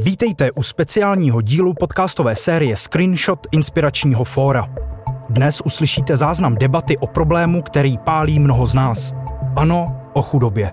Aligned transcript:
Vítejte 0.00 0.52
u 0.52 0.62
speciálního 0.62 1.40
dílu 1.40 1.74
podcastové 1.74 2.36
série 2.36 2.76
Screenshot 2.76 3.46
Inspiračního 3.52 4.24
fóra. 4.24 4.68
Dnes 5.30 5.60
uslyšíte 5.60 6.16
záznam 6.16 6.54
debaty 6.54 6.98
o 6.98 7.06
problému, 7.06 7.62
který 7.62 7.98
pálí 7.98 8.38
mnoho 8.38 8.66
z 8.66 8.74
nás. 8.74 9.14
Ano, 9.56 9.96
o 10.12 10.22
chudobě. 10.22 10.72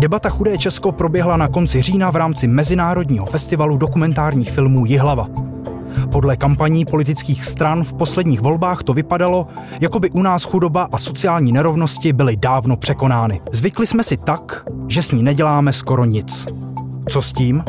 Debata 0.00 0.30
Chudé 0.30 0.58
Česko 0.58 0.92
proběhla 0.92 1.36
na 1.36 1.48
konci 1.48 1.82
října 1.82 2.10
v 2.10 2.16
rámci 2.16 2.46
Mezinárodního 2.46 3.26
festivalu 3.26 3.76
dokumentárních 3.76 4.50
filmů 4.50 4.86
Jihlava. 4.86 5.28
Podle 6.12 6.36
kampaní 6.36 6.84
politických 6.84 7.44
stran 7.44 7.84
v 7.84 7.92
posledních 7.92 8.40
volbách 8.40 8.82
to 8.82 8.94
vypadalo, 8.94 9.46
jako 9.80 10.00
by 10.00 10.10
u 10.10 10.22
nás 10.22 10.44
chudoba 10.44 10.88
a 10.92 10.98
sociální 10.98 11.52
nerovnosti 11.52 12.12
byly 12.12 12.36
dávno 12.36 12.76
překonány. 12.76 13.40
Zvykli 13.52 13.86
jsme 13.86 14.02
si 14.02 14.16
tak, 14.16 14.64
že 14.88 15.02
s 15.02 15.12
ní 15.12 15.22
neděláme 15.22 15.72
skoro 15.72 16.04
nic. 16.04 16.46
Co 17.08 17.22
s 17.22 17.32
tím? 17.32 17.64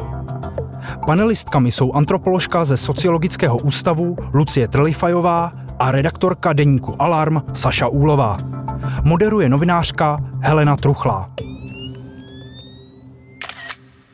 Panelistkami 1.06 1.72
jsou 1.72 1.94
antropoložka 1.94 2.66
ze 2.66 2.78
Sociologického 2.78 3.58
ústavu 3.58 4.16
Lucie 4.34 4.68
Trlifajová 4.68 5.52
a 5.80 5.92
redaktorka 5.92 6.54
deníku 6.54 7.02
Alarm 7.02 7.42
Saša 7.54 7.88
Úlová. 7.88 8.38
Moderuje 9.04 9.50
novinářka 9.50 10.18
Helena 10.42 10.78
Truchlá. 10.78 11.30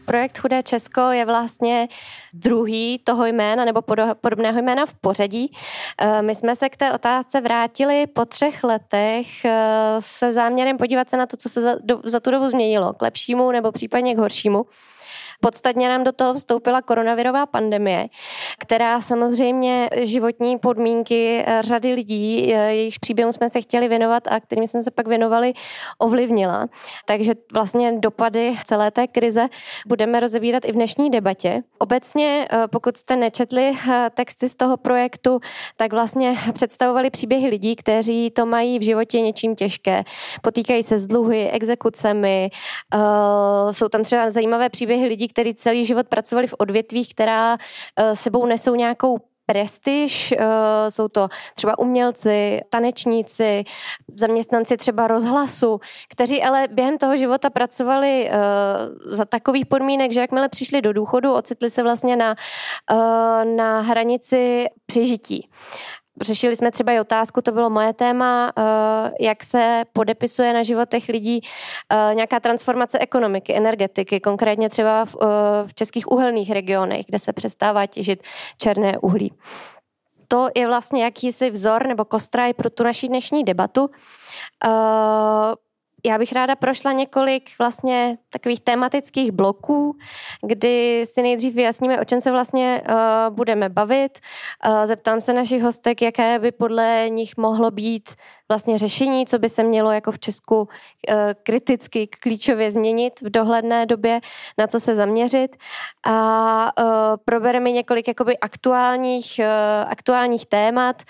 Projekt 0.05 0.37
Chudé 0.37 0.63
Česko 0.63 1.01
je 1.01 1.25
vlastně 1.25 1.87
druhý 2.33 3.01
toho 3.03 3.25
jména 3.25 3.65
nebo 3.65 3.81
podobného 4.21 4.61
jména 4.61 4.85
v 4.85 4.93
pořadí. 4.93 5.51
Eh, 6.01 6.21
my 6.21 6.35
jsme 6.35 6.55
se 6.55 6.69
k 6.69 6.77
té 6.77 6.93
otázce 6.93 7.41
vrátili 7.41 8.07
po 8.07 8.25
třech 8.25 8.63
letech 8.63 9.45
eh, 9.45 9.95
se 9.99 10.33
záměrem 10.33 10.77
podívat 10.77 11.09
se 11.09 11.17
na 11.17 11.25
to, 11.25 11.37
co 11.37 11.49
se 11.49 11.61
za, 11.61 11.75
za 12.03 12.19
tu 12.19 12.31
dobu 12.31 12.49
změnilo, 12.49 12.93
k 12.93 13.01
lepšímu 13.01 13.51
nebo 13.51 13.71
případně 13.71 14.15
k 14.15 14.17
horšímu. 14.17 14.65
Podstatně 15.41 15.89
nám 15.89 16.03
do 16.03 16.11
toho 16.11 16.33
vstoupila 16.33 16.81
koronavirová 16.81 17.45
pandemie, 17.45 18.07
která 18.59 19.01
samozřejmě 19.01 19.89
životní 20.01 20.57
podmínky 20.57 21.43
eh, 21.45 21.61
řady 21.61 21.93
lidí, 21.93 22.53
eh, 22.53 22.73
jejichž 22.73 22.97
příběhům 22.97 23.33
jsme 23.33 23.49
se 23.49 23.61
chtěli 23.61 23.87
věnovat 23.87 24.23
a 24.27 24.39
kterými 24.39 24.67
jsme 24.67 24.83
se 24.83 24.91
pak 24.91 25.07
věnovali, 25.07 25.53
ovlivnila. 25.97 26.67
Takže 27.05 27.33
vlastně 27.53 27.91
dopady 27.99 28.55
celé 28.65 28.91
té 28.91 29.07
krize 29.07 29.47
budeme 29.87 30.19
rozebírat 30.19 30.65
i 30.65 30.71
v 30.71 30.75
dnešní 30.75 31.09
debatě. 31.09 31.63
Obecně, 31.77 32.47
eh, 32.51 32.67
pokud 32.67 32.97
jste 32.97 33.15
nečetli 33.15 33.77
texty 34.13 34.49
z 34.49 34.55
toho 34.55 34.77
projektu, 34.77 35.39
tak 35.77 35.93
vlastně 35.93 36.35
představovali 36.53 37.09
příběhy 37.09 37.47
lidí, 37.47 37.75
kteří 37.75 38.31
to 38.31 38.45
mají 38.45 38.79
v 38.79 38.83
životě 38.83 39.21
něčím 39.21 39.55
těžké. 39.55 40.03
Potýkají 40.41 40.83
se 40.83 40.99
s 40.99 41.07
dluhy, 41.07 41.49
exekucemi, 41.49 42.49
jsou 43.71 43.89
tam 43.89 44.03
třeba 44.03 44.31
zajímavé 44.31 44.69
příběhy 44.69 45.07
lidí, 45.07 45.24
kteří 45.27 45.55
celý 45.55 45.85
život 45.85 46.07
pracovali 46.07 46.47
v 46.47 46.55
odvětvích, 46.57 47.13
která 47.13 47.57
eh, 47.97 48.15
sebou 48.15 48.45
nesou 48.45 48.75
nějakou 48.75 49.17
prestiž, 49.45 50.31
eh, 50.31 50.37
jsou 50.91 51.07
to 51.07 51.27
třeba 51.55 51.79
umělci, 51.79 52.61
tanečníci, 52.69 53.63
zaměstnanci 54.15 54.77
třeba 54.77 55.07
rozhlasu, 55.07 55.79
kteří 56.09 56.43
ale 56.43 56.67
během 56.71 56.97
toho 56.97 57.17
života 57.17 57.49
pracovali 57.49 58.29
eh, 58.29 58.33
za 59.05 59.25
takových 59.25 59.65
podmínek, 59.65 60.11
že 60.11 60.19
jakmile 60.19 60.49
přišli 60.49 60.81
do 60.81 60.93
důchodu, 60.93 61.33
ocitli 61.33 61.69
se 61.69 61.83
vlastně 61.83 62.15
na, 62.15 62.35
na 63.55 63.81
hranici 63.81 64.65
přežití. 64.85 65.49
Řešili 66.21 66.55
jsme 66.55 66.71
třeba 66.71 66.91
i 66.91 66.99
otázku, 66.99 67.41
to 67.41 67.51
bylo 67.51 67.69
moje 67.69 67.93
téma, 67.93 68.53
eh, 68.57 68.63
jak 69.19 69.43
se 69.43 69.83
podepisuje 69.93 70.53
na 70.53 70.63
životech 70.63 71.09
lidí 71.09 71.41
eh, 71.89 72.15
nějaká 72.15 72.39
transformace 72.39 72.99
ekonomiky, 72.99 73.55
energetiky, 73.55 74.19
konkrétně 74.19 74.69
třeba 74.69 75.05
v, 75.05 75.15
eh, 75.21 75.27
v 75.67 75.73
českých 75.73 76.11
uhelných 76.11 76.51
regionech, 76.51 77.05
kde 77.05 77.19
se 77.19 77.33
přestává 77.33 77.85
těžit 77.85 78.23
černé 78.57 78.97
uhlí. 78.97 79.33
To 80.27 80.47
je 80.55 80.67
vlastně 80.67 81.03
jakýsi 81.03 81.51
vzor 81.51 81.87
nebo 81.87 82.05
kostraj 82.05 82.53
pro 82.53 82.69
tu 82.69 82.83
naší 82.83 83.07
dnešní 83.07 83.43
debatu 83.43 83.89
já 86.05 86.17
bych 86.17 86.33
ráda 86.33 86.55
prošla 86.55 86.91
několik 86.91 87.49
vlastně 87.59 88.17
takových 88.29 88.59
tematických 88.59 89.31
bloků, 89.31 89.97
kdy 90.41 91.05
si 91.07 91.21
nejdřív 91.21 91.55
vyjasníme, 91.55 92.01
o 92.01 92.05
čem 92.05 92.21
se 92.21 92.31
vlastně 92.31 92.81
uh, 92.89 93.35
budeme 93.35 93.69
bavit. 93.69 94.19
Uh, 94.67 94.85
zeptám 94.85 95.21
se 95.21 95.33
našich 95.33 95.63
hostek, 95.63 96.01
jaké 96.01 96.39
by 96.39 96.51
podle 96.51 97.05
nich 97.09 97.37
mohlo 97.37 97.71
být 97.71 98.09
vlastně 98.49 98.77
řešení, 98.77 99.25
co 99.25 99.39
by 99.39 99.49
se 99.49 99.63
mělo 99.63 99.91
jako 99.91 100.11
v 100.11 100.19
Česku 100.19 100.61
uh, 100.61 100.67
kriticky, 101.43 102.07
klíčově 102.07 102.71
změnit 102.71 103.21
v 103.21 103.29
dohledné 103.29 103.85
době, 103.85 104.21
na 104.57 104.67
co 104.67 104.79
se 104.79 104.95
zaměřit. 104.95 105.55
A 106.05 106.71
uh, 106.79 106.85
probereme 107.25 107.71
několik 107.71 108.07
jakoby 108.07 108.37
aktuálních, 108.37 109.39
uh, 109.39 109.91
aktuálních 109.91 110.45
témat, 110.45 111.03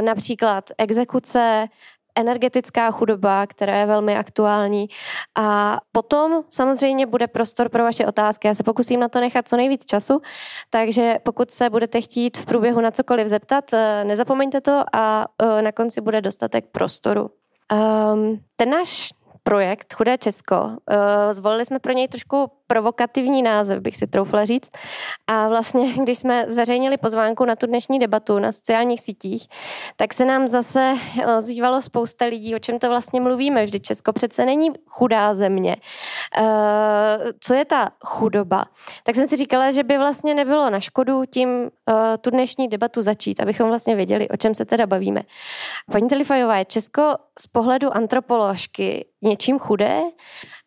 například 0.00 0.64
exekuce, 0.78 1.68
energetická 2.14 2.90
chudoba, 2.90 3.46
která 3.46 3.76
je 3.76 3.86
velmi 3.86 4.16
aktuální. 4.16 4.88
A 5.34 5.78
potom 5.92 6.42
samozřejmě 6.50 7.06
bude 7.06 7.26
prostor 7.26 7.68
pro 7.68 7.82
vaše 7.82 8.06
otázky. 8.06 8.48
Já 8.48 8.54
se 8.54 8.62
pokusím 8.62 9.00
na 9.00 9.08
to 9.08 9.20
nechat 9.20 9.48
co 9.48 9.56
nejvíc 9.56 9.84
času, 9.84 10.22
takže 10.70 11.16
pokud 11.22 11.50
se 11.50 11.70
budete 11.70 12.00
chtít 12.00 12.36
v 12.36 12.46
průběhu 12.46 12.80
na 12.80 12.90
cokoliv 12.90 13.26
zeptat, 13.26 13.72
eh, 13.72 14.04
nezapomeňte 14.04 14.60
to 14.60 14.84
a 14.92 15.26
eh, 15.42 15.62
na 15.62 15.72
konci 15.72 16.00
bude 16.00 16.20
dostatek 16.20 16.64
prostoru. 16.72 17.30
Um, 18.12 18.40
ten 18.56 18.70
náš 18.70 19.10
projekt 19.42 19.94
Chudé 19.94 20.18
Česko. 20.18 20.70
Eh, 20.90 21.34
zvolili 21.34 21.64
jsme 21.64 21.78
pro 21.78 21.92
něj 21.92 22.08
trošku 22.08 22.52
provokativní 22.72 23.42
název, 23.42 23.80
bych 23.80 23.96
si 23.96 24.06
troufla 24.06 24.44
říct. 24.44 24.70
A 25.26 25.48
vlastně, 25.48 25.92
když 26.02 26.18
jsme 26.18 26.44
zveřejnili 26.48 26.96
pozvánku 26.96 27.44
na 27.44 27.56
tu 27.56 27.66
dnešní 27.66 27.98
debatu 27.98 28.38
na 28.38 28.52
sociálních 28.52 29.00
sítích, 29.00 29.46
tak 29.96 30.14
se 30.14 30.24
nám 30.24 30.48
zase 30.48 30.94
ozývalo 31.36 31.82
spousta 31.82 32.24
lidí, 32.24 32.54
o 32.54 32.58
čem 32.58 32.78
to 32.78 32.88
vlastně 32.88 33.20
mluvíme. 33.20 33.64
Vždy 33.64 33.80
Česko 33.80 34.12
přece 34.12 34.44
není 34.46 34.70
chudá 34.86 35.34
země. 35.34 35.76
Eh, 36.36 36.42
co 37.40 37.54
je 37.54 37.64
ta 37.64 37.90
chudoba? 38.04 38.64
Tak 39.04 39.14
jsem 39.14 39.26
si 39.26 39.36
říkala, 39.36 39.70
že 39.70 39.82
by 39.82 39.98
vlastně 39.98 40.34
nebylo 40.34 40.70
na 40.70 40.80
škodu 40.80 41.22
tím 41.30 41.48
eh, 41.88 42.18
tu 42.18 42.30
dnešní 42.30 42.68
debatu 42.68 43.02
začít, 43.02 43.40
abychom 43.40 43.68
vlastně 43.68 43.94
věděli, 43.94 44.28
o 44.28 44.36
čem 44.36 44.54
se 44.54 44.64
teda 44.64 44.86
bavíme. 44.86 45.22
Paní 45.92 46.08
Telifajová, 46.08 46.56
je 46.56 46.64
Česko 46.64 47.02
z 47.38 47.46
pohledu 47.46 47.96
antropoložky 47.96 49.06
něčím 49.22 49.58
chudé? 49.58 50.02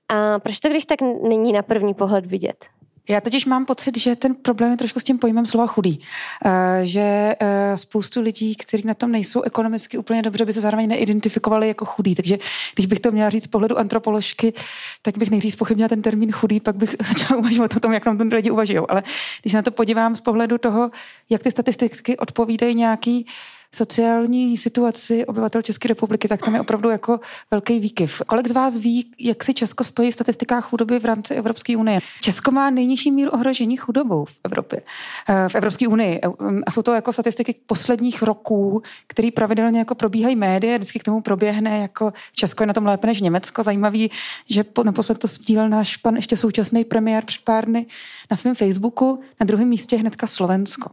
A 0.10 0.40
proč 0.40 0.60
to, 0.60 0.70
když 0.70 0.86
tak 0.86 1.00
není 1.30 1.54
na 1.54 1.62
první 1.62 1.94
pohled 1.94 2.26
vidět? 2.26 2.66
Já 3.10 3.22
totiž 3.22 3.46
mám 3.46 3.66
pocit, 3.66 3.98
že 3.98 4.16
ten 4.16 4.36
problém 4.36 4.72
je 4.72 4.78
trošku 4.78 5.00
s 5.00 5.04
tím 5.04 5.18
pojmem 5.18 5.46
slova 5.46 5.68
chudý. 5.68 6.02
Eh, 6.46 6.80
že 6.84 7.36
eh, 7.40 7.78
spoustu 7.78 8.22
lidí, 8.22 8.56
kteří 8.56 8.88
na 8.88 8.94
tom 8.94 9.12
nejsou 9.12 9.42
ekonomicky 9.42 9.98
úplně 9.98 10.22
dobře, 10.22 10.46
by 10.46 10.54
se 10.54 10.62
zároveň 10.62 10.90
neidentifikovali 10.90 11.68
jako 11.68 11.86
chudý. 11.86 12.16
Takže 12.16 12.38
když 12.76 12.86
bych 12.86 13.00
to 13.00 13.12
měla 13.12 13.30
říct 13.30 13.44
z 13.44 13.48
pohledu 13.48 13.78
antropoložky, 13.78 14.54
tak 15.02 15.18
bych 15.18 15.30
nejdřív 15.30 15.56
pochybnila 15.56 15.90
ten 15.90 16.02
termín 16.02 16.32
chudý, 16.32 16.60
pak 16.60 16.76
bych 16.76 16.96
začala 17.08 17.40
uvažovat 17.40 17.76
o 17.76 17.80
tom, 17.80 17.94
jak 17.94 18.04
tam 18.04 18.18
ten 18.18 18.34
lidi 18.34 18.52
uvažují. 18.52 18.80
Ale 18.90 19.04
když 19.42 19.52
se 19.52 19.58
na 19.58 19.62
to 19.62 19.72
podívám 19.72 20.16
z 20.16 20.22
pohledu 20.22 20.58
toho, 20.58 20.92
jak 21.30 21.44
ty 21.44 21.52
statistiky 21.52 22.18
odpovídají 22.18 22.76
nějaký 22.76 23.28
sociální 23.76 24.58
situaci 24.58 25.26
obyvatel 25.26 25.62
České 25.62 25.88
republiky, 25.88 26.28
tak 26.28 26.42
tam 26.42 26.56
je 26.56 26.62
opravdu 26.62 26.90
jako 26.90 27.20
velký 27.52 27.80
výkyv. 27.80 28.22
Kolik 28.28 28.48
z 28.48 28.52
vás 28.52 28.78
ví, 28.78 29.12
jak 29.20 29.44
si 29.44 29.54
Česko 29.54 29.84
stojí 29.84 30.12
v 30.12 30.14
statistikách 30.14 30.66
chudoby 30.66 31.00
v 31.00 31.06
rámci 31.06 31.34
Evropské 31.34 31.78
unie? 31.78 32.00
Česko 32.22 32.52
má 32.52 32.70
nejnižší 32.70 33.12
míru 33.12 33.32
ohrožení 33.32 33.78
chudobou 33.78 34.26
v 34.26 34.40
Evropě, 34.44 34.82
eh, 35.30 35.50
v 35.50 35.56
Evropské 35.56 35.88
unii. 35.88 36.22
A 36.68 36.72
jsou 36.72 36.82
to 36.82 36.94
jako 36.94 37.14
statistiky 37.14 37.56
posledních 37.66 38.22
roků, 38.22 38.82
které 39.08 39.30
pravidelně 39.32 39.80
jako 39.80 39.96
probíhají 39.96 40.36
média, 40.36 40.78
vždycky 40.78 41.00
k 41.00 41.04
tomu 41.04 41.22
proběhne 41.22 41.80
jako 41.80 42.14
Česko 42.34 42.64
je 42.64 42.68
na 42.68 42.74
tom 42.74 42.86
lépe 42.86 43.08
než 43.08 43.22
Německo. 43.22 43.64
Zajímavý, 43.64 44.12
že 44.50 44.66
naposled 44.84 45.18
to 45.18 45.28
sdílel 45.28 45.70
náš 45.70 45.98
pan 45.98 46.16
ještě 46.16 46.38
současný 46.38 46.86
premiér 46.86 47.26
před 47.26 47.42
pár 47.44 47.66
dny 47.66 47.86
na 48.32 48.38
svém 48.38 48.56
Facebooku, 48.56 49.22
na 49.40 49.46
druhém 49.46 49.68
místě 49.68 49.98
hnedka 49.98 50.28
Slovensko. 50.28 50.90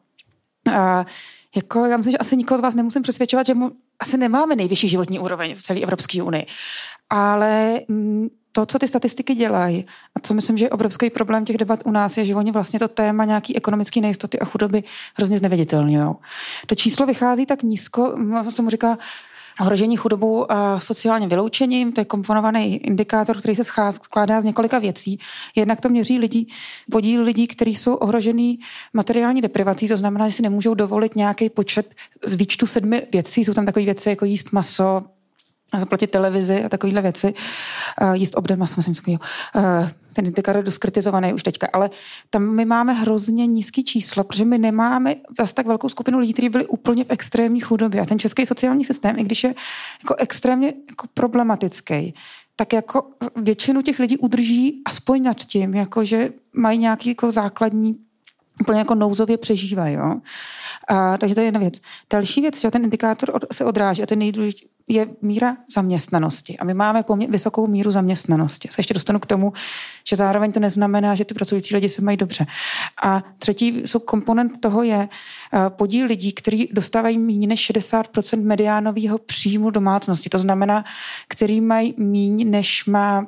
A 0.73 1.07
jako 1.57 1.85
já 1.85 1.97
myslím, 1.97 2.13
že 2.13 2.19
asi 2.19 2.37
nikoho 2.37 2.59
z 2.59 2.61
vás 2.61 2.75
nemusím 2.75 3.03
přesvědčovat, 3.03 3.47
že 3.47 3.55
mu 3.55 3.73
asi 4.01 4.19
nemáme 4.19 4.57
nejvyšší 4.57 4.89
životní 4.89 5.19
úroveň 5.19 5.55
v 5.55 5.63
celé 5.63 5.81
Evropské 5.81 6.23
unii. 6.23 6.47
Ale 7.11 7.81
mm, 7.89 8.29
to, 8.53 8.67
co 8.67 8.79
ty 8.79 8.89
statistiky 8.89 9.35
dělají, 9.35 9.87
a 10.15 10.21
co 10.21 10.35
myslím, 10.35 10.59
že 10.59 10.65
je 10.65 10.71
obrovský 10.71 11.11
problém 11.11 11.45
těch 11.45 11.57
debat 11.57 11.81
u 11.85 11.91
nás, 11.91 12.17
je, 12.17 12.25
že 12.25 12.35
oni 12.35 12.53
vlastně 12.53 12.79
to 12.79 12.89
téma 12.89 13.25
nějaký 13.25 13.57
ekonomické 13.57 14.01
nejistoty 14.01 14.39
a 14.39 14.45
chudoby 14.45 14.83
hrozně 15.17 15.39
zneviditelňují. 15.39 16.15
To 16.67 16.75
číslo 16.75 17.07
vychází 17.07 17.47
tak 17.47 17.63
nízko, 17.63 18.17
se 18.51 18.63
mu 18.63 18.71
říká 18.71 18.99
ohrožení 19.63 19.97
chudobou 19.97 20.53
a 20.53 20.81
sociálním 20.81 21.29
vyloučením. 21.29 21.93
To 21.93 22.01
je 22.01 22.05
komponovaný 22.05 22.77
indikátor, 22.77 23.39
který 23.39 23.55
se 23.55 23.65
skládá 23.91 24.41
z 24.41 24.45
několika 24.45 24.79
věcí. 24.79 25.19
Jednak 25.57 25.81
to 25.81 25.89
měří 25.89 26.19
lidi, 26.19 26.47
podíl 26.91 27.23
lidí, 27.23 27.47
kteří 27.47 27.75
jsou 27.75 27.95
ohrožený 27.95 28.59
materiální 28.93 29.41
deprivací, 29.41 29.89
to 29.89 29.97
znamená, 29.97 30.29
že 30.29 30.35
si 30.35 30.43
nemůžou 30.43 30.75
dovolit 30.75 31.17
nějaký 31.17 31.51
počet 31.51 31.95
z 32.25 32.35
výčtu 32.35 32.67
sedmi 32.67 33.03
věcí. 33.13 33.45
Jsou 33.45 33.55
tam 33.55 33.67
takové 33.67 33.85
věci 33.85 34.09
jako 34.09 34.25
jíst 34.25 34.53
maso, 34.53 35.03
zaplatit 35.81 36.07
televizi 36.07 36.65
a 36.65 36.69
takovéhle 36.69 37.03
věci, 37.03 37.35
uh, 38.03 38.13
jíst 38.13 38.37
obden 38.37 38.59
maso, 38.59 38.75
myslím, 38.77 39.19
uh, 39.57 39.89
ten 40.13 40.27
indikár 40.27 40.57
je 40.57 40.63
dost 40.63 40.79
kritizovaný 40.79 41.33
už 41.33 41.43
teďka, 41.43 41.69
ale 41.73 41.91
tam 42.31 42.43
my 42.43 42.65
máme 42.65 42.93
hrozně 42.93 43.47
nízký 43.47 43.85
číslo, 43.85 44.25
protože 44.25 44.45
my 44.45 44.59
nemáme 44.59 45.15
zase 45.39 45.55
tak 45.55 45.67
velkou 45.67 45.89
skupinu 45.89 46.19
lidí, 46.19 46.33
kteří 46.33 46.49
byli 46.49 46.67
úplně 46.67 47.05
v 47.05 47.11
extrémní 47.11 47.61
chudobě. 47.61 48.01
A 48.01 48.07
ten 48.07 48.19
český 48.19 48.47
sociální 48.47 48.85
systém, 48.85 49.19
i 49.19 49.25
když 49.25 49.45
je 49.45 49.55
jako 50.03 50.15
extrémně 50.19 50.73
jako 50.91 51.07
problematický, 51.15 52.15
tak 52.57 52.73
jako 52.73 53.05
většinu 53.37 53.83
těch 53.83 53.99
lidí 53.99 54.19
udrží 54.19 54.83
aspoň 54.85 55.23
nad 55.23 55.37
tím, 55.37 55.75
jako 55.75 56.05
že 56.05 56.33
mají 56.53 56.79
nějaký 56.79 57.09
jako 57.09 57.33
základní 57.33 57.97
úplně 58.61 58.79
jako 58.79 58.95
nouzově 58.95 59.39
přežívají. 59.39 59.95
Jo? 59.95 60.21
A, 60.89 61.19
takže 61.19 61.35
to 61.35 61.41
je 61.41 61.45
jedna 61.45 61.61
věc. 61.61 61.75
Další 62.13 62.41
věc, 62.41 62.61
že 62.61 62.71
ten 62.71 62.85
indikátor 62.85 63.31
od, 63.35 63.45
se 63.53 63.65
odráží 63.65 64.03
a 64.03 64.07
ten 64.07 64.19
nejdůležitější 64.19 64.72
je 64.89 65.09
míra 65.23 65.57
zaměstnanosti. 65.75 66.59
A 66.59 66.65
my 66.65 66.75
máme 66.75 67.03
poměr, 67.03 67.31
vysokou 67.31 67.67
míru 67.67 67.91
zaměstnanosti. 67.91 68.69
Se 68.69 68.81
ještě 68.81 68.95
dostanu 68.95 69.19
k 69.19 69.27
tomu, 69.27 69.53
že 70.09 70.17
zároveň 70.17 70.53
to 70.53 70.61
neznamená, 70.61 71.15
že 71.15 71.25
ty 71.25 71.35
pracující 71.35 71.75
lidi 71.75 71.89
se 71.89 72.03
mají 72.03 72.17
dobře. 72.17 72.47
A 73.03 73.23
třetí 73.39 73.83
komponent 74.05 74.61
toho 74.61 74.83
je 74.83 74.99
uh, 74.99 75.61
podíl 75.69 76.07
lidí, 76.07 76.33
kteří 76.33 76.69
dostávají 76.73 77.19
méně 77.19 77.47
než 77.47 77.71
60% 77.71 78.43
mediánového 78.43 79.19
příjmu 79.19 79.71
domácnosti. 79.71 80.29
To 80.29 80.39
znamená, 80.39 80.85
který 81.29 81.61
mají 81.61 81.95
méně 81.97 82.45
než 82.45 82.85
má 82.85 83.27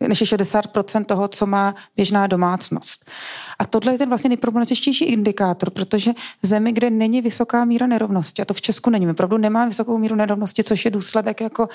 než 0.00 0.20
je 0.20 0.26
60% 0.26 1.04
toho, 1.04 1.28
co 1.28 1.46
má 1.46 1.74
běžná 1.96 2.26
domácnost. 2.26 3.10
A 3.58 3.66
tohle 3.66 3.94
je 3.94 3.98
ten 3.98 4.08
vlastně 4.08 4.28
nejproblematičtější 4.28 5.04
indikátor, 5.04 5.70
protože 5.70 6.12
v 6.42 6.46
zemi, 6.46 6.72
kde 6.72 6.90
není 6.90 7.22
vysoká 7.22 7.64
míra 7.64 7.86
nerovnosti, 7.86 8.42
a 8.42 8.44
to 8.44 8.54
v 8.54 8.60
Česku 8.60 8.90
není, 8.90 9.06
my 9.06 9.12
opravdu 9.12 9.36
nemáme 9.36 9.68
vysokou 9.68 9.98
míru 9.98 10.16
nerovnosti, 10.16 10.64
což 10.64 10.84
je 10.84 10.90
důsledek 10.90 11.40
jako 11.40 11.68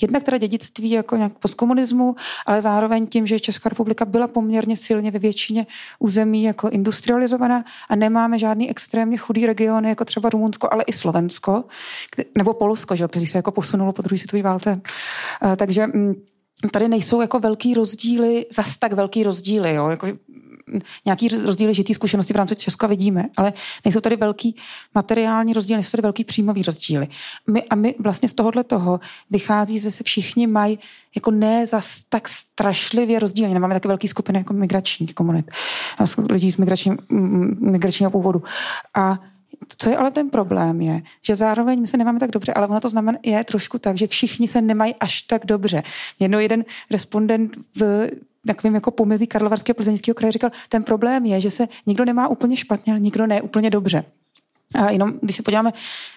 jednak 0.00 0.22
teda 0.22 0.38
dědictví 0.38 0.90
jako 0.90 1.16
nějak 1.16 1.32
postkomunismu, 1.38 2.16
ale 2.46 2.60
zároveň 2.60 3.06
tím, 3.06 3.26
že 3.26 3.40
Česká 3.40 3.68
republika 3.68 4.04
byla 4.04 4.28
poměrně 4.28 4.76
silně 4.76 5.10
ve 5.10 5.18
většině 5.18 5.66
území 5.98 6.42
jako 6.42 6.68
industrializovaná 6.68 7.64
a 7.88 7.96
nemáme 7.96 8.38
žádný 8.38 8.70
extrémně 8.70 9.16
chudý 9.16 9.46
regiony, 9.46 9.88
jako 9.88 10.04
třeba 10.04 10.28
Rumunsko, 10.28 10.68
ale 10.72 10.84
i 10.86 10.92
Slovensko, 10.92 11.64
nebo 12.36 12.54
Polsko, 12.54 12.96
že, 12.96 13.08
který 13.08 13.26
se 13.26 13.38
jako 13.38 13.50
posunulo 13.50 13.92
po 13.92 14.02
druhé 14.02 14.18
světové 14.18 14.42
válce. 14.42 14.80
Eh, 15.42 15.56
takže 15.56 15.86
mm, 15.86 16.14
tady 16.72 16.88
nejsou 16.88 17.20
jako 17.20 17.38
velký 17.38 17.74
rozdíly, 17.74 18.46
zas 18.52 18.76
tak 18.76 18.92
velký 18.92 19.22
rozdíly, 19.22 19.74
jo, 19.74 19.88
jako 19.88 20.06
nějaký 21.06 21.28
rozdíly 21.28 21.74
žitý 21.74 21.94
zkušenosti 21.94 22.32
v 22.32 22.36
rámci 22.36 22.56
Česka 22.56 22.86
vidíme, 22.86 23.24
ale 23.36 23.52
nejsou 23.84 24.00
tady 24.00 24.16
velký 24.16 24.56
materiální 24.94 25.52
rozdíly, 25.52 25.76
nejsou 25.76 25.90
tady 25.90 26.02
velký 26.02 26.24
příjmový 26.24 26.62
rozdíly. 26.62 27.08
My, 27.46 27.62
a 27.62 27.74
my 27.74 27.94
vlastně 27.98 28.28
z 28.28 28.34
tohohle 28.34 28.64
toho 28.64 29.00
vychází, 29.30 29.78
že 29.78 29.90
se 29.90 30.04
všichni 30.04 30.46
mají 30.46 30.78
jako 31.14 31.30
ne 31.30 31.66
zas 31.66 32.02
tak 32.08 32.28
strašlivě 32.28 33.18
rozdílně. 33.18 33.54
Nemáme 33.54 33.74
také 33.74 33.88
velký 33.88 34.08
skupiny 34.08 34.38
jako 34.38 34.54
migračních 34.54 35.14
komunit, 35.14 35.50
lidí 36.30 36.52
z 36.52 36.56
migračním, 36.56 36.98
migračního 37.60 38.10
původu. 38.10 38.42
A 38.94 39.18
co 39.78 39.90
je 39.90 39.96
ale 39.96 40.10
ten 40.10 40.30
problém 40.30 40.80
je, 40.80 41.02
že 41.22 41.36
zároveň 41.36 41.80
my 41.80 41.86
se 41.86 41.96
nemáme 41.96 42.20
tak 42.20 42.30
dobře, 42.30 42.52
ale 42.52 42.66
ono 42.68 42.80
to 42.80 42.88
znamená 42.88 43.18
je 43.22 43.44
trošku 43.44 43.78
tak, 43.78 43.98
že 43.98 44.06
všichni 44.06 44.48
se 44.48 44.62
nemají 44.62 44.94
až 45.00 45.22
tak 45.22 45.46
dobře. 45.46 45.82
Jednou 46.20 46.38
jeden 46.38 46.64
respondent 46.90 47.56
v 47.76 48.10
takovým 48.46 48.74
jako 48.74 48.90
pomezí 48.90 49.26
Karlovarského 49.26 49.74
Plzeňského 49.74 50.14
kraje 50.14 50.32
říkal, 50.32 50.50
ten 50.68 50.82
problém 50.82 51.24
je, 51.24 51.40
že 51.40 51.50
se 51.50 51.68
nikdo 51.86 52.04
nemá 52.04 52.28
úplně 52.28 52.56
špatně, 52.56 52.92
ale 52.92 53.00
nikdo 53.00 53.26
ne 53.26 53.42
úplně 53.42 53.70
dobře. 53.70 54.04
A 54.74 54.90
jenom, 54.90 55.12
když 55.22 55.36
se 55.36 55.42
podíváme 55.42 55.72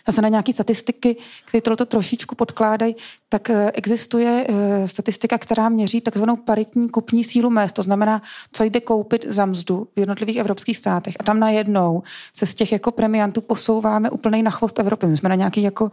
zase 0.07 0.21
na 0.21 0.29
nějaké 0.29 0.53
statistiky, 0.53 1.15
které 1.45 1.61
tohle 1.61 1.85
trošičku 1.85 2.35
podkládají, 2.35 2.95
tak 3.31 3.49
eh, 3.49 3.71
existuje 3.71 4.45
eh, 4.49 4.87
statistika, 4.87 5.37
která 5.37 5.69
měří 5.69 6.01
takzvanou 6.01 6.35
paritní 6.35 6.89
kupní 6.89 7.23
sílu 7.23 7.49
mest, 7.49 7.73
to 7.73 7.83
znamená, 7.83 8.21
co 8.51 8.63
jde 8.63 8.79
koupit 8.79 9.25
za 9.27 9.45
mzdu 9.45 9.87
v 9.95 9.99
jednotlivých 9.99 10.37
evropských 10.37 10.77
státech. 10.77 11.15
A 11.19 11.23
tam 11.23 11.39
najednou 11.39 12.03
se 12.33 12.45
z 12.45 12.55
těch 12.55 12.71
jako 12.71 12.91
premiantů 12.91 13.41
posouváme 13.41 14.09
úplně 14.09 14.43
na 14.43 14.51
chvost 14.51 14.79
Evropy. 14.79 15.05
My 15.05 15.17
jsme 15.17 15.29
na 15.29 15.35
nějaký 15.35 15.61
jako 15.61 15.89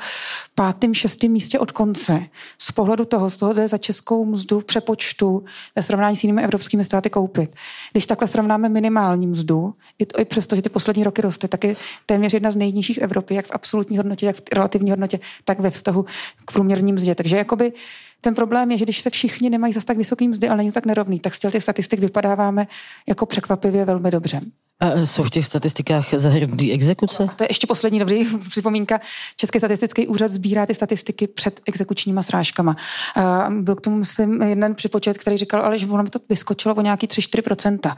pátým, 0.55 0.94
šestým 0.94 1.32
místě 1.32 1.58
od 1.58 1.73
konce. 1.73 2.20
Z 2.58 2.73
pohledu 2.73 3.05
toho, 3.05 3.31
z 3.31 3.37
toho 3.37 3.52
jde 3.52 3.69
za 3.69 3.79
českou 3.79 4.25
mzdu 4.25 4.61
v 4.61 4.64
přepočtu 4.64 5.44
ve 5.76 5.82
srovnání 5.82 6.17
s 6.17 6.25
jinými 6.25 6.43
evropskými 6.43 6.84
státy 6.84 7.11
koupit. 7.11 7.55
Když 7.93 8.06
takhle 8.06 8.29
srovnáme 8.29 8.69
minimální 8.69 9.26
mzdu, 9.26 9.75
i, 9.99 10.06
to, 10.06 10.20
i 10.20 10.25
přesto, 10.25 10.56
že 10.56 10.62
ty 10.62 10.69
poslední 10.69 11.05
roky 11.05 11.23
roste, 11.23 11.49
tak 11.49 11.64
je 11.64 11.76
téměř 12.06 12.34
jedna 12.34 12.50
z 12.50 12.56
nejnižších 12.56 12.99
v 12.99 13.02
Evropě, 13.02 13.37
jak 13.37 13.46
v 13.46 13.50
absolutní 13.52 13.96
hodnotě, 13.96 14.26
jak 14.26 14.37
v 14.37 14.43
relativní 14.52 14.91
hodnotě, 14.91 15.20
tak 15.44 15.61
ve 15.61 15.70
vztahu 15.70 16.06
k 16.44 16.52
průměrním 16.52 16.94
mzdě. 16.94 17.14
Takže 17.14 17.28
jakoby 17.37 17.73
ten 18.21 18.35
problém 18.35 18.71
je, 18.71 18.79
že 18.79 18.85
když 18.85 19.01
se 19.01 19.11
všichni 19.11 19.51
nemají 19.51 19.73
zase 19.73 19.87
tak 19.87 19.97
vysoký 19.97 20.29
mzdy, 20.29 20.49
ale 20.49 20.57
není 20.57 20.71
to 20.71 20.75
tak 20.75 20.87
nerovný, 20.87 21.21
tak 21.21 21.35
z 21.35 21.39
těch 21.39 21.63
statistik 21.63 22.01
vypadáváme 22.01 22.67
jako 23.09 23.27
překvapivě 23.27 23.85
velmi 23.85 24.11
dobře. 24.11 24.41
A 24.81 25.07
jsou 25.07 25.23
v 25.23 25.31
těch 25.31 25.47
statistikách 25.47 26.15
zahrnuté 26.15 26.73
exekuce? 26.73 27.25
A 27.25 27.35
to 27.35 27.45
je 27.45 27.49
ještě 27.51 27.67
poslední 27.67 27.99
dobrý 27.99 28.25
připomínka. 28.49 29.01
Český 29.37 29.59
statistický 29.59 30.07
úřad 30.07 30.31
sbírá 30.31 30.67
ty 30.67 30.75
statistiky 30.75 31.27
před 31.27 31.61
exekučníma 31.67 32.23
srážkama. 32.23 32.77
A 33.17 33.49
byl 33.51 33.75
k 33.75 33.81
tomu, 33.81 33.97
myslím, 33.97 34.43
jeden 34.43 34.75
připočet, 34.75 35.19
který 35.19 35.37
říkal, 35.37 35.63
ale 35.63 35.79
že 35.79 35.87
ono 35.87 36.03
by 36.03 36.11
to 36.11 36.19
vyskočilo 36.29 36.75
o 36.75 36.81
nějaký 36.81 37.07
3-4%. 37.07 37.97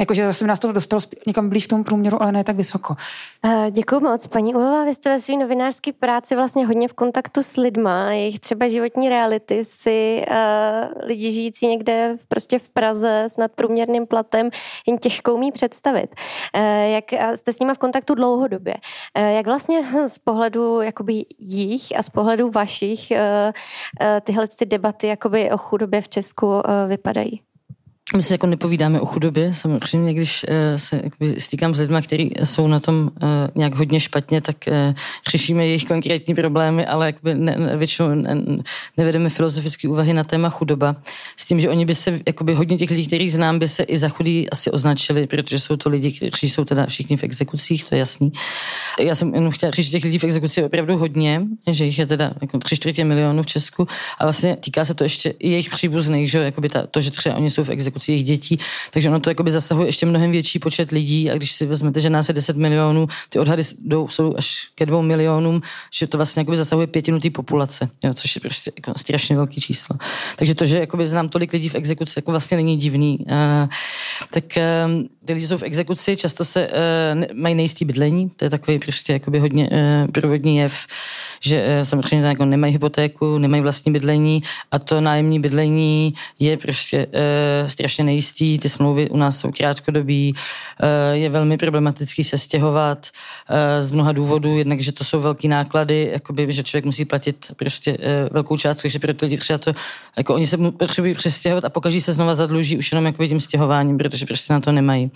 Jakože 0.00 0.26
zase 0.26 0.46
nás 0.46 0.60
to 0.60 0.72
dostalo 0.72 1.02
někam 1.26 1.48
blíž 1.48 1.66
k 1.66 1.70
tomu 1.70 1.84
průměru, 1.84 2.22
ale 2.22 2.32
ne 2.32 2.44
tak 2.44 2.56
vysoko. 2.56 2.94
Děkuji 3.70 4.00
moc. 4.00 4.26
Paní 4.26 4.54
Ulová, 4.54 4.84
vy 4.84 4.94
jste 4.94 5.10
ve 5.10 5.20
své 5.20 5.36
novinářské 5.36 5.92
práci 5.92 6.36
vlastně 6.36 6.66
hodně 6.66 6.88
v 6.88 6.92
kontaktu 6.92 7.42
s 7.42 7.56
lidma, 7.56 8.12
jejich 8.12 8.40
třeba 8.40 8.68
životní 8.68 9.08
reality 9.08 9.64
si 9.64 10.24
uh, 10.30 11.02
lidi 11.06 11.32
žijící 11.32 11.66
někde 11.66 12.16
v, 12.20 12.26
prostě 12.26 12.58
v 12.58 12.70
Praze 12.70 13.24
s 13.28 13.36
nadprůměrným 13.36 14.06
platem 14.06 14.50
jen 14.86 14.98
těžko 14.98 15.34
umí 15.34 15.52
představit. 15.52 16.10
Uh, 16.56 16.62
jak 16.92 17.04
jste 17.34 17.52
s 17.52 17.58
nimi 17.58 17.74
v 17.74 17.78
kontaktu 17.78 18.14
dlouhodobě. 18.14 18.74
Uh, 19.18 19.24
jak 19.24 19.46
vlastně 19.46 19.80
z 20.08 20.18
pohledu 20.18 20.80
jakoby 20.80 21.24
jich 21.38 21.98
a 21.98 22.02
z 22.02 22.08
pohledu 22.08 22.50
vašich 22.50 23.10
uh, 23.10 23.16
uh, 23.16 24.20
tyhle 24.20 24.48
ty 24.48 24.66
debaty 24.66 25.06
jakoby 25.06 25.50
o 25.50 25.58
chudobě 25.58 26.00
v 26.02 26.08
Česku 26.08 26.46
uh, 26.46 26.62
vypadají? 26.88 27.47
My 28.16 28.22
se 28.22 28.34
jako 28.34 28.46
nepovídáme 28.46 29.00
o 29.00 29.06
chudobě, 29.06 29.54
samozřejmě, 29.54 30.14
když 30.14 30.46
uh, 30.48 30.54
se 30.76 31.02
stýkám 31.38 31.74
s 31.74 31.78
lidmi, 31.78 32.02
kteří 32.02 32.32
jsou 32.44 32.66
na 32.66 32.80
tom 32.80 33.10
uh, 33.22 33.28
nějak 33.54 33.74
hodně 33.74 34.00
špatně, 34.00 34.40
tak 34.40 34.56
uh, 34.68 34.94
řešíme 35.30 35.66
jejich 35.66 35.84
konkrétní 35.84 36.34
problémy, 36.34 36.86
ale 36.86 37.06
jakoby 37.06 37.34
ne, 37.34 37.76
většinou 37.76 38.14
ne, 38.14 38.42
nevedeme 38.96 39.28
filozofické 39.28 39.88
úvahy 39.88 40.12
na 40.12 40.24
téma 40.24 40.50
chudoba. 40.50 40.96
S 41.36 41.46
tím, 41.46 41.60
že 41.60 41.68
oni 41.70 41.84
by 41.84 41.94
se, 41.94 42.20
jakoby 42.26 42.54
hodně 42.54 42.76
těch 42.78 42.90
lidí, 42.90 43.06
kterých 43.06 43.32
znám, 43.32 43.58
by 43.58 43.68
se 43.68 43.82
i 43.82 43.98
za 43.98 44.08
chudý 44.08 44.50
asi 44.50 44.70
označili, 44.70 45.26
protože 45.26 45.60
jsou 45.60 45.76
to 45.76 45.88
lidi, 45.88 46.12
kteří 46.12 46.50
jsou 46.50 46.64
teda 46.64 46.86
všichni 46.86 47.16
v 47.16 47.24
exekucích, 47.24 47.84
to 47.84 47.94
je 47.94 47.98
jasný. 47.98 48.32
Já 49.00 49.14
jsem 49.14 49.34
jenom 49.34 49.50
chtěla 49.50 49.70
říct, 49.70 49.86
že 49.86 49.92
těch 49.92 50.04
lidí 50.04 50.18
v 50.18 50.24
exekuci 50.24 50.60
je 50.60 50.66
opravdu 50.66 50.96
hodně, 50.96 51.42
že 51.70 51.84
jich 51.84 51.98
je 51.98 52.06
teda 52.06 52.32
jako 52.40 52.58
tři 52.58 52.76
čtvrtě 52.76 53.04
milionů 53.04 53.42
v 53.42 53.46
Česku 53.46 53.86
a 54.18 54.24
vlastně 54.24 54.56
týká 54.56 54.84
se 54.84 54.94
to 54.94 55.04
ještě 55.04 55.34
i 55.38 55.50
jejich 55.50 55.70
příbuzných, 55.70 56.30
že 56.30 56.38
jakoby 56.38 56.68
ta, 56.68 56.86
to, 56.86 57.00
že 57.00 57.10
třeba 57.10 57.36
oni 57.36 57.50
jsou 57.50 57.64
v 57.64 57.68
exekuci 57.70 57.97
exekucí 57.98 58.12
jejich 58.12 58.26
dětí, 58.26 58.58
takže 58.90 59.08
ono 59.08 59.20
to 59.20 59.30
jakoby 59.30 59.50
zasahuje 59.50 59.88
ještě 59.88 60.06
mnohem 60.06 60.30
větší 60.30 60.58
počet 60.58 60.90
lidí 60.90 61.30
a 61.30 61.36
když 61.36 61.52
si 61.52 61.66
vezmete, 61.66 62.00
že 62.00 62.10
nás 62.10 62.28
je 62.28 62.34
10 62.34 62.56
milionů, 62.56 63.08
ty 63.28 63.38
odhady 63.38 63.62
jdou, 63.84 64.08
jsou 64.08 64.34
až 64.36 64.68
ke 64.74 64.86
dvou 64.86 65.02
milionům, 65.02 65.62
že 65.92 66.06
to 66.06 66.18
vlastně 66.18 66.40
jakoby 66.40 66.56
zasahuje 66.56 66.86
pětinu 66.86 67.20
té 67.20 67.30
populace, 67.30 67.90
jo, 68.04 68.14
což 68.14 68.34
je 68.34 68.40
prostě 68.40 68.72
jako 68.76 68.98
strašně 68.98 69.36
velký 69.36 69.60
číslo. 69.60 69.96
Takže 70.36 70.54
to, 70.54 70.64
že 70.64 70.78
jakoby 70.78 71.06
znám 71.06 71.28
tolik 71.28 71.52
lidí 71.52 71.68
v 71.68 71.74
exekuci, 71.74 72.18
jako 72.18 72.30
vlastně 72.30 72.56
není 72.56 72.76
divný. 72.76 73.18
Uh, 73.18 73.68
tak 74.30 74.44
uh, 74.56 75.02
ty 75.24 75.32
lidi 75.32 75.46
jsou 75.46 75.58
v 75.58 75.62
exekuci, 75.62 76.16
často 76.16 76.44
se 76.44 76.68
uh, 76.68 76.72
mají 77.34 77.54
nejistý 77.54 77.84
bydlení, 77.84 78.30
to 78.36 78.44
je 78.44 78.50
takový 78.50 78.78
prostě 78.78 79.12
jakoby 79.12 79.38
hodně 79.38 79.68
uh, 79.68 80.12
provodní 80.12 80.56
jev, 80.56 80.86
že 81.40 81.56
uh, 81.78 81.84
samozřejmě 81.84 82.26
jako 82.26 82.44
nemají 82.44 82.72
hypotéku, 82.72 83.38
nemají 83.38 83.62
vlastní 83.62 83.92
bydlení 83.92 84.42
a 84.70 84.78
to 84.78 85.00
nájemní 85.00 85.40
bydlení 85.40 86.14
je 86.38 86.56
prostě 86.56 87.06
uh, 87.06 87.68
strašně 87.68 87.87
nejistý, 87.96 88.58
ty 88.58 88.68
smlouvy 88.68 89.10
u 89.10 89.16
nás 89.16 89.38
jsou 89.38 89.52
krátkodobí, 89.52 90.34
uh, 90.34 91.16
je 91.16 91.28
velmi 91.28 91.58
problematický 91.58 92.24
se 92.24 92.38
stěhovat 92.38 93.08
uh, 93.50 93.56
z 93.84 93.90
mnoha 93.90 94.12
důvodů, 94.12 94.58
jednak, 94.58 94.80
že 94.80 94.92
to 94.92 95.04
jsou 95.04 95.20
velký 95.20 95.48
náklady, 95.48 96.10
jakoby, 96.12 96.52
že 96.52 96.62
člověk 96.62 96.84
musí 96.84 97.04
platit 97.04 97.52
prostě 97.56 97.92
uh, 97.92 97.98
velkou 98.30 98.56
částku, 98.56 98.82
takže 98.82 98.98
pro 98.98 99.14
ty 99.14 99.24
lidi 99.24 99.36
třeba 99.36 99.58
to, 99.58 99.72
jako 100.16 100.34
oni 100.34 100.46
se 100.46 100.58
potřebují 100.70 101.14
přestěhovat 101.14 101.64
a 101.64 101.68
pokaží 101.68 102.00
se 102.00 102.12
znova 102.12 102.34
zadluží 102.34 102.78
už 102.78 102.92
jenom 102.92 103.06
jakoby 103.06 103.28
tím 103.28 103.40
stěhováním, 103.40 103.98
protože 103.98 104.26
prostě 104.26 104.52
na 104.52 104.60
to 104.60 104.72
nemají. 104.72 105.10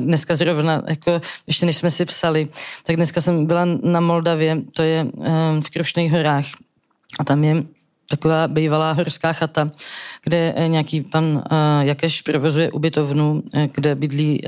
Dneska 0.00 0.34
zrovna, 0.34 0.82
jako 0.86 1.20
ještě 1.46 1.66
než 1.66 1.76
jsme 1.76 1.90
si 1.90 2.04
psali, 2.04 2.48
tak 2.84 2.96
dneska 2.96 3.20
jsem 3.20 3.46
byla 3.46 3.64
na 3.82 4.00
Moldavě, 4.00 4.58
to 4.76 4.82
je 4.82 5.06
v 5.60 5.70
Krušných 5.70 6.12
horách 6.12 6.44
a 7.18 7.24
tam 7.24 7.44
je 7.44 7.62
taková 8.08 8.48
bývalá 8.48 8.92
horská 8.92 9.32
chata, 9.32 9.70
kde 10.24 10.54
eh, 10.56 10.68
nějaký 10.68 11.00
pan 11.00 11.24
uh, 11.24 11.40
Jakeš 11.80 12.22
provozuje 12.22 12.70
ubytovnu, 12.70 13.42
eh, 13.54 13.68
kde 13.74 13.94
bydlí 13.94 14.40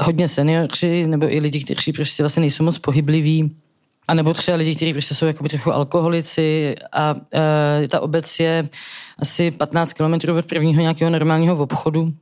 hodně 0.00 0.28
seniori 0.28 1.06
nebo 1.06 1.32
i 1.34 1.40
lidi, 1.40 1.64
kteří 1.64 1.92
prostě 1.92 2.22
vlastně 2.22 2.40
nejsou 2.40 2.64
moc 2.64 2.78
pohybliví 2.78 3.56
A 4.08 4.14
nebo 4.14 4.34
třeba 4.34 4.56
lidi, 4.56 4.74
kteří 4.74 4.92
prostě 4.92 5.14
jsou 5.14 5.26
jakoby 5.26 5.48
trochu 5.48 5.72
alkoholici 5.72 6.74
a 6.92 7.14
e, 7.84 7.88
ta 7.88 8.00
obec 8.00 8.40
je 8.40 8.68
asi 9.18 9.50
15 9.50 9.92
kilometrů 9.92 10.38
od 10.38 10.46
prvního 10.46 10.80
nějakého 10.80 11.10
normálního 11.10 11.56
obchodu. 11.56 12.12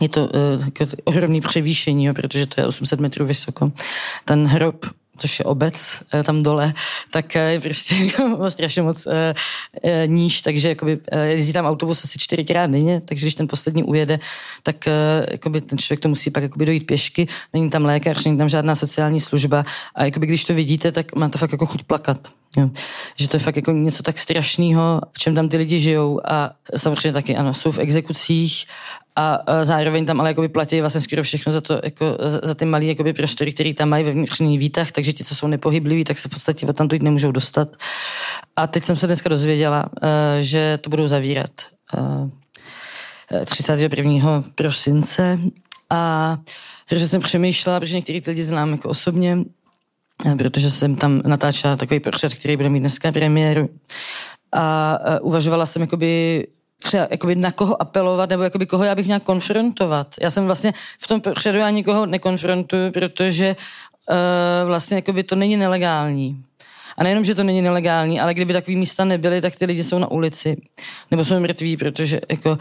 Je 0.00 0.08
to 0.08 0.28
e, 0.36 0.86
ohromný 1.04 1.40
převýšení, 1.40 2.04
jo, 2.04 2.14
protože 2.14 2.46
to 2.46 2.60
je 2.60 2.66
800 2.66 3.00
metrů 3.00 3.26
vysoko. 3.26 3.72
Ten 4.24 4.46
hrob 4.46 4.86
což 5.16 5.38
je 5.38 5.44
obec 5.44 6.02
eh, 6.14 6.22
tam 6.22 6.42
dole, 6.42 6.74
tak 7.10 7.36
eh, 7.36 7.52
je 7.52 7.60
prostě 7.60 7.94
jako 7.94 8.50
strašně 8.50 8.82
moc 8.82 9.06
eh, 9.06 9.34
níž, 10.06 10.42
takže 10.42 10.68
jakoby, 10.68 10.98
jezdí 11.26 11.52
tam 11.52 11.66
autobus 11.66 12.04
asi 12.04 12.18
čtyřikrát 12.18 12.70
denně, 12.70 13.00
takže 13.04 13.24
když 13.24 13.34
ten 13.34 13.48
poslední 13.48 13.84
ujede, 13.84 14.18
tak 14.62 14.76
jakoby, 15.30 15.60
ten 15.60 15.78
člověk 15.78 16.00
to 16.00 16.08
musí 16.08 16.30
pak 16.30 16.42
jakoby 16.42 16.66
dojít 16.66 16.86
pěšky, 16.86 17.28
není 17.52 17.70
tam 17.70 17.84
lékař, 17.84 18.24
není 18.24 18.38
tam 18.38 18.48
žádná 18.48 18.74
sociální 18.74 19.20
služba 19.20 19.64
a 19.94 20.04
jakoby, 20.04 20.26
když 20.26 20.44
to 20.44 20.54
vidíte, 20.54 20.92
tak 20.92 21.14
má 21.14 21.28
to 21.28 21.38
fakt 21.38 21.52
jako 21.52 21.66
chuť 21.66 21.82
plakat. 21.82 22.28
Jo. 22.56 22.70
Že 23.16 23.28
to 23.28 23.36
je 23.36 23.40
fakt 23.40 23.56
jako 23.56 23.72
něco 23.72 24.02
tak 24.02 24.18
strašného, 24.18 25.00
v 25.12 25.18
čem 25.18 25.34
tam 25.34 25.48
ty 25.48 25.56
lidi 25.56 25.78
žijou 25.78 26.20
a 26.24 26.50
samozřejmě 26.76 27.12
taky 27.12 27.36
ano, 27.36 27.54
jsou 27.54 27.72
v 27.72 27.78
exekucích 27.78 28.66
a 29.16 29.38
zároveň 29.62 30.06
tam 30.06 30.20
ale 30.20 30.30
jakoby 30.30 30.48
platí 30.48 30.80
vlastně 30.80 31.00
skoro 31.00 31.22
všechno 31.22 31.52
za, 31.52 31.60
to, 31.60 31.80
jako, 31.84 32.06
za, 32.42 32.54
ty 32.54 32.64
malé 32.64 32.94
prostory, 33.16 33.52
které 33.52 33.74
tam 33.74 33.88
mají 33.88 34.04
ve 34.04 34.12
vnitřních 34.12 34.58
výtah, 34.58 34.92
takže 34.92 35.12
ti, 35.12 35.24
co 35.24 35.34
jsou 35.34 35.46
nepohybliví, 35.46 36.04
tak 36.04 36.18
se 36.18 36.28
v 36.28 36.32
podstatě 36.32 36.66
od 36.66 36.76
tam 36.76 36.88
nemůžou 37.02 37.32
dostat. 37.32 37.68
A 38.56 38.66
teď 38.66 38.84
jsem 38.84 38.96
se 38.96 39.06
dneska 39.06 39.28
dozvěděla, 39.28 39.84
eh, 40.02 40.42
že 40.42 40.78
to 40.80 40.90
budou 40.90 41.06
zavírat 41.06 41.50
31. 43.44 44.38
Eh, 44.38 44.50
prosince 44.54 45.38
a 45.90 46.36
že 46.90 47.08
jsem 47.08 47.20
přemýšlela, 47.20 47.80
protože 47.80 47.96
některý 47.96 48.22
lidi 48.26 48.44
znám 48.44 48.72
jako 48.72 48.88
osobně, 48.88 49.38
eh, 49.40 49.44
protože 50.38 50.70
jsem 50.70 50.96
tam 50.96 51.22
natáčela 51.24 51.76
takový 51.76 52.00
pořad, 52.00 52.34
který 52.34 52.56
bude 52.56 52.68
mít 52.68 52.80
dneska 52.80 53.12
premiéru. 53.12 53.68
A 54.52 54.98
uvažovala 55.20 55.66
jsem 55.66 55.82
jakoby 55.82 56.46
třeba 56.82 57.08
jakoby 57.10 57.34
na 57.34 57.52
koho 57.52 57.82
apelovat, 57.82 58.30
nebo 58.30 58.42
jakoby 58.42 58.66
koho 58.66 58.84
já 58.84 58.94
bych 58.94 59.06
měla 59.06 59.20
konfrontovat. 59.20 60.14
Já 60.20 60.30
jsem 60.30 60.44
vlastně 60.44 60.72
v 60.98 61.08
tom 61.08 61.20
předu 61.34 61.58
já 61.58 61.70
nikoho 61.70 62.06
nekonfrontuju, 62.06 62.92
protože 62.92 63.56
uh, 64.10 64.16
vlastně 64.66 64.96
jakoby 64.96 65.22
to 65.22 65.36
není 65.36 65.56
nelegální. 65.56 66.42
A 66.98 67.02
nejenom, 67.02 67.24
že 67.24 67.34
to 67.34 67.44
není 67.44 67.62
nelegální, 67.62 68.20
ale 68.20 68.34
kdyby 68.34 68.52
takový 68.52 68.76
místa 68.76 69.04
nebyly, 69.04 69.40
tak 69.40 69.56
ty 69.56 69.64
lidi 69.64 69.84
jsou 69.84 69.98
na 69.98 70.10
ulici. 70.10 70.56
Nebo 71.10 71.24
jsou 71.24 71.40
mrtví, 71.40 71.76
protože 71.76 72.20
jako 72.30 72.50
Eh, 72.50 72.58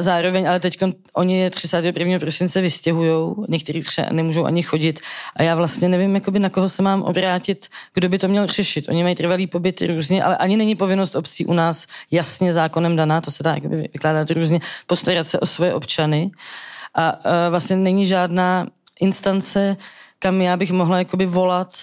zároveň, 0.00 0.48
ale 0.48 0.60
teď 0.60 0.78
oni 1.14 1.50
31. 1.50 2.18
prosince 2.18 2.60
vystěhují, 2.60 3.34
někteří 3.48 3.82
třeba 3.82 4.08
nemůžou 4.10 4.44
ani 4.44 4.62
chodit 4.62 5.00
a 5.36 5.42
já 5.42 5.54
vlastně 5.54 5.88
nevím, 5.88 6.14
jakoby 6.14 6.38
na 6.38 6.50
koho 6.50 6.68
se 6.68 6.82
mám 6.82 7.02
obrátit, 7.02 7.66
kdo 7.94 8.08
by 8.08 8.18
to 8.18 8.28
měl 8.28 8.46
řešit. 8.46 8.88
Oni 8.88 9.02
mají 9.02 9.14
trvalý 9.14 9.46
pobyt 9.46 9.82
různě, 9.82 10.22
ale 10.22 10.36
ani 10.36 10.56
není 10.56 10.74
povinnost 10.74 11.16
obcí 11.16 11.46
u 11.46 11.52
nás 11.52 11.86
jasně 12.10 12.52
zákonem 12.52 12.96
daná, 12.96 13.20
to 13.20 13.30
se 13.30 13.42
dá 13.42 13.54
jakoby 13.54 13.76
vykládat 13.76 14.30
různě, 14.30 14.60
postarat 14.86 15.28
se 15.28 15.40
o 15.40 15.46
svoje 15.46 15.74
občany 15.74 16.30
a 16.94 17.12
uh, 17.12 17.32
vlastně 17.50 17.76
není 17.76 18.06
žádná 18.06 18.66
instance, 19.00 19.76
kam 20.18 20.40
já 20.40 20.56
bych 20.56 20.72
mohla 20.72 20.98
jakoby 20.98 21.26
volat, 21.26 21.74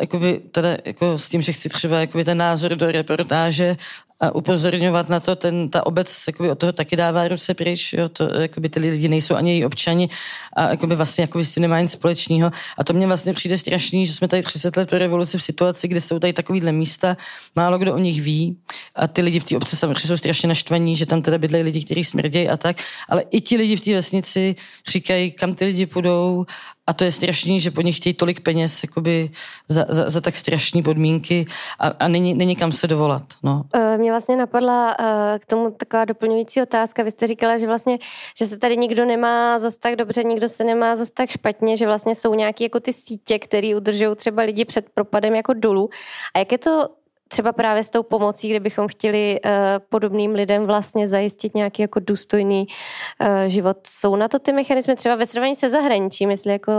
jakoby 0.00 0.40
teda 0.50 0.76
jako 0.84 1.18
s 1.18 1.28
tím, 1.28 1.40
že 1.40 1.52
chci 1.52 1.68
třeba 1.68 2.00
jakoby 2.00 2.24
ten 2.24 2.38
názor 2.38 2.74
do 2.74 2.92
reportáže 2.92 3.76
a 4.22 4.34
upozorňovat 4.34 5.08
na 5.08 5.20
to, 5.20 5.36
ten, 5.36 5.68
ta 5.68 5.86
obec 5.86 6.24
jakoby, 6.26 6.50
od 6.50 6.58
toho 6.58 6.72
taky 6.72 6.96
dává 6.96 7.28
ruce 7.28 7.54
pryč, 7.54 7.92
jo, 7.92 8.08
to, 8.08 8.24
jakoby, 8.24 8.68
ty 8.68 8.80
lidi 8.80 9.08
nejsou 9.08 9.34
ani 9.34 9.50
její 9.50 9.64
občani 9.64 10.08
a 10.52 10.70
jakoby, 10.70 10.96
vlastně 10.96 11.22
jakoby, 11.22 11.44
s 11.44 11.54
tím 11.54 11.62
nemá 11.62 11.80
nic 11.80 11.92
společného. 11.92 12.50
A 12.78 12.84
to 12.84 12.92
mně 12.92 13.06
vlastně 13.06 13.32
přijde 13.32 13.58
strašný, 13.58 14.06
že 14.06 14.12
jsme 14.12 14.28
tady 14.28 14.42
30 14.42 14.76
let 14.76 14.90
po 14.90 14.98
revoluci 14.98 15.38
v 15.38 15.42
situaci, 15.42 15.88
kde 15.88 16.00
jsou 16.00 16.18
tady 16.18 16.32
takovýhle 16.32 16.72
místa, 16.72 17.16
málo 17.56 17.78
kdo 17.78 17.94
o 17.94 17.98
nich 17.98 18.22
ví 18.22 18.56
a 18.94 19.08
ty 19.08 19.22
lidi 19.22 19.40
v 19.40 19.44
té 19.44 19.56
obci 19.56 19.76
samozřejmě 19.76 20.06
jsou 20.08 20.16
strašně 20.16 20.48
naštvaní, 20.48 20.96
že 20.96 21.06
tam 21.06 21.22
teda 21.22 21.38
bydlejí 21.38 21.64
lidi, 21.64 21.84
kteří 21.84 22.04
smrdějí 22.04 22.48
a 22.48 22.56
tak, 22.56 22.76
ale 23.08 23.24
i 23.30 23.40
ti 23.40 23.56
lidi 23.56 23.76
v 23.76 23.84
té 23.84 23.94
vesnici 23.94 24.56
říkají, 24.88 25.30
kam 25.30 25.54
ty 25.54 25.64
lidi 25.64 25.86
půjdou 25.86 26.46
a 26.92 26.94
to 26.94 27.04
je 27.04 27.12
strašný, 27.12 27.60
že 27.60 27.70
po 27.70 27.80
nich 27.80 27.96
chtějí 27.96 28.14
tolik 28.14 28.40
peněz 28.40 28.82
jakoby, 28.82 29.30
za, 29.68 29.84
za, 29.88 30.10
za 30.10 30.20
tak 30.20 30.36
strašné 30.36 30.82
podmínky 30.82 31.46
a, 31.78 31.88
a 31.88 32.08
není, 32.08 32.34
není 32.34 32.56
kam 32.56 32.72
se 32.72 32.86
dovolat. 32.86 33.22
No. 33.42 33.62
Eh, 33.74 33.98
mě 33.98 34.10
vlastně 34.10 34.36
napadla 34.36 34.96
eh, 35.00 35.38
k 35.38 35.46
tomu 35.46 35.70
taková 35.70 36.04
doplňující 36.04 36.62
otázka. 36.62 37.02
Vy 37.02 37.10
jste 37.10 37.26
říkala, 37.26 37.58
že 37.58 37.66
vlastně, 37.66 37.98
že 38.38 38.46
se 38.46 38.58
tady 38.58 38.76
nikdo 38.76 39.04
nemá 39.04 39.58
zas 39.58 39.78
tak 39.78 39.96
dobře, 39.96 40.24
nikdo 40.24 40.48
se 40.48 40.64
nemá 40.64 40.96
zas 40.96 41.10
tak 41.10 41.30
špatně, 41.30 41.76
že 41.76 41.86
vlastně 41.86 42.14
jsou 42.14 42.34
nějaké 42.34 42.64
jako 42.64 42.80
ty 42.80 42.92
sítě, 42.92 43.38
které 43.38 43.76
udržují 43.76 44.16
třeba 44.16 44.42
lidi 44.42 44.64
před 44.64 44.84
propadem 44.94 45.34
jako 45.34 45.52
dolů. 45.52 45.90
A 46.34 46.38
jak 46.38 46.52
je 46.52 46.58
to 46.58 46.88
třeba 47.32 47.52
právě 47.52 47.82
s 47.82 47.90
tou 47.90 48.02
pomocí, 48.02 48.48
kdybychom 48.48 48.88
chtěli 48.88 49.40
uh, 49.44 49.50
podobným 49.88 50.30
lidem 50.30 50.66
vlastně 50.66 51.08
zajistit 51.08 51.54
nějaký 51.54 51.82
jako 51.82 52.00
důstojný 52.00 52.66
uh, 52.66 53.28
život. 53.46 53.76
Jsou 53.86 54.16
na 54.16 54.28
to 54.28 54.38
ty 54.38 54.52
mechanismy 54.52 54.96
třeba 54.96 55.14
ve 55.14 55.26
srovnání 55.26 55.56
se 55.56 55.70
zahraničím, 55.70 56.30
jestli 56.30 56.52
jako 56.52 56.72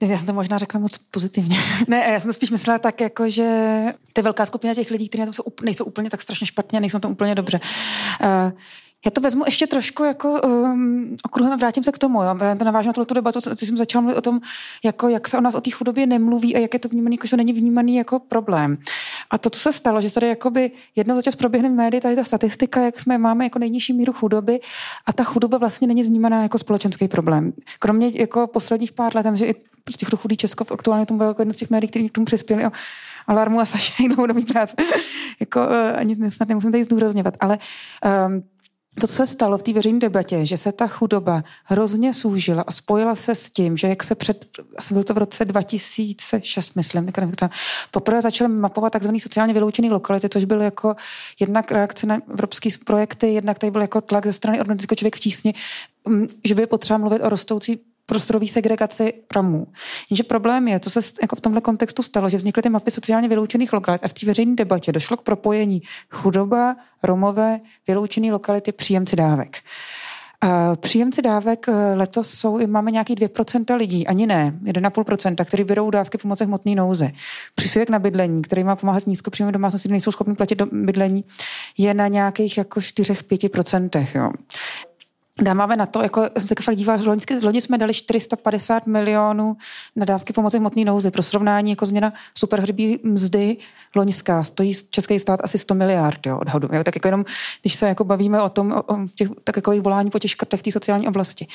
já 0.00 0.18
jsem 0.18 0.26
to 0.26 0.32
možná 0.32 0.58
řekla 0.58 0.80
moc 0.80 0.98
pozitivně. 0.98 1.56
ne, 1.88 2.04
já 2.12 2.20
jsem 2.20 2.28
to 2.28 2.32
spíš 2.32 2.50
myslela 2.50 2.78
tak, 2.78 3.00
jako, 3.00 3.28
že 3.28 3.82
ty 4.12 4.22
velká 4.22 4.46
skupina 4.46 4.74
těch 4.74 4.90
lidí, 4.90 5.08
kteří 5.08 5.20
na 5.20 5.26
tom 5.26 5.32
jsou, 5.32 5.42
nejsou 5.62 5.84
úplně 5.84 6.10
tak 6.10 6.22
strašně 6.22 6.46
špatně, 6.46 6.80
nejsou 6.80 6.98
tam 6.98 7.12
úplně 7.12 7.34
dobře. 7.34 7.60
Uh, 8.22 8.52
já 9.04 9.10
to 9.10 9.20
vezmu 9.20 9.44
ještě 9.44 9.66
trošku 9.66 10.04
jako 10.04 10.40
um, 10.40 11.16
okruhem 11.24 11.58
vrátím 11.58 11.84
se 11.84 11.92
k 11.92 11.98
tomu. 11.98 12.22
Jo. 12.22 12.34
Navážu 12.64 12.88
na 12.88 12.92
tuto 12.92 13.14
debatu, 13.14 13.40
co, 13.40 13.56
co 13.56 13.66
jsem 13.66 13.76
začala 13.76 14.02
mluvit 14.02 14.18
o 14.18 14.20
tom, 14.20 14.40
jako, 14.84 15.08
jak 15.08 15.28
se 15.28 15.38
o 15.38 15.40
nás 15.40 15.54
o 15.54 15.60
té 15.60 15.70
chudobě 15.70 16.06
nemluví 16.06 16.56
a 16.56 16.58
jak 16.58 16.74
je 16.74 16.80
to 16.80 16.88
vnímané, 16.88 17.14
jako, 17.14 17.26
že 17.26 17.30
to 17.30 17.36
není 17.36 17.52
vnímaný 17.52 17.96
jako 17.96 18.18
problém. 18.18 18.78
A 19.30 19.38
to, 19.38 19.50
co 19.50 19.60
se 19.60 19.72
stalo, 19.72 20.00
že 20.00 20.12
tady 20.12 20.28
jakoby 20.28 20.70
jedno 20.96 21.16
za 21.16 21.22
čas 21.22 21.36
proběhne 21.36 21.68
v 21.68 21.72
médii, 21.72 22.00
tady 22.00 22.16
ta 22.16 22.24
statistika, 22.24 22.84
jak 22.84 23.00
jsme 23.00 23.18
máme 23.18 23.44
jako 23.44 23.58
nejnižší 23.58 23.92
míru 23.92 24.12
chudoby 24.12 24.60
a 25.06 25.12
ta 25.12 25.24
chudoba 25.24 25.58
vlastně 25.58 25.88
není 25.88 26.02
vnímaná 26.02 26.42
jako 26.42 26.58
společenský 26.58 27.08
problém. 27.08 27.52
Kromě 27.78 28.10
jako 28.14 28.46
posledních 28.46 28.92
pár 28.92 29.16
let, 29.16 29.26
že 29.36 29.46
i 29.46 29.54
prostě 29.84 30.06
chudý 30.16 30.36
Česko 30.36 30.64
v 30.64 30.72
aktuálně 30.72 31.06
tomu 31.06 31.22
jako 31.22 31.42
jedno 31.42 31.54
z 31.54 31.56
těch 31.56 31.70
médií, 31.70 31.90
který 31.90 32.08
k 32.08 32.12
tomu 32.12 32.24
přispěli, 32.24 32.62
jo, 32.62 32.70
Alarmu 33.26 33.60
a 33.60 33.64
Saša 33.64 33.94
dlouhodobý 34.06 34.44
práce. 34.44 34.76
jako, 35.40 35.60
uh, 35.60 35.74
ani 35.96 36.30
snad 36.30 36.48
nemusím 36.48 36.72
tady 36.72 36.84
zdůrazňovat, 36.84 37.34
ale 37.40 37.58
um, 38.28 38.42
to, 39.00 39.06
co 39.06 39.12
se 39.12 39.26
stalo 39.26 39.58
v 39.58 39.62
té 39.62 39.72
veřejné 39.72 39.98
debatě, 39.98 40.46
že 40.46 40.56
se 40.56 40.72
ta 40.72 40.86
chudoba 40.86 41.44
hrozně 41.64 42.14
soužila 42.14 42.64
a 42.66 42.72
spojila 42.72 43.14
se 43.14 43.34
s 43.34 43.50
tím, 43.50 43.76
že 43.76 43.88
jak 43.88 44.02
se 44.02 44.14
před, 44.14 44.46
asi 44.76 44.94
byl 44.94 45.04
to 45.04 45.14
v 45.14 45.18
roce 45.18 45.44
2006, 45.44 46.74
myslím, 46.74 47.12
poprvé 47.90 48.22
začaly 48.22 48.48
mapovat 48.48 48.92
takzvaný 48.92 49.20
sociálně 49.20 49.54
vyloučený 49.54 49.90
lokality, 49.90 50.28
což 50.28 50.44
bylo 50.44 50.62
jako 50.62 50.94
jednak 51.40 51.72
reakce 51.72 52.06
na 52.06 52.18
evropské 52.30 52.70
projekty, 52.84 53.34
jednak 53.34 53.58
tady 53.58 53.70
byl 53.70 53.80
jako 53.80 54.00
tlak 54.00 54.26
ze 54.26 54.32
strany 54.32 54.60
organizace 54.60 54.96
Člověk 54.96 55.16
v 55.16 55.20
tísni, 55.20 55.54
mm, 56.08 56.28
že 56.44 56.54
by 56.54 56.66
potřeba 56.66 56.98
mluvit 56.98 57.22
o 57.22 57.28
rostoucí 57.28 57.80
prostorový 58.06 58.48
segregaci 58.48 59.14
Romů. 59.34 59.66
Jenže 60.10 60.22
problém 60.22 60.68
je, 60.68 60.80
co 60.80 60.90
se 60.90 61.00
jako 61.22 61.36
v 61.36 61.40
tomhle 61.40 61.60
kontextu 61.60 62.02
stalo, 62.02 62.28
že 62.28 62.36
vznikly 62.36 62.62
ty 62.62 62.68
mapy 62.68 62.90
sociálně 62.90 63.28
vyloučených 63.28 63.72
lokalit 63.72 64.04
a 64.04 64.08
v 64.08 64.12
té 64.12 64.26
veřejné 64.26 64.54
debatě 64.54 64.92
došlo 64.92 65.16
k 65.16 65.22
propojení 65.22 65.82
chudoba, 66.10 66.76
Romové, 67.02 67.60
vyloučené 67.86 68.32
lokality, 68.32 68.72
příjemci 68.72 69.16
dávek. 69.16 69.56
Příjemci 70.76 71.22
dávek 71.22 71.68
eh, 71.68 71.94
letos 71.94 72.30
jsou, 72.30 72.66
máme 72.66 72.90
nějaký 72.90 73.14
2% 73.14 73.76
lidí, 73.76 74.06
ani 74.06 74.26
ne, 74.26 74.54
1,5%, 74.64 75.44
který 75.44 75.64
berou 75.64 75.90
dávky 75.90 76.18
pomoci 76.18 76.44
hmotné 76.44 76.74
nouze. 76.74 77.10
Příspěvek 77.54 77.90
na 77.90 77.98
bydlení, 77.98 78.42
který 78.42 78.64
má 78.64 78.76
pomáhat 78.76 79.06
nízkopříjemné 79.06 79.52
domácnosti, 79.52 79.88
nejsou 79.88 80.12
schopni 80.12 80.34
platit 80.34 80.54
do 80.54 80.66
bydlení, 80.66 81.24
je 81.78 81.94
na 81.94 82.08
nějakých 82.08 82.58
jako 82.58 82.80
4-5%. 82.80 84.06
Jo. 84.14 84.30
Dáváme 85.42 85.76
na 85.76 85.86
to, 85.86 86.02
jako 86.02 86.22
jsem 86.38 86.48
se 86.48 86.54
fakt 86.62 86.76
dívala, 86.76 87.02
že 87.02 87.10
loni 87.42 87.60
jsme 87.60 87.78
dali 87.78 87.94
450 87.94 88.86
milionů 88.86 89.56
na 89.96 90.04
dávky 90.04 90.32
pomoci 90.32 90.58
hmotné 90.58 90.84
nouzy. 90.84 91.10
Pro 91.10 91.22
srovnání 91.22 91.70
jako 91.70 91.86
změna 91.86 92.12
superhrbí 92.34 93.00
mzdy 93.02 93.56
loňská 93.94 94.42
stojí 94.42 94.72
český 94.90 95.18
stát 95.18 95.40
asi 95.42 95.58
100 95.58 95.74
miliard 95.74 96.26
jo, 96.26 96.38
odhadu. 96.38 96.68
Jo. 96.72 96.84
Tak 96.84 96.94
jako 96.94 97.08
jenom, 97.08 97.24
když 97.62 97.74
se 97.74 97.88
jako 97.88 98.04
bavíme 98.04 98.42
o 98.42 98.48
tom, 98.48 98.72
o, 98.72 98.82
o 98.82 99.08
těch, 99.14 99.28
tak 99.44 99.56
jako 99.56 99.80
volání 99.80 100.10
po 100.10 100.18
těch 100.18 100.30
škrtech 100.30 100.62
té 100.62 100.72
sociální 100.72 101.08
oblasti. 101.08 101.46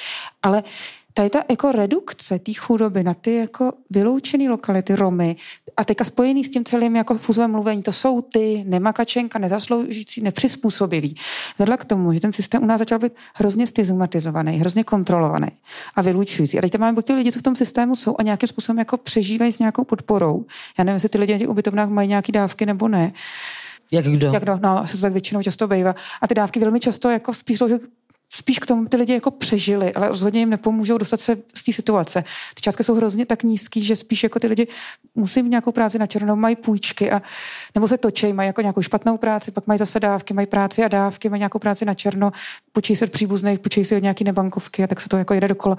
Ale 0.44 0.64
tady 1.14 1.30
ta 1.30 1.44
jako 1.50 1.72
redukce 1.72 2.40
té 2.40 2.54
chudoby 2.54 3.04
na 3.04 3.14
ty 3.14 3.36
jako 3.36 3.74
vyloučené 3.90 4.50
lokality 4.50 4.96
Romy 4.96 5.36
a 5.78 5.84
teďka 5.84 6.04
spojený 6.04 6.44
s 6.44 6.50
tím 6.50 6.64
celým 6.64 6.96
jako 6.96 7.18
fuzovém 7.18 7.52
mluvení, 7.52 7.84
to 7.84 7.92
jsou 7.92 8.22
ty 8.22 8.64
nemakačenka, 8.68 9.40
nezasloužící, 9.40 10.22
nepřizpůsobiví. 10.22 11.16
Vedla 11.60 11.78
k 11.78 11.86
tomu, 11.86 12.14
že 12.14 12.20
ten 12.20 12.34
systém 12.34 12.64
u 12.64 12.66
nás 12.66 12.80
začal 12.80 13.00
být 13.00 13.14
hrozně 13.34 13.68
stigmatizovaný, 13.68 14.58
hrozně 14.58 14.84
kontrolovaný 14.84 15.48
a 15.96 16.02
vylučující. 16.02 16.58
A 16.58 16.62
teď 16.62 16.72
tam 16.72 16.82
máme 16.82 16.96
buď 16.96 17.06
ty 17.06 17.14
lidi, 17.14 17.32
co 17.32 17.40
v 17.40 17.44
tom 17.44 17.56
systému 17.56 17.96
jsou 17.96 18.16
a 18.20 18.24
nějakým 18.24 18.50
způsobem 18.50 18.80
jako 18.80 18.98
přežívají 18.98 19.52
s 19.52 19.60
nějakou 19.60 19.84
podporou. 19.84 20.46
Já 20.78 20.84
nevím, 20.84 20.96
jestli 20.96 21.10
ty 21.10 21.18
lidi 21.18 21.34
na 21.34 21.40
těch 21.40 21.50
ubytovnách 21.50 21.90
mají 21.90 22.10
nějaké 22.10 22.32
dávky 22.32 22.66
nebo 22.66 22.88
ne. 22.88 23.14
Jak 23.92 24.06
kdo? 24.06 24.32
Jak 24.34 24.44
kdo, 24.44 24.60
no, 24.64 24.88
se 24.88 25.02
tak 25.02 25.12
většinou 25.12 25.44
často 25.44 25.68
bývá. 25.68 25.96
A 26.22 26.28
ty 26.28 26.34
dávky 26.34 26.60
velmi 26.60 26.80
často 26.80 27.10
jako 27.10 27.34
spíš 27.34 27.58
spíš 28.34 28.60
k 28.60 28.66
tomu 28.66 28.86
ty 28.86 28.98
lidi 28.98 29.14
jako 29.14 29.32
přežili, 29.32 29.94
ale 29.94 30.08
rozhodně 30.08 30.40
jim 30.40 30.50
nepomůžou 30.50 30.98
dostat 30.98 31.20
se 31.20 31.38
z 31.54 31.64
té 31.64 31.74
situace. 31.74 32.24
Ty 32.54 32.62
částky 32.62 32.84
jsou 32.84 32.96
hrozně 32.96 33.26
tak 33.26 33.44
nízký, 33.44 33.84
že 33.84 33.96
spíš 33.96 34.24
jako 34.24 34.40
ty 34.40 34.48
lidi 34.48 34.68
musí 35.16 35.44
mít 35.44 35.50
nějakou 35.50 35.72
práci 35.72 36.00
na 36.00 36.06
černou, 36.06 36.36
mají 36.36 36.56
půjčky 36.56 37.12
a 37.12 37.22
nebo 37.76 37.88
se 37.88 37.98
točí, 37.98 38.34
mají 38.34 38.48
jako 38.48 38.62
nějakou 38.62 38.82
špatnou 38.82 39.18
práci, 39.18 39.52
pak 39.52 39.68
mají 39.68 39.78
zase 39.78 40.00
dávky, 40.00 40.34
mají 40.34 40.48
práci 40.48 40.84
a 40.84 40.88
dávky, 40.88 41.30
mají 41.30 41.40
nějakou 41.40 41.60
práci 41.60 41.86
na 41.86 41.94
černo, 41.94 42.32
počíjí 42.72 42.98
se 42.98 43.06
od 43.06 43.12
příbuzných, 43.12 43.60
počíjí 43.60 43.86
se 43.86 43.96
od 43.96 44.02
nějaké 44.02 44.24
nebankovky 44.24 44.84
a 44.84 44.88
tak 44.88 45.02
se 45.02 45.10
to 45.10 45.18
jako 45.18 45.34
jede 45.34 45.48
dokola. 45.48 45.78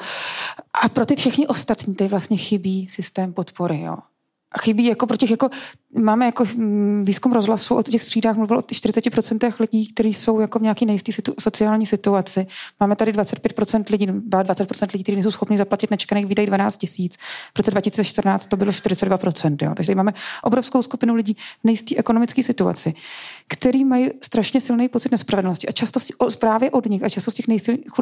A 0.83 0.89
pro 0.89 1.07
ty 1.07 1.17
všichni 1.17 1.47
ostatní 1.47 1.95
ty 1.95 2.09
vlastně 2.09 2.37
chybí 2.37 2.89
systém 2.89 3.33
podpory. 3.33 3.81
Jo 3.81 4.12
chybí 4.61 4.85
jako 4.85 5.07
pro 5.07 5.17
těch, 5.17 5.31
jako, 5.31 5.51
máme 5.99 6.27
jako 6.27 6.45
mm, 6.57 7.05
výzkum 7.07 7.33
rozhlasu 7.33 7.77
o 7.77 7.83
těch 7.83 8.03
střídách, 8.03 8.37
mluvil 8.37 8.59
o 8.59 8.61
40% 8.61 9.53
lidí, 9.61 9.93
kteří 9.93 10.15
jsou 10.15 10.41
jako 10.41 10.59
v 10.59 10.63
nějaké 10.63 10.87
nejisté 10.87 11.13
situ, 11.13 11.35
sociální 11.41 11.87
situaci. 11.87 12.47
Máme 12.81 12.97
tady 12.97 13.13
25% 13.13 13.85
lidí, 13.91 14.07
20% 14.07 14.89
lidí, 14.93 15.03
kteří 15.03 15.17
nejsou 15.17 15.31
schopni 15.31 15.59
zaplatit 15.59 15.91
nečekaných 15.91 16.27
výdej 16.27 16.47
12 16.47 16.77
tisíc. 16.77 17.17
V 17.55 17.59
roce 17.59 17.71
2014 17.71 18.47
to 18.47 18.57
bylo 18.57 18.71
42%. 18.71 19.57
Jo. 19.63 19.73
Takže 19.77 19.95
máme 19.95 20.15
obrovskou 20.43 20.83
skupinu 20.83 21.15
lidí 21.15 21.35
v 21.35 21.65
nejisté 21.65 21.97
ekonomické 21.97 22.43
situaci, 22.43 22.95
který 23.49 23.85
mají 23.85 24.11
strašně 24.23 24.61
silný 24.61 24.89
pocit 24.89 25.13
nespravedlnosti. 25.13 25.69
A 25.69 25.73
často 25.73 26.01
si, 26.01 26.13
právě 26.41 26.71
od 26.71 26.87
nich 26.87 27.03
a 27.05 27.09
často 27.09 27.31
z 27.31 27.35
těch 27.35 27.47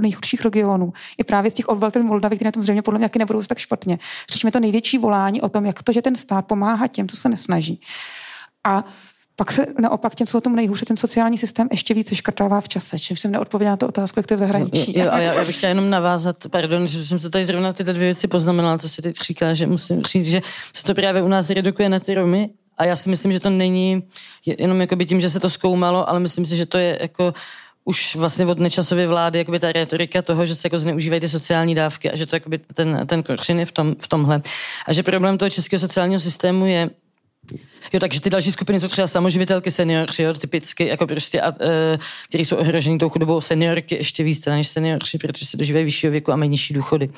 nejchudších 0.01 0.41
regionů, 0.41 0.93
i 1.19 1.25
právě 1.25 1.51
z 1.51 1.55
těch 1.55 1.69
odvaltel 1.69 2.03
Moldavy, 2.03 2.37
které 2.37 2.49
na 2.49 2.53
tom 2.53 2.63
zřejmě 2.63 2.83
podle 2.83 2.99
mě 2.99 3.11
nebudou 3.19 3.43
tak 3.43 3.59
špatně. 3.59 3.99
Slyšíme 4.31 4.51
to 4.51 4.61
největší 4.61 4.99
volání 4.99 5.43
o 5.43 5.49
tom, 5.49 5.67
jak 5.67 5.83
to, 5.83 5.93
že 5.93 6.03
ten 6.03 6.17
stát 6.17 6.40
pomáhá 6.43 6.87
těm, 6.87 7.09
co 7.09 7.17
se 7.17 7.29
nesnaží. 7.29 7.81
A 8.65 8.85
pak 9.37 9.53
se 9.53 9.67
naopak 9.81 10.15
těm, 10.15 10.27
co 10.27 10.39
o 10.39 10.41
tom 10.41 10.57
nejhůře, 10.57 10.85
ten 10.85 10.97
sociální 10.97 11.39
systém 11.39 11.69
ještě 11.71 11.95
více 11.95 12.15
škrtává 12.15 12.61
v 12.61 12.69
čase. 12.69 12.99
Čím 12.99 13.17
jsem 13.17 13.31
neodpověděla 13.31 13.73
na 13.73 13.77
to 13.77 13.89
otázku, 13.89 14.19
jak 14.19 14.27
to 14.27 14.35
je 14.35 14.37
v 14.37 14.41
zahraničí. 14.41 14.99
Jo, 14.99 15.11
ale 15.11 15.25
já, 15.25 15.33
já 15.33 15.45
bych 15.45 15.57
chtěla 15.57 15.69
jenom 15.69 15.91
navázat, 15.91 16.37
pardon, 16.51 16.87
že 16.87 17.05
jsem 17.05 17.19
se 17.19 17.31
tady 17.31 17.45
zrovna 17.45 17.73
tyhle 17.73 17.95
dvě 17.95 18.07
věci 18.07 18.29
poznamenala, 18.29 18.79
co 18.79 18.89
si 18.89 19.03
teď 19.03 19.17
říká, 19.17 19.55
že 19.55 19.67
musím 19.67 20.03
říct, 20.03 20.27
že 20.27 20.41
se 20.75 20.85
to 20.85 20.95
právě 20.95 21.23
u 21.23 21.29
nás 21.29 21.51
redukuje 21.51 21.89
na 21.89 22.01
ty 22.01 22.15
Romy 22.15 22.51
a 22.79 22.85
já 22.85 22.97
si 22.97 23.11
myslím, 23.11 23.33
že 23.33 23.41
to 23.41 23.51
není 23.51 24.03
jenom 24.45 24.87
tím, 25.07 25.21
že 25.21 25.31
se 25.31 25.41
to 25.41 25.51
zkoumalo, 25.51 26.09
ale 26.09 26.21
myslím 26.21 26.47
si, 26.47 26.57
že 26.57 26.67
to 26.67 26.79
je 26.79 26.99
jako 27.01 27.35
už 27.85 28.17
vlastně 28.17 28.47
od 28.47 28.59
nečasové 28.59 29.07
vlády 29.07 29.39
jakoby 29.39 29.59
ta 29.59 29.73
retorika 29.73 30.23
toho, 30.23 30.47
že 30.47 30.55
se 30.55 30.67
jako 30.67 30.79
zneužívají 30.79 31.21
ty 31.21 31.29
sociální 31.29 31.75
dávky 31.75 32.11
a 32.11 32.17
že 32.17 32.27
to 32.27 32.37
jakoby 32.37 32.59
ten, 32.59 33.07
ten 33.07 33.23
kořen 33.23 33.59
je 33.59 33.67
v, 33.67 33.73
tom, 33.73 33.95
v 33.99 34.09
tomhle. 34.09 34.43
A 34.87 34.93
že 34.93 35.03
problém 35.03 35.39
toho 35.39 35.51
českého 35.51 35.81
sociálního 35.81 36.21
systému 36.21 36.67
je, 36.67 36.91
Jo, 37.93 38.01
takže 38.01 38.21
ty 38.21 38.31
další 38.31 38.53
skupiny 38.53 38.81
jsou 38.81 38.89
třeba 38.89 39.07
samoživitelky, 39.07 39.71
seniorky, 39.71 40.23
jo, 40.23 40.35
typicky, 40.35 40.87
jako 40.87 41.07
prostě, 41.07 41.41
a, 41.41 41.53
e, 41.61 41.99
který 42.29 42.45
jsou 42.45 42.57
ohroženi 42.57 42.99
tou 42.99 43.09
chudobou 43.09 43.41
seniorky 43.41 43.95
ještě 43.95 44.25
víc 44.25 44.47
než 44.47 44.69
seniorky, 44.69 45.19
protože 45.19 45.47
se 45.47 45.57
dožívají 45.57 45.85
vyššího 45.85 46.11
věku 46.11 46.33
a 46.33 46.37
mají 46.37 46.51
nižší 46.51 46.75
důchody. 46.75 47.11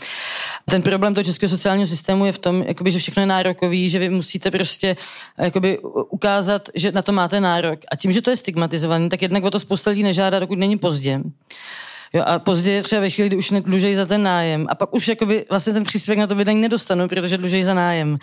Ten 0.71 0.83
problém 0.83 1.14
toho 1.14 1.25
českého 1.25 1.50
sociálního 1.50 1.87
systému 1.87 2.26
je 2.26 2.33
v 2.33 2.38
tom, 2.38 2.62
jakoby, 2.62 2.91
že 2.91 2.99
všechno 2.99 3.23
je 3.23 3.26
nárokový, 3.26 3.88
že 3.88 3.99
vy 3.99 4.09
musíte 4.09 4.50
prostě 4.50 4.97
jakoby, 5.38 5.79
ukázat, 6.11 6.69
že 6.75 6.93
na 6.93 7.02
to 7.02 7.12
máte 7.12 7.41
nárok. 7.41 7.81
A 7.93 7.97
tím, 7.97 8.12
že 8.12 8.23
to 8.23 8.31
je 8.31 8.37
stigmatizovaný, 8.37 9.09
tak 9.09 9.23
jednak 9.23 9.45
o 9.45 9.50
to 9.50 9.61
spousta 9.61 9.91
lidí 9.91 10.02
nežádá, 10.02 10.41
dokud 10.41 10.59
není 10.59 10.79
pozdě. 10.79 11.21
Jo, 12.14 12.23
a 12.26 12.38
později 12.38 12.83
třeba 12.83 13.00
ve 13.00 13.11
chvíli, 13.11 13.28
kdy 13.28 13.37
už 13.37 13.52
dlužej 13.61 13.95
za 13.95 14.07
ten 14.07 14.23
nájem. 14.23 14.66
A 14.69 14.75
pak 14.75 14.95
už 14.95 15.09
jakoby 15.09 15.45
vlastně 15.49 15.73
ten 15.73 15.85
příspěvek 15.85 16.19
na 16.19 16.26
to 16.26 16.35
bydlení 16.35 16.61
nedostanu, 16.61 17.09
protože 17.09 17.38
dlužej 17.38 17.62
za 17.62 17.75
nájem. 17.75 18.19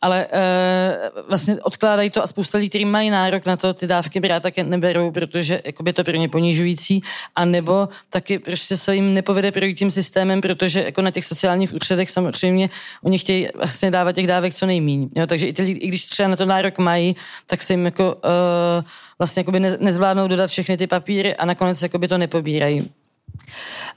Ale 0.00 0.26
e, 0.32 1.10
vlastně 1.28 1.60
odkládají 1.62 2.10
to 2.10 2.22
a 2.22 2.26
spousta 2.26 2.58
lidí, 2.58 2.68
kteří 2.68 2.84
mají 2.84 3.10
nárok 3.10 3.46
na 3.46 3.56
to, 3.56 3.74
ty 3.74 3.86
dávky 3.86 4.20
brát 4.20 4.42
také 4.42 4.64
neberou, 4.64 5.10
protože 5.10 5.62
jakoby 5.66 5.92
to 5.92 6.04
pro 6.04 6.16
ně 6.16 6.28
ponižující. 6.28 7.02
A 7.36 7.44
nebo 7.44 7.88
taky 8.10 8.38
prostě 8.38 8.76
se 8.76 8.94
jim 8.94 9.14
nepovede 9.14 9.52
projít 9.52 9.78
tím 9.78 9.90
systémem, 9.90 10.40
protože 10.40 10.82
jako 10.82 11.02
na 11.02 11.10
těch 11.10 11.24
sociálních 11.24 11.74
úřadech 11.74 12.10
samozřejmě 12.10 12.70
oni 13.02 13.18
chtějí 13.18 13.48
vlastně 13.54 13.90
dávat 13.90 14.12
těch 14.12 14.26
dávek 14.26 14.54
co 14.54 14.66
nejmíň. 14.66 15.08
Jo, 15.16 15.26
takže 15.26 15.48
i, 15.48 15.52
ty, 15.52 15.62
i 15.62 15.88
když 15.88 16.06
třeba 16.06 16.28
na 16.28 16.36
to 16.36 16.46
nárok 16.46 16.78
mají, 16.78 17.16
tak 17.46 17.62
se 17.62 17.72
jim 17.72 17.84
jako 17.84 18.16
e, 18.24 18.84
vlastně 19.18 19.40
jakoby 19.40 19.60
ne, 19.60 19.76
nezvládnou 19.80 20.28
dodat 20.28 20.50
všechny 20.50 20.76
ty 20.76 20.86
papíry 20.86 21.36
a 21.36 21.44
nakonec 21.44 21.82
jakoby 21.82 22.08
to 22.08 22.18
nepobírají. 22.18 22.90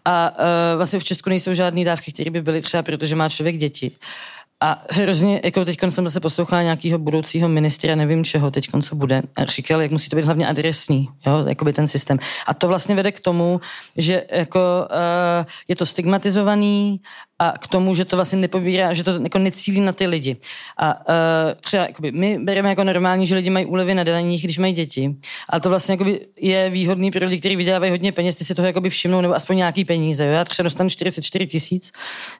A 0.05 0.31
uh, 0.31 0.77
vlastně 0.77 0.99
v 0.99 1.03
Česku 1.03 1.29
nejsou 1.29 1.53
žádné 1.53 1.85
dávky, 1.85 2.11
které 2.11 2.31
by 2.31 2.41
byly 2.41 2.61
třeba, 2.61 2.83
protože 2.83 3.15
má 3.15 3.29
člověk 3.29 3.57
děti. 3.57 3.91
A 4.61 4.83
hrozně, 4.91 5.41
jako 5.43 5.65
teď 5.65 5.79
jsem 5.89 6.07
zase 6.07 6.19
poslouchala 6.19 6.61
nějakého 6.61 6.99
budoucího 6.99 7.49
ministra, 7.49 7.95
nevím 7.95 8.23
čeho 8.23 8.51
teď, 8.51 8.69
co 8.81 8.95
bude, 8.95 9.21
a 9.35 9.45
říkal, 9.45 9.81
jak 9.81 9.91
musí 9.91 10.09
to 10.09 10.15
být 10.15 10.25
hlavně 10.25 10.47
adresní, 10.47 11.09
jo, 11.25 11.45
jakoby 11.47 11.73
ten 11.73 11.87
systém. 11.87 12.19
A 12.47 12.53
to 12.53 12.67
vlastně 12.67 12.95
vede 12.95 13.11
k 13.11 13.19
tomu, 13.19 13.61
že 13.97 14.23
jako 14.31 14.59
uh, 14.59 15.45
je 15.67 15.75
to 15.75 15.85
stigmatizovaný 15.85 17.01
a 17.39 17.53
k 17.57 17.67
tomu, 17.67 17.95
že 17.95 18.05
to 18.05 18.15
vlastně 18.15 18.39
nepobírá, 18.39 18.93
že 18.93 19.03
to 19.03 19.11
jako 19.23 19.39
necílí 19.39 19.81
na 19.81 19.93
ty 19.93 20.07
lidi. 20.07 20.37
A 20.77 20.95
uh, 20.99 21.13
třeba 21.61 21.83
jakoby, 21.83 22.11
my 22.11 22.39
bereme 22.39 22.69
jako 22.69 22.83
normální, 22.83 23.25
že 23.25 23.35
lidi 23.35 23.49
mají 23.49 23.65
úlevy 23.65 23.95
na 23.95 24.03
daních, 24.03 24.43
když 24.43 24.57
mají 24.57 24.73
děti. 24.73 25.15
A 25.49 25.59
to 25.59 25.69
vlastně 25.69 25.93
jakoby, 25.93 26.19
je 26.37 26.69
výhodný 26.69 27.11
pro 27.11 27.25
lidi, 27.25 27.39
kteří 27.39 27.55
vydělávají 27.55 27.91
hodně 27.91 28.11
peněz, 28.11 28.35
ty 28.35 28.45
si 28.45 28.55
toho 28.55 28.65
jakoby 28.65 28.89
všimnou, 28.89 29.21
nebo 29.21 29.35
aspoň 29.35 29.57
nějaký 29.57 29.85
peníze. 29.85 30.25
Jo? 30.25 30.31
Já 30.31 30.45
třeba 30.45 30.63
dostanu 30.63 30.89
44 30.89 31.47
tisíc, 31.47 31.91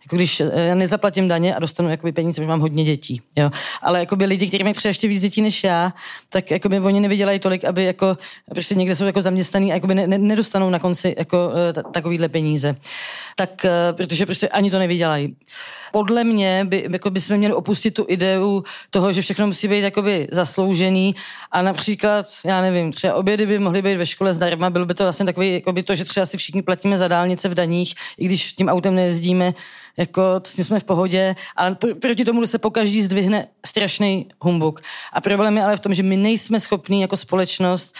jako 0.05 0.15
když 0.15 0.39
eh, 0.39 0.51
já 0.55 0.75
nezaplatím 0.75 1.27
daně 1.27 1.55
a 1.55 1.59
dostanu 1.59 1.89
jakoby, 1.89 2.11
peníze, 2.11 2.41
protože 2.41 2.49
mám 2.49 2.59
hodně 2.59 2.83
dětí. 2.83 3.21
Jo? 3.35 3.49
Ale 3.81 3.99
jakoby, 3.99 4.25
lidi, 4.25 4.47
kteří 4.47 4.63
mají 4.63 4.75
třeba 4.75 4.89
ještě 4.89 5.07
víc 5.07 5.21
dětí 5.21 5.41
než 5.41 5.63
já, 5.63 5.93
tak 6.29 6.51
jakoby, 6.51 6.79
oni 6.79 6.99
nevydělají 6.99 7.39
tolik, 7.39 7.65
aby 7.65 7.83
jako, 7.83 8.17
prostě 8.51 8.75
někde 8.75 8.95
jsou 8.95 9.05
jako 9.05 9.21
zaměstnaný 9.21 9.71
a 9.71 9.75
jakoby, 9.75 9.95
ne, 9.95 10.07
nedostanou 10.07 10.69
na 10.69 10.79
konci 10.79 11.15
jako, 11.17 11.51
eh, 11.69 11.83
takovýhle 11.91 12.29
peníze. 12.29 12.75
Tak, 13.35 13.65
uh, 13.65 13.97
protože 13.97 14.25
prostě 14.25 14.49
ani 14.49 14.71
to 14.71 14.79
nevydělají. 14.89 15.35
Podle 15.91 16.23
mě 16.23 16.65
by, 16.69 16.87
jako 16.91 17.09
by 17.09 17.21
jsme 17.21 17.37
měli 17.37 17.53
opustit 17.53 17.93
tu 17.93 18.05
ideu 18.07 18.63
toho, 18.89 19.11
že 19.11 19.21
všechno 19.21 19.47
musí 19.47 19.67
být 19.67 19.81
jakoby 19.81 20.27
zasloužený 20.31 21.15
a 21.51 21.61
například, 21.61 22.25
já 22.45 22.61
nevím, 22.61 22.91
třeba 22.91 23.13
obědy 23.13 23.45
by 23.45 23.59
mohly 23.59 23.81
být 23.81 23.97
ve 23.97 24.05
škole 24.05 24.33
zdarma, 24.33 24.69
bylo 24.69 24.85
by 24.85 24.93
to 24.93 25.03
vlastně 25.03 25.25
takový, 25.25 25.53
jakoby 25.53 25.83
to, 25.83 25.95
že 25.95 26.05
třeba 26.05 26.25
si 26.25 26.37
všichni 26.37 26.61
platíme 26.61 26.97
za 26.97 27.07
dálnice 27.07 27.49
v 27.49 27.53
daních, 27.53 27.93
i 28.17 28.25
když 28.25 28.53
tím 28.53 28.69
autem 28.69 28.95
nejezdíme, 28.95 29.53
jako 29.97 30.21
s 30.43 30.53
tím 30.53 30.65
jsme 30.65 30.79
v 30.79 30.83
pohodě, 30.83 31.35
ale 31.55 31.77
proti 32.01 32.25
tomu 32.25 32.45
se 32.47 32.57
pokaždý 32.57 33.03
zdvihne 33.03 33.47
strašný 33.65 34.27
humbuk. 34.41 34.81
A 35.13 35.21
problém 35.21 35.57
je 35.57 35.63
ale 35.63 35.77
v 35.77 35.79
tom, 35.79 35.93
že 35.93 36.03
my 36.03 36.17
nejsme 36.17 36.59
schopní 36.59 37.01
jako 37.01 37.17
společnost 37.17 37.95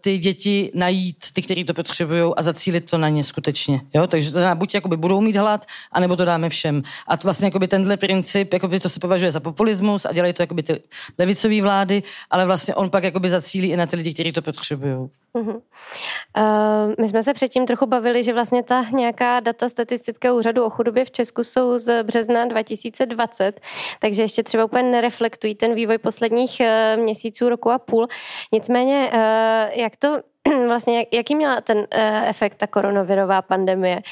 ty 0.00 0.18
děti 0.18 0.70
najít, 0.74 1.16
ty, 1.32 1.42
kteří 1.42 1.64
to 1.64 1.74
potřebují 1.74 2.32
a 2.36 2.42
zacílit 2.42 2.90
to 2.90 2.98
na 2.98 3.08
ně 3.08 3.24
skutečně. 3.24 3.80
Jo? 3.94 4.06
Takže 4.06 4.32
to 4.32 4.38
buď 4.54 4.74
jakoby 4.74 4.96
budou 4.96 5.20
mít 5.20 5.36
hlad, 5.36 5.66
anebo 5.92 6.16
to 6.16 6.24
dáme 6.24 6.48
všem. 6.48 6.82
A 7.06 7.16
to 7.16 7.26
vlastně 7.28 7.46
jakoby 7.46 7.68
tenhle 7.68 7.96
princip, 7.96 8.52
jakoby 8.52 8.80
to 8.80 8.88
se 8.88 9.00
považuje 9.00 9.32
za 9.32 9.40
populismus 9.40 10.04
a 10.04 10.12
dělají 10.12 10.32
to 10.32 10.42
jakoby 10.42 10.62
ty 10.62 10.80
levicové 11.18 11.62
vlády, 11.62 12.02
ale 12.30 12.46
vlastně 12.46 12.74
on 12.74 12.90
pak 12.90 13.04
jakoby 13.04 13.28
zacílí 13.28 13.68
i 13.68 13.76
na 13.76 13.86
ty 13.86 13.96
lidi, 13.96 14.14
kteří 14.14 14.32
to 14.32 14.42
potřebují. 14.42 15.08
Uh-huh. 15.34 15.56
Uh, 15.56 16.94
my 17.00 17.08
jsme 17.08 17.22
se 17.22 17.34
předtím 17.34 17.66
trochu 17.66 17.86
bavili, 17.86 18.24
že 18.24 18.32
vlastně 18.32 18.62
ta 18.62 18.84
nějaká 18.92 19.40
data 19.40 19.68
statistického 19.68 20.36
úřadu 20.36 20.64
o 20.64 20.70
chudobě 20.70 21.04
v 21.04 21.10
Česku 21.10 21.44
jsou 21.44 21.78
z 21.78 22.02
března 22.02 22.44
2020, 22.44 23.60
takže 24.00 24.22
ještě 24.22 24.42
třeba 24.42 24.64
úplně 24.64 24.82
nereflektují 24.82 25.54
ten 25.54 25.74
vývoj 25.74 25.98
posledních 25.98 26.60
uh, 26.60 27.02
měsíců, 27.02 27.48
roku 27.48 27.70
a 27.70 27.78
půl. 27.78 28.06
Nicméně, 28.52 29.10
uh, 29.12 29.80
jak 29.80 29.96
to 29.96 30.20
vlastně, 30.66 31.06
jaký 31.12 31.34
měla 31.34 31.60
ten 31.60 31.78
uh, 31.78 31.84
efekt 32.28 32.54
ta 32.54 32.66
koronavirová 32.66 33.42
pandemie, 33.42 34.02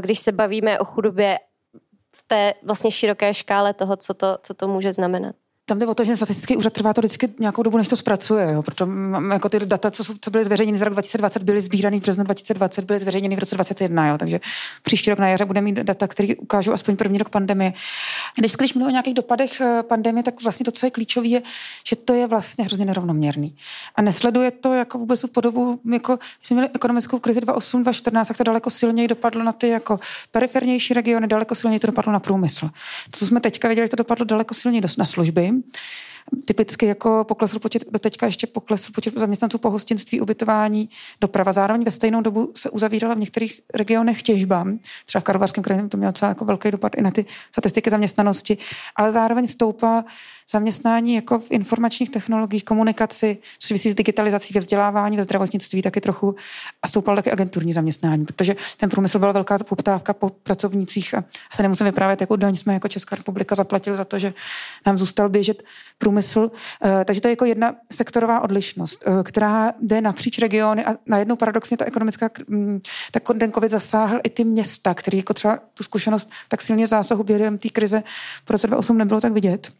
když 0.00 0.18
se 0.18 0.32
bavíme 0.32 0.78
o 0.78 0.84
chudobě 0.84 1.38
v 2.16 2.22
té 2.26 2.54
vlastně 2.62 2.90
široké 2.90 3.34
škále 3.34 3.74
toho, 3.74 3.96
co 3.96 4.14
to, 4.14 4.38
co 4.42 4.54
to 4.54 4.68
může 4.68 4.92
znamenat? 4.92 5.34
Tam 5.64 5.78
jde 5.78 5.86
o 5.86 5.94
to, 5.94 6.04
že 6.04 6.16
statistický 6.16 6.56
úřad 6.56 6.72
trvá 6.72 6.94
to 6.94 7.00
vždycky 7.00 7.28
nějakou 7.38 7.62
dobu, 7.62 7.78
než 7.78 7.88
to 7.88 7.96
zpracuje. 7.96 8.52
Jo. 8.52 8.62
Proto 8.62 8.88
jako 9.32 9.48
ty 9.48 9.58
data, 9.60 9.90
co, 9.90 10.04
co 10.20 10.30
byly 10.30 10.44
zveřejněny 10.44 10.78
z 10.78 10.82
roku 10.82 10.92
2020, 10.92 11.42
byly 11.42 11.60
sbírané 11.60 11.98
v 11.98 12.00
březnu 12.00 12.24
2020, 12.24 12.84
byly 12.84 12.98
zveřejněny 12.98 13.36
v 13.36 13.38
roce 13.38 13.54
2021. 13.54 14.08
Jo. 14.08 14.18
Takže 14.18 14.40
příští 14.82 15.10
rok 15.10 15.18
na 15.18 15.28
jaře 15.28 15.44
bude 15.44 15.60
mít 15.60 15.76
data, 15.76 16.06
které 16.06 16.34
ukážou 16.36 16.72
aspoň 16.72 16.96
první 16.96 17.18
rok 17.18 17.28
pandemie. 17.28 17.72
Když, 18.36 18.52
když 18.52 18.74
mluvím 18.74 18.86
o 18.86 18.90
nějakých 18.90 19.14
dopadech 19.14 19.60
eh, 19.60 19.82
pandemie, 19.82 20.22
tak 20.22 20.42
vlastně 20.42 20.64
to, 20.64 20.70
co 20.70 20.86
je 20.86 20.90
klíčové, 20.90 21.28
je, 21.28 21.42
že 21.86 21.96
to 21.96 22.14
je 22.14 22.26
vlastně 22.26 22.64
hrozně 22.64 22.84
nerovnoměrný. 22.84 23.56
A 23.94 24.02
nesleduje 24.02 24.50
to 24.50 24.74
jako 24.74 24.98
vůbec 24.98 25.20
tu 25.20 25.28
podobu, 25.28 25.80
jako 25.92 26.16
když 26.16 26.48
jsme 26.48 26.54
měli 26.54 26.68
ekonomickou 26.74 27.18
krizi 27.18 27.40
2008, 27.40 27.82
2014, 27.82 28.28
tak 28.28 28.36
to 28.36 28.44
daleko 28.44 28.70
silněji 28.70 29.08
dopadlo 29.08 29.44
na 29.44 29.52
ty 29.52 29.68
jako 29.68 30.00
perifernější 30.30 30.94
regiony, 30.94 31.26
daleko 31.26 31.54
silněji 31.54 31.80
to 31.80 31.86
dopadlo 31.86 32.12
na 32.12 32.20
průmysl. 32.20 32.70
To, 33.10 33.18
co 33.18 33.26
jsme 33.26 33.40
teďka 33.40 33.68
viděli, 33.68 33.88
to 33.88 33.96
dopadlo 33.96 34.24
daleko 34.24 34.54
silněji 34.54 34.82
na 34.98 35.04
služby. 35.04 35.51
Typicky 36.44 36.86
jako 36.86 37.24
poklesl 37.28 37.58
počet, 37.58 37.84
do 37.90 37.98
teďka 37.98 38.26
ještě 38.26 38.46
poklesl 38.46 38.92
počet 38.92 39.14
zaměstnanců 39.16 39.58
po 39.58 39.70
hostinství, 39.70 40.20
ubytování, 40.20 40.88
doprava. 41.20 41.52
Zároveň 41.52 41.84
ve 41.84 41.90
stejnou 41.90 42.20
dobu 42.20 42.52
se 42.56 42.70
uzavírala 42.70 43.14
v 43.14 43.18
některých 43.18 43.60
regionech 43.74 44.22
těžba. 44.22 44.66
Třeba 45.04 45.20
v 45.20 45.24
Karlovarském 45.24 45.64
kraji 45.64 45.88
to 45.88 45.96
mělo 45.96 46.12
celá 46.12 46.28
jako 46.28 46.44
velký 46.44 46.70
dopad 46.70 46.94
i 46.94 47.02
na 47.02 47.10
ty 47.10 47.24
statistiky 47.50 47.90
zaměstnanosti, 47.90 48.58
ale 48.96 49.12
zároveň 49.12 49.46
stoupá 49.46 50.04
zaměstnání 50.50 51.14
jako 51.14 51.38
v 51.38 51.50
informačních 51.50 52.10
technologiích, 52.10 52.64
komunikaci, 52.64 53.38
což 53.58 53.68
souvisí 53.68 53.90
s 53.90 53.94
digitalizací 53.94 54.54
ve 54.54 54.60
vzdělávání, 54.60 55.16
ve 55.16 55.22
zdravotnictví 55.22 55.82
taky 55.82 56.00
trochu 56.00 56.34
a 56.82 56.88
stoupal 56.88 57.16
taky 57.16 57.30
agenturní 57.32 57.72
zaměstnání, 57.72 58.24
protože 58.24 58.56
ten 58.76 58.90
průmysl 58.90 59.18
byla 59.18 59.32
velká 59.32 59.58
poptávka 59.58 60.12
po 60.12 60.30
pracovnících 60.30 61.14
a 61.14 61.24
se 61.54 61.62
nemusím 61.62 61.86
vyprávět, 61.86 62.20
jakou 62.20 62.36
daň 62.36 62.56
jsme 62.56 62.74
jako 62.74 62.88
Česká 62.88 63.16
republika 63.16 63.54
zaplatili 63.54 63.96
za 63.96 64.04
to, 64.04 64.18
že 64.18 64.34
nám 64.86 64.98
zůstal 64.98 65.28
běžet 65.28 65.62
průmysl. 65.98 66.50
Eh, 66.84 67.04
takže 67.04 67.20
to 67.20 67.28
je 67.28 67.32
jako 67.32 67.44
jedna 67.44 67.74
sektorová 67.92 68.40
odlišnost, 68.40 69.04
eh, 69.06 69.22
která 69.22 69.72
jde 69.82 70.00
napříč 70.00 70.38
regiony 70.38 70.84
a 70.84 70.96
najednou 71.06 71.36
paradoxně 71.36 71.76
ta 71.76 71.84
ekonomická, 71.84 72.30
mm, 72.48 72.80
tak 73.10 73.22
ten 73.38 73.52
COVID 73.52 73.70
zasáhl 73.70 74.20
i 74.24 74.30
ty 74.30 74.44
města, 74.44 74.94
které 74.94 75.16
jako 75.16 75.34
třeba 75.34 75.58
tu 75.74 75.84
zkušenost 75.84 76.30
tak 76.48 76.62
silně 76.62 76.86
zásahu 76.86 77.24
během 77.24 77.58
té 77.58 77.68
krize 77.68 78.02
v 78.44 78.50
roce 78.50 78.66
2008 78.66 78.98
nebylo 78.98 79.20
tak 79.20 79.32
vidět. 79.32 79.72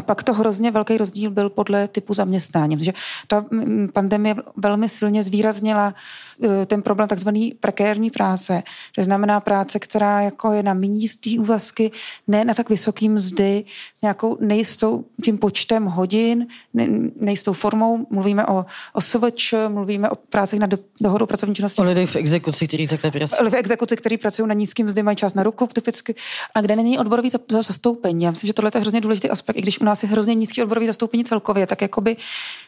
A 0.00 0.02
pak 0.02 0.22
to 0.22 0.32
hrozně 0.32 0.70
velký 0.70 0.96
rozdíl 0.96 1.30
byl 1.30 1.50
podle 1.50 1.88
typu 1.88 2.14
zaměstnání, 2.14 2.76
protože 2.76 2.92
ta 3.26 3.44
pandemie 3.92 4.34
velmi 4.56 4.88
silně 4.88 5.22
zvýraznila 5.22 5.94
eh, 6.42 6.66
ten 6.66 6.82
problém 6.82 7.08
takzvaný 7.08 7.54
prekérní 7.60 8.10
práce. 8.10 8.62
To 8.96 9.04
znamená 9.04 9.40
práce, 9.40 9.78
která 9.78 10.20
jako 10.20 10.52
je 10.52 10.62
na 10.62 10.74
místní 10.74 11.38
úvazky, 11.38 11.92
ne 12.28 12.44
na 12.44 12.54
tak 12.54 12.68
vysoký 12.68 13.08
mzdy, 13.08 13.64
s 13.98 14.02
nějakou 14.02 14.36
nejistou 14.40 15.04
tím 15.24 15.38
počtem 15.38 15.84
hodin, 15.84 16.46
nejistou 17.20 17.52
formou. 17.52 18.06
Mluvíme 18.10 18.46
o, 18.46 18.64
o 18.92 19.00
SVČ, 19.00 19.54
mluvíme 19.68 20.10
o 20.10 20.16
prácích 20.16 20.60
na 20.60 20.66
do, 20.66 20.78
dohodu 21.00 21.26
pracovní 21.26 21.54
činnosti. 21.54 21.82
O 21.82 21.84
lidech 21.84 22.10
v 22.10 22.16
exekuci, 22.16 22.68
kteří 22.68 22.88
takhle 22.88 23.10
pracují. 23.10 23.50
V 23.50 23.54
exekuci, 23.54 23.96
kteří 23.96 24.16
pracují 24.16 24.48
na 24.48 24.54
nízkým 24.54 24.86
mzdy, 24.86 25.02
mají 25.02 25.16
čas 25.16 25.34
na 25.34 25.42
ruku 25.42 25.66
typicky, 25.66 26.14
a 26.54 26.60
kde 26.60 26.76
není 26.76 26.98
odborový 26.98 27.30
zastoupení. 27.50 28.24
Já 28.24 28.30
myslím, 28.30 28.48
že 28.48 28.52
tohle 28.52 28.70
je 28.74 28.80
hrozně 28.80 29.00
důležitý 29.00 29.30
aspekt, 29.30 29.56
i 29.56 29.62
když 29.62 29.80
u 29.80 29.84
nás 29.90 30.02
je 30.02 30.08
hrozně 30.08 30.34
nízký 30.34 30.62
odborový 30.62 30.86
zastoupení 30.86 31.24
celkově, 31.24 31.66
tak 31.66 31.82
jakoby 31.82 32.16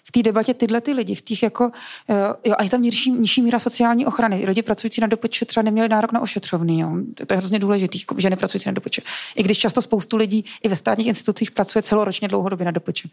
v 0.05 0.13
té 0.13 0.23
debatě 0.23 0.55
tyhle 0.55 0.81
ty 0.81 0.93
lidi, 0.93 1.15
v 1.15 1.23
těch 1.23 1.43
jako, 1.43 1.71
eh, 2.09 2.15
jo, 2.45 2.55
a 2.59 2.63
je 2.63 2.71
tam 2.71 2.83
nižší, 2.83 3.11
nižší 3.11 3.43
míra 3.43 3.59
sociální 3.59 4.07
ochrany. 4.07 4.45
Lidi 4.47 4.63
pracující 4.63 5.01
na 5.01 5.07
dopočet 5.07 5.49
třeba 5.49 5.63
neměli 5.63 5.89
nárok 5.89 6.13
na 6.13 6.21
ošetřovný, 6.21 6.81
jo. 6.81 6.91
To 7.27 7.35
je 7.35 7.37
hrozně 7.37 7.59
důležitý, 7.59 8.01
jako 8.01 8.15
ženy 8.19 8.37
pracující 8.37 8.69
na 8.69 8.73
dopočet. 8.73 9.05
I 9.37 9.43
když 9.43 9.59
často 9.59 9.83
spoustu 9.83 10.17
lidí 10.17 10.45
i 10.63 10.69
ve 10.69 10.77
státních 10.77 11.07
institucích 11.07 11.51
pracuje 11.51 11.83
celoročně 11.83 12.29
dlouhodobě 12.29 12.65
na 12.65 12.71
dopočet. 12.71 13.11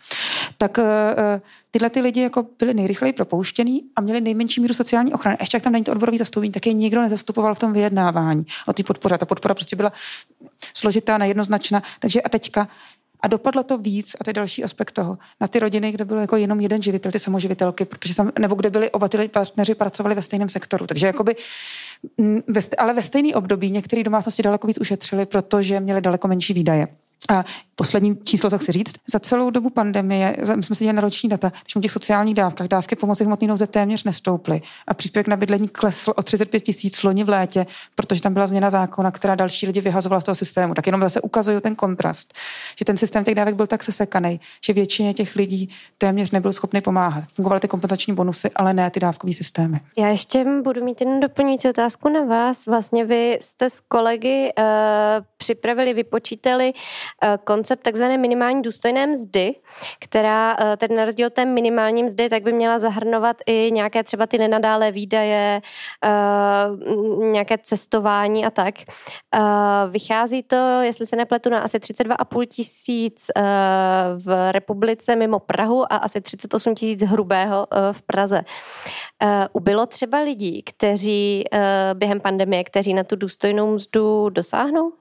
Tak 0.57 0.79
eh, 0.79 0.83
eh, 1.17 1.41
tyhle 1.71 1.89
ty 1.89 2.01
lidi 2.01 2.21
jako 2.21 2.45
byli 2.59 2.73
nejrychleji 2.73 3.13
propouštěný 3.13 3.83
a 3.95 4.01
měli 4.01 4.21
nejmenší 4.21 4.61
míru 4.61 4.73
sociální 4.73 5.13
ochrany. 5.13 5.37
Ještě 5.39 5.55
jak 5.55 5.63
tam 5.63 5.73
není 5.73 5.83
to 5.83 5.91
odborový 5.91 6.17
zastoupení, 6.17 6.51
tak 6.51 6.67
je 6.67 6.73
nikdo 6.73 7.01
nezastupoval 7.01 7.55
v 7.55 7.59
tom 7.59 7.73
vyjednávání 7.73 8.45
o 8.65 8.73
té 8.73 8.83
podpoře. 8.83 9.17
Ta 9.17 9.25
podpora 9.25 9.53
prostě 9.53 9.75
byla 9.75 9.91
složitá, 10.73 11.17
nejednoznačná. 11.17 11.83
Takže 11.99 12.21
a 12.21 12.29
teďka 12.29 12.67
a 13.21 13.27
dopadlo 13.27 13.63
to 13.63 13.77
víc, 13.77 14.15
a 14.21 14.23
to 14.23 14.29
je 14.29 14.33
další 14.33 14.63
aspekt 14.63 14.91
toho, 14.91 15.17
na 15.41 15.47
ty 15.47 15.59
rodiny, 15.59 15.91
kde 15.91 16.05
byl 16.05 16.19
jako 16.19 16.35
jenom 16.35 16.59
jeden 16.59 16.81
živitel, 16.81 17.11
ty 17.11 17.19
samoživitelky, 17.19 17.85
protože 17.85 18.13
sam, 18.13 18.31
nebo 18.39 18.55
kde 18.55 18.69
byli 18.69 18.91
oba 18.91 19.07
ty 19.09 19.27
partneři 19.27 19.75
pracovali 19.75 20.15
ve 20.15 20.21
stejném 20.21 20.49
sektoru. 20.49 20.87
Takže 20.87 21.07
jakoby, 21.07 21.35
ale 22.77 22.93
ve 22.93 23.01
stejný 23.01 23.35
období 23.35 23.71
některé 23.71 24.03
domácnosti 24.03 24.43
daleko 24.43 24.67
víc 24.67 24.79
ušetřili, 24.81 25.25
protože 25.25 25.79
měli 25.79 26.01
daleko 26.01 26.27
menší 26.27 26.53
výdaje. 26.53 26.87
A 27.29 27.45
poslední 27.75 28.17
číslo, 28.23 28.49
co 28.49 28.57
chci 28.57 28.71
říct, 28.71 28.95
za 29.07 29.19
celou 29.19 29.49
dobu 29.49 29.69
pandemie, 29.69 30.35
my 30.55 30.63
jsme 30.63 30.75
si 30.75 30.83
dělali 30.83 30.95
na 30.95 31.01
roční 31.01 31.29
data, 31.29 31.51
když 31.63 31.75
u 31.75 31.81
těch 31.81 31.91
sociálních 31.91 32.35
dávkách, 32.35 32.67
dávky 32.67 32.95
pomoci 32.95 33.23
hmotné 33.23 33.47
nouze 33.47 33.67
téměř 33.67 34.03
nestouply 34.03 34.61
a 34.87 34.93
příspěvek 34.93 35.27
na 35.27 35.35
bydlení 35.35 35.67
klesl 35.67 36.13
o 36.15 36.23
35 36.23 36.59
tisíc 36.59 37.03
loni 37.03 37.23
v 37.23 37.29
létě, 37.29 37.65
protože 37.95 38.21
tam 38.21 38.33
byla 38.33 38.47
změna 38.47 38.69
zákona, 38.69 39.11
která 39.11 39.35
další 39.35 39.65
lidi 39.65 39.81
vyhazovala 39.81 40.21
z 40.21 40.23
toho 40.23 40.35
systému. 40.35 40.73
Tak 40.73 40.85
jenom 40.87 41.01
zase 41.01 41.21
ukazuju 41.21 41.59
ten 41.59 41.75
kontrast, 41.75 42.33
že 42.79 42.85
ten 42.85 42.97
systém 42.97 43.23
těch 43.23 43.35
dávek 43.35 43.55
byl 43.55 43.67
tak 43.67 43.83
sesekaný, 43.83 44.39
že 44.65 44.73
většině 44.73 45.13
těch 45.13 45.35
lidí 45.35 45.69
téměř 45.97 46.31
nebyl 46.31 46.53
schopný 46.53 46.81
pomáhat. 46.81 47.23
Fungovaly 47.33 47.59
ty 47.59 47.67
kompenzační 47.67 48.13
bonusy, 48.13 48.49
ale 48.55 48.73
ne 48.73 48.89
ty 48.89 48.99
dávkové 48.99 49.33
systémy. 49.33 49.79
Já 49.97 50.07
ještě 50.07 50.45
budu 50.63 50.83
mít 50.83 51.01
jen 51.01 51.19
doplňující 51.19 51.69
otázku 51.69 52.09
na 52.09 52.21
vás. 52.21 52.65
Vlastně 52.65 53.05
vy 53.05 53.37
jste 53.41 53.69
s 53.69 53.79
kolegy 53.79 54.51
uh, 54.57 54.63
připravili, 55.37 55.93
vypočítali 55.93 56.73
koncept 57.43 57.83
takzvané 57.83 58.17
minimální 58.17 58.61
důstojné 58.61 59.07
mzdy, 59.07 59.55
která 59.99 60.57
uh, 60.57 60.75
tedy 60.77 60.95
na 60.95 61.05
rozdíl 61.05 61.29
té 61.29 61.45
minimální 61.45 62.03
mzdy, 62.03 62.29
tak 62.29 62.43
by 62.43 62.53
měla 62.53 62.79
zahrnovat 62.79 63.37
i 63.45 63.71
nějaké 63.71 64.03
třeba 64.03 64.27
ty 64.27 64.37
nenadále 64.37 64.91
výdaje, 64.91 65.61
uh, 66.05 67.23
nějaké 67.23 67.57
cestování 67.57 68.45
a 68.45 68.49
tak. 68.49 68.75
Vychází 69.89 70.43
to, 70.43 70.79
jestli 70.81 71.07
se 71.07 71.15
nepletu, 71.15 71.49
na 71.49 71.59
asi 71.59 71.77
32,5 71.77 72.45
tisíc 72.45 73.27
v 74.17 74.51
republice 74.51 75.15
mimo 75.15 75.39
Prahu 75.39 75.93
a 75.93 75.95
asi 75.95 76.21
38 76.21 76.75
tisíc 76.75 77.03
hrubého 77.03 77.67
v 77.91 78.01
Praze. 78.01 78.41
Ubylo 79.53 79.85
třeba 79.85 80.19
lidí, 80.19 80.63
kteří 80.63 81.43
během 81.93 82.19
pandemie, 82.19 82.63
kteří 82.63 82.93
na 82.93 83.03
tu 83.03 83.15
důstojnou 83.15 83.73
mzdu 83.73 84.29
dosáhnou? 84.29 84.91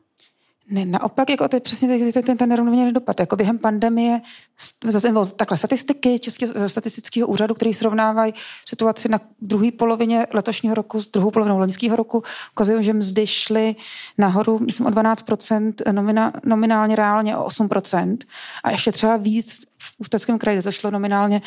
Ne, 0.71 0.85
naopak, 0.85 1.31
jako 1.31 1.49
to 1.49 1.57
je 1.57 1.61
přesně 1.61 2.13
ten, 2.13 2.23
ten, 2.23 2.37
ten 2.37 2.49
nerovnoměrný 2.49 2.93
dopad. 2.93 3.21
Jako 3.21 3.37
během 3.37 3.59
pandemie, 3.59 4.21
takhle 5.37 5.57
statistiky 5.57 6.19
Českého 6.19 6.69
statistického 6.69 7.29
úřadu, 7.29 7.55
který 7.55 7.75
srovnávají 7.75 8.35
situaci 8.69 9.09
na 9.09 9.21
druhé 9.41 9.73
polovině 9.73 10.27
letošního 10.33 10.75
roku 10.75 11.03
s 11.03 11.11
druhou 11.11 11.31
polovinou 11.31 11.59
loňského 11.59 11.97
roku, 11.97 12.23
ukazují, 12.53 12.85
že 12.85 12.93
mzdy 12.93 13.27
šly 13.27 13.77
nahoru, 14.19 14.59
myslím, 14.59 14.87
o 14.87 14.91
12%, 14.91 15.93
nomina, 15.93 16.33
nominálně 16.45 16.97
reálně 16.97 17.37
o 17.37 17.47
8%. 17.47 18.19
A 18.65 18.71
ještě 18.71 18.93
třeba 18.93 19.17
víc 19.17 19.68
v 19.79 19.95
Ústeckém 19.99 20.39
kraji 20.39 20.61
zašlo 20.61 20.91
nominálně 20.91 21.43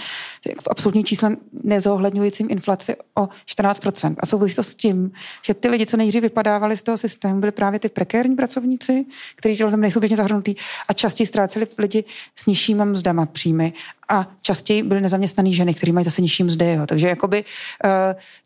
v 0.62 0.68
absolutní 0.72 1.04
čísle 1.04 1.36
nezohledňujícím 1.64 2.48
inflaci 2.52 2.96
o 3.18 3.30
14%. 3.58 4.16
A 4.20 4.26
souvisí 4.26 4.56
to 4.56 4.64
s 4.64 4.76
tím, 4.76 5.12
že 5.42 5.54
ty 5.54 5.68
lidi, 5.68 5.86
co 5.86 5.98
nejdřív 5.98 6.22
vypadávali 6.22 6.78
z 6.78 6.82
toho 6.82 6.98
systému, 6.98 7.40
byli 7.40 7.52
právě 7.52 7.80
ty 7.80 7.90
prekérní 7.90 8.36
pracovníci, 8.36 9.06
kteří 9.36 9.58
tam 9.58 9.82
nejsou 9.82 10.00
běžně 10.00 10.18
zahrnutí 10.18 10.58
a 10.88 10.94
častěji 10.94 11.28
ztráceli 11.28 11.68
lidi 11.78 12.04
s 12.36 12.46
nižšíma 12.46 12.86
mzdama 12.86 13.26
příjmy 13.26 13.74
a 14.10 14.28
častěji 14.42 14.84
byly 14.84 15.02
nezaměstnaný 15.02 15.54
ženy, 15.54 15.74
které 15.74 15.94
mají 15.94 16.04
zase 16.04 16.22
nižší 16.22 16.44
mzdy. 16.44 16.74
Jo. 16.74 16.86
Takže 16.86 17.08
jakoby, 17.08 17.44
uh, 17.84 17.90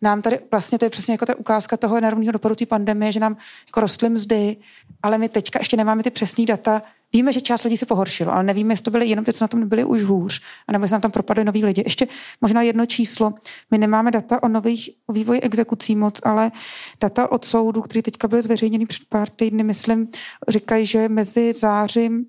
nám 0.02 0.21
tady 0.21 0.39
vlastně 0.52 0.78
to 0.78 0.86
je 0.86 0.89
přesně 0.89 1.13
jako 1.13 1.26
ta 1.26 1.36
ukázka 1.36 1.78
toho 1.78 2.02
nerovného 2.02 2.32
dopadu 2.32 2.56
té 2.56 2.65
pandemie, 2.65 3.12
že 3.12 3.19
nám 3.19 3.38
jako 3.67 3.80
rostly 3.80 4.10
mzdy, 4.10 4.58
ale 5.04 5.17
my 5.17 5.30
teďka 5.30 5.60
ještě 5.60 5.78
nemáme 5.78 6.04
ty 6.04 6.12
přesné 6.12 6.45
data, 6.45 6.82
Víme, 7.13 7.34
že 7.34 7.41
část 7.41 7.63
lidí 7.63 7.78
se 7.78 7.86
pohoršilo, 7.86 8.32
ale 8.32 8.44
nevíme, 8.44 8.74
jestli 8.74 8.84
to 8.84 8.91
byly 8.91 9.08
jenom 9.08 9.26
ty, 9.26 9.34
co 9.34 9.44
na 9.44 9.48
tom 9.48 9.60
nebyli 9.60 9.84
už 9.84 10.04
hůř, 10.04 10.41
anebo 10.68 10.84
jestli 10.84 10.94
nám 10.94 11.02
tam 11.02 11.12
propadly 11.12 11.44
noví 11.44 11.65
lidi. 11.65 11.84
Ještě 11.86 12.08
možná 12.41 12.62
jedno 12.62 12.86
číslo. 12.86 13.34
My 13.72 13.78
nemáme 13.78 14.12
data 14.12 14.44
o 14.44 14.48
nových 14.48 14.89
o 15.08 15.13
vývoji 15.13 15.41
exekucí 15.41 15.96
moc, 15.96 16.20
ale 16.24 16.52
data 17.02 17.32
od 17.32 17.46
soudu, 17.46 17.82
které 17.82 18.02
teďka 18.02 18.28
byly 18.28 18.41
zveřejněny 18.41 18.86
před 18.86 19.04
pár 19.10 19.30
týdny, 19.30 19.63
myslím, 19.63 20.08
říkají, 20.48 20.86
že 20.86 21.10
mezi 21.10 21.54
zářím 21.54 22.26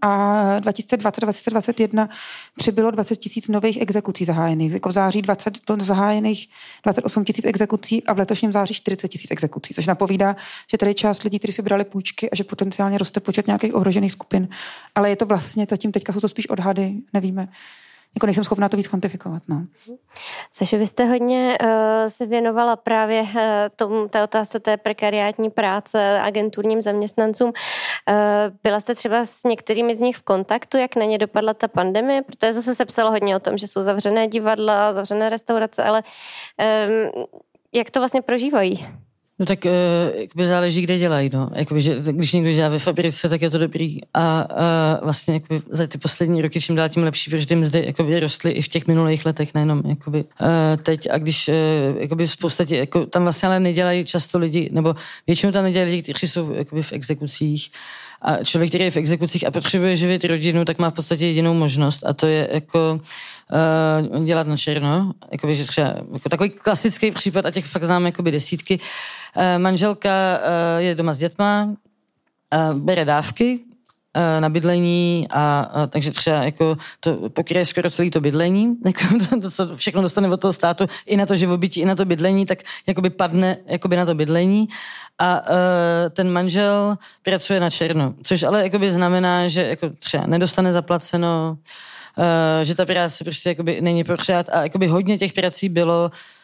a 0.00 0.42
2020-2021 0.60 2.08
přibylo 2.56 2.90
20 2.90 3.16
tisíc 3.16 3.48
nových 3.48 3.80
exekucí 3.80 4.24
zahájených. 4.24 4.72
Jako 4.72 4.88
v 4.88 4.92
září 4.92 5.22
20 5.22 5.58
bylo 5.66 5.78
zahájených 5.80 6.48
28 6.84 7.24
tisíc 7.24 7.44
exekucí 7.44 8.02
a 8.02 8.12
v 8.12 8.18
letošním 8.18 8.52
září 8.52 8.74
40 8.74 9.08
tisíc 9.08 9.30
exekucí, 9.30 9.74
což 9.74 9.86
napovídá, 9.86 10.36
že 10.70 10.78
tady 10.78 10.94
část 10.94 11.22
lidí, 11.22 11.38
kteří 11.38 11.52
si 11.52 11.62
brali 11.62 11.84
půjčky 11.84 12.30
a 12.30 12.34
že 12.36 12.44
potenciálně 12.44 12.98
roste 12.98 13.20
počet 13.20 13.46
nějakých 13.46 13.74
ohrožených 13.74 14.12
skupin. 14.12 14.48
Ale 14.94 15.10
je 15.10 15.16
to 15.16 15.26
vlastně, 15.26 15.66
zatím 15.70 15.92
teďka 15.92 16.12
jsou 16.12 16.20
to 16.20 16.28
spíš 16.28 16.48
odhady, 16.48 16.94
nevíme 17.12 17.48
jako 18.16 18.26
nejsem 18.26 18.44
schopná 18.44 18.68
to 18.68 18.76
víc 18.76 18.88
kvantifikovat. 18.88 19.42
No. 19.48 19.66
Saši, 20.50 20.76
vy 20.76 20.86
jste 20.86 21.04
hodně 21.04 21.58
uh, 21.62 21.68
se 22.08 22.26
věnovala 22.26 22.76
právě 22.76 23.22
uh, 23.22 23.28
tomu, 23.76 24.08
té 24.08 24.22
otázce 24.22 24.60
té 24.60 24.76
prekariátní 24.76 25.50
práce 25.50 26.20
agenturním 26.20 26.80
zaměstnancům. 26.80 27.48
Uh, 27.48 27.54
byla 28.62 28.80
jste 28.80 28.94
třeba 28.94 29.26
s 29.26 29.44
některými 29.44 29.96
z 29.96 30.00
nich 30.00 30.16
v 30.16 30.22
kontaktu, 30.22 30.76
jak 30.76 30.96
na 30.96 31.04
ně 31.04 31.18
dopadla 31.18 31.54
ta 31.54 31.68
pandemie? 31.68 32.22
Protože 32.22 32.52
zase 32.52 32.74
se 32.74 32.84
psalo 32.84 33.10
hodně 33.10 33.36
o 33.36 33.40
tom, 33.40 33.58
že 33.58 33.66
jsou 33.66 33.82
zavřené 33.82 34.28
divadla, 34.28 34.92
zavřené 34.92 35.28
restaurace, 35.28 35.84
ale 35.84 36.02
um, 37.14 37.24
jak 37.74 37.90
to 37.90 38.00
vlastně 38.00 38.22
prožívají? 38.22 38.88
No 39.38 39.46
tak 39.46 39.58
uh, 40.36 40.44
záleží, 40.46 40.82
kde 40.82 40.98
dělají. 40.98 41.30
No. 41.32 41.50
Jakoby, 41.54 41.80
že, 41.80 41.96
když 42.12 42.32
někdo 42.32 42.52
dělá 42.52 42.68
ve 42.68 42.78
fabrice, 42.78 43.28
tak 43.28 43.42
je 43.42 43.50
to 43.50 43.58
dobrý. 43.58 43.98
A 44.14 44.48
uh, 44.50 45.04
vlastně 45.04 45.34
jakoby, 45.34 45.62
za 45.70 45.86
ty 45.86 45.98
poslední 45.98 46.42
roky 46.42 46.60
čím 46.60 46.76
dál 46.76 46.88
tím 46.88 47.02
lepší, 47.02 47.30
protože 47.30 47.46
ty 47.46 47.56
mzdy 47.56 47.84
jakoby, 47.86 48.20
rostly 48.20 48.50
i 48.50 48.62
v 48.62 48.68
těch 48.68 48.86
minulých 48.86 49.26
letech, 49.26 49.54
nejenom 49.54 49.82
jakoby, 49.86 50.24
uh, 50.24 50.82
teď. 50.82 51.08
A 51.10 51.18
když 51.18 51.48
uh, 51.48 51.54
jakoby, 52.00 52.26
v 52.26 52.36
podstatě, 52.36 52.76
jako, 52.76 53.06
tam 53.06 53.22
vlastně 53.22 53.48
ale 53.48 53.60
nedělají 53.60 54.04
často 54.04 54.38
lidi, 54.38 54.70
nebo 54.72 54.94
většinou 55.26 55.52
tam 55.52 55.64
nedělají 55.64 55.90
lidi, 55.90 56.02
kteří 56.12 56.32
jsou 56.32 56.52
jakoby, 56.52 56.82
v 56.82 56.92
exekucích, 56.92 57.70
A 58.24 58.44
člověk, 58.44 58.70
který 58.70 58.84
je 58.84 58.90
v 58.90 58.96
exekucích 58.96 59.46
a 59.46 59.50
potřebuje 59.50 59.96
živit 59.96 60.24
rodinu, 60.24 60.64
tak 60.64 60.78
má 60.78 60.90
v 60.90 60.94
podstatě 60.94 61.26
jedinou 61.26 61.54
možnost 61.54 62.06
a 62.06 62.12
to 62.12 62.26
je 62.26 62.48
jako 62.52 63.00
uh, 64.12 64.24
dělat 64.24 64.46
na 64.46 64.56
černo. 64.56 65.12
Jakoby, 65.32 65.54
že 65.54 65.64
třeba, 65.64 65.94
jako 66.12 66.28
takový 66.28 66.50
klasický 66.50 67.10
případ, 67.10 67.46
a 67.46 67.50
těch 67.50 67.64
fakt 67.64 67.84
známe 67.84 68.08
jakoby 68.08 68.30
desítky. 68.30 68.78
Uh, 69.36 69.42
manželka 69.58 70.10
uh, 70.38 70.82
je 70.82 70.94
doma 70.94 71.12
s 71.12 71.18
dětma, 71.18 71.64
uh, 71.64 72.78
bere 72.78 73.04
dávky, 73.04 73.60
na 74.40 74.48
bydlení 74.48 75.26
a, 75.30 75.60
a 75.60 75.86
takže 75.86 76.10
třeba 76.10 76.44
jako 76.44 76.76
to 77.00 77.30
pokryje 77.30 77.66
skoro 77.66 77.90
celé 77.90 78.10
to 78.10 78.20
bydlení, 78.20 78.76
jako 78.86 79.26
to, 79.30 79.40
to, 79.40 79.50
co 79.50 79.76
všechno 79.76 80.02
dostane 80.02 80.28
od 80.28 80.40
toho 80.40 80.52
státu, 80.52 80.86
i 81.06 81.16
na 81.16 81.26
to 81.26 81.36
živobytí, 81.36 81.80
i 81.80 81.84
na 81.84 81.94
to 81.94 82.04
bydlení, 82.04 82.46
tak 82.46 82.58
jakoby 82.86 83.10
padne 83.10 83.56
jakoby 83.66 83.96
na 83.96 84.06
to 84.06 84.14
bydlení. 84.14 84.68
A 85.18 85.40
uh, 85.40 85.56
ten 86.10 86.32
manžel 86.32 86.96
pracuje 87.22 87.60
na 87.60 87.70
černo, 87.70 88.14
což 88.22 88.42
ale 88.42 88.62
jakoby 88.62 88.90
znamená, 88.90 89.48
že 89.48 89.62
jako 89.62 89.90
třeba 89.98 90.26
nedostane 90.26 90.72
zaplaceno, 90.72 91.58
uh, 92.18 92.24
že 92.62 92.74
ta 92.74 92.86
práce 92.86 93.24
prostě 93.24 93.48
jakoby 93.48 93.80
není 93.80 94.04
pořád 94.04 94.48
a 94.48 94.62
jakoby 94.62 94.86
hodně 94.86 95.18
těch 95.18 95.32
prací 95.32 95.68
bylo 95.68 96.10
Uh, 96.10 96.41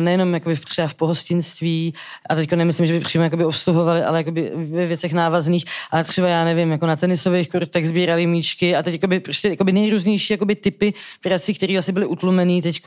nejenom 0.00 0.34
jakoby 0.34 0.56
třeba 0.56 0.88
v 0.88 0.94
pohostinství, 0.94 1.94
a 2.28 2.34
teď 2.34 2.52
nemyslím, 2.52 2.86
že 2.86 2.94
by 2.94 3.00
přímo 3.00 3.24
jakoby 3.24 3.44
obsluhovali, 3.44 4.02
ale 4.02 4.18
jakoby 4.18 4.50
ve 4.54 4.86
věcech 4.86 5.12
návazných, 5.12 5.64
ale 5.90 6.04
třeba 6.04 6.28
já 6.28 6.44
nevím, 6.44 6.70
jako 6.70 6.86
na 6.86 6.96
tenisových 6.96 7.48
kurtech 7.48 7.88
sbírali 7.88 8.26
míčky 8.26 8.76
a 8.76 8.82
teď 8.82 8.94
jakoby, 8.94 9.20
prostě 9.20 9.48
jakoby 9.48 9.72
nejrůznější 9.72 10.32
jakoby 10.32 10.54
typy 10.54 10.94
prací, 11.22 11.54
které 11.54 11.78
asi 11.78 11.92
byly 11.92 12.06
utlumený 12.06 12.62
teď, 12.62 12.82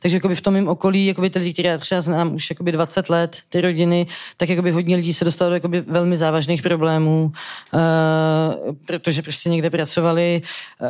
takže 0.00 0.16
jakoby 0.16 0.34
v 0.34 0.40
tom 0.40 0.54
mém 0.54 0.68
okolí, 0.68 1.06
jakoby 1.06 1.30
ty 1.30 1.38
lidi, 1.38 1.52
které 1.52 1.68
já 1.68 1.78
třeba 1.78 2.00
znám 2.00 2.34
už 2.34 2.50
jakoby 2.50 2.72
20 2.72 3.08
let, 3.08 3.38
ty 3.48 3.60
rodiny, 3.60 4.06
tak 4.36 4.48
jakoby 4.48 4.70
hodně 4.70 4.96
lidí 4.96 5.14
se 5.14 5.24
dostalo 5.24 5.50
do 5.50 5.54
jakoby 5.54 5.80
velmi 5.80 6.16
závažných 6.16 6.62
problémů, 6.62 7.32
uh, 7.72 8.74
protože 8.86 9.22
prostě 9.22 9.50
někde 9.50 9.70
pracovali 9.70 10.42
uh, 10.80 10.88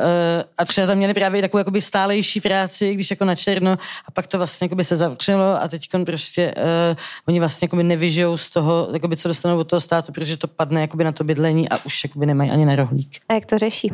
a 0.58 0.64
třeba 0.64 0.86
tam 0.86 0.98
měli 0.98 1.14
právě 1.14 1.42
takovou 1.42 1.58
jakoby 1.58 1.80
stálejší 1.80 2.40
práci, 2.40 2.94
když 2.94 3.10
jako 3.10 3.24
na 3.24 3.34
černo 3.34 3.78
a 4.06 4.10
pak 4.10 4.26
to 4.26 4.38
vlastně 4.38 4.64
jakoby 4.64 4.84
se 4.84 4.96
zavřelo 4.96 5.25
začalo 5.26 5.62
a 5.62 5.68
teď 5.68 5.88
prostě 6.06 6.54
uh, 6.56 6.96
oni 7.28 7.38
vlastně 7.38 7.64
jakoby 7.64 7.82
nevyžijou 7.82 8.36
z 8.36 8.50
toho, 8.50 8.88
jakoby, 8.92 9.16
co 9.16 9.28
dostanou 9.28 9.58
od 9.58 9.64
toho 9.64 9.80
státu, 9.80 10.12
protože 10.12 10.36
to 10.36 10.48
padne 10.48 10.80
jakoby 10.80 11.04
na 11.04 11.12
to 11.12 11.24
bydlení 11.24 11.68
a 11.68 11.84
už 11.84 12.04
jakoby 12.04 12.26
nemají 12.26 12.50
ani 12.50 12.64
na 12.64 12.76
rohlík. 12.76 13.16
A 13.28 13.34
jak 13.34 13.46
to 13.46 13.58
řeší? 13.58 13.92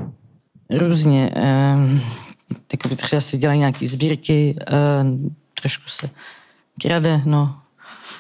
Různě. 0.71 1.31
Uh, 1.37 2.01
jakoby 2.73 2.97
třeba 2.97 3.21
si 3.21 3.39
dělají 3.39 3.59
nějaké 3.59 3.87
sbírky, 3.87 4.57
uh, 4.73 5.31
trošku 5.61 5.89
se 5.89 6.11
krade, 6.83 7.23
no. 7.25 7.59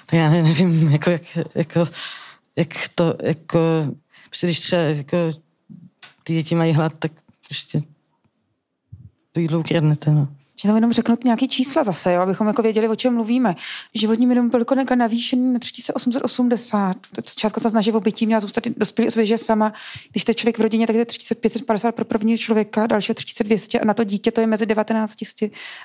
Tak 0.06 0.18
já 0.18 0.30
nevím, 0.30 0.92
jako, 0.92 1.10
jak, 1.10 1.22
jako, 1.54 1.88
jak 2.56 2.68
to, 2.94 3.14
jako, 3.22 3.58
prostě 4.28 4.46
když 4.46 4.60
třeba 4.60 4.82
jako, 4.82 5.16
ty 6.22 6.34
děti 6.34 6.54
mají 6.54 6.72
hlad, 6.72 6.92
tak 6.98 7.12
prostě 7.48 7.82
to 9.32 9.40
jídlo 9.40 9.60
ukradnete, 9.60 10.10
no. 10.10 10.28
Že 10.62 10.68
tam 10.68 10.76
jenom 10.76 10.92
řeknu 10.92 11.16
nějaký 11.24 11.48
čísla 11.48 11.84
zase, 11.84 12.12
jo, 12.12 12.20
abychom 12.20 12.46
jako 12.46 12.62
věděli, 12.62 12.88
o 12.88 12.96
čem 12.96 13.14
mluvíme. 13.14 13.56
Životní 13.94 14.26
minimum 14.26 14.50
bylo 14.50 14.64
jako 14.78 14.94
navýšený 14.94 15.52
na 15.52 15.58
3880. 15.58 16.96
Částka 17.36 17.60
se 17.60 17.70
na 17.70 17.80
živobytí 17.80 18.26
měla 18.26 18.40
zůstat 18.40 18.64
dospělý 18.76 19.08
osobě, 19.08 19.26
že 19.26 19.38
sama, 19.38 19.72
když 20.10 20.22
jste 20.22 20.34
člověk 20.34 20.58
v 20.58 20.62
rodině, 20.62 20.86
tak 20.86 20.96
je 20.96 21.04
3550 21.04 21.94
pro 21.94 22.04
první 22.04 22.38
člověka, 22.38 22.86
další 22.86 23.14
3200 23.14 23.80
a 23.80 23.84
na 23.84 23.94
to 23.94 24.04
dítě 24.04 24.30
to 24.30 24.40
je 24.40 24.46
mezi 24.46 24.66
19 24.66 25.22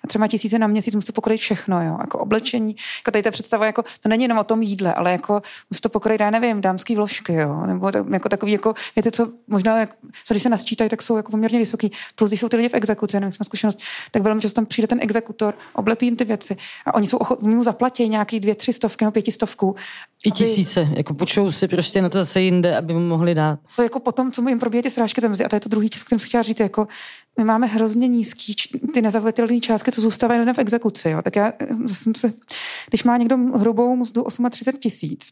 a 0.04 0.08
třeba 0.08 0.28
tisíce 0.28 0.60
na 0.60 0.68
měsíc, 0.68 0.96
musí 0.96 1.12
pokryt 1.12 1.40
všechno, 1.40 1.84
jo, 1.84 1.98
jako 2.02 2.20
oblečení, 2.20 2.76
jako 3.00 3.12
tady 3.12 3.24
ta 3.24 3.32
představa, 3.32 3.66
jako 3.66 3.84
to 4.04 4.10
není 4.10 4.24
jenom 4.24 4.38
o 4.38 4.44
tom 4.44 4.62
jídle, 4.62 4.94
ale 4.94 5.12
jako 5.12 5.42
musí 5.70 5.82
to 5.82 5.90
pokryt, 5.90 6.22
já 6.22 6.30
nevím, 6.30 6.62
dámský 6.62 6.96
vložky, 6.96 7.34
jo, 7.34 7.66
nebo 7.66 7.92
tak, 7.92 8.06
jako 8.13 8.30
takový, 8.30 8.52
jako 8.52 8.74
věci, 8.96 9.12
co 9.12 9.32
možná, 9.48 9.86
co 10.26 10.34
když 10.34 10.44
se 10.44 10.50
nasčítají, 10.50 10.90
tak 10.90 11.02
jsou 11.02 11.18
jako 11.18 11.32
poměrně 11.32 11.60
vysoký. 11.60 11.92
Plus, 12.16 12.30
když 12.30 12.40
jsou 12.40 12.50
ty 12.50 12.58
lidi 12.58 12.70
v 12.70 12.74
exekuci, 12.74 13.20
nevím, 13.20 13.34
zkušenost, 13.44 13.80
tak 14.12 14.22
velmi 14.22 14.42
často 14.42 14.67
přijde 14.68 14.88
ten 14.88 15.00
exekutor, 15.02 15.54
oblepí 15.74 16.06
jim 16.06 16.16
ty 16.16 16.26
věci 16.26 16.58
a 16.86 16.94
oni 16.94 17.08
jsou 17.08 17.18
ochotní 17.18 17.56
mu 17.56 17.64
zaplatí 17.64 18.10
nějaký 18.10 18.40
dvě, 18.40 18.56
tři 18.56 18.74
stovky 18.74 19.06
nebo 19.06 19.12
pětistovku. 19.12 19.76
I 20.26 20.32
tisíce, 20.32 20.82
aby... 20.82 20.98
jako 20.98 21.14
počou 21.14 21.52
si 21.52 21.68
prostě 21.68 22.02
na 22.02 22.10
to 22.10 22.18
zase 22.18 22.42
jinde, 22.42 22.78
aby 22.78 22.94
mu 22.94 23.00
mohli 23.00 23.36
dát. 23.36 23.60
To 23.76 23.84
jako 23.84 24.00
potom, 24.00 24.32
co 24.32 24.42
mu 24.42 24.50
jim 24.50 24.60
probíhají 24.60 24.84
ty 24.84 24.90
srážky 24.90 25.22
zemzy, 25.22 25.46
a 25.46 25.50
to 25.50 25.56
je 25.56 25.60
to 25.60 25.70
druhý 25.70 25.90
čas, 25.90 26.04
kterým 26.04 26.20
jsem 26.20 26.28
chtěla 26.28 26.44
říct, 26.44 26.60
jako 26.60 26.88
my 27.38 27.44
máme 27.44 27.68
hrozně 27.68 28.08
nízký 28.08 28.56
ty 28.94 29.02
nezavlitelné 29.02 29.60
částky, 29.60 29.92
co 29.92 30.02
zůstávají 30.02 30.40
lidem 30.40 30.56
v 30.56 30.60
exekuci. 30.60 31.10
Jo. 31.10 31.22
Tak 31.22 31.36
já 31.36 31.54
jsem 31.88 32.16
se, 32.16 32.34
když 32.90 33.04
má 33.04 33.18
někdo 33.18 33.38
hrubou 33.38 33.96
mzdu 33.96 34.24
38 34.50 34.80
tisíc, 34.80 35.30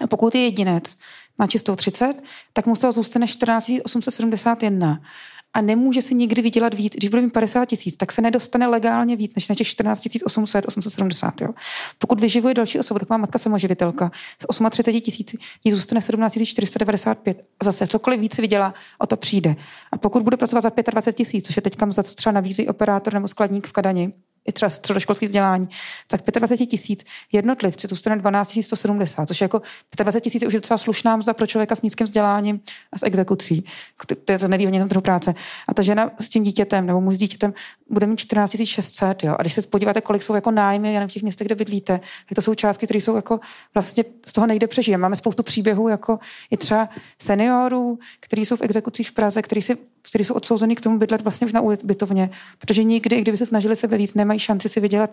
a 0.00 0.06
pokud 0.06 0.34
je 0.34 0.44
jedinec, 0.44 0.96
má 1.38 1.46
čistou 1.46 1.76
30, 1.76 2.14
tak 2.52 2.66
mu 2.66 2.76
z 2.76 2.78
toho 2.78 2.92
zůstane 2.92 3.26
14 3.26 3.70
871 3.84 5.00
a 5.56 5.60
nemůže 5.60 6.02
si 6.02 6.14
nikdy 6.14 6.42
vydělat 6.42 6.74
víc. 6.74 6.92
Když 6.96 7.10
bude 7.10 7.22
mít 7.22 7.30
50 7.30 7.64
tisíc, 7.64 7.96
tak 7.96 8.12
se 8.12 8.22
nedostane 8.22 8.66
legálně 8.66 9.16
víc 9.16 9.34
než 9.34 9.48
na 9.48 9.54
těch 9.54 9.66
14 9.66 10.06
800, 10.24 10.66
870. 10.66 11.40
Jo. 11.40 11.48
Pokud 11.98 12.20
vyživuje 12.20 12.54
další 12.54 12.78
osobu, 12.78 12.98
tak 12.98 13.08
má 13.08 13.16
matka 13.16 13.38
samoživitelka 13.38 14.10
z 14.42 14.46
38 14.70 15.00
tisíc, 15.00 15.34
jí 15.64 15.72
zůstane 15.72 16.00
17 16.00 16.38
495. 16.44 17.44
A 17.60 17.64
zase 17.64 17.86
cokoliv 17.86 18.20
víc 18.20 18.38
vydělá, 18.38 18.74
o 18.98 19.06
to 19.06 19.16
přijde. 19.16 19.56
A 19.92 19.98
pokud 19.98 20.22
bude 20.22 20.36
pracovat 20.36 20.60
za 20.60 20.72
25 20.90 21.16
tisíc, 21.16 21.46
což 21.46 21.56
je 21.56 21.62
teďka 21.62 21.90
za 21.90 22.02
co 22.02 22.14
třeba 22.14 22.32
nabízí 22.32 22.68
operátor 22.68 23.14
nebo 23.14 23.28
skladník 23.28 23.66
v 23.66 23.72
Kadani, 23.72 24.12
i 24.46 24.52
třeba 24.52 24.70
středoškolské 24.70 25.26
vzdělání, 25.26 25.68
tak 26.06 26.20
25 26.26 26.66
tisíc 26.66 27.04
jednotlivci 27.32 27.88
zůstane 27.88 28.16
12 28.16 28.58
170, 28.62 29.28
což 29.28 29.40
je 29.40 29.44
jako 29.44 29.62
25 29.96 30.20
tisíc 30.20 30.46
už 30.46 30.54
je 30.54 30.60
docela 30.60 30.78
slušná 30.78 31.16
mzda 31.16 31.34
pro 31.34 31.46
člověka 31.46 31.74
s 31.74 31.82
nízkým 31.82 32.04
vzděláním 32.04 32.60
a 32.92 32.98
s 32.98 33.02
exekucí. 33.02 33.64
To 34.24 34.32
je 34.32 34.38
to 34.38 34.48
nevýhodně 34.48 34.86
trhu 34.86 35.00
práce. 35.00 35.34
A 35.68 35.74
ta 35.74 35.82
žena 35.82 36.10
s 36.20 36.28
tím 36.28 36.42
dítětem 36.42 36.86
nebo 36.86 37.00
muž 37.00 37.14
s 37.14 37.18
dítětem 37.18 37.54
bude 37.90 38.06
mít 38.06 38.16
14 38.16 38.56
600. 38.64 39.24
Jo? 39.24 39.36
A 39.38 39.42
když 39.42 39.52
se 39.52 39.62
podíváte, 39.62 40.00
kolik 40.00 40.22
jsou 40.22 40.34
jako 40.34 40.50
nájmy 40.50 40.94
já 40.94 41.06
v 41.06 41.10
těch 41.10 41.22
městech, 41.22 41.46
kde 41.46 41.54
bydlíte, 41.54 42.00
tak 42.28 42.36
to 42.36 42.42
jsou 42.42 42.54
částky, 42.54 42.86
které 42.86 43.00
jsou 43.00 43.16
jako 43.16 43.40
vlastně 43.74 44.04
z 44.26 44.32
toho 44.32 44.46
nejde 44.46 44.66
přežít. 44.66 44.96
Máme 44.96 45.16
spoustu 45.16 45.42
příběhů, 45.42 45.88
jako 45.88 46.18
i 46.50 46.56
třeba 46.56 46.88
seniorů, 47.22 47.98
kteří 48.20 48.46
jsou 48.46 48.56
v 48.56 48.62
exekucích 48.62 49.10
v 49.10 49.12
Praze, 49.12 49.42
kteří, 49.42 49.62
si, 49.62 49.76
kteří 50.08 50.24
jsou 50.24 50.34
odsouzeni 50.34 50.76
k 50.76 50.80
tomu 50.80 50.98
bydlet 50.98 51.22
vlastně 51.22 51.46
už 51.46 51.52
na 51.52 51.60
ubytovně, 51.60 52.30
protože 52.58 52.84
nikdy, 52.84 53.20
kdyby 53.20 53.36
se 53.36 53.46
snažili 53.46 53.76
se 53.76 53.86
víc, 53.86 54.14
nemají 54.14 54.40
šanci 54.40 54.68
si 54.68 54.80
vydělat 54.80 55.10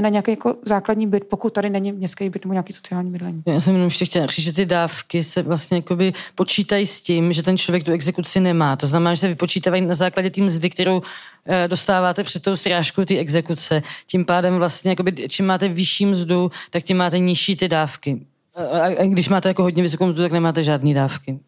na 0.00 0.08
nějaký 0.08 0.30
jako 0.30 0.56
základní 0.64 1.06
byt, 1.06 1.24
pokud 1.24 1.52
tady 1.52 1.70
není 1.70 1.92
městský 1.92 2.30
byt 2.30 2.44
nebo 2.44 2.52
nějaký 2.52 2.72
sociální 2.72 3.10
bydlení. 3.10 3.42
Já 3.46 3.60
jsem 3.60 3.74
jenom 3.74 3.86
ještě 3.86 4.04
chtěla 4.04 4.26
říct, 4.26 4.44
že 4.44 4.52
ty 4.52 4.66
dávky 4.66 5.24
se 5.24 5.42
vlastně 5.42 5.76
jakoby 5.76 6.12
počítají 6.34 6.86
s 6.86 7.02
tím, 7.02 7.32
že 7.32 7.42
ten 7.42 7.58
člověk 7.58 7.84
tu 7.84 7.92
exekuci 7.92 8.40
nemá. 8.40 8.76
To 8.76 8.86
znamená, 8.86 9.14
že 9.14 9.20
se 9.20 9.28
vypočítávají 9.28 9.86
na 9.86 9.94
základě 9.94 10.30
té 10.30 10.42
mzdy, 10.42 10.70
kterou 10.70 11.02
eh, 11.46 11.68
dostáváte 11.68 12.24
před 12.24 12.42
tou 12.42 12.56
strážkou 12.56 13.04
ty 13.04 13.18
exekuce. 13.18 13.82
Tím 14.06 14.24
pádem 14.24 14.56
vlastně, 14.56 14.90
jakoby, 14.90 15.12
čím 15.28 15.46
máte 15.46 15.68
vyšší 15.68 16.06
mzdu, 16.06 16.50
tak 16.70 16.82
tím 16.82 16.96
máte 16.96 17.18
nižší 17.18 17.56
ty 17.56 17.68
dávky. 17.68 18.26
A 18.54 19.04
když 19.04 19.28
máte 19.28 19.48
jako 19.48 19.62
hodně 19.62 19.82
vysokou 19.82 20.06
mzdu, 20.06 20.22
tak 20.22 20.32
nemáte 20.32 20.62
žádné 20.62 20.94
dávky. 20.94 21.38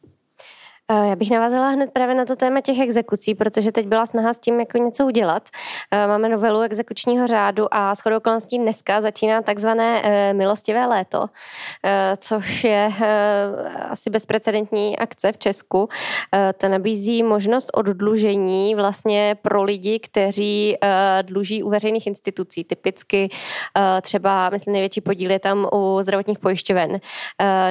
Eh, 0.92 1.08
já 1.08 1.16
bych 1.16 1.30
navázala 1.30 1.68
hned 1.68 1.90
právě 1.92 2.14
na 2.14 2.24
to 2.24 2.36
téma 2.36 2.60
těch 2.60 2.78
exekucí, 2.80 3.34
protože 3.34 3.72
teď 3.72 3.86
byla 3.86 4.06
snaha 4.06 4.34
s 4.34 4.38
tím 4.38 4.60
jako 4.60 4.78
něco 4.78 5.06
udělat. 5.06 5.48
Eh, 5.90 6.06
máme 6.06 6.28
novelu 6.28 6.60
exekučního 6.60 7.26
řádu 7.26 7.74
a 7.74 7.94
shodou 7.94 8.16
okolností 8.16 8.58
dneska 8.58 9.00
začíná 9.00 9.42
takzvané 9.42 10.02
eh, 10.04 10.34
milostivé 10.34 10.86
léto, 10.86 11.26
což 12.18 12.64
je 12.64 12.90
asi 13.90 14.10
bezprecedentní 14.10 14.98
akce 14.98 15.32
v 15.32 15.38
Česku. 15.38 15.88
Ta 16.58 16.68
nabízí 16.68 17.22
možnost 17.22 17.70
oddlužení 17.74 18.74
vlastně 18.74 19.36
pro 19.42 19.62
lidi, 19.62 19.98
kteří 19.98 20.76
dluží 21.22 21.62
u 21.62 21.70
veřejných 21.70 22.06
institucí. 22.06 22.64
Typicky 22.64 23.28
třeba, 24.02 24.50
myslím, 24.50 24.72
největší 24.72 25.00
podíl 25.00 25.30
je 25.30 25.38
tam 25.38 25.68
u 25.72 25.98
zdravotních 26.02 26.38
pojišťoven, 26.38 27.00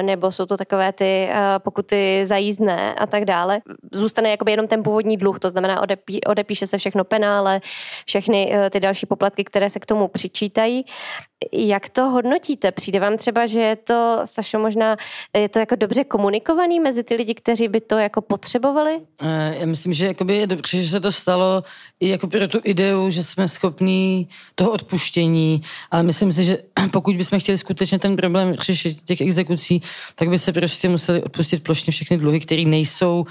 nebo 0.02 0.32
jsou 0.32 0.46
to 0.46 0.56
takové 0.56 0.92
ty 0.92 1.28
pokuty 1.58 2.26
za 2.26 2.36
jízdné 2.36 2.94
a 3.04 3.06
tak 3.06 3.24
dále. 3.24 3.60
Zůstane 3.92 4.30
jakoby 4.30 4.50
jenom 4.50 4.68
ten 4.68 4.82
původní 4.82 5.16
dluh, 5.16 5.38
to 5.38 5.50
znamená 5.50 5.82
odepí, 5.82 6.24
odepíše 6.24 6.66
se 6.66 6.78
všechno 6.78 7.04
penále, 7.04 7.60
všechny 8.06 8.52
eh, 8.52 8.70
ty 8.70 8.80
další 8.80 9.06
poplatky, 9.06 9.44
které 9.44 9.70
se 9.70 9.80
k 9.80 9.86
tomu 9.86 10.08
přičítají. 10.08 10.84
Jak 11.52 11.88
to 11.88 12.02
hodnotíte? 12.02 12.72
Přijde 12.72 13.00
vám 13.00 13.16
třeba, 13.16 13.46
že 13.46 13.60
je 13.60 13.76
to, 13.76 14.20
Sašo, 14.24 14.58
možná 14.58 14.96
je 15.36 15.48
to 15.48 15.58
jako 15.58 15.74
dobře 15.74 16.04
komunikovaný 16.04 16.80
mezi 16.80 17.04
ty 17.04 17.14
lidi, 17.14 17.34
kteří 17.34 17.68
by 17.68 17.80
to 17.80 17.98
jako 17.98 18.20
potřebovali? 18.20 19.00
Eh, 19.22 19.56
já 19.60 19.66
myslím, 19.66 19.92
že 19.92 20.06
jakoby 20.06 20.36
je 20.36 20.46
dobře, 20.46 20.82
že 20.82 20.88
se 20.88 21.00
to 21.00 21.12
stalo 21.12 21.62
i 22.00 22.08
jako 22.08 22.26
pro 22.26 22.48
tu 22.48 22.60
ideu, 22.64 23.10
že 23.10 23.22
jsme 23.22 23.48
schopní 23.48 24.28
toho 24.54 24.70
odpuštění, 24.70 25.62
ale 25.90 26.02
myslím 26.02 26.32
si, 26.32 26.44
že 26.44 26.58
pokud 26.90 27.16
bychom 27.16 27.40
chtěli 27.40 27.58
skutečně 27.58 27.98
ten 27.98 28.16
problém 28.16 28.54
řešit 28.54 29.02
těch 29.02 29.20
exekucí, 29.20 29.82
tak 30.14 30.28
by 30.28 30.38
se 30.38 30.52
prostě 30.52 30.88
museli 30.88 31.22
odpustit 31.22 31.62
plošně 31.62 31.90
všechny 31.90 32.18
dluhy, 32.18 32.40
které 32.40 32.64
nejsou 32.64 33.24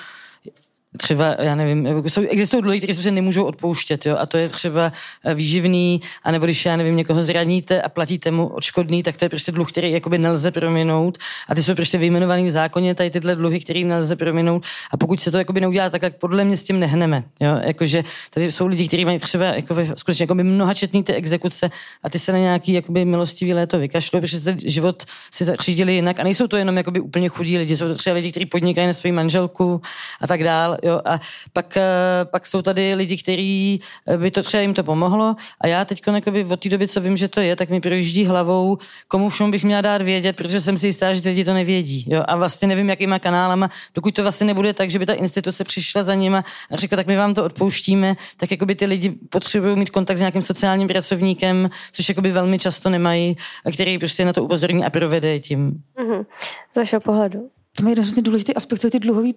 třeba, 0.98 1.36
já 1.40 1.56
nevím, 1.56 1.88
jsou, 2.08 2.22
existují 2.30 2.62
dluhy, 2.62 2.78
které 2.78 2.94
se 2.94 3.12
nemůžou 3.12 3.46
odpouštět, 3.46 4.06
jo, 4.06 4.18
a 4.20 4.26
to 4.26 4.38
je 4.38 4.50
třeba 4.50 4.92
eh, 5.24 5.34
výživný, 5.34 6.02
anebo 6.24 6.46
když, 6.46 6.66
já 6.66 6.76
nevím, 6.76 6.96
někoho 6.96 7.24
zraníte 7.24 7.82
a 7.82 7.90
platíte 7.90 8.32
mu 8.32 8.48
odškodný, 8.48 9.04
tak 9.04 9.18
to 9.18 9.26
je 9.26 9.30
prostě 9.30 9.52
dluh, 9.52 9.72
který 9.72 9.92
jakoby 9.92 10.18
nelze 10.18 10.52
prominout 10.52 11.18
a 11.50 11.56
ty 11.56 11.64
jsou 11.64 11.76
prostě 11.76 11.98
vyjmenovaný 11.98 12.46
v 12.46 12.50
zákoně, 12.50 12.96
tady 12.96 13.10
tyhle 13.10 13.36
dluhy, 13.36 13.60
které 13.60 13.84
nelze 13.84 14.16
prominout 14.16 14.66
a 14.92 14.98
pokud 14.98 15.22
se 15.22 15.32
to 15.32 15.38
jakoby 15.38 15.62
neudělá 15.62 15.90
tak, 15.90 16.02
tak 16.02 16.18
podle 16.18 16.46
mě 16.46 16.58
s 16.58 16.64
tím 16.64 16.80
nehneme, 16.80 17.24
jo, 17.42 17.60
jakože 17.66 18.04
tady 18.30 18.52
jsou 18.52 18.68
lidi, 18.68 18.88
kteří 18.88 19.06
mají 19.06 19.20
třeba 19.20 19.46
jakoby, 19.46 19.90
skutečně 19.96 20.24
jakoby 20.24 20.44
mnohačetný 20.44 21.04
ty 21.04 21.14
exekuce 21.14 21.70
a 22.04 22.10
ty 22.10 22.20
se 22.20 22.32
na 22.32 22.38
nějaký 22.38 22.74
jakoby 22.74 23.06
milostivý 23.06 23.54
léto 23.54 23.80
vykašlou, 23.80 24.22
protože 24.22 24.56
život 24.66 25.04
si 25.32 25.46
zařídili 25.46 25.94
jinak 25.94 26.20
a 26.20 26.24
nejsou 26.24 26.48
to 26.48 26.58
jenom 26.58 26.78
jakoby 26.78 27.00
úplně 27.00 27.30
chudí 27.30 27.58
lidi, 27.58 27.78
jsou 27.78 27.88
to 27.88 27.96
třeba 27.96 28.16
lidi, 28.16 28.32
kteří 28.32 28.46
podnikají 28.46 28.88
na 28.88 28.94
svou 28.94 29.12
manželku 29.12 29.82
a 30.22 30.28
tak 30.28 30.44
dál. 30.44 30.78
Jo? 30.84 31.02
A 31.06 31.20
pak, 31.54 31.78
eh, 31.78 32.26
pak 32.26 32.46
jsou 32.46 32.62
tady 32.62 32.94
lidi, 32.94 33.18
kteří 33.18 33.82
eh, 34.08 34.18
by 34.18 34.32
to 34.32 34.44
třeba 34.44 34.62
jim 34.62 34.74
to 34.74 34.84
pomohlo. 34.84 35.36
A 35.62 35.68
já 35.68 35.86
teď 35.86 36.02
od 36.50 36.60
té 36.60 36.70
doby, 36.70 36.88
co 36.88 37.02
vím, 37.02 37.18
že 37.18 37.28
to 37.28 37.40
je, 37.40 37.56
tak 37.56 37.70
mi 37.70 37.82
projíždí 37.82 38.26
hlavou, 38.26 38.78
komu 39.08 39.30
všem 39.30 39.52
bych 39.52 39.64
měla 39.64 39.82
dát 39.82 40.02
vědět, 40.02 40.36
protože 40.36 40.62
jsem 40.62 40.78
si 40.78 40.88
jistá, 40.88 41.14
že 41.14 41.22
ty 41.22 41.30
lidi 41.30 41.46
to 41.46 41.54
nevědí. 41.54 42.06
Jo? 42.08 42.24
A 42.28 42.36
vlastně 42.36 42.68
nevím, 42.68 42.90
jakýma 42.90 43.20
kanálama, 43.20 43.70
dokud 43.96 44.16
to 44.16 44.22
vlastně 44.22 44.48
nebude 44.48 44.74
tak, 44.74 44.90
že 44.90 45.00
by 45.00 45.06
ta 45.06 45.14
instituce 45.14 45.64
přišla 45.64 46.04
za 46.04 46.16
nima 46.16 46.44
a 46.72 46.76
řekla, 46.76 46.96
tak 46.96 47.08
my 47.08 47.18
vám 47.18 47.34
to 47.34 47.44
odpouštíme, 47.44 48.16
tak 48.38 48.52
jako 48.52 48.66
by 48.66 48.76
ty 48.76 48.86
lidi 48.86 49.10
potřebují 49.10 49.76
mít 49.76 49.90
kontakt 49.90 50.18
s 50.18 50.20
nějakým 50.20 50.42
sociálním 50.42 50.88
pracovníkem, 50.88 51.70
což 51.92 52.10
jako 52.10 52.22
by 52.22 52.32
velmi 52.32 52.60
často 52.60 52.90
nemají, 52.90 53.38
a 53.66 53.72
který 53.72 54.00
prostě 54.00 54.26
na 54.26 54.34
to 54.34 54.44
upozorní 54.44 54.86
a 54.86 54.90
provede 54.90 55.40
tím. 55.40 55.84
Mm-hmm. 55.98 56.26
Z 56.72 56.78
vašeho 56.78 57.02
pohledu 57.02 57.50
to 57.78 57.90
je 57.90 57.92
jeden 57.92 58.24
důležitý 58.24 58.56
aspekt 58.56 58.80
ty 58.92 59.00
dluhové 59.00 59.30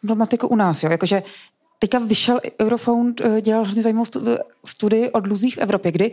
problematiky 0.00 0.46
u 0.46 0.56
nás. 0.56 0.82
Jo? 0.82 0.90
Jakože 0.90 1.22
Teďka 1.78 1.98
vyšel 1.98 2.40
Eurofound, 2.60 3.20
eh, 3.20 3.40
dělal 3.40 3.64
hrozně 3.64 3.82
zajímavou 3.82 4.04
studii 4.64 5.10
o 5.10 5.20
dluzích 5.20 5.54
v 5.54 5.58
Evropě, 5.58 5.92
kdy 5.92 6.12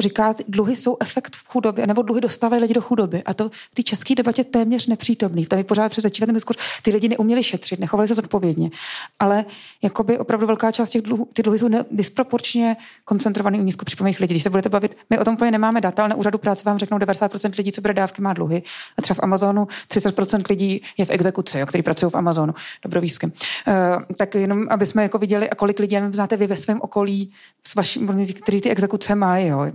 říká, 0.00 0.34
dluhy 0.48 0.76
jsou 0.76 0.96
efekt 1.00 1.36
v 1.36 1.48
chudobě, 1.48 1.86
nebo 1.86 2.02
dluhy 2.02 2.20
dostávají 2.20 2.62
lidi 2.62 2.74
do 2.74 2.80
chudoby. 2.80 3.22
A 3.22 3.34
to 3.34 3.48
v 3.48 3.74
té 3.74 3.82
české 3.82 4.14
debatě 4.14 4.44
téměř 4.44 4.86
nepřítomný. 4.86 5.46
Tam 5.46 5.58
je 5.58 5.64
pořád 5.64 5.88
přesvědčivý 5.88 6.26
ten 6.26 6.34
diskurs. 6.34 6.58
Ty 6.82 6.90
lidi 6.90 7.08
neuměli 7.08 7.42
šetřit, 7.42 7.80
nechovali 7.80 8.08
se 8.08 8.14
zodpovědně. 8.14 8.70
Ale 9.18 9.44
jakoby 9.82 10.18
opravdu 10.18 10.46
velká 10.46 10.72
část 10.72 10.88
těch 10.88 11.02
dluhů, 11.02 11.28
ty 11.32 11.42
dluhy 11.42 11.58
jsou 11.58 11.68
disproporčně 11.90 12.76
koncentrovaný 13.04 13.60
u 13.60 13.64
nízkopříjmových 13.64 14.20
lidí. 14.20 14.34
Když 14.34 14.42
se 14.42 14.50
budete 14.50 14.68
bavit, 14.68 14.96
my 15.10 15.18
o 15.18 15.24
tom 15.24 15.34
úplně 15.34 15.50
nemáme 15.50 15.80
data, 15.80 16.02
ale 16.02 16.08
na 16.08 16.16
úřadu 16.16 16.38
práce 16.38 16.62
vám 16.66 16.78
řeknou 16.78 16.98
90% 16.98 17.52
lidí, 17.58 17.72
co 17.72 17.80
bere 17.80 17.94
dávky, 17.94 18.22
má 18.22 18.32
dluhy. 18.32 18.62
A 18.98 19.02
třeba 19.02 19.14
v 19.14 19.22
Amazonu 19.22 19.68
30% 19.88 20.42
lidí 20.50 20.82
je 20.98 21.04
v 21.04 21.10
exekuci, 21.10 21.58
jo, 21.58 21.66
kteří 21.66 21.82
pracují 21.82 22.10
v 22.10 22.14
Amazonu, 22.14 22.54
dobrovízkem. 22.82 23.32
Uh, 23.68 23.74
tak 24.16 24.34
jenom, 24.34 24.66
aby 24.70 24.86
jsme 24.90 25.02
jako 25.02 25.18
viděli, 25.18 25.50
a 25.50 25.54
kolik 25.54 25.78
lidí 25.78 25.96
znáte 26.12 26.36
vy 26.36 26.46
ve 26.46 26.56
svém 26.56 26.80
okolí, 26.80 27.32
s 27.68 27.74
vaším, 27.74 28.26
který 28.42 28.60
ty 28.60 28.70
exekuce 28.70 29.14
mají, 29.14 29.46
jo. 29.46 29.66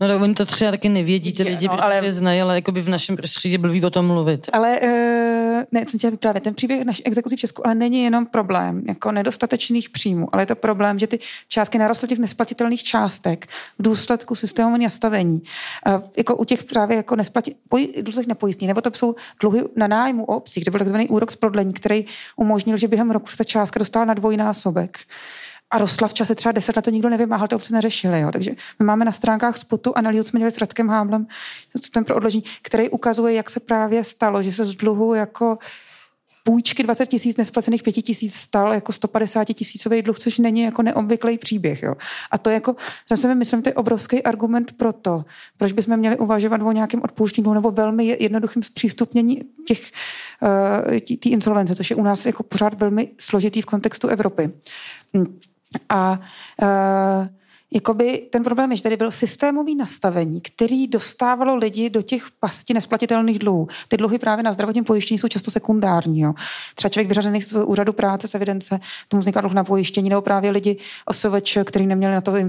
No 0.00 0.08
tak 0.08 0.22
oni 0.22 0.34
to 0.34 0.46
třeba 0.46 0.70
taky 0.70 0.88
nevědí, 0.88 1.32
ty 1.32 1.42
lidi 1.42 1.68
no, 1.68 1.84
ale... 1.84 2.12
znají, 2.12 2.40
ale 2.40 2.54
jako 2.54 2.72
by 2.72 2.82
v 2.82 2.88
našem 2.88 3.16
prostředí 3.16 3.58
blbý 3.58 3.84
o 3.84 3.90
tom 3.90 4.06
mluvit. 4.06 4.50
Ale 4.52 4.80
uh, 4.80 5.37
ne, 5.72 5.86
co 5.86 5.98
chtěla 5.98 6.10
vyprávět, 6.10 6.44
ten 6.44 6.54
příběh 6.54 6.84
naší 6.84 7.06
exekucí 7.06 7.36
v 7.36 7.40
Česku 7.40 7.66
ale 7.66 7.74
není 7.74 8.02
jenom 8.02 8.26
problém 8.26 8.82
jako 8.88 9.12
nedostatečných 9.12 9.90
příjmů, 9.90 10.28
ale 10.32 10.42
je 10.42 10.46
to 10.46 10.56
problém, 10.56 10.98
že 10.98 11.06
ty 11.06 11.18
částky 11.48 11.78
narostly 11.78 12.08
těch 12.08 12.18
nesplatitelných 12.18 12.82
částek 12.82 13.46
v 13.78 13.82
důsledku 13.82 14.34
systémového 14.34 14.82
nastavení. 14.82 15.42
Uh, 15.86 16.02
jako 16.16 16.36
u 16.36 16.44
těch 16.44 16.64
právě 16.64 16.96
jako 16.96 17.16
nesplati, 17.16 17.54
poj, 17.68 17.88
nepojistní, 18.26 18.66
nebo 18.66 18.80
to 18.80 18.90
jsou 18.94 19.14
dluhy 19.40 19.64
na 19.76 19.86
nájmu 19.86 20.24
o 20.24 20.36
obcích, 20.36 20.64
kde 20.64 20.70
byl 20.70 20.78
takzvaný 20.78 21.08
úrok 21.08 21.30
z 21.30 21.36
prodlení, 21.36 21.72
který 21.72 22.04
umožnil, 22.36 22.76
že 22.76 22.88
během 22.88 23.10
roku 23.10 23.26
se 23.26 23.36
ta 23.36 23.44
částka 23.44 23.78
dostala 23.78 24.04
na 24.04 24.14
dvojnásobek 24.14 24.98
a 25.70 25.78
rostla 25.78 26.08
v 26.08 26.14
čase 26.14 26.34
třeba 26.34 26.52
deset 26.52 26.76
let, 26.76 26.84
to 26.84 26.90
nikdo 26.90 27.08
nevymáhal, 27.08 27.48
to 27.48 27.56
obce 27.56 27.74
neřešili. 27.74 28.20
Jo. 28.20 28.30
Takže 28.32 28.50
my 28.78 28.84
máme 28.84 29.04
na 29.04 29.12
stránkách 29.12 29.56
spotu 29.56 29.98
analýzu, 29.98 30.24
jsme 30.24 30.38
měli 30.38 30.52
s 30.52 30.58
Radkem 30.58 30.88
Háblem, 30.88 31.26
ten 31.92 32.04
pro 32.04 32.16
odložení, 32.16 32.44
který 32.62 32.88
ukazuje, 32.88 33.34
jak 33.34 33.50
se 33.50 33.60
právě 33.60 34.04
stalo, 34.04 34.42
že 34.42 34.52
se 34.52 34.64
z 34.64 34.74
dluhu 34.74 35.14
jako 35.14 35.58
půjčky 36.48 36.82
20 36.82 37.06
tisíc, 37.06 37.36
nesplacených 37.36 37.82
5 37.82 37.92
tisíc 37.92 38.34
stal 38.34 38.72
jako 38.72 38.92
150 38.92 39.44
tisícový 39.44 40.02
dluh, 40.02 40.18
což 40.18 40.38
není 40.38 40.60
jako 40.60 40.82
neobvyklý 40.82 41.38
příběh. 41.38 41.82
Jo. 41.82 41.94
A 42.30 42.38
to 42.38 42.50
jako, 42.50 42.76
zase 43.10 43.34
myslím, 43.34 43.62
to 43.62 43.68
je 43.68 43.74
obrovský 43.74 44.22
argument 44.22 44.72
pro 44.72 44.92
to, 44.92 45.24
proč 45.56 45.72
bychom 45.72 45.96
měli 45.96 46.18
uvažovat 46.18 46.60
o 46.62 46.72
nějakém 46.72 47.00
odpouštění 47.04 47.54
nebo 47.54 47.70
velmi 47.70 48.16
jednoduchým 48.20 48.62
zpřístupnění 48.62 49.42
těch 49.66 49.90
uh, 50.42 50.98
té 50.98 51.28
insolvence, 51.28 51.74
což 51.74 51.90
je 51.90 51.96
u 51.96 52.02
nás 52.02 52.26
jako 52.26 52.42
pořád 52.42 52.74
velmi 52.74 53.08
složitý 53.18 53.62
v 53.62 53.66
kontextu 53.66 54.08
Evropy. 54.08 54.50
A 55.90 56.18
uh, 56.60 57.28
jakoby 57.70 58.28
ten 58.30 58.42
problém 58.42 58.70
je, 58.70 58.76
že 58.76 58.82
tady 58.82 58.96
byl 58.96 59.10
systémový 59.10 59.74
nastavení, 59.74 60.40
který 60.40 60.86
dostávalo 60.86 61.56
lidi 61.56 61.90
do 61.90 62.02
těch 62.02 62.22
pastí 62.40 62.74
nesplatitelných 62.74 63.38
dluhů. 63.38 63.68
Ty 63.88 63.96
dluhy 63.96 64.18
právě 64.18 64.42
na 64.42 64.52
zdravotním 64.52 64.84
pojištění 64.84 65.18
jsou 65.18 65.28
často 65.28 65.50
sekundární. 65.50 66.20
Jo. 66.20 66.34
Třeba 66.74 66.88
člověk 66.90 67.08
vyřazený 67.08 67.42
z 67.42 67.64
úřadu 67.64 67.92
práce, 67.92 68.28
z 68.28 68.34
evidence, 68.34 68.80
tomu 69.08 69.20
vzniká 69.20 69.40
dluh 69.40 69.52
na 69.52 69.64
pojištění, 69.64 70.08
nebo 70.08 70.22
právě 70.22 70.50
lidi 70.50 70.76
OSVČ, 71.06 71.58
kteří 71.64 71.86
neměli 71.86 72.14
na 72.14 72.20
to, 72.20 72.36
jim 72.36 72.48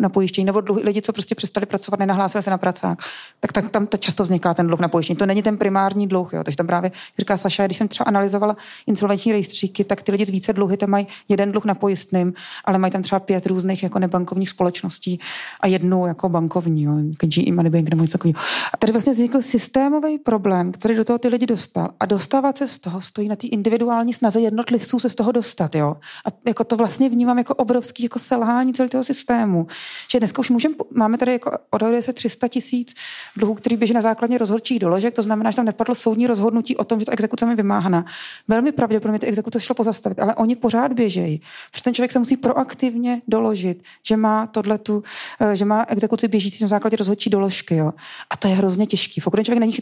na 0.00 0.08
pojištění, 0.08 0.44
nebo 0.44 0.60
dluhy, 0.60 0.82
lidi, 0.82 1.02
co 1.02 1.12
prostě 1.12 1.34
přestali 1.34 1.66
pracovat, 1.66 2.00
nenahlásili 2.00 2.42
se 2.42 2.50
na 2.50 2.58
pracák. 2.58 2.98
Tak, 3.40 3.52
tak 3.52 3.70
tam 3.70 3.86
to 3.86 3.96
často 3.96 4.22
vzniká 4.22 4.54
ten 4.54 4.66
dluh 4.66 4.80
na 4.80 4.88
pojištění. 4.88 5.16
To 5.16 5.26
není 5.26 5.42
ten 5.42 5.58
primární 5.58 6.06
dluh. 6.06 6.32
Jo. 6.32 6.44
Takže 6.44 6.56
tam 6.56 6.66
právě 6.66 6.92
říká 7.18 7.36
Saša, 7.36 7.66
když 7.66 7.78
jsem 7.78 7.88
třeba 7.88 8.04
analyzovala 8.04 8.56
insolvenční 8.86 9.32
rejstříky, 9.32 9.84
tak 9.84 10.02
ty 10.02 10.12
lidi 10.12 10.26
z 10.26 10.30
více 10.30 10.52
dluhy 10.52 10.76
tam 10.76 10.90
mají 10.90 11.06
jeden 11.28 11.52
dluh 11.52 11.64
na 11.64 11.74
pojistným, 11.74 12.34
ale 12.64 12.78
mají 12.78 12.92
tam 12.92 13.02
třeba 13.02 13.18
pět 13.18 13.46
různých 13.46 13.82
jako 13.82 13.98
nebankovních 13.98 14.53
společností 14.54 15.20
a 15.60 15.66
jednu 15.66 16.06
jako 16.06 16.28
bankovní, 16.28 16.82
jo, 16.82 16.92
GE 17.20 17.52
Money 17.52 17.70
Bank 17.70 17.90
nebo 17.90 18.02
něco 18.02 18.18
takového. 18.18 18.40
A 18.72 18.76
tady 18.76 18.92
vlastně 18.92 19.12
vznikl 19.12 19.42
systémový 19.42 20.18
problém, 20.18 20.72
který 20.72 20.96
do 20.96 21.04
toho 21.04 21.18
ty 21.18 21.28
lidi 21.28 21.46
dostal. 21.46 21.90
A 22.00 22.06
dostávat 22.06 22.58
se 22.58 22.68
z 22.68 22.78
toho 22.78 23.00
stojí 23.00 23.28
na 23.28 23.36
té 23.36 23.46
individuální 23.46 24.12
snaze 24.12 24.40
jednotlivců 24.40 24.98
se 24.98 25.08
z 25.08 25.14
toho 25.14 25.32
dostat. 25.32 25.74
Jo. 25.74 25.96
A 26.26 26.28
jako 26.46 26.64
to 26.64 26.76
vlastně 26.76 27.08
vnímám 27.08 27.38
jako 27.38 27.54
obrovský 27.54 28.02
jako 28.02 28.18
selhání 28.18 28.72
celého 28.72 29.04
systému. 29.04 29.66
Že 30.10 30.18
dneska 30.18 30.40
už 30.40 30.50
můžeme, 30.50 30.74
máme 30.90 31.18
tady 31.18 31.32
jako 31.32 31.58
odhaduje 31.70 32.02
se 32.02 32.12
300 32.12 32.48
tisíc 32.48 32.94
dluhů, 33.36 33.54
který 33.54 33.76
běží 33.76 33.94
na 33.94 34.02
základě 34.02 34.38
rozhodčích 34.38 34.78
doložek, 34.78 35.14
to 35.14 35.22
znamená, 35.22 35.50
že 35.50 35.56
tam 35.56 35.64
nepadlo 35.64 35.94
soudní 35.94 36.26
rozhodnutí 36.26 36.76
o 36.76 36.84
tom, 36.84 37.00
že 37.00 37.06
ta 37.06 37.12
exekuce 37.12 37.46
je 37.46 37.56
vymáhaná. 37.56 38.04
Velmi 38.48 38.72
pravděpodobně 38.72 39.18
ty 39.18 39.26
exekuce 39.26 39.60
šlo 39.60 39.74
pozastavit, 39.74 40.18
ale 40.18 40.34
oni 40.34 40.56
pořád 40.56 40.92
běžejí. 40.92 41.40
Protože 41.70 41.82
ten 41.82 41.94
člověk 41.94 42.12
se 42.12 42.18
musí 42.18 42.36
proaktivně 42.36 43.22
doložit, 43.28 43.82
že 44.06 44.16
má 44.16 44.43
tohle 44.46 44.78
tu, 44.78 45.02
eh, 45.40 45.56
že 45.56 45.64
má 45.64 45.84
exekuci 45.88 46.28
běžící 46.28 46.64
na 46.64 46.68
základě 46.68 46.96
rozhodčí 46.96 47.30
doložky. 47.30 47.76
Jo. 47.76 47.92
A 48.30 48.36
to 48.36 48.48
je 48.48 48.54
hrozně 48.54 48.86
těžký. 48.86 49.20
Pokud 49.20 49.44
člověk 49.44 49.60
není 49.60 49.76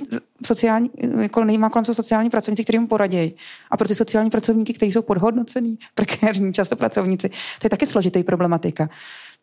sociální, 0.46 0.90
jako 1.20 1.44
nemá 1.44 1.70
kolem 1.70 1.84
se 1.84 1.94
sociální 1.94 2.30
pracovníci, 2.30 2.64
kteří 2.64 2.78
mu 2.78 2.86
poradí. 2.86 3.34
A 3.70 3.76
pro 3.76 3.88
ty 3.88 3.94
sociální 3.94 4.30
pracovníky, 4.30 4.72
kteří 4.72 4.92
jsou 4.92 5.02
podhodnocený, 5.02 5.78
prekérní 5.94 6.52
často 6.52 6.76
pracovníci, 6.76 7.28
to 7.28 7.66
je 7.66 7.70
taky 7.70 7.86
složitý 7.86 8.22
problematika. 8.22 8.88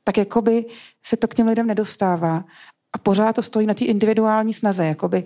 Tak 0.03 0.17
jakoby 0.17 0.65
se 1.03 1.17
to 1.17 1.27
k 1.27 1.35
těm 1.35 1.47
lidem 1.47 1.67
nedostává. 1.67 2.43
A 2.93 2.97
pořád 2.97 3.35
to 3.35 3.41
stojí 3.41 3.67
na 3.67 3.73
té 3.73 3.85
individuální 3.85 4.53
snaze. 4.53 4.85
Jakoby 4.85 5.23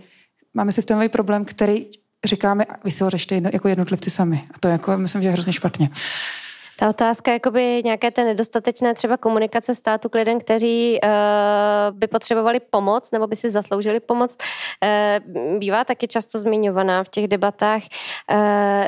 máme 0.54 0.72
systémový 0.72 1.10
problém, 1.10 1.46
který 1.46 1.86
říkáme, 2.26 2.66
vy 2.84 2.92
si 2.92 3.04
ho 3.04 3.10
řešte 3.10 3.42
jako 3.54 3.68
jednotlivci 3.68 4.10
sami. 4.10 4.44
A 4.54 4.60
to 4.60 4.68
jako, 4.68 4.98
myslím, 4.98 5.22
že 5.22 5.28
je 5.28 5.32
hrozně 5.32 5.54
špatně. 5.54 5.90
Ta 6.80 6.90
otázka 6.90 7.32
jakoby 7.34 7.82
nějaké 7.86 8.12
té 8.12 8.24
nedostatečné 8.24 8.94
třeba 8.94 9.18
komunikace 9.18 9.76
státu 9.76 10.10
k 10.10 10.16
lidem, 10.16 10.40
kteří 10.40 11.00
uh, 11.04 11.10
by 11.98 12.08
potřebovali 12.08 12.60
pomoc 12.70 13.12
nebo 13.12 13.28
by 13.28 13.36
si 13.36 13.50
zasloužili 13.50 14.00
pomoc, 14.00 14.38
uh, 14.38 15.60
bývá 15.60 15.84
taky 15.84 16.08
často 16.08 16.40
zmiňovaná 16.40 17.04
v 17.04 17.10
těch 17.10 17.28
debatách. 17.28 17.82
Uh, 18.32 18.38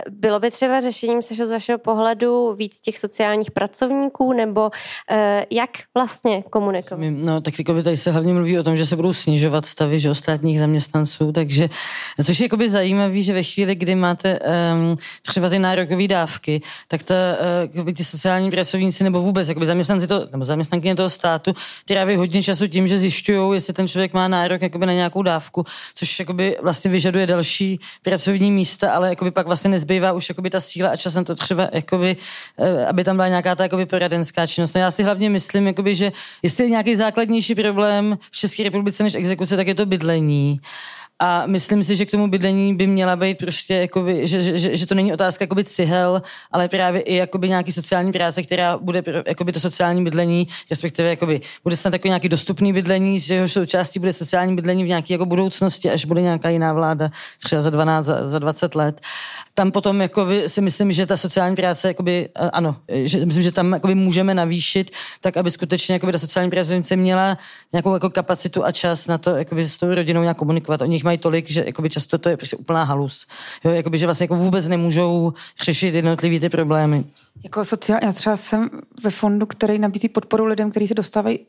bylo 0.09 0.39
by 0.39 0.51
třeba 0.51 0.79
řešením 0.79 1.21
se 1.21 1.45
z 1.45 1.49
vašeho 1.49 1.79
pohledu 1.79 2.53
víc 2.53 2.79
těch 2.79 2.97
sociálních 2.97 3.51
pracovníků 3.51 4.33
nebo 4.33 4.61
uh, 4.61 5.17
jak 5.51 5.69
vlastně 5.93 6.43
komunikovat? 6.43 7.05
No, 7.09 7.41
tak 7.41 7.53
by 7.73 7.83
tady 7.83 7.97
se 7.97 8.11
hlavně 8.11 8.33
mluví 8.33 8.59
o 8.59 8.63
tom, 8.63 8.75
že 8.75 8.85
se 8.85 8.95
budou 8.95 9.13
snižovat 9.13 9.65
stavy 9.65 9.99
že 9.99 10.09
ostatních 10.09 10.59
zaměstnanců, 10.59 11.31
takže 11.31 11.69
což 12.25 12.39
je 12.39 12.45
jakoby 12.45 12.69
zajímavý, 12.69 13.23
že 13.23 13.33
ve 13.33 13.43
chvíli, 13.43 13.75
kdy 13.75 13.95
máte 13.95 14.39
um, 14.39 14.97
třeba 15.21 15.49
ty 15.49 15.59
nárokové 15.59 16.07
dávky, 16.07 16.61
tak 16.87 17.03
ta 17.03 17.15
jakoby 17.75 17.93
ty 17.93 18.03
sociální 18.03 18.51
pracovníci 18.51 19.03
nebo 19.03 19.21
vůbec 19.21 19.49
jakoby 19.49 19.65
zaměstnanci 19.65 20.07
to, 20.07 20.27
nebo 20.31 20.45
zaměstnankyně 20.45 20.95
toho 20.95 21.09
státu 21.09 21.53
tráví 21.85 22.15
hodně 22.15 22.43
času 22.43 22.67
tím, 22.67 22.87
že 22.87 22.97
zjišťují, 22.97 23.53
jestli 23.53 23.73
ten 23.73 23.87
člověk 23.87 24.13
má 24.13 24.27
nárok 24.27 24.61
jakoby 24.61 24.85
na 24.85 24.93
nějakou 24.93 25.21
dávku, 25.21 25.65
což 25.93 26.19
jakoby 26.19 26.57
vlastně 26.61 26.91
vyžaduje 26.91 27.27
další 27.27 27.79
pracovní 28.01 28.51
místa, 28.51 28.91
ale 28.91 29.09
jakoby 29.09 29.31
pak 29.31 29.47
vlastně 29.47 29.69
nezbývá 29.69 30.11
už 30.11 30.29
jakoby 30.29 30.49
ta 30.49 30.61
síla 30.61 30.89
a 30.89 30.95
čas 30.95 31.13
na 31.13 31.23
to 31.23 31.35
třeba, 31.35 31.69
jakoby, 31.73 32.17
eh, 32.57 32.85
aby 32.85 33.03
tam 33.03 33.15
byla 33.15 33.27
nějaká 33.27 33.55
ta 33.55 33.63
jakoby 33.63 33.85
poradenská 33.85 34.47
činnost. 34.47 34.73
No 34.73 34.81
já 34.81 34.91
si 34.91 35.03
hlavně 35.03 35.29
myslím, 35.29 35.67
jakoby, 35.67 35.95
že 35.95 36.11
jestli 36.43 36.63
je 36.63 36.69
nějaký 36.69 36.95
základnější 36.95 37.55
problém 37.55 38.17
v 38.31 38.37
České 38.37 38.63
republice 38.63 39.03
než 39.03 39.15
exekuce, 39.15 39.55
tak 39.55 39.67
je 39.67 39.75
to 39.75 39.85
bydlení. 39.85 40.59
A 41.19 41.47
myslím 41.47 41.83
si, 41.83 41.95
že 41.95 42.05
k 42.05 42.11
tomu 42.11 42.27
bydlení 42.27 42.75
by 42.75 42.87
měla 42.87 43.15
být 43.15 43.37
prostě, 43.37 43.73
jakoby, 43.73 44.27
že, 44.27 44.41
že, 44.41 44.75
že, 44.75 44.85
to 44.85 44.95
není 44.95 45.13
otázka 45.13 45.43
jakoby 45.43 45.63
cihel, 45.63 46.21
ale 46.51 46.67
právě 46.67 47.01
i 47.01 47.15
jakoby 47.15 47.49
nějaký 47.49 47.71
sociální 47.71 48.11
práce, 48.11 48.43
která 48.43 48.77
bude 48.77 49.03
jakoby 49.27 49.51
to 49.51 49.59
sociální 49.59 50.03
bydlení, 50.03 50.47
respektive 50.69 51.09
jakoby, 51.09 51.41
bude 51.63 51.77
snad 51.77 51.91
takový 51.91 52.09
nějaký 52.09 52.29
dostupný 52.29 52.73
bydlení, 52.73 53.19
že 53.19 53.35
jeho 53.35 53.47
součástí 53.47 53.99
bude 53.99 54.13
sociální 54.13 54.55
bydlení 54.55 54.83
v 54.83 54.87
nějaké 54.87 55.13
jako 55.13 55.25
budoucnosti, 55.25 55.91
až 55.91 56.05
bude 56.05 56.21
nějaká 56.21 56.49
jiná 56.49 56.73
vláda, 56.73 57.09
třeba 57.43 57.61
za 57.61 57.69
12, 57.69 58.05
za, 58.05 58.27
za 58.27 58.39
20 58.39 58.75
let. 58.75 59.01
Tam 59.53 59.71
potom 59.71 60.01
jakoby, 60.01 60.49
si 60.49 60.61
myslím, 60.61 60.91
že 60.91 61.05
ta 61.05 61.17
sociální 61.17 61.55
práce, 61.55 61.87
jakoby, 61.87 62.29
ano, 62.53 62.75
že, 63.03 63.25
myslím, 63.25 63.43
že 63.43 63.51
tam 63.51 63.73
jakoby 63.73 63.95
můžeme 63.95 64.33
navýšit, 64.33 64.91
tak 65.21 65.37
aby 65.37 65.51
skutečně 65.51 65.93
jakoby, 65.93 66.11
ta 66.11 66.17
sociální 66.17 66.51
pracovnice 66.51 66.95
měla 66.95 67.37
nějakou 67.73 67.93
jako 67.93 68.09
kapacitu 68.09 68.65
a 68.65 68.71
čas 68.71 69.07
na 69.07 69.17
to 69.17 69.29
jakoby, 69.29 69.63
s 69.63 69.77
tou 69.77 69.95
rodinou 69.95 70.21
nějak 70.21 70.37
komunikovat. 70.37 70.81
Oni 70.81 71.04
mají 71.05 71.17
tolik, 71.17 71.49
že 71.49 71.63
jakoby 71.65 71.89
často 71.89 72.17
to 72.17 72.29
je 72.29 72.37
prostě 72.37 72.57
úplná 72.57 72.83
halus. 72.83 73.27
Jo, 73.63 73.71
jakoby, 73.71 73.97
že 73.97 74.07
vlastně 74.07 74.23
jako 74.23 74.35
vůbec 74.35 74.67
nemůžou 74.67 75.33
řešit 75.63 75.95
jednotlivý 75.95 76.39
ty 76.39 76.49
problémy. 76.49 77.03
Jako 77.43 77.65
sociál, 77.65 77.99
já 78.03 78.11
třeba 78.11 78.35
jsem 78.35 78.69
ve 79.03 79.09
fondu, 79.09 79.45
který 79.45 79.79
nabízí 79.79 80.09
podporu 80.09 80.45
lidem, 80.45 80.71
kteří 80.71 80.87
se 80.87 80.93
dostávají 80.93 81.39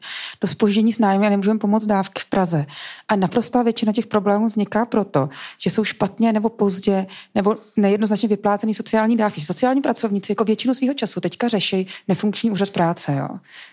do 0.40 0.48
spoždění 0.48 0.92
s 0.92 0.98
nájmy 0.98 1.26
a 1.26 1.30
nemůžeme 1.30 1.58
pomoct 1.58 1.86
dávky 1.86 2.22
v 2.22 2.26
Praze. 2.26 2.66
A 3.08 3.16
naprostá 3.16 3.62
většina 3.62 3.92
těch 3.92 4.06
problémů 4.06 4.46
vzniká 4.46 4.86
proto, 4.86 5.28
že 5.58 5.70
jsou 5.70 5.84
špatně 5.84 6.32
nebo 6.32 6.48
pozdě 6.48 7.06
nebo 7.34 7.56
nejednoznačně 7.76 8.28
vyplácený 8.28 8.74
sociální 8.74 9.16
dávky. 9.16 9.40
Sociální 9.40 9.80
pracovníci 9.80 10.32
jako 10.32 10.44
většinu 10.44 10.74
svého 10.74 10.94
času 10.94 11.20
teďka 11.20 11.48
řeší 11.48 11.86
nefunkční 12.08 12.50
úřad 12.50 12.70
práce. 12.70 13.14
Jo? 13.14 13.28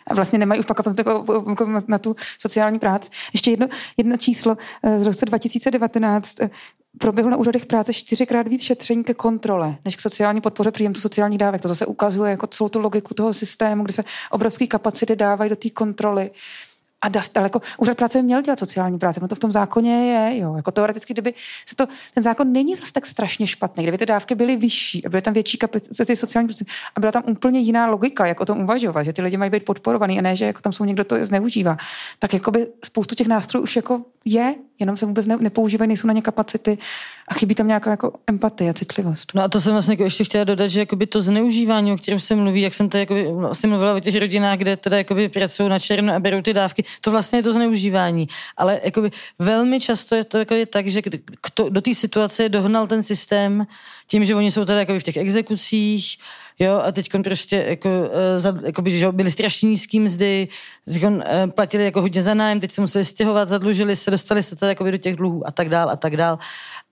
A 0.08 0.14
vlastně 0.14 0.40
nemají 0.40 0.60
už 0.60 0.66
pak 0.66 0.78
jako, 0.98 1.26
na 1.88 1.98
tu 1.98 2.16
sociální 2.38 2.80
práci. 2.80 3.10
Ještě 3.34 3.52
jedno, 3.52 3.68
jedno 3.98 4.18
číslo 4.18 4.58
eh, 4.84 5.00
z 5.00 5.08
roce 5.08 5.26
2019 5.26 6.36
proběhlo 6.98 7.32
na 7.32 7.38
úřadech 7.38 7.66
práce 7.66 7.94
čtyřikrát 7.94 8.48
víc 8.48 8.62
šetření 8.62 9.04
ke 9.04 9.14
kontrole, 9.14 9.76
než 9.86 9.96
k 9.96 10.02
sociální 10.02 10.42
podpoře 10.42 10.72
příjemců 10.72 11.02
sociálních 11.02 11.40
dávek. 11.40 11.62
To 11.62 11.68
zase 11.68 11.86
ukazuje 11.86 12.32
jako 12.32 12.48
celou 12.48 12.70
tu 12.70 12.80
logiku 12.80 13.14
toho 13.14 13.34
systému, 13.34 13.84
kde 13.84 13.94
se 13.94 14.04
obrovské 14.32 14.68
kapacity 14.68 15.16
dávají 15.16 15.50
do 15.50 15.56
té 15.56 15.70
kontroly 15.70 16.32
a 17.04 17.10
daleko, 17.34 17.62
úřad 17.78 17.98
práce 17.98 18.18
by 18.18 18.24
měl 18.24 18.42
dělat 18.42 18.60
sociální 18.60 19.00
práce, 19.00 19.20
no 19.22 19.28
to 19.28 19.36
v 19.36 19.40
tom 19.40 19.52
zákoně 19.52 20.12
je, 20.14 20.40
jo. 20.40 20.56
Jako 20.56 20.72
teoreticky, 20.72 21.14
kdyby 21.14 21.34
se 21.66 21.76
to, 21.76 21.88
ten 22.14 22.24
zákon 22.24 22.52
není 22.52 22.76
zase 22.76 22.94
tak 22.94 23.06
strašně 23.06 23.48
špatný, 23.48 23.84
kdyby 23.84 23.98
ty 23.98 24.06
dávky 24.06 24.36
byly 24.36 24.56
vyšší 24.56 25.06
a 25.06 25.10
byly 25.10 25.22
tam 25.22 25.34
větší 25.34 25.58
kapacity 25.58 26.16
sociální 26.16 26.48
práce 26.48 26.66
a 26.96 27.00
byla 27.00 27.12
tam 27.12 27.24
úplně 27.28 27.60
jiná 27.60 27.88
logika, 27.88 28.26
jak 28.26 28.40
o 28.40 28.46
tom 28.46 28.64
uvažovat, 28.64 29.04
že 29.04 29.14
ty 29.14 29.22
lidi 29.22 29.38
mají 29.38 29.52
být 29.52 29.66
podporovaný 29.66 30.20
a 30.20 30.22
ne, 30.22 30.36
že 30.36 30.46
jako 30.46 30.62
tam 30.62 30.74
jsou 30.74 30.86
někdo 30.86 31.04
to 31.04 31.26
zneužívá. 31.26 31.78
Tak 32.20 32.34
jako 32.34 32.52
by 32.52 32.68
spoustu 32.86 33.16
těch 33.16 33.28
nástrojů 33.28 33.64
už 33.64 33.76
jako 33.76 34.02
je, 34.26 34.56
jenom 34.80 34.98
se 34.98 35.06
vůbec 35.06 35.26
ne, 35.26 35.38
nepoužívají, 35.40 35.88
nejsou 35.88 36.08
na 36.08 36.14
ně 36.14 36.22
kapacity 36.22 36.78
a 37.28 37.34
chybí 37.34 37.56
tam 37.56 37.68
nějaká 37.68 37.92
jako 37.92 38.14
empatie, 38.28 38.74
citlivost. 38.74 39.32
No 39.36 39.44
a 39.44 39.48
to 39.48 39.62
jsem 39.62 39.72
vlastně 39.72 39.94
jako 39.94 40.04
ještě 40.04 40.24
chtěla 40.24 40.44
dodat, 40.44 40.68
že 40.68 40.80
jakoby 40.80 41.08
to 41.08 41.22
zneužívání, 41.22 41.92
o 41.92 41.98
kterém 41.98 42.20
se 42.20 42.36
mluví, 42.36 42.62
jak 42.62 42.74
jsem 42.74 42.90
tady 42.90 43.00
jakoby, 43.02 43.32
vlastně 43.32 43.70
mluvila 43.70 43.94
o 43.94 44.00
těch 44.00 44.20
rodinách, 44.20 44.58
kde 44.58 44.78
teda 44.78 44.98
jakoby 44.98 45.30
pracují 45.30 45.70
na 45.70 45.80
černo 45.80 46.14
a 46.14 46.20
berou 46.20 46.42
ty 46.42 46.54
dávky, 46.54 46.84
to 47.02 47.12
vlastně 47.12 47.40
je 47.40 47.44
to 47.44 47.54
zneužívání. 47.54 48.28
Ale 48.58 48.82
jakoby 48.84 49.12
velmi 49.40 49.80
často 49.80 50.16
je 50.16 50.24
to 50.24 50.38
jako 50.38 50.54
je 50.54 50.66
tak, 50.66 50.88
že 50.88 51.02
kdo, 51.02 51.18
do 51.70 51.82
té 51.82 51.96
situace 51.96 52.50
dohnal 52.50 52.88
ten 52.88 53.04
systém 53.04 53.68
tím, 54.08 54.24
že 54.24 54.36
oni 54.36 54.52
jsou 54.52 54.66
tady 54.66 54.80
jakoby 54.80 55.00
v 55.00 55.04
těch 55.04 55.18
exekucích, 55.18 56.18
jo, 56.60 56.82
a 56.84 56.92
teď 56.92 57.10
prostě 57.24 57.66
jako, 57.68 57.90
eh, 57.90 58.40
za, 58.40 58.58
jako 58.66 58.82
by, 58.82 58.92
že 58.92 59.12
byli 59.12 59.32
strašně 59.32 59.70
nízký 59.70 60.00
mzdy, 60.00 60.48
teď 60.86 61.04
eh, 61.04 61.48
platili 61.48 61.86
jako 61.86 62.02
hodně 62.02 62.22
za 62.22 62.34
nájem, 62.34 62.60
teď 62.60 62.72
se 62.72 62.82
museli 62.82 63.06
stěhovat, 63.06 63.50
zadlužili 63.50 63.96
se, 63.96 64.12
dostali 64.12 64.44
se 64.44 64.56
tady 64.56 64.72
jako 64.72 64.92
do 64.92 64.98
těch 64.98 65.16
dluhů 65.16 65.48
a 65.48 65.52
tak 65.52 65.70
dál 65.70 65.90
a 65.90 65.96
tak 65.96 66.18
dál. 66.18 66.38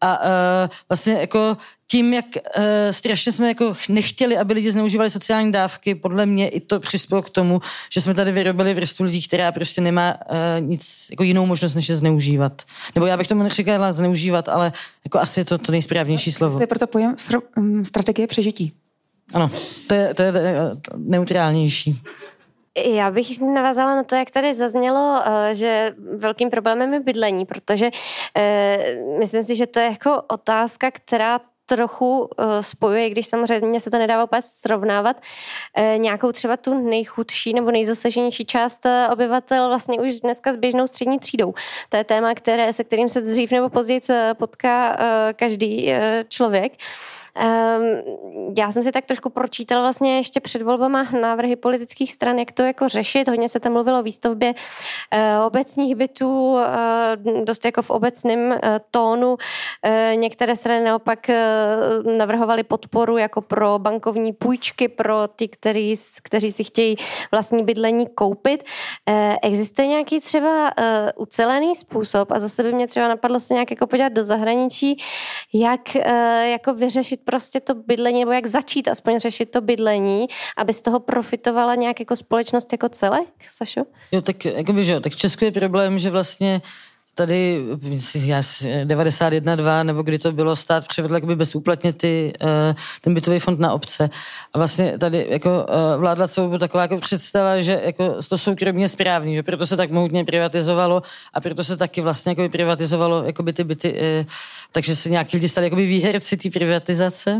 A 0.01 0.19
uh, 0.23 0.69
vlastně 0.89 1.13
jako 1.13 1.57
tím, 1.87 2.13
jak 2.13 2.25
uh, 2.25 2.63
strašně 2.91 3.31
jsme 3.31 3.47
jako 3.47 3.73
nechtěli, 3.89 4.37
aby 4.37 4.53
lidi 4.53 4.71
zneužívali 4.71 5.09
sociální 5.09 5.51
dávky, 5.51 5.95
podle 5.95 6.25
mě 6.25 6.49
i 6.49 6.59
to 6.59 6.79
přispělo 6.79 7.21
k 7.21 7.29
tomu, 7.29 7.61
že 7.93 8.01
jsme 8.01 8.13
tady 8.13 8.31
vyrobili 8.31 8.73
vrstvu 8.73 9.05
lidí, 9.05 9.27
která 9.27 9.51
prostě 9.51 9.81
nemá 9.81 10.15
uh, 10.15 10.67
nic 10.67 11.07
jako 11.11 11.23
jinou 11.23 11.45
možnost, 11.45 11.75
než 11.75 11.89
je 11.89 11.95
zneužívat. 11.95 12.61
Nebo 12.95 13.07
já 13.07 13.17
bych 13.17 13.27
tomu 13.27 13.43
neříkala 13.43 13.93
zneužívat, 13.93 14.49
ale 14.49 14.73
jako 15.05 15.19
asi 15.19 15.39
je 15.39 15.45
to 15.45 15.57
to 15.57 15.71
nejsprávnější 15.71 16.31
slovo. 16.31 16.55
To 16.55 16.63
je 16.63 16.67
proto 16.67 16.87
pojem 16.87 17.15
mm, 17.55 17.85
strategie 17.85 18.27
přežití. 18.27 18.73
Ano, 19.33 19.49
to 19.87 19.93
je, 19.93 20.13
to 20.13 20.23
je 20.23 20.33
neutrálnější. 20.97 22.01
Já 22.77 23.11
bych 23.11 23.41
navázala 23.41 23.95
na 23.95 24.03
to, 24.03 24.15
jak 24.15 24.31
tady 24.31 24.53
zaznělo, 24.53 25.21
eh, 25.25 25.55
že 25.55 25.95
velkým 26.17 26.49
problémem 26.49 26.93
je 26.93 26.99
bydlení, 26.99 27.45
protože 27.45 27.89
eh, 28.37 28.95
myslím 29.19 29.43
si, 29.43 29.55
že 29.55 29.67
to 29.67 29.79
je 29.79 29.85
jako 29.85 30.21
otázka, 30.29 30.91
která 30.91 31.39
trochu 31.65 32.29
eh, 32.37 32.63
spojuje, 32.63 33.09
když 33.09 33.27
samozřejmě 33.27 33.79
se 33.79 33.89
to 33.89 33.97
nedává 33.97 34.23
úplně 34.23 34.41
srovnávat, 34.41 35.21
nějakou 35.97 36.31
třeba 36.31 36.57
tu 36.57 36.89
nejchudší 36.89 37.53
nebo 37.53 37.71
nejzasaženější 37.71 38.45
část 38.45 38.85
obyvatel 39.11 39.67
vlastně 39.67 39.99
už 39.99 40.21
dneska 40.21 40.53
s 40.53 40.57
běžnou 40.57 40.87
střední 40.87 41.19
třídou. 41.19 41.53
To 41.89 41.97
je 41.97 42.03
téma, 42.03 42.33
které, 42.33 42.73
se 42.73 42.83
kterým 42.83 43.09
se 43.09 43.21
dřív 43.21 43.51
nebo 43.51 43.69
později 43.69 44.01
potká 44.37 44.97
každý 45.33 45.93
člověk. 46.27 46.73
Um, 47.35 48.53
já 48.57 48.71
jsem 48.71 48.83
si 48.83 48.91
tak 48.91 49.05
trošku 49.05 49.29
pročítala 49.29 49.81
vlastně 49.81 50.17
ještě 50.17 50.39
před 50.39 50.61
volbama 50.61 51.07
návrhy 51.21 51.55
politických 51.55 52.13
stran, 52.13 52.39
jak 52.39 52.51
to 52.51 52.63
jako 52.63 52.89
řešit. 52.89 53.27
Hodně 53.27 53.49
se 53.49 53.59
tam 53.59 53.73
mluvilo 53.73 53.99
o 53.99 54.03
výstavbě 54.03 54.53
uh, 54.53 55.45
obecních 55.45 55.95
bytů, 55.95 56.53
uh, 56.53 57.43
dost 57.43 57.65
jako 57.65 57.81
v 57.81 57.89
obecném 57.89 58.49
uh, 58.49 58.57
tónu. 58.91 59.37
Některé 60.15 60.55
strany 60.55 60.85
naopak 60.85 61.29
navrhovaly 62.17 62.63
podporu 62.63 63.17
jako 63.17 63.41
pro 63.41 63.79
bankovní 63.79 64.33
půjčky 64.33 64.87
pro 64.87 65.27
ty, 65.27 65.47
který, 65.47 65.95
kteří 66.23 66.51
si 66.51 66.63
chtějí 66.63 66.95
vlastní 67.31 67.63
bydlení 67.63 68.07
koupit. 68.07 68.63
Existuje 69.43 69.87
nějaký 69.87 70.19
třeba 70.19 70.71
ucelený 71.15 71.75
způsob 71.75 72.31
a 72.31 72.39
zase 72.39 72.63
by 72.63 72.73
mě 72.73 72.87
třeba 72.87 73.07
napadlo 73.07 73.39
se 73.39 73.53
nějak 73.53 73.71
jako 73.71 73.87
podívat 73.87 74.13
do 74.13 74.23
zahraničí, 74.23 74.97
jak 75.53 75.95
jako 76.43 76.73
vyřešit 76.73 77.20
prostě 77.25 77.59
to 77.59 77.75
bydlení, 77.75 78.19
nebo 78.19 78.31
jak 78.31 78.47
začít 78.47 78.87
aspoň 78.87 79.19
řešit 79.19 79.51
to 79.51 79.61
bydlení, 79.61 80.27
aby 80.57 80.73
z 80.73 80.81
toho 80.81 80.99
profitovala 80.99 81.75
nějak 81.75 81.99
jako 81.99 82.15
společnost 82.15 82.71
jako 82.71 82.89
celek, 82.89 83.27
Sašo? 83.49 83.81
Jo, 84.11 84.21
tak, 84.21 84.45
jakoby, 84.45 84.83
že 84.83 84.93
jo, 84.93 84.99
tak 84.99 85.11
v 85.11 85.15
Česku 85.15 85.45
je 85.45 85.51
problém, 85.51 85.99
že 85.99 86.09
vlastně 86.09 86.61
tady 87.15 87.65
91-2, 88.85 89.85
nebo 89.85 90.03
kdy 90.03 90.19
to 90.19 90.31
bylo, 90.31 90.55
stát 90.55 90.87
převedl 90.87 91.15
jakoby 91.15 91.35
bezúplatně 91.35 91.93
ty, 91.93 92.33
eh, 92.41 92.75
ten 93.01 93.13
bytový 93.13 93.39
fond 93.39 93.59
na 93.59 93.73
obce. 93.73 94.09
A 94.53 94.57
vlastně 94.57 94.97
tady 94.97 95.27
jako 95.29 95.65
eh, 95.69 95.97
vládla 95.97 96.27
celou 96.27 96.57
taková 96.57 96.81
jako 96.81 96.97
představa, 96.97 97.61
že 97.61 97.81
jako 97.85 98.15
to 98.29 98.37
soukromně 98.37 98.89
správný, 98.89 99.35
že 99.35 99.43
proto 99.43 99.67
se 99.67 99.77
tak 99.77 99.91
mohutně 99.91 100.25
privatizovalo 100.25 101.01
a 101.33 101.41
proto 101.41 101.63
se 101.63 101.77
taky 101.77 102.01
vlastně 102.01 102.29
jako 102.29 102.49
privatizovalo 102.49 103.23
jakoby 103.23 103.53
ty 103.53 103.63
byty, 103.63 103.95
eh, 103.99 104.25
takže 104.71 104.95
se 104.95 105.09
nějaký 105.09 105.37
lidi 105.37 105.49
stali 105.49 105.67
jakoby 105.67 105.85
výherci 105.85 106.37
té 106.37 106.49
privatizace 106.49 107.39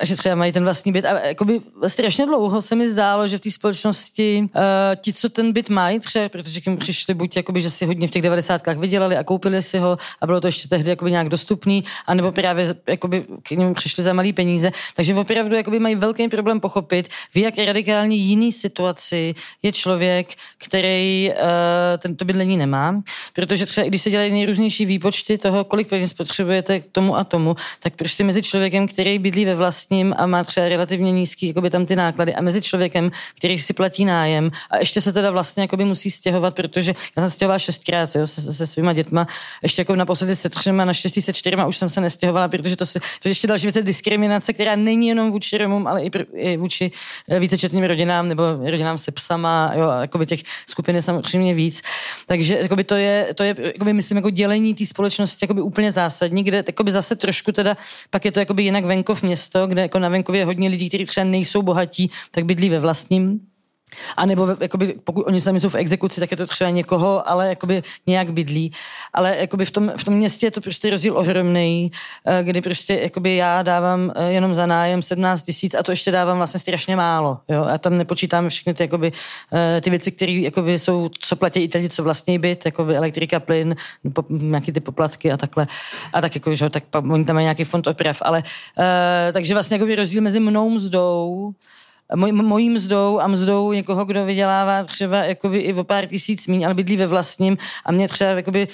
a 0.00 0.04
že 0.04 0.16
třeba 0.16 0.34
mají 0.34 0.52
ten 0.52 0.64
vlastní 0.64 0.92
byt. 0.92 1.04
A 1.04 1.26
jakoby 1.26 1.60
strašně 1.86 2.26
dlouho 2.26 2.62
se 2.62 2.74
mi 2.74 2.88
zdálo, 2.88 3.26
že 3.26 3.38
v 3.38 3.40
té 3.40 3.50
společnosti 3.50 4.48
ti, 4.96 5.12
co 5.12 5.28
ten 5.28 5.52
byt 5.52 5.70
mají, 5.70 6.00
třeba, 6.00 6.28
protože 6.28 6.60
k 6.60 6.66
němu 6.66 6.78
přišli 6.78 7.14
buď 7.14 7.36
jakoby, 7.36 7.60
že 7.60 7.70
si 7.70 7.86
hodně 7.86 8.08
v 8.08 8.10
těch 8.10 8.22
90. 8.22 8.62
viděli, 8.78 9.01
vydělali 9.08 9.16
a 9.16 9.24
koupili 9.24 9.62
si 9.62 9.78
ho 9.78 9.98
a 10.20 10.26
bylo 10.26 10.40
to 10.40 10.48
ještě 10.48 10.68
tehdy 10.68 10.90
jakoby 10.90 11.10
nějak 11.10 11.28
dostupný, 11.28 11.84
anebo 12.06 12.32
právě 12.32 12.74
jakoby 12.86 13.24
k 13.42 13.50
němu 13.50 13.74
přišli 13.74 14.02
za 14.02 14.12
malý 14.12 14.32
peníze. 14.32 14.70
Takže 14.96 15.14
opravdu 15.14 15.56
jakoby 15.56 15.78
mají 15.78 15.94
velký 15.94 16.28
problém 16.28 16.60
pochopit, 16.60 17.08
v 17.34 17.36
jak 17.36 17.54
radikálně 17.58 18.16
jiný 18.16 18.52
situaci 18.52 19.34
je 19.62 19.72
člověk, 19.72 20.34
který 20.64 21.30
uh, 21.30 21.36
tento 21.98 22.24
bydlení 22.24 22.56
nemá. 22.56 23.02
Protože 23.32 23.66
třeba, 23.66 23.86
když 23.86 24.02
se 24.02 24.10
dělají 24.10 24.32
nejrůznější 24.32 24.86
výpočty 24.86 25.38
toho, 25.38 25.64
kolik 25.64 25.88
peněz 25.88 26.12
potřebujete 26.12 26.80
k 26.80 26.86
tomu 26.92 27.16
a 27.16 27.24
tomu, 27.24 27.56
tak 27.82 27.96
prostě 27.96 28.24
mezi 28.24 28.42
člověkem, 28.42 28.88
který 28.88 29.18
bydlí 29.18 29.44
ve 29.44 29.54
vlastním 29.54 30.14
a 30.16 30.26
má 30.26 30.44
třeba 30.44 30.68
relativně 30.68 31.12
nízký 31.12 31.46
jakoby 31.46 31.70
tam 31.70 31.86
ty 31.86 31.96
náklady, 31.96 32.34
a 32.34 32.40
mezi 32.42 32.62
člověkem, 32.62 33.10
který 33.36 33.58
si 33.58 33.72
platí 33.72 34.04
nájem 34.04 34.50
a 34.70 34.78
ještě 34.78 35.00
se 35.00 35.12
teda 35.12 35.30
vlastně 35.30 35.62
jakoby 35.62 35.84
musí 35.84 36.10
stěhovat, 36.10 36.54
protože 36.54 36.94
já 37.16 37.22
jsem 37.22 37.30
stěhovala 37.30 37.58
šestkrát 37.58 38.14
jo, 38.14 38.26
se, 38.26 38.40
se, 38.40 38.52
se 38.52 38.66
svýma 38.82 38.92
dětma, 38.92 39.26
ještě 39.62 39.80
jako 39.80 39.96
naposledy 39.96 40.36
se 40.36 40.48
třema, 40.48 40.84
naštěstí 40.84 41.22
se 41.22 41.32
čtyřma 41.32 41.66
už 41.66 41.76
jsem 41.76 41.88
se 41.88 42.00
nestěhovala, 42.00 42.48
protože 42.48 42.76
to, 42.76 42.86
se, 42.86 43.00
to 43.22 43.28
ještě 43.28 43.46
další 43.46 43.66
věc 43.66 43.76
je 43.76 43.82
diskriminace, 43.82 44.52
která 44.52 44.76
není 44.76 45.08
jenom 45.08 45.30
vůči 45.30 45.58
Romům, 45.58 45.86
ale 45.86 46.02
i, 46.02 46.10
pr, 46.10 46.24
i 46.34 46.56
vůči 46.56 46.90
eh, 47.28 47.40
vícečetným 47.40 47.84
rodinám 47.84 48.28
nebo 48.28 48.42
rodinám 48.70 48.98
se 48.98 49.12
psama, 49.12 49.72
jo, 49.74 49.88
jakoby 50.00 50.26
těch 50.26 50.42
skupin 50.66 50.96
je 50.96 51.02
samozřejmě 51.02 51.54
víc. 51.54 51.82
Takže 52.26 52.58
jakoby 52.62 52.84
to 52.84 52.94
je, 52.94 53.34
to 53.34 53.42
je 53.42 53.54
jakoby, 53.58 53.92
myslím, 53.92 54.16
jako 54.16 54.30
dělení 54.30 54.74
té 54.74 54.86
společnosti 54.86 55.44
jakoby 55.44 55.62
úplně 55.62 55.92
zásadní, 55.92 56.42
kde 56.42 56.64
jakoby 56.66 56.92
zase 56.92 57.16
trošku 57.16 57.52
teda, 57.52 57.76
pak 58.10 58.24
je 58.24 58.32
to 58.32 58.40
jakoby 58.40 58.62
jinak 58.62 58.84
venkov 58.84 59.22
město, 59.22 59.66
kde 59.66 59.82
jako 59.82 59.98
na 59.98 60.08
venkově 60.08 60.40
je 60.40 60.44
hodně 60.44 60.68
lidí, 60.68 60.88
kteří 60.88 61.04
třeba 61.04 61.24
nejsou 61.24 61.62
bohatí, 61.62 62.10
tak 62.30 62.44
bydlí 62.44 62.68
ve 62.68 62.78
vlastním 62.78 63.51
A 64.16 64.26
nebo 64.26 64.56
jakoby, 64.60 64.94
pokud 65.04 65.26
oni 65.26 65.40
sami 65.40 65.60
jsou 65.60 65.68
v 65.68 65.74
exekuci, 65.74 66.20
tak 66.20 66.30
je 66.30 66.36
to 66.36 66.46
třeba 66.46 66.70
někoho, 66.70 67.28
ale 67.28 67.48
jakoby 67.48 67.82
nějak 68.06 68.32
bydlí. 68.32 68.72
Ale 69.12 69.36
jakoby 69.36 69.64
v 69.64 69.70
tom, 69.70 69.92
v 69.96 70.04
tom 70.04 70.14
městě 70.14 70.46
je 70.46 70.50
to 70.50 70.60
prostě 70.60 70.90
rozdíl 70.90 71.18
ohromný, 71.18 71.90
eh, 72.26 72.42
kdy 72.42 72.60
prostě 72.60 72.94
jakoby 72.94 73.36
já 73.36 73.62
dávám 73.62 74.12
eh, 74.14 74.32
jenom 74.32 74.54
za 74.54 74.66
nájem 74.66 75.02
17 75.02 75.42
tisíc 75.42 75.74
a 75.74 75.82
to 75.82 75.92
ještě 75.92 76.10
dávám 76.10 76.36
vlastně 76.36 76.60
strašně 76.60 76.96
málo. 76.96 77.38
Jo? 77.48 77.64
A 77.64 77.78
tam 77.78 77.98
nepočítáme 77.98 78.48
všechny 78.48 78.74
ty, 78.74 78.82
jakoby, 78.82 79.12
eh, 79.52 79.80
ty 79.80 79.90
věci, 79.90 80.12
které 80.12 80.32
jakoby 80.32 80.78
jsou, 80.78 81.10
co 81.18 81.36
platí 81.36 81.60
i 81.60 81.68
lidi, 81.74 81.88
co 81.88 82.02
vlastní 82.02 82.38
byt, 82.38 82.66
jakoby 82.66 82.96
elektrika, 82.96 83.40
plyn, 83.40 83.76
po, 84.12 84.24
ty 84.72 84.80
poplatky 84.80 85.32
a 85.32 85.36
takhle. 85.36 85.66
A 86.12 86.20
tak 86.20 86.34
jako, 86.34 86.54
že, 86.54 86.70
tak 86.70 86.84
oni 87.10 87.24
tam 87.24 87.34
mají 87.34 87.44
nějaký 87.44 87.64
fond 87.64 87.86
oprav. 87.86 88.18
Ale, 88.22 88.42
uh, 88.78 88.84
takže 89.32 89.54
vlastně 89.54 89.74
jakoby 89.74 89.96
rozdíl 89.96 90.22
mezi 90.22 90.40
mnou 90.40 90.70
mzdou 90.70 91.52
moj, 92.16 92.32
mojí 92.32 92.70
mzdou 92.70 93.18
a 93.20 93.26
mzdou 93.26 93.72
někoho, 93.72 94.04
kdo 94.04 94.24
vydělává 94.24 94.84
třeba 94.84 95.16
jakoby 95.16 95.58
i 95.58 95.74
o 95.74 95.84
pár 95.84 96.06
tisíc 96.06 96.46
míň, 96.46 96.64
ale 96.64 96.74
bydlí 96.74 96.96
ve 96.96 97.06
vlastním. 97.06 97.58
A 97.84 97.92
mě 97.92 98.08
třeba 98.08 98.30
jakoby 98.30 98.68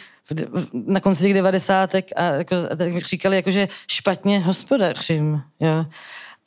na 0.73 1.01
konci 1.01 1.23
těch 1.23 1.35
devadesátek 1.35 2.11
a 2.17 2.23
jako, 2.23 2.57
tak 2.77 2.99
říkali, 2.99 3.37
jako, 3.37 3.51
že 3.51 3.69
špatně 3.87 4.39
hospodařím, 4.39 5.43
jo 5.61 5.85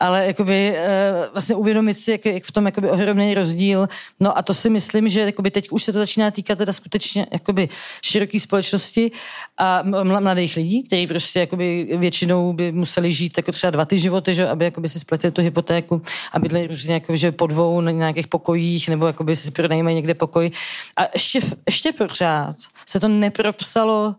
ale 0.01 0.25
jakoby, 0.25 0.71
uh, 0.71 1.33
vlastně 1.33 1.55
uvědomit 1.55 1.93
si, 1.93 2.11
jak, 2.11 2.25
jak 2.25 2.43
v 2.43 2.51
tom 2.51 2.65
jakoby 2.65 2.89
ohromný 2.89 3.33
rozdíl. 3.33 3.87
No 4.19 4.37
a 4.37 4.41
to 4.41 4.53
si 4.53 4.69
myslím, 4.69 5.09
že 5.09 5.21
jakoby 5.21 5.51
teď 5.51 5.69
už 5.69 5.83
se 5.83 5.93
to 5.93 5.99
začíná 5.99 6.31
týkat 6.31 6.57
teda 6.57 6.73
skutečně 6.73 7.27
jakoby 7.31 7.69
široké 8.05 8.39
společnosti 8.39 9.11
a 9.57 9.83
mladých 10.03 10.55
lidí, 10.55 10.83
kteří 10.83 11.07
prostě 11.07 11.39
jakoby 11.39 11.87
většinou 11.97 12.53
by 12.53 12.71
museli 12.71 13.11
žít 13.11 13.37
jako 13.37 13.51
třeba 13.51 13.71
dva 13.71 13.85
ty 13.85 13.99
životy, 13.99 14.33
že, 14.33 14.47
aby 14.47 14.65
jakoby 14.65 14.89
si 14.89 14.99
spletili 14.99 15.31
tu 15.31 15.41
hypotéku 15.41 16.01
a 16.31 16.39
bydleli 16.39 16.67
různě 16.67 16.93
jako, 16.93 17.15
že 17.15 17.31
po 17.31 17.47
dvou 17.47 17.81
na 17.81 17.91
nějakých 17.91 18.27
pokojích 18.27 18.89
nebo 18.89 19.07
jakoby 19.07 19.35
si 19.35 19.51
pronajímají 19.51 19.95
někde 19.95 20.13
pokoj. 20.13 20.51
A 20.97 21.01
ještě, 21.13 21.39
ještě 21.65 21.91
pořád 21.91 22.55
se 22.85 22.99
to 22.99 23.07
nepropsalo 23.07 24.15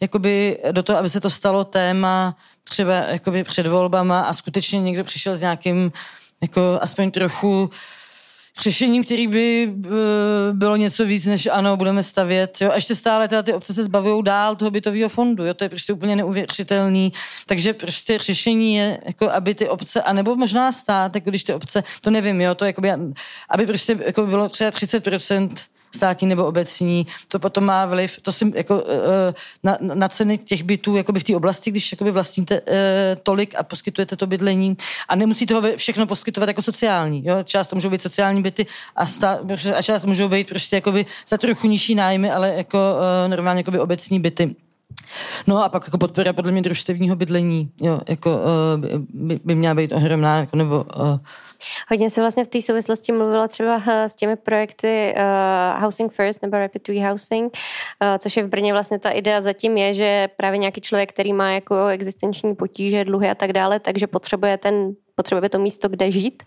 jakoby 0.00 0.58
do 0.72 0.82
toho, 0.82 0.98
aby 0.98 1.08
se 1.08 1.20
to 1.20 1.30
stalo 1.30 1.64
téma 1.64 2.36
třeba 2.74 2.94
jakoby 2.94 3.44
před 3.44 3.66
volbama 3.66 4.20
a 4.20 4.32
skutečně 4.32 4.80
někdo 4.80 5.04
přišel 5.04 5.36
s 5.36 5.40
nějakým 5.40 5.92
jako 6.42 6.78
aspoň 6.80 7.10
trochu 7.10 7.70
řešením, 8.60 9.04
který 9.04 9.26
by 9.26 9.66
uh, 9.66 9.92
bylo 10.52 10.76
něco 10.76 11.04
víc, 11.04 11.26
než 11.26 11.48
ano, 11.52 11.76
budeme 11.76 12.02
stavět. 12.02 12.60
Jo? 12.60 12.70
A 12.70 12.74
ještě 12.74 12.94
stále 12.94 13.28
teda 13.28 13.42
ty 13.42 13.52
obce 13.52 13.74
se 13.74 13.84
zbavují 13.84 14.24
dál 14.24 14.56
toho 14.56 14.70
bytového 14.70 15.08
fondu. 15.08 15.44
Jo? 15.44 15.54
To 15.54 15.64
je 15.64 15.68
prostě 15.68 15.92
úplně 15.92 16.16
neuvěřitelný. 16.16 17.12
Takže 17.46 17.72
prostě 17.72 18.18
řešení 18.18 18.74
je, 18.74 19.00
jako 19.06 19.30
aby 19.30 19.54
ty 19.54 19.68
obce, 19.68 20.02
anebo 20.02 20.36
možná 20.36 20.72
stát, 20.72 21.14
jako 21.14 21.30
když 21.30 21.44
ty 21.44 21.54
obce, 21.54 21.84
to 22.00 22.10
nevím, 22.10 22.40
jo, 22.40 22.54
to 22.54 22.64
jakoby, 22.64 22.90
aby 23.48 23.66
prostě 23.66 23.98
jako 24.06 24.26
bylo 24.26 24.48
třeba 24.48 24.70
30% 24.70 25.48
státní 25.94 26.28
nebo 26.28 26.46
obecní, 26.46 27.06
to 27.28 27.38
potom 27.38 27.64
má 27.64 27.86
vliv, 27.86 28.18
to 28.22 28.32
si 28.32 28.52
jako 28.54 28.84
eh, 28.88 29.34
na, 29.62 29.78
na 29.80 30.08
ceny 30.08 30.38
těch 30.38 30.62
bytů 30.62 30.96
jakoby 30.96 31.20
v 31.20 31.24
té 31.24 31.36
oblasti, 31.36 31.70
když 31.70 31.92
jakoby 31.92 32.10
vlastníte 32.10 32.60
eh, 32.66 33.16
tolik 33.22 33.54
a 33.58 33.62
poskytujete 33.62 34.16
to 34.16 34.26
bydlení 34.26 34.76
a 35.08 35.16
nemusí 35.16 35.46
toho 35.46 35.62
všechno 35.76 36.06
poskytovat 36.06 36.48
jako 36.48 36.62
sociální. 36.62 37.22
Jo? 37.26 37.36
Část 37.44 37.68
to 37.68 37.76
můžou 37.76 37.90
být 37.90 38.02
sociální 38.02 38.42
byty 38.42 38.66
a, 38.96 39.06
stát, 39.06 39.40
a 39.74 39.82
část 39.82 40.04
můžou 40.04 40.28
být 40.28 40.48
prostě 40.48 40.76
jakoby 40.76 41.06
za 41.28 41.38
trochu 41.38 41.66
nižší 41.66 41.94
nájmy, 41.94 42.30
ale 42.30 42.54
jako 42.54 42.78
uh, 42.78 43.30
normálně 43.30 43.60
jakoby 43.60 43.80
obecní 43.80 44.20
byty. 44.20 44.56
No 45.46 45.64
a 45.64 45.68
pak 45.68 45.86
jako 45.86 45.98
podpora 45.98 46.32
podle 46.32 46.52
mě 46.52 46.62
družstevního 46.62 47.16
bydlení, 47.16 47.70
jo, 47.80 48.00
jako 48.08 48.30
uh, 48.30 49.06
by, 49.08 49.40
by 49.44 49.54
měla 49.54 49.74
být 49.74 49.92
ohromná, 49.92 50.38
jako, 50.38 50.56
nebo 50.56 50.84
uh, 50.96 51.18
Hodně 51.90 52.10
se 52.10 52.20
vlastně 52.20 52.44
v 52.44 52.48
té 52.48 52.62
souvislosti 52.62 53.12
mluvilo 53.12 53.48
třeba 53.48 53.82
eh, 53.88 54.08
s 54.08 54.16
těmi 54.16 54.36
projekty 54.36 55.14
uh, 55.16 55.82
Housing 55.82 56.12
First 56.12 56.42
nebo 56.42 56.58
Rapid 56.58 56.88
Rehousing, 56.88 57.56
uh, 58.02 58.18
což 58.18 58.36
je 58.36 58.42
v 58.42 58.48
Brně 58.48 58.72
vlastně 58.72 58.98
ta 58.98 59.10
idea 59.10 59.40
zatím 59.40 59.76
je, 59.76 59.94
že 59.94 60.28
právě 60.36 60.58
nějaký 60.58 60.80
člověk, 60.80 61.12
který 61.12 61.32
má 61.32 61.50
jako 61.50 61.86
existenční 61.86 62.54
potíže, 62.54 63.04
dluhy 63.04 63.30
a 63.30 63.34
tak 63.34 63.52
dále, 63.52 63.80
takže 63.80 64.06
potřebuje 64.06 64.58
ten 64.58 64.94
potřebuje 65.14 65.48
to 65.48 65.58
místo, 65.58 65.88
kde 65.88 66.10
žít 66.10 66.42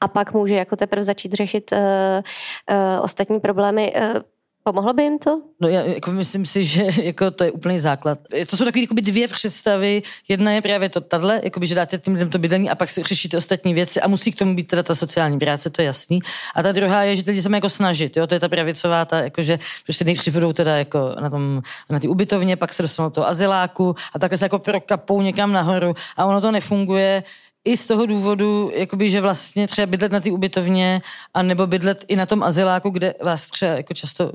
a 0.00 0.08
pak 0.08 0.32
může 0.32 0.54
jako 0.54 0.76
teprve 0.76 1.04
začít 1.04 1.32
řešit 1.32 1.72
uh, 1.72 1.78
uh, 1.78 3.04
ostatní 3.04 3.40
problémy. 3.40 3.92
Uh, 3.96 4.22
Pomohlo 4.64 4.92
by 4.92 5.02
jim 5.02 5.18
to? 5.18 5.42
No 5.60 5.68
já 5.68 5.84
jako 5.84 6.10
myslím 6.10 6.46
si, 6.46 6.64
že 6.64 6.86
jako 7.02 7.30
to 7.30 7.44
je 7.44 7.50
úplný 7.50 7.78
základ. 7.78 8.18
To 8.50 8.56
jsou 8.56 8.64
takové 8.64 8.80
jakoby 8.80 9.02
dvě 9.02 9.28
představy. 9.28 10.02
Jedna 10.28 10.52
je 10.52 10.62
právě 10.62 10.88
to 10.88 11.00
tahle, 11.00 11.40
jakoby, 11.44 11.66
že 11.66 11.74
dáte 11.74 11.98
tím 11.98 12.12
lidem 12.12 12.30
to 12.30 12.38
bydlení 12.38 12.70
a 12.70 12.74
pak 12.74 12.90
si 12.90 13.02
řešíte 13.02 13.36
ostatní 13.36 13.74
věci 13.74 14.00
a 14.00 14.08
musí 14.08 14.32
k 14.32 14.38
tomu 14.38 14.54
být 14.54 14.66
teda 14.66 14.82
ta 14.82 14.94
sociální 14.94 15.38
práce, 15.38 15.70
to 15.70 15.82
je 15.82 15.86
jasný. 15.86 16.20
A 16.54 16.62
ta 16.62 16.72
druhá 16.72 17.02
je, 17.02 17.16
že 17.16 17.24
ty 17.24 17.30
lidi 17.30 17.42
se 17.42 17.54
jako 17.54 17.68
snažit, 17.68 18.16
jo? 18.16 18.26
to 18.26 18.34
je 18.34 18.40
ta 18.40 18.48
pravicová, 18.48 19.04
ta, 19.04 19.20
jakože 19.20 19.58
prostě 19.84 20.04
nejdřív 20.04 20.34
budou 20.34 20.52
teda 20.52 20.76
jako 20.76 21.16
na 21.20 21.30
tom, 21.30 21.62
na 21.90 21.98
ty 21.98 22.08
ubytovně, 22.08 22.56
pak 22.56 22.72
se 22.72 22.82
dostanou 22.82 23.08
do 23.08 23.14
toho 23.14 23.28
azyláku 23.28 23.96
a 24.14 24.18
takhle 24.18 24.38
se 24.38 24.44
jako 24.44 24.58
prokapou 24.58 25.22
někam 25.22 25.52
nahoru 25.52 25.94
a 26.16 26.24
ono 26.24 26.40
to 26.40 26.50
nefunguje 26.52 27.22
i 27.68 27.76
z 27.76 27.86
toho 27.86 28.06
důvodu, 28.06 28.70
jakoby, 28.74 29.10
že 29.10 29.20
vlastně 29.20 29.68
třeba 29.68 29.86
bydlet 29.86 30.12
na 30.12 30.20
té 30.20 30.30
ubytovně 30.30 31.02
a 31.34 31.42
nebo 31.42 31.66
bydlet 31.66 32.04
i 32.08 32.16
na 32.16 32.26
tom 32.26 32.42
azyláku, 32.42 32.90
kde 32.90 33.14
vás 33.22 33.50
třeba 33.50 33.72
jako 33.72 33.94
často 33.94 34.32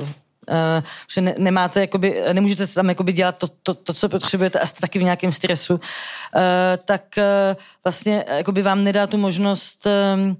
Uh, 0.50 0.84
že 1.14 1.22
ne, 1.22 1.36
nemáte, 1.38 1.82
jakoby, 1.82 2.22
nemůžete 2.34 2.68
tam 2.68 2.90
jakoby 2.90 3.14
dělat 3.14 3.38
to, 3.38 3.48
to, 3.64 3.74
to, 3.74 3.94
co 3.94 4.10
potřebujete 4.10 4.60
a 4.60 4.66
jste 4.66 4.82
taky 4.82 5.00
v 5.00 5.04
nějakém 5.04 5.32
stresu, 5.32 5.74
uh, 5.74 5.80
tak 6.86 7.04
uh, 7.18 7.24
vlastně 7.84 8.26
jakoby 8.28 8.62
vám 8.62 8.84
nedá 8.84 9.08
tu 9.08 9.18
možnost 9.18 9.86
uh, 9.86 10.36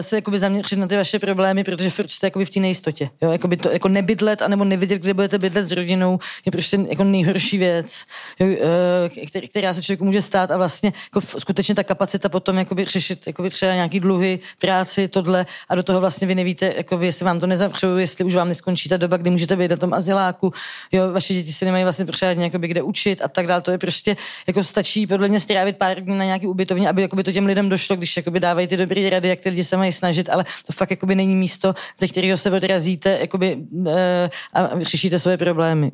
se 0.00 0.16
jakoby 0.16 0.38
zaměřit 0.38 0.78
na 0.78 0.86
ty 0.86 0.96
vaše 0.96 1.18
problémy, 1.18 1.64
protože 1.64 1.90
furt 1.90 2.10
jste 2.10 2.26
jakoby 2.26 2.44
v 2.44 2.50
té 2.50 2.60
nejistotě. 2.60 3.10
Jo? 3.22 3.32
Jakoby 3.32 3.56
to, 3.56 3.70
jako 3.70 3.88
nebydlet 3.88 4.42
anebo 4.42 4.64
nevědět, 4.64 4.98
kde 4.98 5.14
budete 5.14 5.38
bydlet 5.38 5.66
s 5.66 5.72
rodinou, 5.72 6.18
je 6.46 6.52
prostě 6.52 6.78
jako 6.88 7.04
nejhorší 7.04 7.58
věc, 7.58 8.04
jo? 8.40 8.46
Uh, 8.46 9.46
která 9.50 9.72
se 9.72 9.82
člověku 9.82 10.04
může 10.04 10.22
stát 10.22 10.50
a 10.50 10.56
vlastně 10.56 10.92
jako 11.14 11.38
skutečně 11.38 11.74
ta 11.74 11.84
kapacita 11.84 12.28
potom 12.28 12.58
jakoby 12.58 12.84
řešit 12.84 13.26
jakoby 13.26 13.50
třeba 13.50 13.74
nějaký 13.74 14.00
dluhy, 14.00 14.38
práci, 14.60 15.08
tohle 15.08 15.46
a 15.68 15.74
do 15.74 15.82
toho 15.82 16.00
vlastně 16.00 16.26
vy 16.26 16.34
nevíte, 16.34 16.74
jakoby, 16.76 17.06
jestli 17.06 17.24
vám 17.24 17.40
to 17.40 17.46
nezavřou, 17.46 17.96
jestli 17.96 18.24
už 18.24 18.34
vám 18.34 18.48
neskončí 18.48 18.88
ta 18.88 18.96
doba, 18.96 19.16
kdy 19.16 19.30
můžete 19.30 19.56
být 19.56 19.70
na 19.70 19.76
tom 19.76 19.94
azyláku, 19.94 20.52
jo, 20.92 21.12
vaše 21.12 21.34
děti 21.34 21.52
si 21.52 21.64
nemají 21.64 21.84
vlastně 21.84 22.04
pořádně 22.04 22.44
jakoby, 22.44 22.68
kde 22.68 22.82
učit 22.82 23.22
a 23.22 23.28
tak 23.28 23.46
dále. 23.46 23.62
To 23.62 23.70
je 23.70 23.78
prostě, 23.78 24.16
jako 24.46 24.62
stačí 24.62 25.06
podle 25.06 25.28
mě 25.28 25.40
strávit 25.40 25.76
pár 25.76 26.00
dní 26.00 26.18
na 26.18 26.24
nějaký 26.24 26.46
ubytovně, 26.46 26.88
aby 26.88 27.02
jakoby, 27.02 27.24
to 27.24 27.32
těm 27.32 27.46
lidem 27.46 27.68
došlo, 27.68 27.96
když 27.96 28.16
jakoby, 28.16 28.40
dávají 28.40 28.66
ty 28.66 28.76
dobré 28.76 29.10
rady, 29.10 29.28
jak 29.28 29.40
ty 29.46 29.50
lidi 29.50 29.64
se 29.64 29.76
mají 29.76 29.92
snažit, 29.92 30.28
ale 30.28 30.44
to 30.66 30.72
fakt 30.72 30.90
jakoby, 30.90 31.14
není 31.14 31.34
místo, 31.34 31.74
ze 31.98 32.08
kterého 32.08 32.36
se 32.36 32.50
odrazíte 32.50 33.18
jakoby, 33.20 33.58
e, 33.86 34.30
a 34.52 34.80
řešíte 34.80 35.18
svoje 35.18 35.38
problémy. 35.38 35.92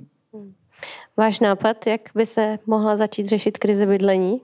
Váš 1.17 1.41
nápad, 1.41 1.87
jak 1.87 2.01
by 2.15 2.27
se 2.27 2.59
mohla 2.67 2.97
začít 2.97 3.29
řešit 3.29 3.59
krize 3.59 3.87
bydlení? 3.87 4.41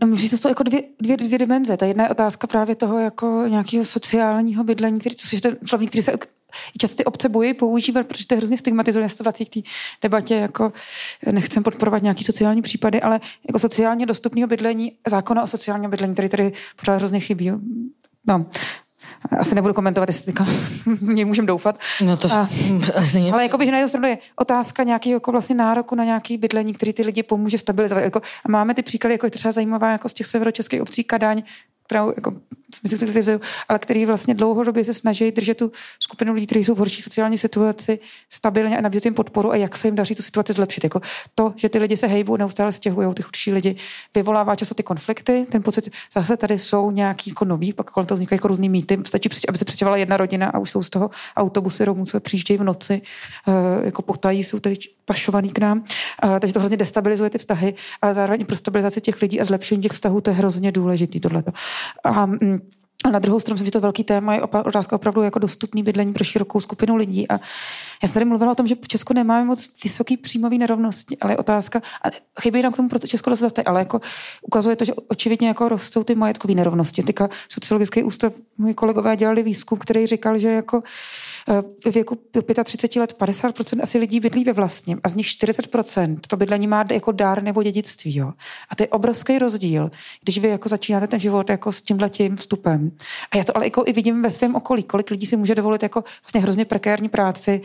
No, 0.00 0.06
myslím, 0.06 0.28
že 0.28 0.30
to 0.30 0.36
jsou 0.36 0.48
jako 0.48 0.62
dvě, 0.62 0.82
dvě, 1.02 1.16
dvě 1.16 1.38
dimenze. 1.38 1.76
Ta 1.76 1.86
jedna 1.86 2.04
je 2.04 2.10
otázka 2.10 2.46
právě 2.46 2.74
toho 2.74 2.98
jako 2.98 3.44
nějakého 3.48 3.84
sociálního 3.84 4.64
bydlení, 4.64 4.98
který, 4.98 5.16
což 5.16 5.32
je 5.32 5.40
ten 5.40 5.56
flavní, 5.68 5.86
který 5.86 6.02
se 6.02 6.12
často 6.78 6.96
ty 6.96 7.04
obce 7.04 7.28
bojí 7.28 7.54
používat, 7.54 8.06
protože 8.06 8.26
to 8.26 8.34
je 8.34 8.36
hrozně 8.36 8.58
stigmatizuje, 8.58 9.08
se 9.08 9.22
vrací 9.22 9.46
k 9.46 9.54
té 9.54 9.60
debatě, 10.02 10.34
jako 10.34 10.72
nechcem 11.32 11.62
podporovat 11.62 12.02
nějaký 12.02 12.24
sociální 12.24 12.62
případy, 12.62 13.00
ale 13.00 13.20
jako 13.46 13.58
sociálně 13.58 14.06
dostupného 14.06 14.48
bydlení, 14.48 14.92
zákona 15.08 15.42
o 15.42 15.46
sociálním 15.46 15.90
bydlení, 15.90 16.14
který 16.14 16.28
tady 16.28 16.52
pořád 16.76 16.96
hrozně 16.96 17.20
chybí. 17.20 17.50
No, 18.26 18.46
asi 19.38 19.54
nebudu 19.54 19.74
komentovat, 19.74 20.08
jestli 20.08 20.32
mě 21.00 21.24
můžeme 21.24 21.46
doufat. 21.46 21.80
No 22.04 22.16
to 22.16 22.32
a, 22.32 22.48
ale 23.32 23.42
jako 23.42 23.64
že 23.64 23.70
na 23.70 23.78
jednu 23.78 23.88
stranu 23.88 24.08
je 24.08 24.18
otázka 24.36 24.82
nějakého 24.82 25.16
jako 25.16 25.32
vlastně 25.32 25.56
nároku 25.56 25.94
na 25.94 26.04
nějaký 26.04 26.38
bydlení, 26.38 26.74
který 26.74 26.92
ty 26.92 27.02
lidi 27.02 27.22
pomůže 27.22 27.58
stabilizovat. 27.58 28.04
Jako, 28.04 28.20
a 28.44 28.48
máme 28.48 28.74
ty 28.74 28.82
příklady, 28.82 29.14
jako 29.14 29.26
je 29.26 29.30
třeba 29.30 29.52
zajímavá 29.52 29.92
jako 29.92 30.08
z 30.08 30.12
těch 30.12 30.26
severočeských 30.26 30.82
obcí 30.82 31.04
Kadaň, 31.04 31.42
kterou 31.88 32.12
jako, 32.16 32.32
ale 33.68 33.78
který 33.78 34.06
vlastně 34.06 34.34
dlouhodobě 34.34 34.84
se 34.84 34.94
snaží 34.94 35.30
držet 35.30 35.56
tu 35.56 35.72
skupinu 36.00 36.32
lidí, 36.32 36.46
kteří 36.46 36.64
jsou 36.64 36.74
v 36.74 36.78
horší 36.78 37.02
sociální 37.02 37.38
situaci, 37.38 37.98
stabilně 38.32 38.78
a 38.78 38.80
nabízet 38.80 39.04
jim 39.04 39.14
podporu 39.14 39.52
a 39.52 39.56
jak 39.56 39.76
se 39.76 39.88
jim 39.88 39.94
daří 39.94 40.14
tu 40.14 40.22
situaci 40.22 40.52
zlepšit. 40.52 40.84
Jako 40.84 41.00
to, 41.34 41.52
že 41.56 41.68
ty 41.68 41.78
lidi 41.78 41.96
se 41.96 42.06
hejbou, 42.06 42.36
neustále 42.36 42.72
stěhují, 42.72 43.14
ty 43.14 43.22
chudší 43.22 43.52
lidi, 43.52 43.76
vyvolává 44.14 44.56
často 44.56 44.74
ty 44.74 44.82
konflikty, 44.82 45.46
ten 45.50 45.62
pocit, 45.62 45.90
zase 46.14 46.36
tady 46.36 46.58
jsou 46.58 46.90
nějaký 46.90 47.30
jako 47.30 47.44
nový, 47.44 47.72
pak 47.72 47.90
kolem 47.90 48.06
toho 48.06 48.16
vznikají 48.16 48.36
jako 48.36 48.48
různý 48.48 48.68
mýty, 48.68 48.98
stačí, 49.06 49.28
aby 49.48 49.58
se 49.58 49.64
přestěhovala 49.64 49.96
jedna 49.96 50.16
rodina 50.16 50.46
a 50.46 50.58
už 50.58 50.70
jsou 50.70 50.82
z 50.82 50.90
toho 50.90 51.10
autobusy 51.36 51.84
Romů, 51.84 52.04
co 52.04 52.20
přijíždějí 52.20 52.58
v 52.58 52.64
noci, 52.64 53.02
uh, 53.46 53.54
jako 53.84 54.02
potají, 54.02 54.44
jsou 54.44 54.58
tady 54.58 54.76
pašovaný 55.04 55.50
k 55.50 55.58
nám. 55.58 55.84
Uh, 56.24 56.38
takže 56.38 56.54
to 56.54 56.60
hrozně 56.60 56.76
destabilizuje 56.76 57.30
ty 57.30 57.38
vztahy, 57.38 57.74
ale 58.02 58.14
zároveň 58.14 58.46
pro 58.46 58.56
stabilizaci 58.56 59.00
těch 59.00 59.22
lidí 59.22 59.40
a 59.40 59.44
zlepšení 59.44 59.82
těch 59.82 59.92
vztahů 59.92 60.20
to 60.20 60.30
je 60.30 60.36
hrozně 60.36 60.72
důležitý 60.72 61.20
tohleto. 61.20 61.52
A, 62.04 62.26
mm, 62.26 62.58
A 63.04 63.10
na 63.10 63.18
druhou 63.18 63.40
stranu 63.40 63.64
že 63.64 63.70
to 63.70 63.80
velký 63.80 64.04
téma 64.04 64.34
je 64.34 64.42
otázka 64.42 64.96
opravdu 64.96 65.22
jako 65.22 65.38
dostupný 65.38 65.82
bydlení 65.82 66.12
pro 66.12 66.24
širokou 66.24 66.60
skupinu 66.60 66.96
lidí. 66.96 67.28
A 67.28 67.40
já 68.02 68.08
jsem 68.08 68.14
tady 68.14 68.24
mluvila 68.24 68.52
o 68.52 68.54
tom, 68.54 68.66
že 68.66 68.74
v 68.82 68.88
Česku 68.88 69.14
nemáme 69.14 69.44
moc 69.44 69.70
vysoký 69.84 70.16
příjmový 70.16 70.58
nerovnosti, 70.58 71.16
ale 71.20 71.32
je 71.32 71.36
otázka, 71.36 71.82
a 72.04 72.08
chybí 72.40 72.62
nám 72.62 72.72
k 72.72 72.76
tomu 72.76 72.88
proto 72.88 73.06
Česko 73.06 73.30
dost 73.30 73.58
ale 73.66 73.80
jako 73.80 74.00
ukazuje 74.42 74.76
to, 74.76 74.84
že 74.84 74.94
očividně 75.08 75.48
jako 75.48 75.68
rostou 75.68 76.04
ty 76.04 76.14
majetkové 76.14 76.54
nerovnosti. 76.54 77.02
Tyka 77.02 77.28
sociologický 77.48 78.02
ústav, 78.02 78.32
moji 78.58 78.74
kolegové 78.74 79.16
dělali 79.16 79.42
výzkum, 79.42 79.78
který 79.78 80.06
říkal, 80.06 80.38
že 80.38 80.48
jako 80.48 80.82
Eh, 81.50 81.62
ve 81.84 81.90
věku 81.90 82.18
35 82.64 83.00
let 83.00 83.16
50% 83.18 83.82
asi 83.82 83.98
lidí 83.98 84.20
bydlí 84.20 84.44
ve 84.44 84.52
vlastním 84.52 85.00
a 85.04 85.08
z 85.08 85.14
nich 85.14 85.26
40% 85.26 86.18
to 86.26 86.36
bydlení 86.36 86.66
má 86.66 86.84
jako 86.90 87.12
dár 87.12 87.42
nebo 87.42 87.62
dědictví. 87.62 88.16
Jo. 88.16 88.32
A 88.68 88.76
to 88.76 88.82
je 88.82 88.88
obrovský 88.88 89.38
rozdíl, 89.38 89.90
když 90.22 90.38
vy 90.38 90.48
jako 90.48 90.68
začínáte 90.68 91.06
ten 91.06 91.20
život 91.20 91.50
jako 91.50 91.72
s 91.72 91.82
tímhletím 91.82 92.36
vstupem. 92.36 92.90
A 93.30 93.36
já 93.36 93.44
to 93.44 93.56
ale 93.56 93.66
jako 93.66 93.84
i 93.86 93.92
vidím 93.92 94.22
ve 94.22 94.30
svém 94.30 94.54
okolí, 94.54 94.82
kolik 94.82 95.10
lidí 95.10 95.26
si 95.26 95.36
může 95.36 95.54
dovolit 95.54 95.82
jako 95.82 96.04
vlastně 96.24 96.40
hrozně 96.40 96.64
prekérní 96.64 97.08
práci 97.08 97.60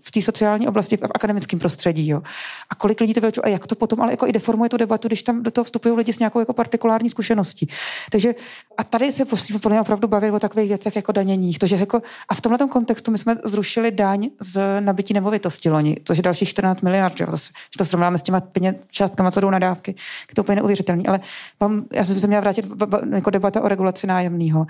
v 0.00 0.10
té 0.10 0.22
sociální 0.22 0.68
oblasti, 0.68 0.96
v 0.96 1.02
akademickém 1.14 1.58
prostředí. 1.58 2.08
Jo. 2.08 2.22
A 2.70 2.74
kolik 2.74 3.00
lidí 3.00 3.14
to 3.14 3.20
vyučuje 3.20 3.42
a 3.42 3.48
jak 3.48 3.66
to 3.66 3.74
potom 3.74 4.00
ale 4.00 4.12
jako 4.12 4.26
i 4.26 4.32
deformuje 4.32 4.70
tu 4.70 4.76
debatu, 4.76 5.08
když 5.08 5.22
tam 5.22 5.42
do 5.42 5.50
toho 5.50 5.64
vstupují 5.64 5.94
lidi 5.94 6.12
s 6.12 6.18
nějakou 6.18 6.38
jako 6.38 6.52
partikulární 6.52 7.10
zkušeností. 7.10 7.68
Takže 8.10 8.34
a 8.76 8.84
tady 8.84 9.12
se 9.12 9.24
musíme 9.30 9.80
opravdu 9.80 10.08
bavit 10.08 10.30
o 10.30 10.38
takových 10.38 10.68
věcech 10.68 10.96
jako 10.96 11.12
daněních. 11.12 11.58
To, 11.58 11.66
že 11.66 11.76
jako, 11.76 12.02
a 12.28 12.34
v 12.34 12.40
tomhle 12.40 12.68
kontextu 12.68 13.10
my 13.10 13.18
jsme 13.18 13.36
zrušili 13.44 13.90
daň 13.90 14.30
z 14.40 14.80
nabití 14.80 15.14
nemovitosti 15.14 15.70
loni, 15.70 15.96
což 16.04 16.16
je 16.16 16.22
dalších 16.22 16.48
14 16.48 16.80
miliard. 16.80 17.20
Jo. 17.20 17.26
Zase, 17.30 17.52
že 17.54 17.78
to 17.78 17.84
srovnáme 17.84 18.18
s 18.18 18.22
těma 18.22 18.40
peněz, 18.40 18.74
částkama, 18.90 19.30
co 19.30 19.40
jdou 19.40 19.50
na 19.50 19.58
dávky, 19.58 19.90
je 20.28 20.34
to 20.34 20.42
úplně 20.42 20.56
neuvěřitelný. 20.56 21.06
Ale 21.06 21.20
vám, 21.60 21.84
já 21.92 22.04
jsem 22.04 22.20
se 22.20 22.26
měla 22.26 22.40
vrátit 22.40 22.66
jako 23.14 23.30
debata 23.30 23.62
o 23.62 23.68
regulaci 23.68 24.06
nájemného 24.06 24.66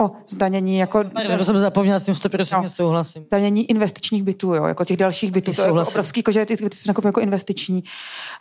o 0.00 0.10
zdanění 0.28 0.78
jako... 0.78 1.04
Já 1.28 1.44
jsem 1.44 1.58
zapomněla, 1.58 1.98
s 1.98 2.04
tím 2.04 2.14
100% 2.14 2.62
no, 2.62 2.68
souhlasím. 2.68 3.24
Zdanění 3.24 3.70
investičních 3.70 4.22
bytů, 4.22 4.54
jo, 4.54 4.64
jako 4.64 4.84
těch 4.84 4.96
dalších 4.96 5.32
bytů. 5.32 5.52
To 5.52 5.62
je 5.62 5.66
jako 5.66 5.88
obrovský, 5.88 6.18
jako, 6.20 6.32
že 6.32 6.46
ty 6.46 6.56
byty 6.56 6.76
jsou 6.76 6.92
jako 7.04 7.20
investiční. 7.20 7.84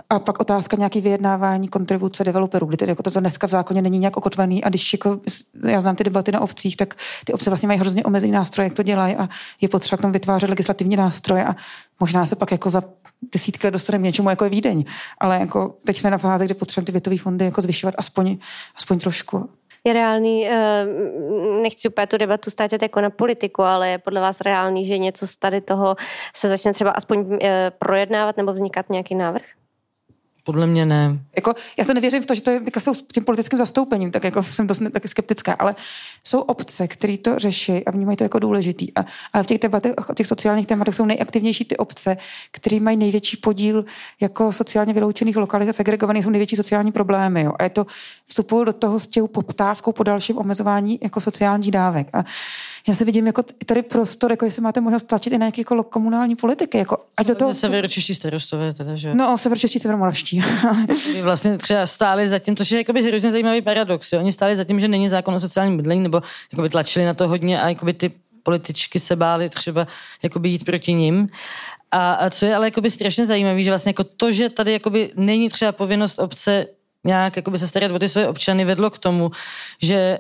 A 0.10 0.20
pak 0.20 0.40
otázka 0.40 0.78
nějaký 0.78 1.02
vyjednávání 1.02 1.68
kontribuce 1.68 2.24
developerů, 2.24 2.66
kdy 2.66 2.78
tedy 2.78 2.92
jako 2.92 3.04
to, 3.04 3.12
to 3.12 3.20
dneska 3.20 3.48
v 3.48 3.50
zákoně 3.50 3.82
není 3.82 4.00
nějak 4.00 4.18
okotvený 4.18 4.64
a 4.64 4.70
když 4.70 4.94
jako, 4.94 5.20
já 5.68 5.82
znám 5.82 5.96
ty 5.96 6.04
debaty 6.04 6.32
na 6.32 6.40
obcích, 6.40 6.78
tak 6.78 6.96
ty 7.26 7.34
obce 7.34 7.50
vlastně 7.50 7.68
mají 7.68 7.80
hrozně 7.80 8.04
omezený 8.04 8.32
nástroje, 8.32 8.66
jak 8.66 8.74
to 8.74 8.84
dělají 8.84 9.16
a 9.16 9.30
je 9.62 9.70
potřeba 9.70 9.98
k 9.98 10.02
tomu 10.02 10.14
vytvářet 10.14 10.50
legislativní 10.50 10.96
nástroje 10.96 11.46
a 11.46 11.56
možná 12.00 12.26
se 12.26 12.36
pak 12.36 12.52
jako 12.52 12.70
za 12.70 12.84
desítky 13.34 13.68
let 13.68 13.72
dostaneme 13.72 14.04
něčemu, 14.04 14.30
jako 14.30 14.44
je 14.44 14.50
Vídeň. 14.50 14.86
Ale 15.18 15.40
jako 15.40 15.76
teď 15.86 15.98
jsme 15.98 16.10
na 16.10 16.18
fázi, 16.18 16.46
kde 16.46 16.54
potřebujeme 16.54 16.86
ty 16.86 16.92
bytové 16.92 17.18
fondy 17.18 17.46
jako 17.46 17.62
zvyšovat 17.62 17.96
aspoň, 17.98 18.38
aspoň 18.76 19.00
trošku 19.00 19.50
je 19.88 19.94
reálný, 19.94 20.48
eh, 20.48 20.86
nechci 21.62 21.90
úplně 21.90 22.08
tu 22.08 22.18
debatu 22.18 22.50
státět 22.50 22.82
jako 22.82 23.02
na 23.02 23.10
politiku, 23.10 23.64
ale 23.64 23.90
je 23.90 23.98
podle 23.98 24.22
vás 24.22 24.42
reálný, 24.42 24.86
že 24.86 24.98
něco 24.98 25.28
z 25.28 25.38
tady 25.38 25.62
toho 25.62 25.96
se 26.36 26.50
začne 26.50 26.74
třeba 26.74 26.92
aspoň 26.92 27.40
eh, 27.42 27.72
projednávat 27.80 28.38
nebo 28.38 28.54
vznikat 28.54 28.90
nějaký 28.90 29.16
návrh? 29.16 29.61
Podle 30.44 30.68
mě 30.68 30.86
ne. 30.86 31.20
Jako, 31.36 31.54
já 31.78 31.86
se 31.86 31.94
nevěřím 31.94 32.24
v 32.24 32.26
to, 32.26 32.36
že 32.36 32.42
to 32.42 32.52
je 32.52 32.62
jako 32.66 32.80
s 32.80 33.04
tím 33.14 33.24
politickým 33.24 33.60
zastoupením, 33.60 34.12
tak 34.12 34.24
jako 34.24 34.44
jsem 34.44 34.68
dost 34.68 34.82
taky 34.94 35.08
skeptická, 35.08 35.54
ale 35.54 35.76
jsou 36.24 36.40
obce, 36.40 36.88
které 36.88 37.18
to 37.18 37.40
řeší 37.40 37.86
a 37.86 37.92
vnímají 37.92 38.18
to 38.18 38.24
jako 38.24 38.40
důležitý. 38.40 38.98
A, 38.98 39.06
ale 39.34 39.44
v 39.44 39.48
těch 39.48 39.60
debatech, 39.60 39.94
těch 40.16 40.28
sociálních 40.28 40.68
tématech 40.68 40.96
jsou 40.96 41.06
nejaktivnější 41.06 41.66
ty 41.66 41.78
obce, 41.78 42.18
které 42.52 42.80
mají 42.80 42.98
největší 42.98 43.38
podíl 43.38 43.86
jako 44.22 44.52
sociálně 44.52 44.94
vyloučených 44.94 45.38
lokalit 45.38 45.70
a 45.70 45.74
segregovaných, 45.74 46.24
jsou 46.24 46.30
největší 46.30 46.56
sociální 46.56 46.92
problémy. 46.92 47.42
Jo. 47.42 47.54
A 47.60 47.64
je 47.64 47.70
to 47.70 47.86
vstupují 48.26 48.66
do 48.66 48.74
toho 48.74 49.00
s 49.00 49.08
těou 49.08 49.28
poptávkou 49.28 49.92
po 49.92 50.04
dalším 50.04 50.38
omezování 50.38 51.00
jako 51.04 51.22
sociálních 51.22 51.72
dávek. 51.72 52.08
A 52.14 52.24
já 52.88 52.96
se 52.96 53.06
vidím 53.06 53.28
jako 53.28 53.44
tady 53.66 53.82
prostor, 53.82 54.32
jako 54.32 54.46
jestli 54.46 54.62
máte 54.62 54.82
možnost 54.82 55.04
tlačit 55.04 55.34
i 55.34 55.38
na 55.38 55.46
nějaké 55.46 55.62
jako 55.62 55.84
komunální 55.84 56.36
politiky. 56.36 56.78
Jako, 56.78 56.98
ať 57.18 57.28
do 57.28 57.36
toho... 57.36 57.54
Severočeští 57.54 58.16
starostové 58.16 58.74
teda, 58.74 58.96
že? 58.96 59.16
No, 59.16 59.38
severočeští, 59.38 59.80
severomoravští. 59.80 60.44
vlastně 61.22 61.58
třeba 61.58 61.88
stáli 61.88 62.28
za 62.28 62.40
tím, 62.40 62.56
což 62.56 62.72
je 62.72 62.78
jakoby 62.78 63.02
hrozně 63.02 63.32
zajímavý 63.32 63.62
paradox. 63.62 64.14
Jo? 64.14 64.20
Oni 64.20 64.32
stáli 64.32 64.56
za 64.56 64.64
tím, 64.64 64.80
že 64.80 64.88
není 64.88 65.10
zákon 65.10 65.36
o 65.36 65.40
sociálním 65.40 65.78
bydlení, 65.78 66.04
nebo 66.04 66.22
jakoby 66.52 66.70
tlačili 66.70 67.06
na 67.06 67.14
to 67.14 67.28
hodně 67.28 67.62
a 67.62 67.70
jakoby 67.70 67.94
ty 67.94 68.12
političky 68.44 69.00
se 69.00 69.16
báli 69.16 69.50
třeba 69.50 69.88
jakoby 70.24 70.50
jít 70.50 70.66
proti 70.66 70.94
ním. 70.94 71.30
A, 71.92 72.14
a 72.14 72.30
co 72.30 72.46
je 72.46 72.56
ale 72.56 72.68
jakoby 72.68 72.92
strašně 72.92 73.26
zajímavé, 73.26 73.62
že 73.62 73.72
vlastně 73.72 73.90
jako 73.90 74.04
to, 74.04 74.32
že 74.32 74.50
tady 74.50 74.72
jakoby 74.72 75.12
není 75.16 75.50
třeba 75.50 75.72
povinnost 75.72 76.20
obce 76.20 76.66
nějak 77.06 77.36
jakoby 77.36 77.58
se 77.58 77.68
starat 77.68 77.92
o 77.92 78.00
ty 78.00 78.10
své 78.10 78.28
občany 78.28 78.66
vedlo 78.66 78.90
k 78.90 78.98
tomu, 78.98 79.32
že 79.82 80.20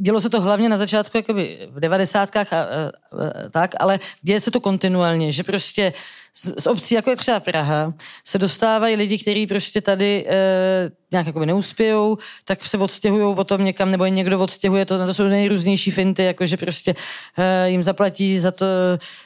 dělo 0.00 0.20
se 0.20 0.30
to 0.30 0.40
hlavně 0.40 0.68
na 0.68 0.76
začátku 0.76 1.16
jakoby 1.16 1.68
v 1.70 1.80
devadesátkách 1.80 2.52
a, 2.52 2.62
a, 2.62 2.66
a, 2.66 3.48
tak, 3.50 3.74
ale 3.80 3.98
děje 4.22 4.40
se 4.40 4.50
to 4.50 4.60
kontinuálně, 4.60 5.32
že 5.32 5.42
prostě 5.42 5.92
z, 6.36 6.62
z 6.62 6.66
obcí, 6.66 6.94
jako 6.94 7.10
je 7.10 7.16
třeba 7.16 7.40
Praha, 7.40 7.92
se 8.24 8.38
dostávají 8.38 8.96
lidi, 8.96 9.18
kteří 9.18 9.46
prostě 9.46 9.80
tady 9.80 10.26
e, 10.28 10.90
nějak 11.14 11.26
jakoby 11.26 11.46
neuspějou, 11.46 12.18
tak 12.44 12.64
se 12.64 12.78
odstěhují 12.78 13.34
potom 13.34 13.64
někam, 13.64 13.90
nebo 13.90 14.04
je 14.04 14.10
někdo 14.10 14.40
odstěhuje, 14.40 14.84
to, 14.84 15.06
to 15.06 15.14
jsou 15.14 15.24
nejrůznější 15.24 15.90
finty, 15.90 16.24
jako 16.24 16.46
že 16.46 16.56
prostě 16.56 16.94
e, 17.36 17.70
jim 17.70 17.82
zaplatí 17.82 18.38
za 18.38 18.50
to, 18.50 18.66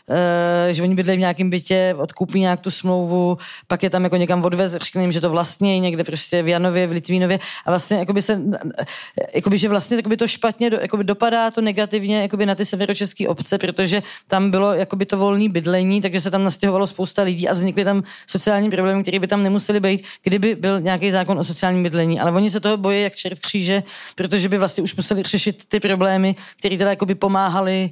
e, 0.08 0.72
že 0.72 0.82
oni 0.82 0.94
bydlejí 0.94 1.16
v 1.16 1.20
nějakém 1.20 1.50
bytě, 1.50 1.94
odkupí 1.98 2.40
nějak 2.40 2.60
tu 2.60 2.70
smlouvu, 2.70 3.38
pak 3.66 3.82
je 3.82 3.90
tam 3.90 4.04
jako 4.04 4.16
někam 4.16 4.44
odvez, 4.44 4.72
řekne 4.72 5.02
jim, 5.02 5.12
že 5.12 5.20
to 5.20 5.30
vlastně 5.30 5.80
někde 5.80 6.04
prostě 6.04 6.42
v 6.42 6.48
Janově, 6.48 6.86
v 6.86 6.90
Litvínově. 6.90 7.38
A 7.66 7.70
vlastně 7.70 7.96
jakoby 7.96 8.22
se, 8.22 8.40
jakoby, 9.34 9.58
že 9.58 9.68
vlastně 9.68 9.96
jakoby 9.96 10.16
to 10.16 10.26
špatně, 10.26 10.70
jakoby 10.80 11.04
dopadá 11.04 11.50
to 11.50 11.60
negativně 11.60 12.22
jakoby 12.22 12.46
na 12.46 12.54
ty 12.54 12.64
severočeské 12.64 13.28
obce, 13.28 13.58
protože 13.58 14.02
tam 14.26 14.50
bylo 14.50 14.74
jakoby 14.74 15.06
to 15.06 15.18
volné 15.18 15.48
bydlení, 15.48 16.00
takže 16.00 16.20
se 16.20 16.30
tam 16.30 16.44
nastěhovalo 16.44 16.86
spousta 16.86 17.22
lidí 17.22 17.48
a 17.48 17.52
vznikly 17.52 17.84
tam 17.84 18.02
sociální 18.26 18.70
problémy, 18.70 19.02
které 19.02 19.18
by 19.18 19.26
tam 19.26 19.42
nemusely 19.42 19.80
být, 19.80 20.04
kdyby 20.22 20.54
byl 20.54 20.80
nějaký 20.80 21.10
zákon 21.10 21.38
o 21.38 21.44
sociálním 21.78 21.82
bydlení. 21.82 22.20
Ale 22.20 22.32
oni 22.32 22.50
se 22.50 22.60
toho 22.60 22.76
bojí 22.76 23.02
jak 23.02 23.14
čert 23.14 23.38
kříže, 23.38 23.82
protože 24.14 24.48
by 24.48 24.58
vlastně 24.58 24.82
už 24.82 24.96
museli 24.96 25.22
řešit 25.22 25.64
ty 25.68 25.80
problémy, 25.80 26.36
které 26.58 26.78
teda 26.78 26.90
jakoby 26.90 27.14
pomáhali 27.14 27.90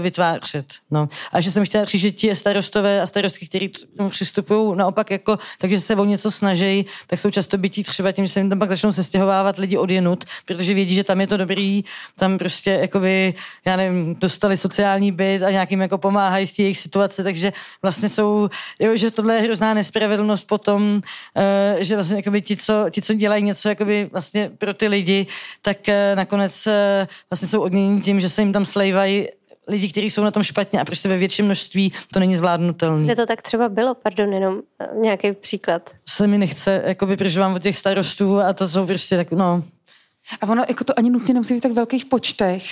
vytvářet. 0.00 0.66
No. 0.90 1.08
A 1.32 1.40
že 1.40 1.52
jsem 1.52 1.64
chtěla 1.64 1.84
říct, 1.84 2.00
že 2.00 2.10
ti 2.10 2.34
starostové 2.34 3.00
a 3.00 3.06
starostky, 3.06 3.46
kteří 3.46 3.72
přistupují 4.08 4.76
naopak 4.76 5.10
jako, 5.10 5.38
takže 5.58 5.80
se 5.80 5.96
o 5.96 6.04
něco 6.04 6.30
snaží, 6.30 6.86
tak 7.06 7.18
jsou 7.18 7.30
často 7.30 7.58
bytí 7.58 7.82
třeba 7.82 8.12
tím, 8.12 8.26
že 8.26 8.32
se 8.32 8.40
jim 8.40 8.48
tam 8.48 8.58
pak 8.58 8.68
začnou 8.68 8.92
sestěhovávat 8.92 9.58
lidi 9.58 9.76
odjenut, 9.76 10.24
protože 10.46 10.74
vědí, 10.74 10.94
že 10.94 11.04
tam 11.04 11.20
je 11.20 11.26
to 11.26 11.36
dobrý, 11.36 11.84
tam 12.14 12.38
prostě 12.38 12.70
jakoby, 12.70 13.34
já 13.64 13.76
nevím, 13.76 14.14
dostali 14.14 14.56
sociální 14.56 15.12
byt 15.12 15.42
a 15.42 15.50
nějakým 15.50 15.80
jako 15.80 15.98
pomáhají 15.98 16.46
z 16.46 16.58
jejich 16.58 16.78
situace, 16.78 17.24
takže 17.24 17.52
vlastně 17.82 18.08
jsou, 18.08 18.48
jo, 18.78 18.96
že 18.96 19.10
tohle 19.10 19.34
je 19.34 19.40
hrozná 19.40 19.74
nespravedlnost 19.74 20.46
potom, 20.46 20.82
uh, 20.92 21.82
že 21.82 21.94
vlastně 21.94 22.16
jakoby 22.16 22.42
ti, 22.42 22.56
co, 22.56 22.86
ti, 22.90 23.02
co 23.02 23.14
dělají 23.14 23.42
něco 23.42 23.68
jakoby 23.68 24.08
vlastně 24.12 24.50
pro 24.58 24.74
ty 24.74 24.88
lidi, 24.88 25.26
tak 25.62 25.78
uh, 25.88 25.94
nakonec 26.14 26.68
vlastně 27.30 27.48
jsou 27.48 27.60
odměněni 27.60 28.00
tím, 28.00 28.20
že 28.20 28.28
se 28.28 28.42
jim 28.42 28.52
tam 28.52 28.64
slejvají 28.64 29.28
lidi, 29.68 29.88
kteří 29.88 30.10
jsou 30.10 30.22
na 30.22 30.30
tom 30.30 30.42
špatně 30.42 30.80
a 30.80 30.84
prostě 30.84 31.08
ve 31.08 31.18
větším 31.18 31.44
množství 31.44 31.92
to 32.12 32.20
není 32.20 32.36
zvládnutelné. 32.36 33.04
Kde 33.04 33.16
to 33.16 33.26
tak 33.26 33.42
třeba 33.42 33.68
bylo, 33.68 33.94
pardon, 33.94 34.32
jenom 34.32 34.60
eh, 34.80 34.88
nějaký 35.00 35.32
příklad. 35.32 35.90
Se 36.08 36.26
mi 36.26 36.38
nechce, 36.38 36.82
jakoby, 36.86 37.16
protože 37.16 37.40
mám 37.40 37.54
od 37.54 37.62
těch 37.62 37.76
starostů 37.76 38.40
a 38.40 38.52
to 38.52 38.68
jsou 38.68 38.86
prostě 38.86 39.16
tak, 39.16 39.30
no. 39.30 39.62
A 40.40 40.48
ono 40.48 40.64
jako 40.68 40.84
to 40.84 40.98
ani 40.98 41.10
nutně 41.10 41.34
nemusí 41.34 41.54
být 41.54 41.60
tak 41.60 41.72
velkých 41.72 42.04
počtech, 42.04 42.62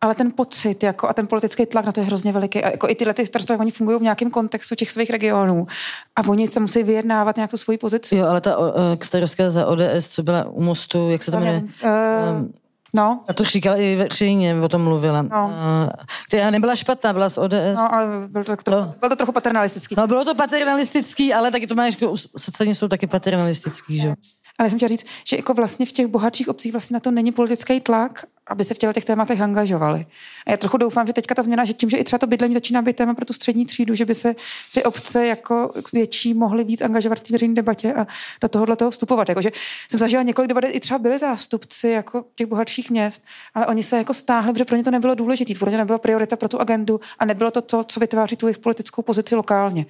ale 0.00 0.14
ten 0.14 0.32
pocit 0.32 0.82
jako, 0.82 1.08
a 1.08 1.12
ten 1.12 1.26
politický 1.26 1.66
tlak 1.66 1.84
na 1.84 1.92
to 1.92 2.00
je 2.00 2.06
hrozně 2.06 2.32
veliký. 2.32 2.64
A 2.64 2.70
jako 2.70 2.88
i 2.88 2.94
tyhle 2.94 3.14
ty 3.14 3.26
starostové, 3.26 3.58
oni 3.58 3.70
fungují 3.70 3.98
v 3.98 4.02
nějakém 4.02 4.30
kontextu 4.30 4.74
těch 4.74 4.92
svých 4.92 5.10
regionů 5.10 5.66
a 6.16 6.28
oni 6.28 6.48
se 6.48 6.60
musí 6.60 6.82
vyjednávat 6.82 7.36
nějakou 7.36 7.56
svoji 7.56 7.78
pozici. 7.78 8.16
Jo, 8.16 8.26
ale 8.26 8.40
ta 8.40 8.58
uh, 8.58 8.66
starostka 9.02 9.50
za 9.50 9.66
ODS, 9.66 10.08
co 10.08 10.22
byla 10.22 10.44
u 10.44 10.62
mostu, 10.62 11.10
jak 11.10 11.22
se 11.22 11.30
to 11.30 11.40
jmenuje? 11.40 11.62
Uh, 11.84 11.90
um, 12.40 12.52
No. 12.96 13.20
A 13.28 13.32
to 13.32 13.44
říkala 13.44 13.76
i 13.76 13.96
ve 13.96 14.08
Kříně, 14.08 14.60
o 14.60 14.68
tom 14.68 14.82
mluvila. 14.82 15.22
No. 15.22 15.52
která 16.26 16.50
nebyla 16.50 16.76
špatná, 16.76 17.12
byla 17.12 17.28
z 17.28 17.38
ODS. 17.38 17.54
No, 17.76 17.94
ale 17.94 18.06
bylo 18.28 18.44
to, 18.44 18.56
to, 18.56 18.70
no. 18.70 18.94
bylo 19.00 19.08
to 19.08 19.16
trochu 19.16 19.32
paternalistický. 19.32 19.94
No, 19.98 20.06
bylo 20.06 20.24
to 20.24 20.34
paternalistický, 20.34 21.34
ale 21.34 21.50
taky 21.50 21.66
to 21.66 21.74
máš, 21.74 21.96
sociálně 22.36 22.74
jsou 22.74 22.88
taky 22.88 23.06
paternalistický, 23.06 23.98
že? 23.98 24.14
Ale 24.58 24.70
jsem 24.70 24.78
chtěla 24.78 24.88
říct, 24.88 25.06
že 25.24 25.36
jako 25.36 25.54
vlastně 25.54 25.86
v 25.86 25.92
těch 25.92 26.06
bohatších 26.06 26.48
obcích 26.48 26.72
vlastně 26.72 26.94
na 26.94 27.00
to 27.00 27.10
není 27.10 27.32
politický 27.32 27.80
tlak, 27.80 28.24
aby 28.46 28.64
se 28.64 28.74
v 28.74 28.78
těch 28.78 29.04
tématech 29.04 29.40
angažovali. 29.40 30.06
A 30.46 30.50
já 30.50 30.56
trochu 30.56 30.76
doufám, 30.76 31.06
že 31.06 31.12
teďka 31.12 31.34
ta 31.34 31.42
změna, 31.42 31.64
že 31.64 31.72
tím, 31.72 31.90
že 31.90 31.96
i 31.96 32.04
třeba 32.04 32.18
to 32.18 32.26
bydlení 32.26 32.54
začíná 32.54 32.82
být 32.82 32.96
téma 32.96 33.14
pro 33.14 33.24
tu 33.24 33.32
střední 33.32 33.66
třídu, 33.66 33.94
že 33.94 34.04
by 34.04 34.14
se 34.14 34.34
ty 34.74 34.84
obce 34.84 35.26
jako 35.26 35.72
větší 35.92 36.34
mohly 36.34 36.64
víc 36.64 36.82
angažovat 36.82 37.18
v 37.18 37.22
té 37.22 37.32
veřejné 37.32 37.54
debatě 37.54 37.94
a 37.94 38.06
do 38.40 38.48
tohohle 38.48 38.76
toho 38.76 38.90
vstupovat. 38.90 39.28
Jako, 39.28 39.42
že 39.42 39.52
jsem 39.90 40.00
zažila 40.00 40.22
několik 40.22 40.48
debat, 40.48 40.64
i 40.64 40.80
třeba 40.80 40.98
byli 40.98 41.18
zástupci 41.18 41.88
jako 41.88 42.24
těch 42.34 42.46
bohatších 42.46 42.90
měst, 42.90 43.24
ale 43.54 43.66
oni 43.66 43.82
se 43.82 43.98
jako 43.98 44.14
stáhli, 44.14 44.52
protože 44.52 44.64
pro 44.64 44.76
ně 44.76 44.84
to 44.84 44.90
nebylo 44.90 45.14
důležité, 45.14 45.54
pro 45.58 45.70
ně 45.70 45.76
nebyla 45.76 45.98
priorita 45.98 46.36
pro 46.36 46.48
tu 46.48 46.60
agendu 46.60 47.00
a 47.18 47.24
nebylo 47.24 47.50
to 47.50 47.62
to, 47.62 47.84
co 47.84 48.00
vytváří 48.00 48.36
tu 48.36 48.46
jejich 48.46 48.58
politickou 48.58 49.02
pozici 49.02 49.34
lokálně. 49.34 49.86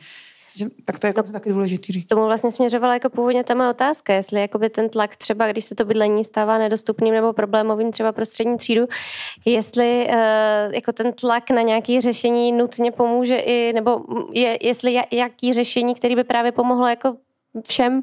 Tak 0.84 0.98
to 0.98 1.06
je 1.06 1.08
jako 1.08 1.32
taky 1.32 1.52
důležitý. 1.52 2.04
Tomu 2.04 2.24
vlastně 2.24 2.52
směřovala 2.52 2.94
jako 2.94 3.10
původně 3.10 3.44
ta 3.44 3.54
má 3.54 3.70
otázka, 3.70 4.14
jestli 4.14 4.40
jakoby 4.40 4.70
ten 4.70 4.88
tlak 4.88 5.16
třeba, 5.16 5.48
když 5.48 5.64
se 5.64 5.74
to 5.74 5.84
bydlení 5.84 6.24
stává 6.24 6.58
nedostupným 6.58 7.14
nebo 7.14 7.32
problémovým 7.32 7.92
třeba 7.92 8.12
pro 8.12 8.26
střední 8.26 8.58
třídu, 8.58 8.86
jestli 9.44 10.06
uh, 10.08 10.14
jako 10.74 10.92
ten 10.92 11.12
tlak 11.12 11.50
na 11.50 11.62
nějaké 11.62 12.00
řešení 12.00 12.52
nutně 12.52 12.92
pomůže 12.92 13.36
i, 13.36 13.72
nebo 13.72 14.00
je, 14.32 14.58
jestli 14.60 15.02
jaký 15.12 15.52
řešení, 15.52 15.94
který 15.94 16.16
by 16.16 16.24
právě 16.24 16.52
pomohlo 16.52 16.88
jako 16.88 17.16
všem 17.68 18.02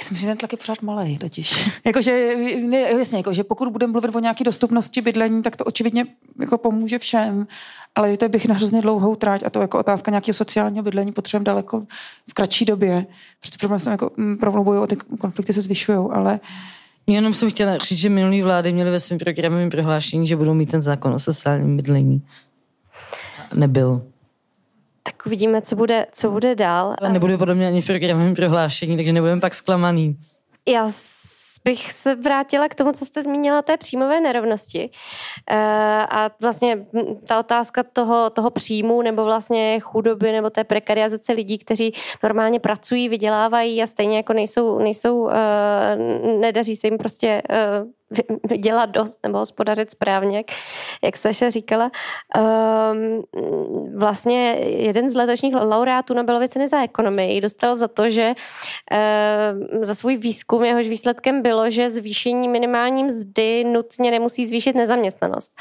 já 0.00 0.04
si 0.04 0.14
myslím, 0.14 0.26
že 0.26 0.26
ten 0.26 0.36
tlak 0.36 0.52
je 0.52 0.58
pořád 0.58 0.82
malý 0.82 1.18
totiž. 1.18 1.70
jakože, 1.84 2.36
ne, 2.62 2.78
jasně, 2.78 3.18
jako, 3.18 3.32
že 3.32 3.44
pokud 3.44 3.68
budeme 3.68 3.92
mluvit 3.92 4.14
o 4.14 4.20
nějaké 4.20 4.44
dostupnosti 4.44 5.00
bydlení, 5.00 5.42
tak 5.42 5.56
to 5.56 5.64
očividně 5.64 6.06
jako 6.40 6.58
pomůže 6.58 6.98
všem, 6.98 7.46
ale 7.94 8.16
to 8.16 8.28
bych 8.28 8.46
na 8.46 8.54
hrozně 8.54 8.82
dlouhou 8.82 9.16
tráť 9.16 9.42
a 9.46 9.50
to 9.50 9.60
jako 9.60 9.78
otázka 9.78 10.10
nějakého 10.10 10.34
sociálního 10.34 10.82
bydlení 10.82 11.12
potřebujeme 11.12 11.44
daleko 11.44 11.86
v 12.30 12.34
kratší 12.34 12.64
době. 12.64 13.06
Protože 13.40 13.58
problém 13.60 13.80
jsem 13.80 13.90
jako 13.90 14.10
mm, 14.16 14.36
promluvují, 14.36 14.86
ty 14.86 14.96
konflikty 14.96 15.52
se 15.52 15.60
zvyšují, 15.60 15.98
ale 16.12 16.40
Jenom 17.10 17.34
jsem 17.34 17.50
chtěla 17.50 17.78
říct, 17.78 17.98
že 17.98 18.08
minulý 18.08 18.42
vlády 18.42 18.72
měly 18.72 18.90
ve 18.90 19.00
svém 19.00 19.18
programovém 19.18 19.70
prohlášení, 19.70 20.26
že 20.26 20.36
budou 20.36 20.54
mít 20.54 20.70
ten 20.70 20.82
zákon 20.82 21.14
o 21.14 21.18
sociálním 21.18 21.76
bydlení. 21.76 22.22
Nebyl 23.54 24.02
tak 25.12 25.26
uvidíme, 25.26 25.62
co 25.62 25.76
bude, 25.76 26.06
co 26.12 26.30
bude 26.30 26.54
dál. 26.54 26.94
Ale 27.00 27.12
nebudu 27.12 27.38
podle 27.38 27.54
mě 27.54 27.66
ani 27.66 27.80
v 27.80 27.86
programovém 27.86 28.34
prohlášení, 28.34 28.96
takže 28.96 29.12
nebudeme 29.12 29.40
pak 29.40 29.54
zklamaný. 29.54 30.16
Já 30.68 30.92
bych 31.64 31.92
se 31.92 32.14
vrátila 32.14 32.68
k 32.68 32.74
tomu, 32.74 32.92
co 32.92 33.06
jste 33.06 33.22
zmínila, 33.22 33.62
té 33.62 33.76
příjmové 33.76 34.20
nerovnosti. 34.20 34.90
E, 35.50 35.56
a 36.10 36.30
vlastně 36.40 36.86
ta 37.26 37.40
otázka 37.40 37.82
toho, 37.82 38.30
toho 38.30 38.50
příjmu 38.50 39.02
nebo 39.02 39.24
vlastně 39.24 39.80
chudoby 39.80 40.32
nebo 40.32 40.50
té 40.50 40.64
prekarizace 40.64 41.32
lidí, 41.32 41.58
kteří 41.58 41.94
normálně 42.22 42.60
pracují, 42.60 43.08
vydělávají 43.08 43.82
a 43.82 43.86
stejně 43.86 44.16
jako 44.16 44.32
nejsou, 44.32 44.78
nejsou 44.78 45.28
e, 45.28 45.36
nedaří 46.40 46.76
se 46.76 46.86
jim 46.86 46.98
prostě 46.98 47.42
vydělat 48.48 48.90
dost 48.90 49.18
nebo 49.22 49.38
hospodařit 49.38 49.90
správně, 49.90 50.44
jak 51.04 51.16
Saša 51.16 51.50
říkala. 51.50 51.90
Um, 52.92 53.22
vlastně 53.96 54.56
jeden 54.60 55.10
z 55.10 55.14
letošních 55.14 55.54
laureátů 55.54 56.14
Nobelovy 56.14 56.48
ceny 56.48 56.68
za 56.68 56.82
ekonomii 56.82 57.40
dostal 57.40 57.76
za 57.76 57.88
to, 57.88 58.10
že 58.10 58.34
um, 59.72 59.84
za 59.84 59.94
svůj 59.94 60.16
výzkum 60.16 60.64
jehož 60.64 60.88
výsledkem 60.88 61.42
bylo, 61.42 61.70
že 61.70 61.90
zvýšení 61.90 62.48
minimální 62.48 63.04
mzdy 63.04 63.64
nutně 63.64 64.10
nemusí 64.10 64.46
zvýšit 64.46 64.76
nezaměstnanost. 64.76 65.52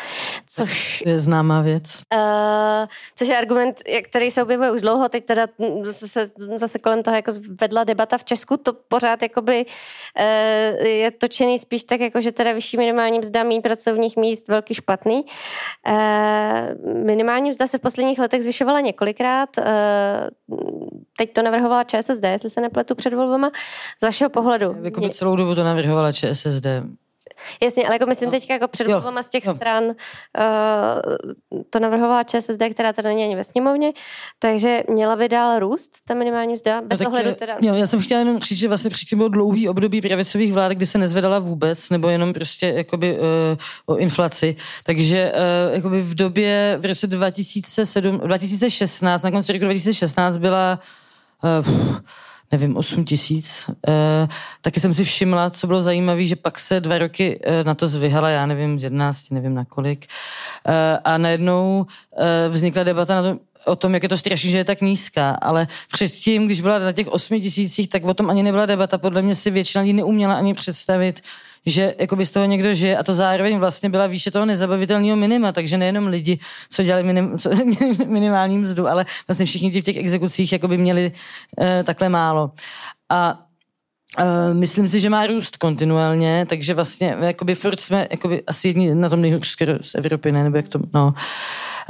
Což 0.50 1.04
je 1.06 1.20
známá 1.20 1.62
věc. 1.62 2.02
Uh, 2.14 2.88
což 3.16 3.28
je 3.28 3.38
argument, 3.38 3.82
který 4.04 4.32
se 4.32 4.44
objevuje 4.44 4.72
už 4.72 4.82
dlouho. 4.82 5.10
Teď 5.10 5.26
teda 5.26 5.48
zase, 5.84 6.30
zase 6.56 6.80
kolem 6.80 7.04
toho 7.04 7.16
jako 7.16 7.32
vedla 7.62 7.84
debata 7.84 8.18
v 8.18 8.24
Česku. 8.24 8.58
To 8.58 8.74
pořád 8.74 9.22
jakoby 9.22 9.66
uh, 9.66 10.86
je 10.88 11.12
točený 11.12 11.60
spíš 11.60 11.84
tak, 11.84 12.00
jako 12.00 12.22
že 12.22 12.32
teda 12.38 12.54
vyšší 12.54 12.78
minimální 12.78 13.20
mzda, 13.20 13.44
méně 13.44 13.62
pracovních 13.62 14.18
míst, 14.18 14.48
velký 14.48 14.74
špatný. 14.74 15.26
E, 15.88 16.76
minimální 17.04 17.50
mzda 17.50 17.68
se 17.68 17.78
v 17.78 17.82
posledních 17.82 18.20
letech 18.20 18.44
zvyšovala 18.44 18.80
několikrát. 18.80 19.58
E, 19.58 19.64
teď 21.18 21.34
to 21.34 21.42
navrhovala 21.42 21.84
ČSSD, 21.84 22.24
jestli 22.24 22.50
se 22.50 22.62
nepletu 22.62 22.96
před 22.96 23.14
volbama. 23.14 23.52
Z 24.00 24.04
vašeho 24.04 24.30
pohledu? 24.30 24.76
Jako 24.82 25.02
by 25.02 25.10
celou 25.10 25.36
dobu 25.36 25.56
to 25.56 25.64
navrhovala 25.64 26.12
ČSSD. 26.12 26.68
Jasně, 27.62 27.86
ale 27.86 27.96
jako 27.96 28.06
myslím 28.06 28.28
no. 28.28 28.32
teď 28.32 28.50
jako 28.50 28.68
před 28.68 28.88
volbama 28.88 29.24
z 29.24 29.30
těch 29.30 29.46
jo. 29.46 29.56
stran 29.56 29.84
uh, 29.84 29.94
to 31.70 31.80
navrhovala 31.80 32.24
ČSSD, 32.24 32.64
která 32.74 32.94
teda 32.94 33.10
není 33.10 33.24
ani 33.24 33.36
ve 33.36 33.44
sněmovně, 33.44 33.92
takže 34.40 34.84
měla 34.90 35.16
by 35.16 35.30
dál 35.30 35.60
růst 35.60 35.92
ta 36.06 36.14
minimální 36.14 36.54
mzda, 36.54 36.82
bez 36.82 37.00
no, 37.00 37.08
ohledu 37.08 37.36
teda. 37.36 37.58
Jo, 37.62 37.74
já 37.74 37.88
jsem 37.88 38.02
chtěla 38.02 38.20
jenom 38.20 38.40
říct, 38.40 38.58
že 38.58 38.68
vlastně 38.68 38.90
předtím 38.90 39.18
bylo 39.18 39.30
dlouhý 39.30 39.70
období 39.70 40.02
pravicových 40.02 40.54
vlád, 40.54 40.72
kdy 40.72 40.86
se 40.86 40.98
nezvedala 40.98 41.40
vůbec, 41.40 41.90
nebo 41.90 42.10
jenom 42.10 42.34
prostě 42.34 42.68
jakoby 42.68 43.18
uh, 43.20 43.26
o 43.86 43.98
inflaci. 43.98 44.56
Takže 44.84 45.32
uh, 45.32 45.76
jakoby 45.76 46.02
v 46.02 46.16
době, 46.16 46.78
v 46.80 46.86
roce 46.86 47.08
2007, 47.08 48.18
2016, 48.18 49.24
na 49.24 49.32
konci 49.32 49.54
roku 49.54 49.66
2016 49.66 50.38
byla 50.38 50.80
uh, 51.44 51.98
nevím, 52.52 52.78
8 52.78 53.06
tisíc. 53.06 53.70
E, 53.88 54.28
taky 54.62 54.80
jsem 54.80 54.94
si 54.94 55.04
všimla, 55.04 55.50
co 55.50 55.68
bylo 55.68 55.82
zajímavé, 55.82 56.26
že 56.26 56.36
pak 56.36 56.60
se 56.60 56.80
dva 56.80 56.98
roky 56.98 57.40
e, 57.44 57.64
na 57.64 57.76
to 57.76 57.88
zvyhala, 57.88 58.30
já 58.30 58.46
nevím, 58.46 58.80
z 58.80 58.84
11, 58.84 59.32
nevím 59.32 59.54
na 59.54 59.66
kolik. 59.66 60.06
E, 60.06 60.98
a 61.04 61.18
najednou 61.18 61.86
e, 62.18 62.50
vznikla 62.50 62.84
debata 62.84 63.16
na 63.16 63.24
to, 63.24 63.40
o 63.66 63.76
tom, 63.76 63.94
jak 63.94 64.04
je 64.04 64.10
to 64.10 64.18
strašný, 64.18 64.52
že 64.52 64.58
je 64.58 64.64
tak 64.64 64.82
nízká, 64.82 65.32
ale 65.32 65.68
předtím, 65.92 66.46
když 66.46 66.62
byla 66.62 66.80
na 66.80 66.92
těch 66.92 67.08
8 67.08 67.42
tisících, 67.42 67.90
tak 67.90 68.04
o 68.06 68.14
tom 68.14 68.30
ani 68.30 68.44
nebyla 68.44 68.66
debata. 68.66 68.98
Podle 68.98 69.22
mě 69.22 69.36
si 69.36 69.52
většina 69.52 69.82
lidí 69.82 69.94
neuměla 69.94 70.36
ani 70.36 70.54
představit, 70.54 71.22
že 71.66 71.96
jakoby 72.00 72.26
z 72.26 72.32
toho 72.32 72.46
někdo 72.46 72.74
žije 72.74 72.98
a 72.98 73.04
to 73.04 73.14
zároveň 73.14 73.58
vlastně 73.58 73.90
byla 73.90 74.08
výše 74.08 74.32
toho 74.32 74.46
nezabavitelného 74.46 75.16
minima, 75.16 75.52
takže 75.52 75.78
nejenom 75.78 76.08
lidi, 76.08 76.40
co 76.70 76.84
dělali 76.84 77.04
minim, 77.04 77.38
co, 77.40 77.50
minimální 78.06 78.58
mzdu, 78.58 78.88
ale 78.88 79.06
vlastně 79.28 79.46
všichni 79.46 79.72
ti 79.72 79.82
v 79.82 79.86
těch 79.86 79.98
exekucích 79.98 80.52
jakoby 80.52 80.78
měli 80.78 81.12
uh, 81.58 81.66
takhle 81.84 82.10
málo. 82.10 82.52
A 83.10 83.44
Uh, 84.20 84.58
myslím 84.58 84.88
si, 84.88 85.00
že 85.00 85.10
má 85.10 85.28
růst 85.28 85.58
kontinuálně, 85.58 86.46
takže 86.50 86.74
vlastně 86.74 87.18
jakoby 87.20 87.56
furt 87.56 87.80
jsme 87.80 88.08
jakoby 88.12 88.44
asi 88.48 88.68
jedni 88.68 88.96
na 88.96 89.10
tom 89.10 89.22
nejhorší 89.22 89.52
skoro 89.52 89.74
z 89.82 89.96
Evropy, 89.96 90.32
ne? 90.32 90.44
nebo 90.44 90.58
jak 90.58 90.68
to, 90.68 90.80
no. 90.94 91.14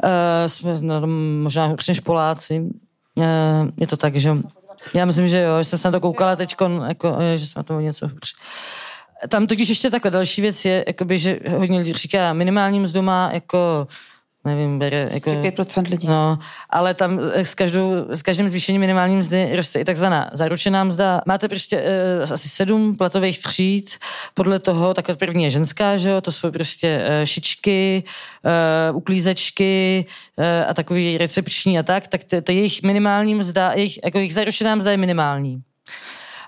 Uh, 0.04 0.48
jsme 0.48 0.82
na 0.82 1.02
tom 1.02 1.40
možná 1.42 1.66
horší 1.66 1.92
než 1.92 2.00
Poláci. 2.00 2.64
Je 3.78 3.88
to 3.88 3.98
tak, 3.98 4.16
že 4.16 4.32
já 4.94 5.06
myslím, 5.06 5.28
že 5.28 5.42
jo, 5.42 5.58
že 5.58 5.64
jsem 5.64 5.80
se 5.80 5.88
na 5.88 5.92
to 5.92 6.02
koukala 6.02 6.36
teď, 6.36 6.56
jako, 6.88 7.18
že 7.36 7.48
jsme 7.48 7.60
na 7.60 7.64
to 7.64 7.80
něco 7.80 8.08
hůř. 8.08 8.36
Tam 9.30 9.48
totiž 9.48 9.70
ještě 9.70 9.90
takhle 9.90 10.12
další 10.12 10.42
věc 10.42 10.66
je, 10.66 10.84
jakoby, 10.88 11.18
že 11.18 11.40
hodně 11.58 11.80
lidí 11.80 11.94
říká, 11.94 12.34
minimální 12.34 12.80
mzdu 12.80 13.02
má 13.02 13.30
jako 13.34 13.88
nevím, 14.48 14.80
bere 14.80 15.10
jako... 15.12 15.30
5% 15.30 15.90
lidí. 15.90 16.08
No, 16.08 16.40
ale 16.70 16.94
tam 16.94 17.20
s, 17.34 17.56
každou, 17.56 18.06
s 18.10 18.22
každým 18.22 18.50
zvýšením 18.50 18.82
minimální 18.82 19.16
mzdy 19.16 19.56
roste 19.56 19.80
i 19.80 19.86
takzvaná 19.86 20.30
zaručená 20.34 20.84
mzda. 20.84 21.22
Máte 21.26 21.48
prostě 21.48 21.84
uh, 22.26 22.34
asi 22.34 22.50
sedm 22.50 22.98
platových 22.98 23.42
tříd, 23.42 23.98
podle 24.34 24.60
toho, 24.60 24.94
tak 24.94 25.18
první 25.18 25.44
je 25.44 25.50
ženská, 25.50 25.98
že 25.98 26.10
jo, 26.10 26.22
to 26.22 26.32
jsou 26.32 26.52
prostě 26.52 27.02
uh, 27.02 27.26
šičky, 27.26 28.04
uh, 28.92 28.98
uklízečky 28.98 30.06
uh, 30.38 30.46
a 30.68 30.74
takový 30.74 31.18
recepční 31.18 31.80
a 31.80 31.84
tak, 31.84 32.08
tak 32.08 32.22
to 32.44 32.52
jejich 32.52 32.84
minimální 32.84 33.36
mzda, 33.36 33.72
jejich, 33.72 34.00
jako 34.04 34.18
jejich 34.18 34.34
zaručená 34.34 34.76
mzda 34.76 34.92
je 34.92 34.98
minimální. 34.98 35.62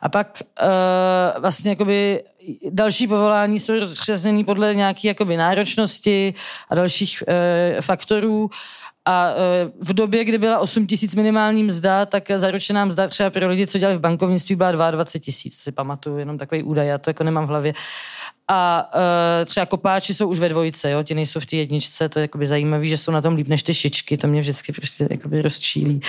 A 0.01 0.09
pak 0.09 0.41
uh, 0.61 1.41
vlastně 1.41 1.69
jakoby 1.69 2.23
další 2.69 3.07
povolání 3.07 3.59
jsou 3.59 3.79
rozřazený 3.79 4.43
podle 4.43 4.75
nějaké 4.75 5.07
jakoby 5.07 5.37
náročnosti 5.37 6.33
a 6.69 6.75
dalších 6.75 7.23
uh, 7.27 7.81
faktorů. 7.81 8.49
A 9.05 9.29
uh, 9.33 9.87
v 9.87 9.93
době, 9.93 10.25
kdy 10.25 10.37
byla 10.37 10.59
8 10.59 10.87
tisíc 10.87 11.15
minimální 11.15 11.63
mzda, 11.63 12.05
tak 12.05 12.23
zaručená 12.35 12.85
mzda 12.85 13.07
třeba 13.07 13.29
pro 13.29 13.49
lidi, 13.49 13.67
co 13.67 13.77
dělali 13.77 13.97
v 13.97 14.01
bankovnictví, 14.01 14.55
byla 14.55 14.71
22 14.71 15.19
tisíc, 15.19 15.57
si 15.57 15.71
pamatuju, 15.71 16.17
jenom 16.17 16.37
takový 16.37 16.63
údaj, 16.63 16.87
já 16.87 16.97
to 16.97 17.09
jako 17.09 17.23
nemám 17.23 17.45
v 17.45 17.49
hlavě. 17.49 17.73
A 18.51 18.87
uh, 18.95 19.45
třeba 19.45 19.65
kopáči 19.65 20.13
jsou 20.13 20.27
už 20.27 20.39
ve 20.39 20.49
dvojice, 20.49 20.91
jo? 20.91 21.03
ti 21.03 21.15
nejsou 21.15 21.39
v 21.39 21.45
té 21.45 21.55
jedničce, 21.55 22.09
to 22.09 22.19
je 22.19 22.21
jakoby 22.21 22.45
zajímavé, 22.45 22.85
že 22.85 22.97
jsou 22.97 23.11
na 23.11 23.21
tom 23.21 23.35
líp 23.35 23.47
než 23.47 23.63
ty 23.63 23.73
šičky, 23.73 24.17
to 24.17 24.27
mě 24.27 24.41
vždycky 24.41 24.71
prostě 24.73 25.07
jakoby 25.11 25.41
rozčílí. 25.41 26.01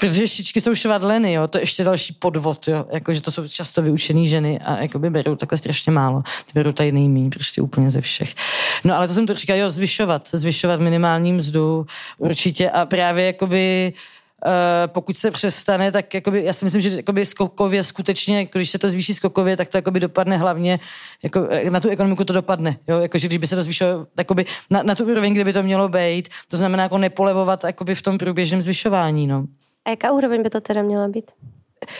Protože 0.00 0.28
šičky 0.28 0.60
jsou 0.60 0.74
švadleny, 0.74 1.32
jo? 1.32 1.48
to 1.48 1.58
je 1.58 1.62
ještě 1.62 1.84
další 1.84 2.12
podvod, 2.12 2.68
jo? 2.68 2.84
Jako, 2.92 3.12
že 3.12 3.20
to 3.22 3.30
jsou 3.30 3.48
často 3.48 3.82
vyučené 3.82 4.24
ženy 4.24 4.58
a 4.58 4.82
jakoby 4.82 5.10
berou 5.10 5.36
takhle 5.36 5.58
strašně 5.58 5.92
málo. 5.92 6.22
Ty 6.22 6.52
berou 6.54 6.72
tady 6.72 6.92
nejmí, 6.92 7.30
prostě 7.30 7.62
úplně 7.62 7.90
ze 7.90 8.00
všech. 8.00 8.34
No 8.84 8.94
ale 8.94 9.08
to 9.08 9.14
jsem 9.14 9.26
to 9.26 9.34
říkal, 9.34 9.56
jo, 9.56 9.70
zvyšovat, 9.70 10.28
zvyšovat 10.32 10.80
minimální 10.80 11.32
mzdu 11.32 11.86
určitě 12.18 12.70
a 12.70 12.86
právě 12.86 13.26
jakoby 13.26 13.92
Uh, 13.92 14.17
pokud 14.86 15.16
se 15.16 15.30
přestane, 15.30 15.92
tak 15.92 16.14
jakoby, 16.14 16.44
já 16.44 16.52
si 16.52 16.64
myslím, 16.64 16.80
že 16.80 16.90
jakoby 16.90 17.26
skokově 17.26 17.82
skutečně, 17.84 18.48
když 18.52 18.70
se 18.70 18.78
to 18.78 18.88
zvýší 18.88 19.14
skokově, 19.14 19.56
tak 19.56 19.68
to 19.68 19.78
jakoby 19.78 20.00
dopadne 20.00 20.36
hlavně, 20.36 20.78
jako, 21.22 21.46
eh, 21.50 21.70
na 21.70 21.80
tu 21.80 21.88
ekonomiku 21.88 22.24
to 22.24 22.32
dopadne, 22.32 22.76
jo? 22.88 22.98
Jako, 22.98 23.18
že 23.18 23.28
když 23.28 23.38
by 23.38 23.46
se 23.46 23.56
to 23.56 23.62
zvýšilo 23.62 24.06
jakoby, 24.18 24.44
na, 24.70 24.82
na 24.82 24.94
tu 24.94 25.04
úroveň, 25.04 25.34
kde 25.34 25.44
by 25.44 25.52
to 25.52 25.62
mělo 25.62 25.88
být, 25.88 26.28
to 26.48 26.56
znamená 26.56 26.82
jako 26.82 26.98
nepolevovat 26.98 27.64
jakoby 27.64 27.94
v 27.94 28.02
tom 28.02 28.18
průběžném 28.18 28.62
zvyšování. 28.62 29.26
No. 29.26 29.44
A 29.84 29.90
jaká 29.90 30.12
úroveň 30.12 30.42
by 30.42 30.50
to 30.50 30.60
teda 30.60 30.82
měla 30.82 31.08
být? 31.08 31.30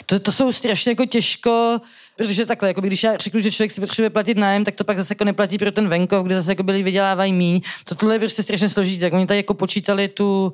To, 0.07 0.21
to 0.21 0.33
jsou 0.33 0.53
strašně 0.53 0.93
jako 0.93 1.07
těžko, 1.07 1.81
protože 2.17 2.47
takhle, 2.47 2.69
jako 2.69 2.81
když 2.81 3.03
já 3.03 3.17
řeknu, 3.17 3.41
že 3.41 3.51
člověk 3.51 3.71
si 3.71 3.81
potřebuje 3.81 4.11
platit 4.11 4.39
nájem, 4.39 4.65
tak 4.65 4.75
to 4.75 4.85
pak 4.85 4.99
zase 4.99 5.13
jako 5.13 5.25
neplatí 5.25 5.59
pro 5.59 5.73
ten 5.73 5.89
venkov, 5.89 6.27
kde 6.27 6.37
zase 6.37 6.51
jako 6.51 6.63
byli 6.63 6.83
vydělávají 6.83 7.33
míň. 7.33 7.61
To 7.89 7.95
tohle 7.95 8.15
je 8.15 8.19
prostě 8.19 8.43
strašně 8.43 8.69
složité. 8.69 9.07
Tak 9.07 9.13
oni 9.13 9.27
tady 9.27 9.39
jako 9.39 9.55
počítali 9.55 10.09
tu, 10.09 10.53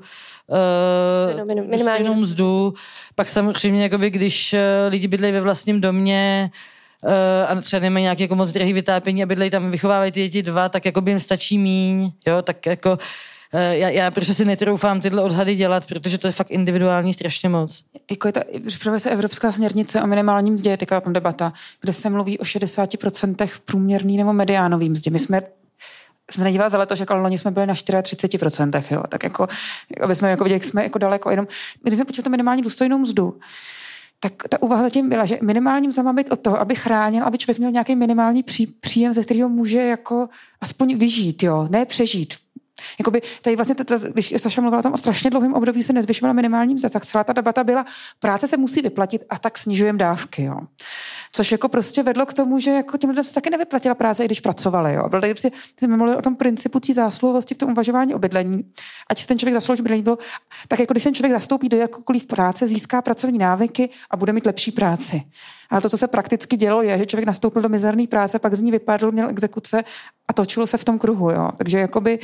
uh, 0.48 1.66
minimální 1.70 2.10
mzdu. 2.10 2.74
Pak 3.14 3.28
samozřejmě, 3.28 3.82
jakoby, 3.82 4.10
když 4.10 4.52
uh, 4.52 4.58
lidi 4.88 5.08
bydlejí 5.08 5.32
ve 5.32 5.40
vlastním 5.40 5.80
domě, 5.80 6.50
uh, 7.04 7.58
a 7.58 7.60
třeba 7.60 7.80
nemají 7.80 8.02
nějaký 8.02 8.22
jako 8.22 8.34
moc 8.34 8.52
drahý 8.52 8.72
vytápění 8.72 9.22
a 9.22 9.26
bydlejí 9.26 9.50
tam, 9.50 9.70
vychovávají 9.70 10.12
ty 10.12 10.22
děti 10.22 10.42
dva, 10.42 10.68
tak 10.68 10.84
jako 10.84 11.00
by 11.00 11.10
jim 11.10 11.20
stačí 11.20 11.58
míň, 11.58 12.10
jo, 12.26 12.42
tak 12.42 12.66
jako 12.66 12.98
eh, 13.52 13.76
já, 13.76 13.88
já 13.88 14.10
prostě 14.10 14.34
si 14.34 14.44
netroufám 14.44 15.00
tyhle 15.00 15.22
odhady 15.22 15.54
dělat, 15.54 15.86
protože 15.86 16.18
to 16.18 16.26
je 16.26 16.32
fakt 16.32 16.50
individuální 16.50 17.12
strašně 17.12 17.48
moc. 17.48 17.84
Jako 18.10 18.28
je 18.28 18.32
ta, 18.32 18.40
připravuje 18.66 19.00
se 19.00 19.10
Evropská 19.10 19.52
směrnice 19.52 20.02
o 20.02 20.06
minimálním 20.06 20.54
mzdě, 20.54 20.76
teďka 20.76 21.00
tam 21.00 21.12
debata, 21.12 21.52
kde 21.80 21.92
se 21.92 22.10
mluví 22.10 22.38
o 22.38 22.44
60% 22.44 23.48
průměrný 23.64 24.16
nebo 24.16 24.32
mediánový 24.32 24.90
mzdě. 24.90 25.10
My 25.10 25.18
jsme 25.18 25.42
jsem 26.30 26.44
nedívala 26.44 26.68
za 26.68 26.78
leto, 26.78 26.96
že 26.96 27.02
jako 27.02 27.16
loni 27.16 27.38
jsme 27.38 27.50
byli 27.50 27.66
na 27.66 27.74
34%, 27.74 28.84
jo, 28.90 29.02
tak 29.08 29.22
jako, 29.22 29.48
aby 30.02 30.14
jsme 30.14 30.30
jako 30.30 30.44
viděli, 30.44 30.56
jak 30.56 30.64
jsme 30.64 30.82
jako 30.82 30.98
daleko 30.98 31.30
jenom, 31.30 31.46
když 31.82 31.94
jsme 31.94 32.04
počítali 32.04 32.30
minimální 32.30 32.62
důstojnou 32.62 32.98
mzdu, 32.98 33.38
tak 34.20 34.32
ta 34.48 34.62
úvaha 34.62 34.82
zatím 34.82 35.08
byla, 35.08 35.24
že 35.24 35.38
minimální 35.42 35.88
mzda 35.88 36.02
má 36.02 36.12
být 36.12 36.32
od 36.32 36.40
toho, 36.40 36.60
aby 36.60 36.74
chránil, 36.74 37.24
aby 37.24 37.38
člověk 37.38 37.58
měl 37.58 37.70
nějaký 37.70 37.96
minimální 37.96 38.42
pří, 38.42 38.66
příjem, 38.66 39.14
ze 39.14 39.24
kterého 39.24 39.48
může 39.48 39.78
jako 39.78 40.28
aspoň 40.60 40.98
vyžít, 40.98 41.42
jo, 41.42 41.68
ne 41.70 41.86
přežít. 41.86 42.34
Jakoby 42.98 43.22
tady 43.42 43.56
vlastně, 43.56 43.74
to, 43.74 43.98
když 43.98 44.34
Saša 44.36 44.60
mluvila 44.60 44.80
o 44.80 44.82
tom 44.82 44.92
o 44.92 44.96
strašně 44.96 45.30
dlouhém 45.30 45.54
období, 45.54 45.82
se 45.82 45.92
nezvyšovala 45.92 46.32
minimální 46.32 46.74
mzda, 46.74 46.88
tak 46.88 47.06
celá 47.06 47.24
ta 47.24 47.32
debata 47.32 47.64
byla, 47.64 47.86
práce 48.18 48.48
se 48.48 48.56
musí 48.56 48.82
vyplatit 48.82 49.22
a 49.30 49.38
tak 49.38 49.58
snižujeme 49.58 49.98
dávky. 49.98 50.42
Jo. 50.42 50.56
Což 51.32 51.52
jako 51.52 51.68
prostě 51.68 52.02
vedlo 52.02 52.26
k 52.26 52.34
tomu, 52.34 52.58
že 52.58 52.70
jako 52.70 52.98
těm 52.98 53.10
lidem 53.10 53.24
se 53.24 53.34
taky 53.34 53.50
nevyplatila 53.50 53.94
práce, 53.94 54.24
i 54.24 54.26
když 54.26 54.40
pracovali. 54.40 54.94
Jo. 54.94 55.08
Byl 55.08 55.20
tady 55.20 55.34
prostě, 55.34 55.50
jsme 55.78 55.96
mluvili 55.96 56.16
o 56.16 56.22
tom 56.22 56.36
principu 56.36 56.80
té 56.80 56.92
zásluhovosti 56.92 57.54
v 57.54 57.58
tom 57.58 57.70
uvažování 57.70 58.14
o 58.14 58.18
bydlení. 58.18 58.64
Ať 59.10 59.26
ten 59.26 59.38
člověk 59.38 59.54
zaslouží 59.54 59.82
bydlení 59.82 60.02
bylo, 60.02 60.18
tak 60.68 60.80
jako 60.80 60.92
když 60.92 61.04
ten 61.04 61.14
člověk 61.14 61.32
zastoupí 61.32 61.68
do 61.68 61.76
jakoukoliv 61.76 62.26
práce, 62.26 62.68
získá 62.68 63.02
pracovní 63.02 63.38
návyky 63.38 63.90
a 64.10 64.16
bude 64.16 64.32
mít 64.32 64.46
lepší 64.46 64.72
práci. 64.72 65.22
Ale 65.70 65.80
to, 65.80 65.90
co 65.90 65.98
se 65.98 66.08
prakticky 66.08 66.56
dělo, 66.56 66.82
je, 66.82 66.98
že 66.98 67.06
člověk 67.06 67.26
nastoupil 67.26 67.62
do 67.62 67.68
mizerné 67.68 68.06
práce, 68.06 68.38
pak 68.38 68.54
z 68.54 68.62
ní 68.62 68.70
vypadl, 68.70 69.12
měl 69.12 69.28
exekuce 69.28 69.84
a 70.28 70.32
točil 70.32 70.66
se 70.66 70.78
v 70.78 70.84
tom 70.84 70.98
kruhu. 70.98 71.30
Jo. 71.30 71.50
Takže 71.56 71.78
jakoby, 71.78 72.18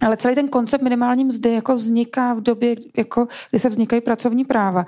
ale 0.00 0.16
celý 0.16 0.34
ten 0.34 0.48
koncept 0.48 0.82
minimální 0.82 1.24
mzdy 1.24 1.52
jako 1.52 1.74
vzniká 1.74 2.34
v 2.34 2.40
době, 2.40 2.76
jako, 2.96 3.28
kdy 3.50 3.58
se 3.58 3.68
vznikají 3.68 4.02
pracovní 4.02 4.44
práva 4.44 4.86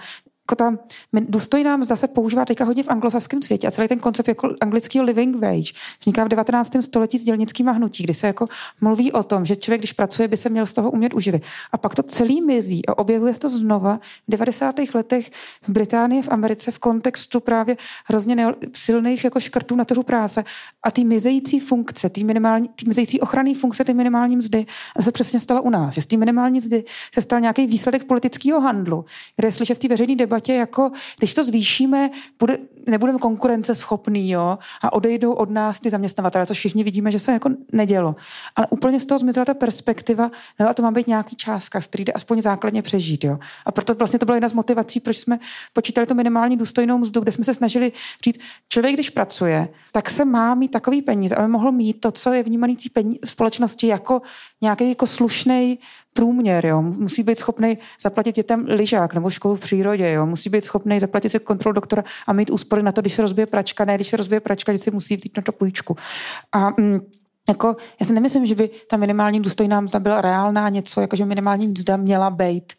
ta 0.54 0.78
důstojná 1.12 1.76
mzda 1.76 1.96
se 1.96 2.08
používá 2.08 2.44
teďka 2.44 2.64
hodně 2.64 2.82
v 2.82 2.88
anglosaském 2.88 3.42
světě 3.42 3.68
a 3.68 3.70
celý 3.70 3.88
ten 3.88 3.98
koncept 3.98 4.28
jako 4.28 4.54
anglického 4.60 5.04
living 5.04 5.36
wage 5.36 5.72
vzniká 6.00 6.24
v 6.24 6.28
19. 6.28 6.72
století 6.80 7.18
s 7.18 7.24
dělnickým 7.24 7.66
hnutí, 7.66 8.02
kdy 8.04 8.14
se 8.14 8.26
jako 8.26 8.46
mluví 8.80 9.12
o 9.12 9.22
tom, 9.22 9.46
že 9.46 9.56
člověk, 9.56 9.80
když 9.80 9.92
pracuje, 9.92 10.28
by 10.28 10.36
se 10.36 10.48
měl 10.48 10.66
z 10.66 10.72
toho 10.72 10.90
umět 10.90 11.14
uživit. 11.14 11.42
A 11.72 11.78
pak 11.78 11.94
to 11.94 12.02
celý 12.02 12.42
mizí 12.42 12.86
a 12.86 12.98
objevuje 12.98 13.34
se 13.34 13.40
to 13.40 13.48
znova 13.48 14.00
v 14.28 14.30
90. 14.30 14.74
letech 14.94 15.30
v 15.62 15.68
Británii, 15.68 16.22
v 16.22 16.28
Americe 16.28 16.70
v 16.70 16.78
kontextu 16.78 17.40
právě 17.40 17.76
hrozně 18.04 18.46
silných 18.72 19.24
jako 19.24 19.40
škrtů 19.40 19.76
na 19.76 19.84
trhu 19.84 20.02
práce 20.02 20.44
a 20.82 20.90
ty 20.90 21.04
mizející 21.04 21.60
funkce, 21.60 22.08
ty, 22.08 22.24
minimální, 22.24 22.68
ty 22.68 22.88
mizející 22.88 23.20
ochranné 23.20 23.54
funkce, 23.54 23.84
ty 23.84 23.94
minimální 23.94 24.36
mzdy 24.36 24.66
se 25.00 25.12
přesně 25.12 25.40
stalo 25.40 25.62
u 25.62 25.70
nás. 25.70 25.94
Z 25.94 26.06
té 26.06 26.16
minimální 26.16 26.58
mzdy 26.58 26.84
se 27.14 27.20
stal 27.20 27.40
nějaký 27.40 27.66
výsledek 27.66 28.04
politického 28.04 28.60
handlu, 28.60 29.04
kde 29.36 29.48
je 29.48 29.52
slyšet 29.52 29.74
v 29.74 29.78
té 29.78 29.88
veřejné 29.88 30.16
debatě 30.16 30.39
debatě, 30.40 30.54
jako 30.54 30.90
když 31.18 31.34
to 31.34 31.44
zvýšíme, 31.44 32.10
bude, 32.38 32.58
nebudeme 32.86 33.18
konkurenceschopný, 33.18 34.30
jo, 34.30 34.58
a 34.82 34.92
odejdou 34.92 35.32
od 35.32 35.50
nás 35.50 35.80
ty 35.80 35.90
zaměstnavatele, 35.90 36.46
což 36.46 36.58
všichni 36.58 36.84
vidíme, 36.84 37.12
že 37.12 37.18
se 37.18 37.32
jako 37.32 37.50
nedělo. 37.72 38.16
Ale 38.56 38.66
úplně 38.70 39.00
z 39.00 39.06
toho 39.06 39.18
zmizela 39.18 39.44
ta 39.44 39.54
perspektiva, 39.54 40.30
no 40.60 40.68
a 40.68 40.74
to 40.74 40.82
má 40.82 40.90
být 40.90 41.06
nějaký 41.06 41.36
částka, 41.36 41.80
z 41.80 41.86
který 41.86 42.04
jde 42.04 42.12
aspoň 42.12 42.42
základně 42.42 42.82
přežít, 42.82 43.24
jo. 43.24 43.38
A 43.66 43.72
proto 43.72 43.94
vlastně 43.94 44.18
to 44.18 44.26
byla 44.26 44.36
jedna 44.36 44.48
z 44.48 44.52
motivací, 44.52 45.00
proč 45.00 45.16
jsme 45.16 45.38
počítali 45.72 46.06
to 46.06 46.14
minimální 46.14 46.56
důstojnou 46.56 46.98
mzdu, 46.98 47.20
kde 47.20 47.32
jsme 47.32 47.44
se 47.44 47.54
snažili 47.54 47.92
říct, 48.24 48.40
člověk, 48.68 48.94
když 48.94 49.10
pracuje, 49.10 49.68
tak 49.92 50.10
se 50.10 50.24
má 50.24 50.54
mít 50.54 50.70
takový 50.70 51.02
peníze, 51.02 51.34
aby 51.34 51.48
mohl 51.48 51.72
mít 51.72 52.00
to, 52.00 52.10
co 52.10 52.32
je 52.32 52.42
vnímaný 52.42 52.76
v 53.24 53.30
společnosti 53.30 53.86
jako 53.86 54.22
nějaký 54.60 54.88
jako 54.88 55.06
slušný 55.06 55.78
průměr, 56.12 56.66
jo. 56.66 56.82
Musí 56.82 57.22
být 57.22 57.38
schopný 57.38 57.78
zaplatit 58.02 58.34
dětem 58.34 58.66
lyžák 58.68 59.14
nebo 59.14 59.30
školu 59.30 59.56
v 59.56 59.60
přírodě, 59.60 60.12
jo. 60.12 60.26
Musí 60.26 60.50
být 60.50 60.64
schopný 60.64 61.00
zaplatit 61.00 61.30
si 61.30 61.38
kontrol 61.38 61.72
doktora 61.72 62.04
a 62.26 62.32
mít 62.32 62.50
úspory 62.50 62.82
na 62.82 62.92
to, 62.92 63.00
když 63.00 63.14
se 63.14 63.22
rozbije 63.22 63.46
pračka, 63.46 63.84
ne 63.84 63.94
když 63.94 64.08
se 64.08 64.16
rozbije 64.16 64.40
pračka, 64.40 64.72
že 64.72 64.78
si 64.78 64.90
musí 64.90 65.16
vzít 65.16 65.36
na 65.36 65.42
to 65.42 65.52
půjčku. 65.52 65.96
A 66.52 66.70
mm, 66.80 67.00
jako, 67.48 67.76
já 68.00 68.06
si 68.06 68.12
nemyslím, 68.12 68.46
že 68.46 68.54
by 68.54 68.70
ta 68.90 68.96
minimální 68.96 69.40
důstojná 69.40 69.80
mzda 69.80 69.98
byla 69.98 70.20
reálná 70.20 70.68
něco, 70.68 71.00
jako 71.00 71.16
že 71.16 71.24
minimální 71.24 71.68
mzda 71.68 71.96
měla 71.96 72.30
být 72.30 72.72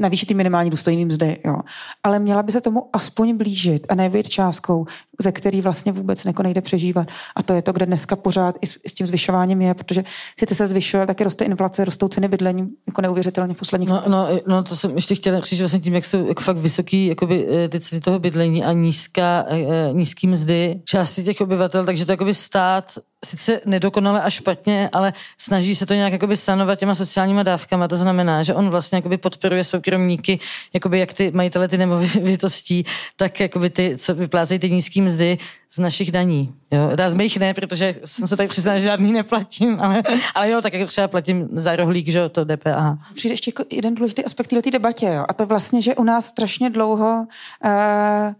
navýšit 0.00 0.26
ty 0.26 0.34
minimální 0.34 0.70
důstojný 0.70 1.04
mzdy, 1.04 1.38
jo. 1.44 1.56
Ale 2.02 2.18
měla 2.18 2.42
by 2.42 2.52
se 2.52 2.60
tomu 2.60 2.88
aspoň 2.92 3.36
blížit 3.36 3.86
a 3.88 3.94
nebýt 3.94 4.28
částkou, 4.28 4.86
ze 5.20 5.32
který 5.32 5.60
vlastně 5.60 5.92
vůbec 5.92 6.24
neko 6.24 6.42
nejde 6.42 6.60
přežívat. 6.60 7.06
A 7.36 7.42
to 7.42 7.52
je 7.52 7.62
to, 7.62 7.72
kde 7.72 7.86
dneska 7.86 8.16
pořád 8.16 8.54
i 8.60 8.66
s, 8.66 8.78
i 8.84 8.88
s 8.88 8.94
tím 8.94 9.06
zvyšováním 9.06 9.60
je, 9.60 9.74
protože 9.74 10.04
sice 10.38 10.54
se 10.54 10.66
zvyšuje, 10.66 11.06
taky 11.06 11.24
roste 11.24 11.44
inflace, 11.44 11.84
rostou 11.84 12.08
ceny 12.08 12.28
bydlení 12.28 12.68
jako 12.86 13.02
neuvěřitelně 13.02 13.54
v 13.54 13.58
posledních 13.58 13.88
no, 13.88 14.02
no, 14.06 14.28
no, 14.46 14.62
to 14.62 14.76
jsem 14.76 14.94
ještě 14.94 15.14
chtěla 15.14 15.40
říct, 15.40 15.60
vlastně 15.60 15.80
tím, 15.80 15.94
jak 15.94 16.04
jsou 16.04 16.26
jako 16.26 16.42
fakt 16.42 16.56
vysoký 16.56 17.06
jakoby, 17.06 17.46
eh, 17.50 17.68
ty 17.68 17.80
ceny 17.80 18.00
toho 18.00 18.18
bydlení 18.18 18.64
a 18.64 18.72
nízká, 18.72 19.44
eh, 19.48 19.92
nízký 19.92 20.26
mzdy 20.26 20.80
části 20.84 21.22
těch 21.22 21.40
obyvatel, 21.40 21.84
takže 21.84 22.06
to 22.06 22.12
jakoby 22.12 22.34
stát 22.34 22.98
sice 23.24 23.60
nedokonale 23.64 24.22
a 24.22 24.30
špatně, 24.30 24.88
ale 24.92 25.12
snaží 25.38 25.76
se 25.76 25.86
to 25.86 25.94
nějak 25.94 26.12
jakoby 26.12 26.36
sanovat 26.36 26.78
těma 26.78 26.94
sociálníma 26.94 27.42
dávkama. 27.42 27.88
To 27.88 27.96
znamená, 27.96 28.42
že 28.42 28.54
on 28.54 28.70
vlastně 28.70 28.96
jakoby 28.96 29.18
podporuje 29.18 29.64
soukromníky, 29.64 30.40
jakoby 30.72 30.98
jak 30.98 31.12
ty 31.12 31.30
majitele 31.30 31.68
ty 31.68 31.78
nemovitostí, 31.78 32.84
tak 33.16 33.40
jakoby 33.40 33.70
ty, 33.70 33.94
co 33.98 34.14
vyplácejí 34.14 34.58
ty 34.58 34.70
nízký 34.70 35.02
mzdy 35.02 35.38
z 35.70 35.78
našich 35.78 36.12
daní. 36.12 36.54
Jo? 36.70 36.90
Dá 36.96 37.10
z 37.10 37.14
mých 37.14 37.36
ne, 37.36 37.54
protože 37.54 37.94
jsem 38.04 38.28
se 38.28 38.36
tady 38.36 38.48
přiznala, 38.48 38.78
že 38.78 38.84
žádný 38.84 39.12
neplatím, 39.12 39.80
ale, 39.80 40.02
ale 40.34 40.50
jo, 40.50 40.62
tak 40.62 40.72
jako 40.72 40.86
třeba 40.86 41.08
platím 41.08 41.48
za 41.52 41.76
rohlík, 41.76 42.08
že 42.08 42.28
to 42.28 42.44
DPH. 42.44 43.12
Přijde 43.14 43.32
ještě 43.32 43.48
jako 43.48 43.64
jeden 43.70 43.94
důležitý 43.94 44.24
aspekt 44.24 44.46
této 44.46 44.70
debatě, 44.70 45.06
jo? 45.06 45.24
a 45.28 45.32
to 45.32 45.46
vlastně, 45.46 45.82
že 45.82 45.94
u 45.94 46.04
nás 46.04 46.26
strašně 46.26 46.70
dlouho 46.70 47.26
uh, 47.64 48.32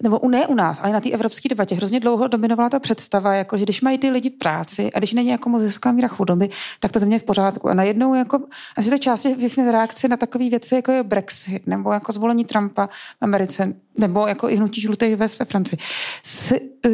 nebo 0.00 0.28
ne 0.28 0.46
u 0.46 0.54
nás, 0.54 0.80
ale 0.82 0.92
na 0.92 1.00
té 1.00 1.10
evropské 1.10 1.48
debatě 1.48 1.74
hrozně 1.74 2.00
dlouho 2.00 2.28
dominovala 2.28 2.68
ta 2.68 2.78
představa, 2.78 3.34
jako, 3.34 3.56
že 3.56 3.64
když 3.64 3.80
mají 3.80 3.98
ty 3.98 4.10
lidi 4.10 4.30
práci 4.30 4.90
a 4.92 4.98
když 4.98 5.12
není 5.12 5.28
jako 5.28 5.48
moc 5.48 5.62
vysoká 5.62 5.92
míra 5.92 6.08
chudoby, 6.08 6.48
tak 6.80 6.92
to 6.92 6.98
země 6.98 7.16
je 7.16 7.20
v 7.20 7.24
pořádku. 7.24 7.68
A 7.68 7.74
najednou 7.74 8.14
jako, 8.14 8.38
asi 8.76 8.90
to 8.90 8.98
části 8.98 9.34
v 9.34 9.70
reakci 9.72 10.08
na 10.08 10.16
takové 10.16 10.50
věci, 10.50 10.74
jako 10.74 10.92
je 10.92 11.02
Brexit, 11.02 11.66
nebo 11.66 11.92
jako 11.92 12.12
zvolení 12.12 12.44
Trumpa 12.44 12.86
v 12.86 13.16
Americe, 13.20 13.74
nebo 13.98 14.26
jako 14.26 14.48
i 14.48 14.56
hnutí 14.56 14.80
žlutých 14.80 15.16
ve 15.16 15.28
Francii, 15.28 15.78
s, 16.22 16.52
eh, 16.52 16.88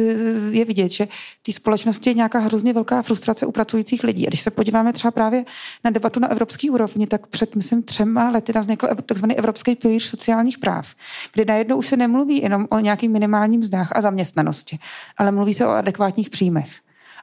je 0.51 0.65
vidět, 0.65 0.89
že 0.89 1.05
v 1.39 1.43
té 1.43 1.53
společnosti 1.53 2.09
je 2.09 2.13
nějaká 2.13 2.39
hrozně 2.39 2.73
velká 2.73 3.01
frustrace 3.01 3.45
u 3.45 3.51
pracujících 3.51 4.03
lidí. 4.03 4.27
A 4.27 4.29
když 4.29 4.41
se 4.41 4.51
podíváme 4.51 4.93
třeba 4.93 5.11
právě 5.11 5.45
na 5.83 5.91
debatu 5.91 6.19
na 6.19 6.31
evropské 6.31 6.71
úrovni, 6.71 7.07
tak 7.07 7.27
před, 7.27 7.55
myslím, 7.55 7.83
třema 7.83 8.29
lety 8.29 8.53
tam 8.53 8.61
vznikl 8.61 8.87
takzvaný 9.05 9.37
Evropský 9.37 9.75
pilíř 9.75 10.03
sociálních 10.03 10.57
práv, 10.57 10.95
kde 11.33 11.45
najednou 11.45 11.77
už 11.77 11.87
se 11.87 11.97
nemluví 11.97 12.41
jenom 12.41 12.67
o 12.69 12.79
nějakým 12.79 13.11
minimálním 13.11 13.59
mzdách 13.59 13.91
a 13.95 14.01
zaměstnanosti, 14.01 14.79
ale 15.17 15.31
mluví 15.31 15.53
se 15.53 15.67
o 15.67 15.69
adekvátních 15.69 16.29
příjmech. 16.29 16.69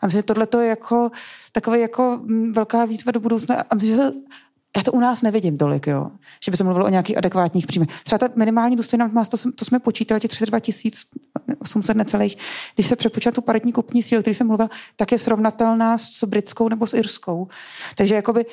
A 0.03 0.07
myslím, 0.07 0.19
že 0.19 0.23
tohle 0.23 0.47
je 0.61 0.69
jako 0.69 1.11
taková 1.53 1.77
jako 1.77 2.21
mm, 2.23 2.53
velká 2.53 2.85
výzva 2.85 3.13
do 3.13 3.21
budoucna. 3.21 3.65
A 3.71 3.75
myslím, 3.75 3.97
že 3.97 4.03
já 4.77 4.83
to 4.83 4.93
u 4.93 5.01
nás 5.01 5.23
nevidím 5.23 5.59
tolik, 5.59 5.87
jo. 5.87 6.11
že 6.45 6.51
by 6.51 6.57
se 6.57 6.65
mluvilo 6.65 6.87
o 6.87 6.89
nějakých 6.89 7.19
adekvátních 7.19 7.67
příjmech. 7.67 7.89
Třeba 8.03 8.19
ta 8.19 8.29
minimální 8.37 8.77
důstojná 8.77 9.07
má, 9.07 9.25
to, 9.25 9.37
to 9.55 9.65
jsme 9.65 9.79
počítali, 9.79 10.21
těch 10.21 10.31
32 10.31 10.59
800 11.59 11.97
necelých, 11.97 12.37
když 12.75 12.87
se 12.87 12.97
přepočítá 12.97 13.31
tu 13.31 13.41
paritní 13.41 13.73
kupní 13.73 14.03
sílu, 14.03 14.23
který 14.23 14.35
jsem 14.35 14.47
mluvil, 14.47 14.69
tak 14.97 15.13
je 15.13 15.19
srovnatelná 15.19 15.99
s 15.99 16.25
britskou 16.25 16.69
nebo 16.69 16.87
s 16.87 16.95
irskou. 16.95 17.49
Takže 17.95 18.15
jakoby 18.15 18.47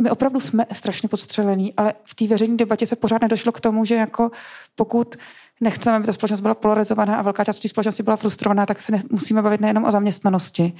my 0.00 0.10
opravdu 0.10 0.40
jsme 0.40 0.66
strašně 0.72 1.08
podstřelení, 1.08 1.74
ale 1.76 1.94
v 2.04 2.14
té 2.14 2.26
veřejné 2.26 2.56
debatě 2.56 2.86
se 2.86 2.96
pořád 2.96 3.22
nedošlo 3.22 3.52
k 3.52 3.60
tomu, 3.60 3.84
že 3.84 3.94
jako 3.94 4.30
pokud 4.74 5.16
nechceme, 5.60 5.96
aby 5.96 6.06
ta 6.06 6.12
společnost 6.12 6.40
byla 6.40 6.54
polarizovaná 6.54 7.16
a 7.16 7.22
velká 7.22 7.44
část 7.44 7.58
té 7.58 7.68
společnosti 7.68 8.02
byla 8.02 8.16
frustrovaná, 8.16 8.66
tak 8.66 8.82
se 8.82 8.92
ne, 8.92 9.02
musíme 9.10 9.42
bavit 9.42 9.60
nejenom 9.60 9.84
o 9.84 9.90
zaměstnanosti 9.90 10.76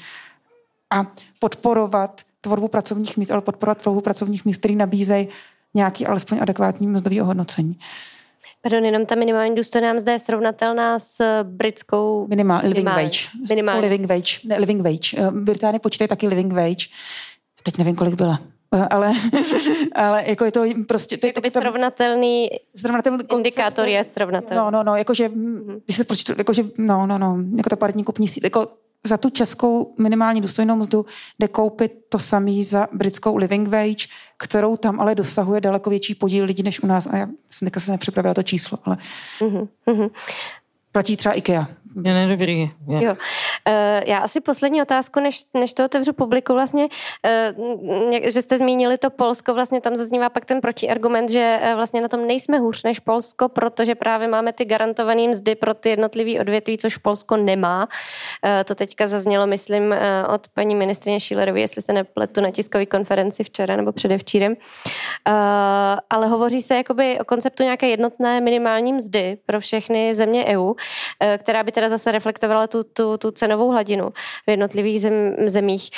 a 0.91 1.07
podporovat 1.39 2.23
tvorbu 2.47 2.69
pracovních 2.69 3.17
míst, 3.17 3.31
ale 3.31 3.41
podporovat 3.41 3.79
tvorbu 3.83 4.01
pracovních 4.01 4.45
míst, 4.45 4.59
které 4.59 4.75
nabízejí 4.75 5.29
nějaký 5.75 6.07
alespoň 6.07 6.39
adekvátní 6.41 6.87
mzdový 6.87 7.21
ohodnocení. 7.21 7.79
Pardon, 8.63 8.85
jenom 8.85 9.07
ta 9.07 9.15
minimální 9.15 9.55
důstojná 9.55 9.93
mzda 9.93 10.13
je 10.13 10.19
srovnatelná 10.19 10.99
s 10.99 11.43
britskou... 11.43 12.27
Minimál, 12.29 12.59
living 12.59 12.77
minimální. 12.77 13.05
wage. 13.05 13.19
Minimální. 13.49 13.81
Living 13.81 14.09
wage. 14.09 14.39
Ne, 14.45 14.59
living 14.59 14.83
wage. 14.83 15.17
Eh, 15.17 15.31
Británie 15.31 15.81
počítají 15.81 16.09
taky 16.09 16.29
living 16.29 16.53
wage. 16.53 16.87
Teď 17.63 17.79
nevím, 17.79 17.97
kolik 17.97 18.15
byla. 18.15 18.39
Eh, 18.75 18.87
ale, 18.91 19.13
ale 19.95 20.25
jako 20.27 20.45
je 20.45 20.53
to 20.53 20.65
prostě... 20.89 21.17
To 21.17 21.27
je 21.27 21.33
to, 21.33 21.51
srovnatelný, 21.51 22.49
srovnatelný 22.77 23.25
indikátor 23.37 23.89
je 23.89 24.05
srovnatelný. 24.05 24.57
No, 24.57 24.71
no, 24.71 24.83
no, 24.83 24.97
jakože, 24.97 25.29
mm-hmm. 25.29 25.81
když 25.85 25.97
se 25.97 26.05
počítá, 26.05 26.35
jakože, 26.39 26.63
no, 26.79 27.07
no, 27.07 27.19
no, 27.19 27.39
jako 27.57 27.71
ta 27.71 27.77
paritní 27.77 28.05
kupní 28.05 28.29
síť, 28.29 28.45
jako 28.45 28.69
za 29.07 29.17
tu 29.17 29.31
českou 29.31 29.95
minimální 29.99 30.41
důstojnou 30.41 30.77
mzdu 30.77 31.07
jde 31.39 31.49
koupit 31.49 31.93
to 32.09 32.19
samý 32.19 32.65
za 32.65 32.89
britskou 32.93 33.37
living 33.37 33.69
wage, 33.69 34.07
kterou 34.39 34.77
tam 34.77 35.01
ale 35.01 35.15
dosahuje 35.15 35.61
daleko 35.61 35.91
větší 35.91 36.15
podíl 36.15 36.45
lidí 36.45 36.63
než 36.63 36.81
u 36.81 36.87
nás. 36.87 37.07
A 37.07 37.17
já 37.17 37.27
jsem 37.51 37.69
se 37.79 37.93
nepřipravila 37.93 38.35
to 38.35 38.43
číslo, 38.43 38.79
ale 38.85 38.97
mm-hmm. 39.41 40.11
platí 40.93 41.17
třeba 41.17 41.35
IKEA. 41.35 41.69
Je 42.05 42.15
nedobrý. 42.15 42.71
Jo. 42.89 43.17
Já 44.07 44.19
asi 44.19 44.41
poslední 44.41 44.83
otázku, 44.83 45.21
než, 45.21 45.41
než 45.55 45.75
to 45.75 45.85
otevřu 45.85 46.13
publiku, 46.13 46.53
vlastně, 46.53 46.89
že 48.23 48.43
jste 48.43 48.59
zmínili 48.59 48.99
to 48.99 49.11
Polsko, 49.11 49.55
vlastně 49.55 49.81
tam 49.81 49.97
zaznívá 49.97 50.29
pak 50.29 50.45
ten 50.45 50.61
protiargument, 50.61 51.31
že 51.31 51.61
vlastně 51.75 52.01
na 52.01 52.09
tom 52.09 52.27
nejsme 52.27 52.59
hůř 52.59 52.83
než 52.83 52.99
Polsko, 53.01 53.49
protože 53.49 53.95
právě 53.95 54.29
máme 54.29 54.53
ty 54.53 54.65
garantované 54.65 55.29
mzdy 55.29 55.55
pro 55.55 55.75
ty 55.75 55.89
jednotlivé 55.89 56.41
odvětví, 56.41 56.79
což 56.79 56.97
Polsko 56.97 57.37
nemá. 57.37 57.89
To 58.65 58.75
teďka 58.75 59.07
zaznělo, 59.07 59.47
myslím, 59.47 59.95
od 60.35 60.49
paní 60.49 60.75
ministrině 60.75 61.21
Schillerové, 61.21 61.61
jestli 61.61 61.83
se 61.83 61.93
nepletu 61.93 62.41
na 62.41 62.51
tiskové 62.51 62.87
konferenci 62.87 63.45
včera 63.45 63.77
nebo 63.77 63.93
předevčírem. 63.93 64.55
Ale 66.11 66.27
hovoří 66.27 66.63
se 66.63 66.77
jakoby 66.77 67.19
o 67.21 67.25
konceptu 67.25 67.63
nějaké 67.63 67.89
jednotné 67.89 68.41
minimální 68.41 68.93
mzdy 68.93 69.39
pro 69.47 69.61
všechny 69.61 70.15
země 70.15 70.45
EU, 70.45 70.73
která 71.39 71.63
by 71.63 71.73
teda 71.73 71.86
zase 71.89 72.13
reflektovala 72.13 72.67
tu, 72.67 72.85
tu, 72.85 73.17
tu 73.17 73.31
cenovou 73.31 73.71
hladinu 73.71 74.11
v 74.47 74.51
jednotlivých 74.51 75.01
zem, 75.01 75.35
zemích. 75.47 75.91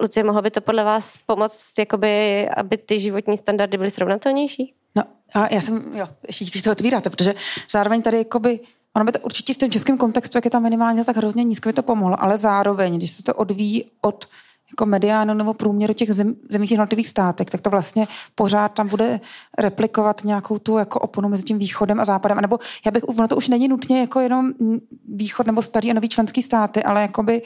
Lucie, 0.00 0.24
mohlo 0.24 0.42
by 0.42 0.50
to 0.50 0.60
podle 0.60 0.84
vás 0.84 1.18
pomoct, 1.26 1.78
jakoby, 1.78 2.48
aby 2.48 2.76
ty 2.76 3.00
životní 3.00 3.36
standardy 3.36 3.78
byly 3.78 3.90
srovnatelnější? 3.90 4.74
No 4.94 5.02
a 5.34 5.54
já 5.54 5.60
jsem, 5.60 5.84
jo, 5.94 6.08
ještě 6.26 6.44
když 6.44 6.62
to 6.62 6.72
otvíráte, 6.72 7.10
protože 7.10 7.34
zároveň 7.70 8.02
tady 8.02 8.18
jakoby 8.18 8.60
Ono 8.96 9.04
by 9.04 9.12
to 9.12 9.18
určitě 9.18 9.54
v 9.54 9.56
tom 9.56 9.70
českém 9.70 9.98
kontextu, 9.98 10.38
jak 10.38 10.44
je 10.44 10.50
tam 10.50 10.62
minimálně 10.62 11.04
tak 11.04 11.16
hrozně 11.16 11.44
nízko, 11.44 11.68
by 11.68 11.72
to 11.72 11.82
pomohlo, 11.82 12.22
ale 12.22 12.38
zároveň, 12.38 12.96
když 12.96 13.10
se 13.10 13.22
to 13.22 13.34
odvíjí 13.34 13.84
od 14.00 14.28
jako 14.72 14.86
mediánu 14.86 15.34
nebo 15.34 15.54
průměru 15.54 15.94
těch 15.94 16.12
zem, 16.12 16.34
zemích 16.50 16.70
jednotlivých 16.70 17.08
státek, 17.08 17.50
tak 17.50 17.60
to 17.60 17.70
vlastně 17.70 18.06
pořád 18.34 18.68
tam 18.68 18.88
bude 18.88 19.20
replikovat 19.58 20.24
nějakou 20.24 20.58
tu 20.58 20.78
jako 20.78 21.00
oponu 21.00 21.28
mezi 21.28 21.42
tím 21.42 21.58
východem 21.58 22.00
a 22.00 22.04
západem. 22.04 22.38
A 22.38 22.40
nebo 22.40 22.58
já 22.84 22.90
bych, 22.90 23.08
ono 23.08 23.28
to 23.28 23.36
už 23.36 23.48
není 23.48 23.68
nutně 23.68 24.00
jako 24.00 24.20
jenom 24.20 24.52
východ 25.08 25.46
nebo 25.46 25.62
starý 25.62 25.90
a 25.90 25.94
nový 25.94 26.08
členský 26.08 26.42
státy, 26.42 26.82
ale 26.82 27.02
jakoby 27.02 27.42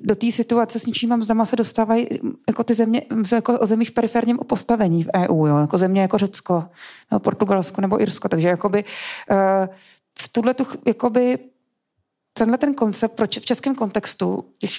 do 0.00 0.14
té 0.14 0.32
situace 0.32 0.78
s 0.78 0.86
ničím 0.86 1.16
mzdama 1.16 1.44
se 1.44 1.56
dostávají 1.56 2.08
jako 2.48 2.64
ty 2.64 2.74
země, 2.74 3.02
jako 3.32 3.58
o 3.58 3.66
zemích 3.66 3.92
periferním 3.92 4.38
postavení 4.38 5.04
v 5.04 5.08
EU, 5.16 5.46
jo, 5.46 5.56
jako 5.56 5.78
země 5.78 6.02
jako 6.02 6.18
Řecko, 6.18 6.64
nebo 7.10 7.20
Portugalsko 7.20 7.80
nebo 7.80 8.02
Irsko. 8.02 8.28
Takže 8.28 8.48
jakoby 8.48 8.84
uh, 9.30 9.36
v 10.18 10.28
tuhle 10.28 10.54
tu, 10.54 10.66
jakoby 10.86 11.38
tenhle 12.38 12.58
ten 12.58 12.74
koncept 12.74 13.12
proč 13.16 13.38
v 13.38 13.44
českém 13.44 13.74
kontextu, 13.74 14.44
těch, 14.58 14.70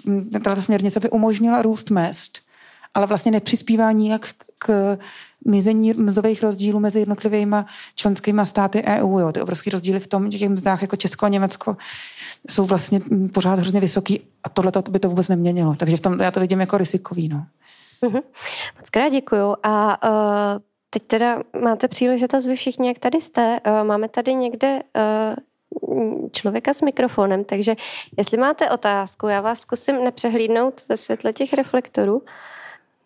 tato 0.44 0.62
směrnice 0.62 1.00
by 1.00 1.10
umožnila 1.10 1.62
růst 1.62 1.90
mest, 1.90 2.40
ale 2.94 3.08
vlastně 3.08 3.32
nepřispívá 3.32 3.92
nijak 3.92 4.30
k 4.60 4.98
mizení 5.46 5.94
mzdových 5.94 6.44
rozdílů 6.44 6.80
mezi 6.80 7.00
jednotlivými 7.00 7.56
členskými 7.96 8.46
státy 8.46 8.84
EU. 8.84 9.20
Jo. 9.20 9.32
Ty 9.32 9.42
obrovské 9.42 9.70
rozdíly 9.70 10.00
v 10.00 10.08
tom, 10.08 10.32
že 10.32 10.38
těch 10.38 10.50
mzdách 10.50 10.82
jako 10.82 10.96
Česko 10.96 11.26
a 11.26 11.30
Německo 11.30 11.78
jsou 12.50 12.66
vlastně 12.66 13.02
pořád 13.34 13.60
hrozně 13.60 13.80
vysoký 13.80 14.22
a 14.44 14.50
tohle 14.50 14.72
by 14.90 15.00
to 15.00 15.10
vůbec 15.10 15.28
neměnilo. 15.28 15.76
Takže 15.76 15.98
v 15.98 16.00
tom 16.00 16.20
já 16.20 16.32
to 16.32 16.40
vidím 16.40 16.60
jako 16.60 16.78
rizikový. 16.78 17.30
No. 17.30 17.46
Mm-hmm. 18.04 18.22
Moc 18.78 18.90
krát 18.90 19.10
děkuju. 19.10 19.56
A 19.64 20.04
uh, 20.10 20.60
teď 20.90 21.04
teda 21.04 21.44
máte 21.62 21.88
příležitost 21.88 22.46
vy 22.46 22.56
všichni, 22.56 22.88
jak 22.88 23.00
tady 23.00 23.22
jste. 23.22 23.60
Uh, 23.68 23.88
máme 23.88 24.10
tady 24.10 24.34
někde 24.34 24.82
uh, 24.96 25.36
člověka 26.32 26.74
s 26.74 26.82
mikrofonem, 26.82 27.44
takže 27.44 27.76
jestli 28.18 28.38
máte 28.38 28.70
otázku, 28.70 29.28
já 29.28 29.42
vás 29.42 29.60
zkusím 29.60 30.04
nepřehlídnout 30.04 30.86
ve 30.90 30.98
světle 30.98 31.34
těch 31.34 31.54
reflektorů. 31.54 32.24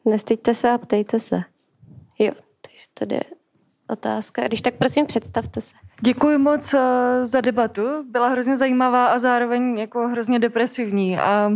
Nestýďte 0.05 0.53
se 0.53 0.70
a 0.70 0.78
ptejte 0.78 1.20
se. 1.20 1.41
Jo, 2.20 2.32
takže 2.61 2.84
tady 2.93 3.15
je 3.15 3.24
otázka. 3.89 4.47
Když 4.47 4.61
tak 4.61 4.74
prosím, 4.74 5.05
představte 5.05 5.61
se. 5.61 5.74
Děkuji 6.01 6.38
moc 6.38 6.74
eh, 6.74 7.26
za 7.26 7.41
debatu. 7.41 7.82
Byla 8.09 8.28
hrozně 8.28 8.57
zajímavá 8.57 9.07
a 9.07 9.20
zároveň 9.20 9.78
jako 9.78 10.07
hrozně 10.07 10.39
depresivní. 10.39 11.20
A, 11.20 11.51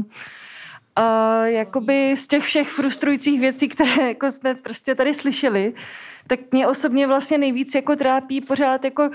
a 0.96 1.36
jakoby 1.46 2.16
z 2.18 2.28
těch 2.28 2.44
všech 2.44 2.70
frustrujících 2.70 3.40
věcí, 3.40 3.70
které 3.70 4.08
jako 4.08 4.32
jsme 4.32 4.56
prostě 4.56 4.96
tady 4.96 5.14
slyšeli, 5.14 5.74
tak 6.28 6.40
mě 6.52 6.68
osobně 6.68 7.08
vlastně 7.08 7.38
nejvíc 7.38 7.76
jako 7.76 7.96
trápí 7.96 8.42
pořád 8.42 8.86
jako 8.86 9.10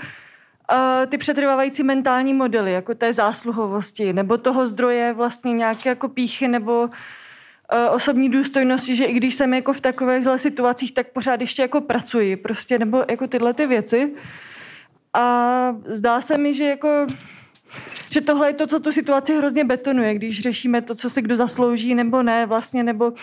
uh, 0.71 1.05
ty 1.05 1.17
přetrvávající 1.17 1.83
mentální 1.83 2.33
modely, 2.33 2.71
jako 2.71 2.95
té 2.95 3.13
zásluhovosti, 3.13 4.13
nebo 4.13 4.37
toho 4.37 4.67
zdroje 4.67 5.13
vlastně 5.13 5.53
nějaké 5.53 5.89
jako 5.89 6.07
píchy, 6.07 6.47
nebo 6.47 6.81
uh, 6.81 6.89
osobní 7.91 8.29
důstojnosti, 8.29 8.95
že 8.95 9.05
i 9.05 9.13
když 9.13 9.35
jsem 9.35 9.53
jako 9.53 9.73
v 9.73 9.81
takovýchhle 9.81 10.39
situacích, 10.39 10.93
tak 10.93 11.07
pořád 11.07 11.41
ještě 11.41 11.61
jako 11.61 11.81
pracuji, 11.81 12.35
prostě, 12.35 12.79
nebo 12.79 13.05
jako 13.09 13.27
tyhle 13.27 13.53
ty 13.53 13.67
věci. 13.67 14.13
A 15.13 15.75
zdá 15.85 16.21
se 16.21 16.37
mi, 16.37 16.53
že 16.53 16.63
jako 16.63 17.07
že 18.09 18.21
tohle 18.21 18.49
je 18.49 18.53
to, 18.53 18.67
co 18.67 18.79
tu 18.79 18.91
situaci 18.91 19.37
hrozně 19.37 19.63
betonuje, 19.63 20.13
když 20.13 20.41
řešíme 20.41 20.81
to, 20.81 20.95
co 20.95 21.09
si 21.09 21.21
kdo 21.21 21.35
zaslouží 21.35 21.95
nebo 21.95 22.23
ne 22.23 22.45
vlastně, 22.45 22.83
nebo 22.83 23.13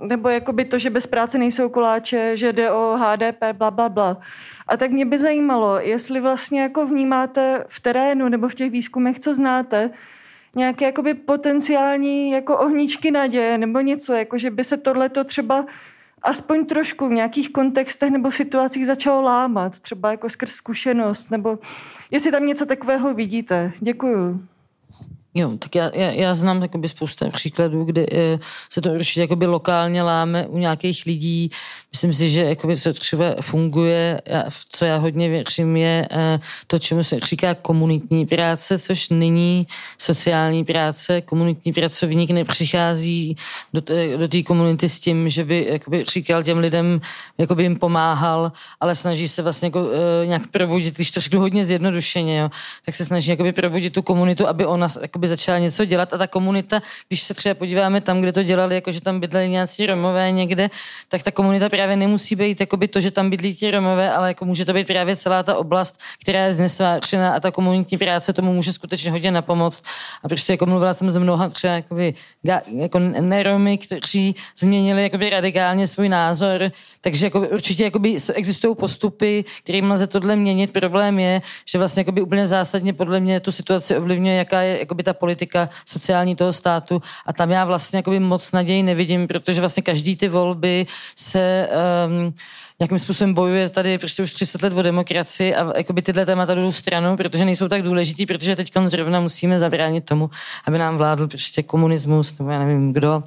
nebo 0.00 0.28
jakoby 0.28 0.64
to, 0.64 0.78
že 0.78 0.90
bez 0.90 1.06
práce 1.06 1.38
nejsou 1.38 1.68
koláče, 1.68 2.36
že 2.36 2.52
jde 2.52 2.70
o 2.70 2.98
HDP, 3.00 3.44
bla, 3.52 3.70
bla, 3.70 3.88
bla. 3.88 4.16
A 4.66 4.76
tak 4.76 4.90
mě 4.90 5.04
by 5.04 5.18
zajímalo, 5.18 5.80
jestli 5.80 6.20
vlastně 6.20 6.60
jako 6.60 6.86
vnímáte 6.86 7.64
v 7.68 7.80
terénu 7.80 8.28
nebo 8.28 8.48
v 8.48 8.54
těch 8.54 8.70
výzkumech, 8.70 9.18
co 9.18 9.34
znáte, 9.34 9.90
nějaké 10.54 10.84
jakoby 10.84 11.14
potenciální 11.14 12.30
jako 12.30 12.58
ohníčky 12.58 13.10
naděje 13.10 13.58
nebo 13.58 13.80
něco, 13.80 14.12
jako 14.12 14.38
že 14.38 14.50
by 14.50 14.64
se 14.64 14.76
tohleto 14.76 15.24
třeba 15.24 15.66
aspoň 16.22 16.66
trošku 16.66 17.08
v 17.08 17.12
nějakých 17.12 17.52
kontextech 17.52 18.10
nebo 18.10 18.30
situacích 18.30 18.86
začalo 18.86 19.22
lámat, 19.22 19.80
třeba 19.80 20.10
jako 20.10 20.28
skrz 20.28 20.50
zkušenost, 20.52 21.30
nebo 21.30 21.58
jestli 22.10 22.30
tam 22.30 22.46
něco 22.46 22.66
takového 22.66 23.14
vidíte. 23.14 23.72
Děkuju. 23.80 24.40
Jo, 25.36 25.56
tak 25.58 25.74
já, 25.74 25.90
já, 25.94 26.10
já 26.10 26.34
znám 26.34 26.60
takoby 26.60 26.88
spousta 26.88 27.30
příkladů, 27.30 27.84
kde 27.84 28.06
e, 28.12 28.38
se 28.72 28.80
to 28.80 28.90
určitě 28.90 29.20
jakoby 29.20 29.46
lokálně 29.46 30.02
láme 30.02 30.46
u 30.46 30.58
nějakých 30.58 31.06
lidí. 31.06 31.50
Myslím 31.92 32.14
si, 32.14 32.30
že 32.30 32.44
jakoby 32.44 32.76
to 32.76 32.92
třeba 32.92 33.34
funguje, 33.40 34.20
já, 34.26 34.44
co 34.68 34.84
já 34.84 34.96
hodně 34.96 35.28
věřím, 35.28 35.76
je 35.76 36.08
e, 36.10 36.40
to, 36.66 36.78
čemu 36.78 37.04
se 37.04 37.20
říká 37.20 37.54
komunitní 37.54 38.26
práce, 38.26 38.78
což 38.78 39.08
není 39.08 39.66
sociální 39.98 40.64
práce. 40.64 41.20
Komunitní 41.20 41.72
pracovník 41.72 42.30
nepřichází 42.30 43.36
do 43.72 43.80
té, 43.80 44.16
do 44.16 44.28
té 44.28 44.42
komunity 44.42 44.88
s 44.88 45.00
tím, 45.00 45.28
že 45.28 45.44
by 45.44 45.66
jakoby 45.70 46.04
říkal 46.04 46.42
těm 46.42 46.58
lidem, 46.58 47.00
jakoby 47.38 47.62
jim 47.62 47.76
pomáhal, 47.76 48.52
ale 48.80 48.94
snaží 48.94 49.28
se 49.28 49.42
vlastně 49.42 49.66
jako, 49.66 49.88
e, 50.22 50.26
nějak 50.26 50.46
probudit, 50.46 50.94
když 50.94 51.10
to 51.10 51.20
řeknu 51.20 51.40
hodně 51.40 51.64
zjednodušeně, 51.64 52.38
jo, 52.38 52.50
tak 52.84 52.94
se 52.94 53.04
snaží 53.04 53.30
jakoby 53.30 53.52
probudit 53.52 53.92
tu 53.92 54.02
komunitu, 54.02 54.48
aby 54.48 54.66
ona 54.66 54.86
jakoby 55.02 55.23
by 55.24 55.28
začala 55.28 55.58
něco 55.58 55.84
dělat 55.84 56.12
a 56.12 56.18
ta 56.18 56.26
komunita, 56.26 56.82
když 57.08 57.22
se 57.22 57.34
třeba 57.34 57.54
podíváme 57.54 58.00
tam, 58.00 58.20
kde 58.20 58.32
to 58.32 58.42
dělali, 58.42 58.74
jako 58.74 58.92
že 58.92 59.00
tam 59.00 59.20
bydleli 59.20 59.48
nějací 59.48 59.86
Romové 59.86 60.30
někde, 60.30 60.70
tak 61.08 61.22
ta 61.22 61.30
komunita 61.30 61.68
právě 61.68 61.96
nemusí 61.96 62.36
být 62.36 62.60
jakoby 62.60 62.88
to, 62.88 63.00
že 63.00 63.10
tam 63.10 63.30
bydlí 63.30 63.54
ti 63.54 63.70
Romové, 63.70 64.12
ale 64.12 64.28
jako 64.28 64.44
může 64.44 64.64
to 64.64 64.72
být 64.72 64.86
právě 64.86 65.16
celá 65.16 65.42
ta 65.42 65.56
oblast, 65.56 66.00
která 66.20 66.44
je 66.44 66.52
znesvářená 66.52 67.34
a 67.34 67.40
ta 67.40 67.50
komunitní 67.50 67.98
práce 67.98 68.32
tomu 68.32 68.52
může 68.52 68.72
skutečně 68.72 69.10
hodně 69.10 69.30
napomoct. 69.30 69.84
A 70.22 70.28
prostě 70.28 70.52
jako 70.52 70.66
mluvila 70.66 70.94
jsem 70.94 71.10
s 71.10 71.16
mnoha 71.16 71.48
třeba 71.48 71.74
jakoby, 71.74 72.14
jako 72.72 72.98
neromy, 72.98 73.78
kteří 73.78 74.34
změnili 74.58 75.02
jakoby 75.02 75.30
radikálně 75.30 75.86
svůj 75.86 76.08
názor, 76.08 76.70
takže 77.00 77.26
jako 77.26 77.40
určitě 77.40 77.84
jakoby 77.84 78.16
existují 78.34 78.76
postupy, 78.76 79.44
kterým 79.62 79.90
lze 79.90 80.06
tohle 80.06 80.36
měnit. 80.36 80.72
Problém 80.72 81.18
je, 81.18 81.42
že 81.68 81.78
vlastně 81.78 82.00
jakoby 82.00 82.22
úplně 82.22 82.46
zásadně 82.46 82.92
podle 82.92 83.20
mě 83.20 83.40
tu 83.40 83.52
situaci 83.52 83.96
ovlivňuje, 83.96 84.36
jaká 84.36 84.60
je 84.60 84.78
jakoby 84.78 85.02
ta 85.02 85.13
politika 85.14 85.68
sociální 85.86 86.36
toho 86.36 86.52
státu 86.52 87.02
a 87.26 87.32
tam 87.32 87.50
já 87.50 87.64
vlastně 87.64 87.96
jakoby 87.96 88.20
moc 88.20 88.52
naději 88.52 88.82
nevidím, 88.82 89.28
protože 89.28 89.60
vlastně 89.60 89.82
každý 89.82 90.16
ty 90.16 90.28
volby 90.28 90.86
se 91.16 91.68
um, 92.06 92.34
nějakým 92.80 92.98
způsobem 92.98 93.34
bojuje 93.34 93.68
tady 93.68 93.98
prostě 93.98 94.22
už 94.22 94.32
30 94.32 94.62
let 94.62 94.72
o 94.72 94.82
demokracii 94.82 95.54
a 95.54 95.78
jakoby 95.78 96.02
tyhle 96.02 96.26
témata 96.26 96.54
jdou 96.54 96.72
stranou, 96.72 97.16
protože 97.16 97.44
nejsou 97.44 97.68
tak 97.68 97.82
důležitý, 97.82 98.26
protože 98.26 98.56
teď 98.56 98.72
zrovna 98.84 99.20
musíme 99.20 99.58
zabránit 99.58 100.04
tomu, 100.04 100.30
aby 100.64 100.78
nám 100.78 100.96
vládl 100.96 101.28
prostě 101.28 101.62
komunismus, 101.62 102.38
nebo 102.38 102.50
já 102.50 102.58
nevím 102.58 102.92
kdo, 102.92 103.22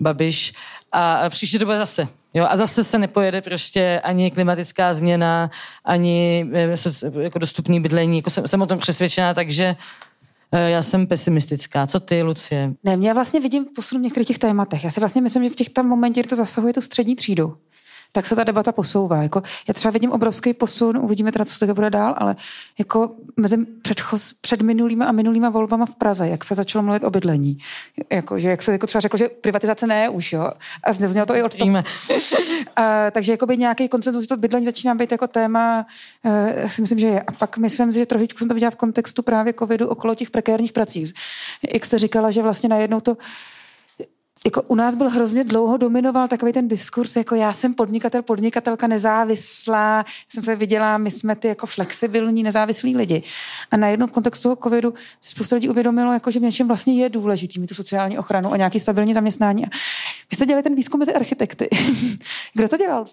Babiš. 0.00 0.52
A 0.92 1.30
příště 1.30 1.58
to 1.58 1.64
bude 1.64 1.78
zase. 1.78 2.08
Jo, 2.34 2.46
a 2.50 2.56
zase 2.56 2.84
se 2.84 2.98
nepojede 2.98 3.40
prostě 3.40 4.00
ani 4.04 4.30
klimatická 4.30 4.94
změna, 4.94 5.50
ani 5.84 6.46
eh, 6.52 6.76
jako 7.20 7.38
dostupný 7.38 7.80
bydlení. 7.80 8.16
Jako 8.16 8.30
jsem, 8.30 8.48
jsem 8.48 8.62
o 8.62 8.66
tom 8.66 8.78
přesvědčená, 8.78 9.34
takže 9.34 9.76
Eh, 9.76 10.05
já 10.52 10.82
jsem 10.82 11.06
pesimistická. 11.06 11.86
Co 11.86 12.00
ty, 12.00 12.22
Lucie? 12.22 12.74
Ne, 12.84 12.96
mě 12.96 13.14
vlastně 13.14 13.40
vidím 13.40 13.64
posun 13.64 13.98
v 13.98 14.02
některých 14.02 14.26
těch 14.26 14.38
tématech. 14.38 14.84
Já 14.84 14.90
si 14.90 15.00
vlastně 15.00 15.22
myslím, 15.22 15.44
že 15.44 15.50
v 15.50 15.54
těch 15.54 15.68
tam 15.68 15.86
momentě, 15.86 16.20
kdy 16.20 16.28
to 16.28 16.36
zasahuje 16.36 16.72
tu 16.72 16.80
střední 16.80 17.16
třídu, 17.16 17.56
tak 18.12 18.26
se 18.26 18.36
ta 18.36 18.44
debata 18.44 18.72
posouvá. 18.72 19.22
Jako, 19.22 19.42
já 19.68 19.74
třeba 19.74 19.92
vidím 19.92 20.12
obrovský 20.12 20.54
posun, 20.54 20.96
uvidíme 20.96 21.32
teda, 21.32 21.44
co 21.44 21.54
se 21.54 21.74
bude 21.74 21.90
dál, 21.90 22.14
ale 22.18 22.36
jako 22.78 23.14
mezi 23.36 23.56
předchoz, 23.82 24.32
před 24.32 24.62
minulýma 24.62 25.06
a 25.06 25.12
minulýma 25.12 25.48
volbama 25.50 25.86
v 25.86 25.94
Praze, 25.94 26.28
jak 26.28 26.44
se 26.44 26.54
začalo 26.54 26.82
mluvit 26.82 27.04
o 27.04 27.10
bydlení. 27.10 27.58
Jako, 28.10 28.38
že 28.38 28.48
jak 28.48 28.62
se 28.62 28.72
jako 28.72 28.86
třeba 28.86 29.00
řeklo, 29.00 29.16
že 29.16 29.28
privatizace 29.28 29.86
ne 29.86 30.08
už, 30.08 30.32
jo. 30.32 30.50
A 30.84 30.92
neznělo 31.00 31.26
to 31.26 31.36
i 31.36 31.42
od 31.42 31.54
toho. 31.54 31.72
a, 32.76 33.10
takže 33.10 33.32
jakoby 33.32 33.56
nějaký 33.56 33.88
koncenzus, 33.88 34.26
to 34.26 34.36
bydlení 34.36 34.64
začíná 34.64 34.94
být 34.94 35.12
jako 35.12 35.26
téma, 35.26 35.86
uh, 36.24 36.66
si 36.66 36.80
myslím, 36.80 36.98
že 36.98 37.06
je. 37.06 37.20
A 37.20 37.32
pak 37.32 37.58
myslím 37.58 37.92
si, 37.92 37.98
že 37.98 38.06
trošičku 38.06 38.38
jsem 38.38 38.48
to 38.48 38.54
viděla 38.54 38.70
v 38.70 38.76
kontextu 38.76 39.22
právě 39.22 39.54
covidu 39.58 39.88
okolo 39.88 40.14
těch 40.14 40.30
prekérních 40.30 40.72
prací. 40.72 41.12
jak 41.74 41.84
jste 41.84 41.98
říkala, 41.98 42.30
že 42.30 42.42
vlastně 42.42 42.68
najednou 42.68 43.00
to 43.00 43.16
jako 44.44 44.62
u 44.62 44.74
nás 44.74 44.94
byl 44.94 45.10
hrozně 45.10 45.44
dlouho 45.44 45.76
dominoval 45.76 46.28
takový 46.28 46.52
ten 46.52 46.68
diskurs, 46.68 47.16
jako 47.16 47.34
já 47.34 47.52
jsem 47.52 47.74
podnikatel, 47.74 48.22
podnikatelka 48.22 48.86
nezávislá, 48.86 50.04
jsem 50.28 50.42
se 50.42 50.56
viděla, 50.56 50.98
my 50.98 51.10
jsme 51.10 51.36
ty 51.36 51.48
jako 51.48 51.66
flexibilní, 51.66 52.42
nezávislí 52.42 52.96
lidi. 52.96 53.22
A 53.70 53.76
najednou 53.76 54.06
v 54.06 54.10
kontextu 54.10 54.42
toho 54.42 54.56
covidu 54.56 54.94
spousta 55.20 55.56
lidí 55.56 55.68
uvědomilo, 55.68 56.12
jako, 56.12 56.30
že 56.30 56.38
v 56.38 56.42
něčem 56.42 56.66
vlastně 56.66 56.94
je 56.94 57.08
důležitý 57.08 57.60
mít 57.60 57.66
tu 57.66 57.74
sociální 57.74 58.18
ochranu 58.18 58.52
a 58.52 58.56
nějaký 58.56 58.80
stabilní 58.80 59.14
zaměstnání. 59.14 59.64
Vy 60.30 60.36
jste 60.36 60.46
dělali 60.46 60.62
ten 60.62 60.74
výzkum 60.74 61.00
mezi 61.00 61.14
architekty. 61.14 61.68
Kdo 62.54 62.68
to 62.68 62.76
dělal? 62.76 63.06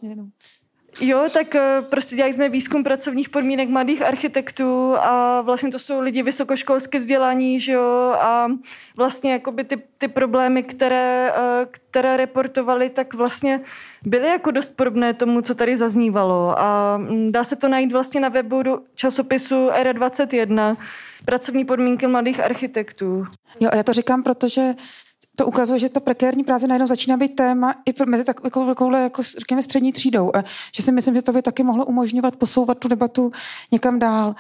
Jo, 1.02 1.26
tak 1.34 1.56
eh, 1.56 1.82
prostě 1.90 2.16
dělali 2.16 2.34
jsme 2.34 2.50
výzkum 2.50 2.84
pracovních 2.84 3.30
podmínek 3.30 3.70
mladých 3.70 4.02
architektů 4.02 4.96
a 4.98 5.42
vlastně 5.42 5.72
to 5.72 5.80
jsou 5.80 6.00
lidi 6.00 6.24
vysokoškolské 6.24 7.00
vzdělání, 7.00 7.60
že 7.60 7.72
jo, 7.72 8.16
a 8.20 8.48
vlastně 8.96 9.32
jakoby 9.32 9.64
ty, 9.64 9.82
ty 9.98 10.08
problémy, 10.08 10.64
které, 10.64 11.34
eh, 11.36 11.66
které 11.72 12.18
reportovali, 12.18 12.90
tak 12.90 13.14
vlastně 13.14 13.62
byly 14.06 14.28
jako 14.28 14.52
dost 14.52 14.76
podobné 14.76 15.14
tomu, 15.14 15.42
co 15.42 15.56
tady 15.56 15.78
zaznívalo 15.78 16.60
a 16.60 16.98
mm, 16.98 17.32
dá 17.32 17.44
se 17.44 17.56
to 17.56 17.68
najít 17.68 17.92
vlastně 17.92 18.22
na 18.22 18.30
webu 18.30 18.64
časopisu 18.96 19.70
Era 19.70 19.92
21, 19.92 20.78
pracovní 21.26 21.66
podmínky 21.66 22.08
mladých 22.08 22.40
architektů. 22.40 23.26
Jo, 23.60 23.70
a 23.72 23.76
já 23.76 23.84
to 23.84 23.94
říkám, 23.94 24.24
protože 24.24 24.74
to 25.36 25.48
ukazuje, 25.48 25.80
že 25.80 25.90
to 25.90 26.00
prekérní 26.00 26.44
práce 26.44 26.68
najednou 26.68 26.88
začíná 26.88 27.18
být 27.18 27.36
téma 27.36 27.76
i 27.86 28.06
mezi 28.06 28.24
takovou, 28.24 28.68
takovou 28.68 28.96
jako, 28.96 29.24
řekněme, 29.24 29.64
střední 29.64 29.92
třídou. 29.92 30.32
A 30.36 30.44
že 30.76 30.84
si 30.84 30.92
myslím, 30.92 31.16
že 31.16 31.22
to 31.22 31.34
by 31.34 31.42
taky 31.42 31.64
mohlo 31.64 31.86
umožňovat 31.86 32.36
posouvat 32.36 32.78
tu 32.78 32.88
debatu 32.88 33.32
někam 33.72 34.00
dál. 34.00 34.36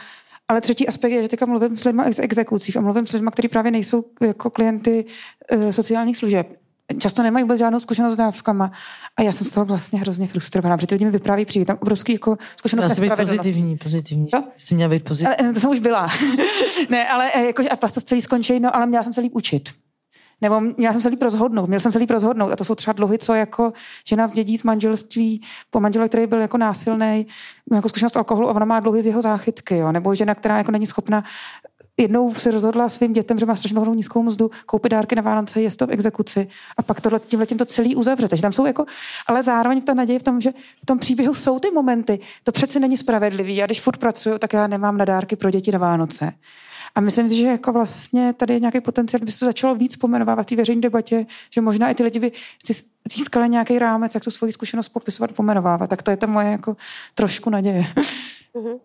Ale 0.47 0.61
třetí 0.61 0.87
aspekt 0.87 1.11
je, 1.11 1.21
že 1.21 1.27
teďka 1.27 1.45
mluvím 1.45 1.77
s 1.77 1.83
lidmi 1.83 2.13
z 2.13 2.19
exekucích 2.19 2.77
a 2.77 2.81
mluvím 2.81 3.07
s 3.07 3.13
lidmi, 3.13 3.29
kteří 3.31 3.47
právě 3.47 3.71
nejsou 3.71 4.05
jako 4.21 4.49
klienty 4.49 5.05
e, 5.49 5.73
sociálních 5.73 6.17
služeb. 6.17 6.59
Často 6.97 7.23
nemají 7.23 7.43
vůbec 7.43 7.59
žádnou 7.59 7.79
zkušenost 7.79 8.13
s 8.13 8.17
dávkama. 8.17 8.71
A 9.17 9.21
já 9.21 9.31
jsem 9.31 9.47
z 9.47 9.51
toho 9.51 9.65
vlastně 9.65 9.99
hrozně 9.99 10.27
frustrovaná, 10.27 10.77
protože 10.77 10.87
ty 10.87 10.95
lidi 10.95 11.05
mi 11.05 11.11
vypráví 11.11 11.45
přijít 11.45 11.65
tam 11.65 11.77
obrovský 11.81 12.13
jako 12.13 12.37
zkušenost. 12.59 12.99
být 12.99 13.13
pozitivní, 13.15 13.77
pozitivní. 13.77 14.27
Co? 14.27 14.43
Jsi 14.57 14.75
měla 14.75 14.89
být 14.89 15.03
pozitivní. 15.03 15.37
Ale, 15.37 15.53
to 15.53 15.59
jsem 15.59 15.69
už 15.69 15.79
byla. 15.79 16.09
ne, 16.89 17.09
ale 17.09 17.31
jako, 17.45 17.63
a 17.71 17.75
vlastně 17.81 18.01
celý 18.01 18.21
skončí, 18.21 18.59
no 18.59 18.75
ale 18.75 18.85
měla 18.85 19.03
jsem 19.03 19.13
se 19.13 19.21
líp 19.21 19.35
učit. 19.35 19.69
Nebo 20.41 20.59
měla 20.59 20.93
jsem 20.93 21.01
se 21.01 21.09
líp 21.09 21.21
rozhodnout, 21.21 21.67
měl 21.67 21.79
jsem 21.79 21.91
se 21.91 21.99
líp 21.99 22.11
rozhodnout. 22.11 22.51
A 22.51 22.55
to 22.55 22.65
jsou 22.65 22.75
třeba 22.75 22.93
dluhy, 22.93 23.17
co 23.17 23.33
jako 23.33 23.73
žena 24.07 24.27
z 24.27 24.31
dědí 24.31 24.57
z 24.57 24.63
manželství 24.63 25.41
po 25.69 25.79
manžele, 25.79 26.09
který 26.09 26.27
byl 26.27 26.41
jako 26.41 26.57
násilný, 26.57 27.27
jako 27.73 27.89
zkušenost 27.89 28.17
alkoholu 28.17 28.49
a 28.49 28.53
ona 28.53 28.65
má 28.65 28.79
dluhy 28.79 29.01
z 29.01 29.07
jeho 29.07 29.21
záchytky. 29.21 29.77
Jo? 29.77 29.91
Nebo 29.91 30.15
žena, 30.15 30.35
která 30.35 30.57
jako 30.57 30.71
není 30.71 30.87
schopna 30.87 31.23
jednou 31.97 32.33
se 32.33 32.51
rozhodla 32.51 32.89
svým 32.89 33.13
dětem, 33.13 33.39
že 33.39 33.45
má 33.45 33.55
strašně 33.55 33.79
nízkou 33.95 34.23
mzdu, 34.23 34.51
koupit 34.65 34.89
dárky 34.89 35.15
na 35.15 35.21
Vánoce, 35.21 35.61
je 35.61 35.71
to 35.71 35.87
v 35.87 35.91
exekuci 35.91 36.47
a 36.77 36.83
pak 36.83 37.01
tohle, 37.01 37.19
tímhle 37.19 37.45
tím 37.45 37.57
to 37.57 37.65
celý 37.65 37.95
uzavře. 37.95 38.27
Takže 38.27 38.41
tam 38.41 38.53
jsou 38.53 38.65
jako, 38.65 38.85
ale 39.27 39.43
zároveň 39.43 39.81
ta 39.81 39.93
naděje 39.93 40.19
v 40.19 40.23
tom, 40.23 40.41
že 40.41 40.51
v 40.81 40.85
tom 40.85 40.99
příběhu 40.99 41.33
jsou 41.33 41.59
ty 41.59 41.71
momenty. 41.71 42.19
To 42.43 42.51
přece 42.51 42.79
není 42.79 42.97
spravedlivý. 42.97 43.55
Já 43.55 43.65
když 43.65 43.81
furt 43.81 43.97
pracuju, 43.97 44.37
tak 44.37 44.53
já 44.53 44.67
nemám 44.67 44.97
na 44.97 45.05
dárky 45.05 45.35
pro 45.35 45.51
děti 45.51 45.71
na 45.71 45.79
Vánoce. 45.79 46.33
A 46.95 47.01
myslím 47.01 47.29
si, 47.29 47.35
že 47.35 47.47
jako 47.47 47.71
vlastně 47.71 48.33
tady 48.33 48.53
je 48.53 48.59
nějaký 48.59 48.81
potenciál, 48.81 49.25
by 49.25 49.31
se 49.31 49.39
to 49.39 49.45
začalo 49.45 49.75
víc 49.75 49.95
pomenovávat 49.95 50.45
v 50.45 50.49
té 50.49 50.55
veřejné 50.55 50.81
debatě, 50.81 51.25
že 51.51 51.61
možná 51.61 51.89
i 51.89 51.95
ty 51.95 52.03
lidi 52.03 52.19
by 52.19 52.31
získali 53.09 53.49
nějaký 53.49 53.79
rámec, 53.79 54.15
jak 54.15 54.23
tu 54.23 54.31
svoji 54.31 54.53
zkušenost 54.53 54.89
popisovat, 54.89 55.31
pomenovávat. 55.31 55.89
Tak 55.89 56.01
to 56.01 56.11
je 56.11 56.17
ta 56.17 56.27
moje 56.27 56.51
jako 56.51 56.75
trošku 57.15 57.49
naděje. 57.49 57.85
Mm-hmm. 58.55 58.79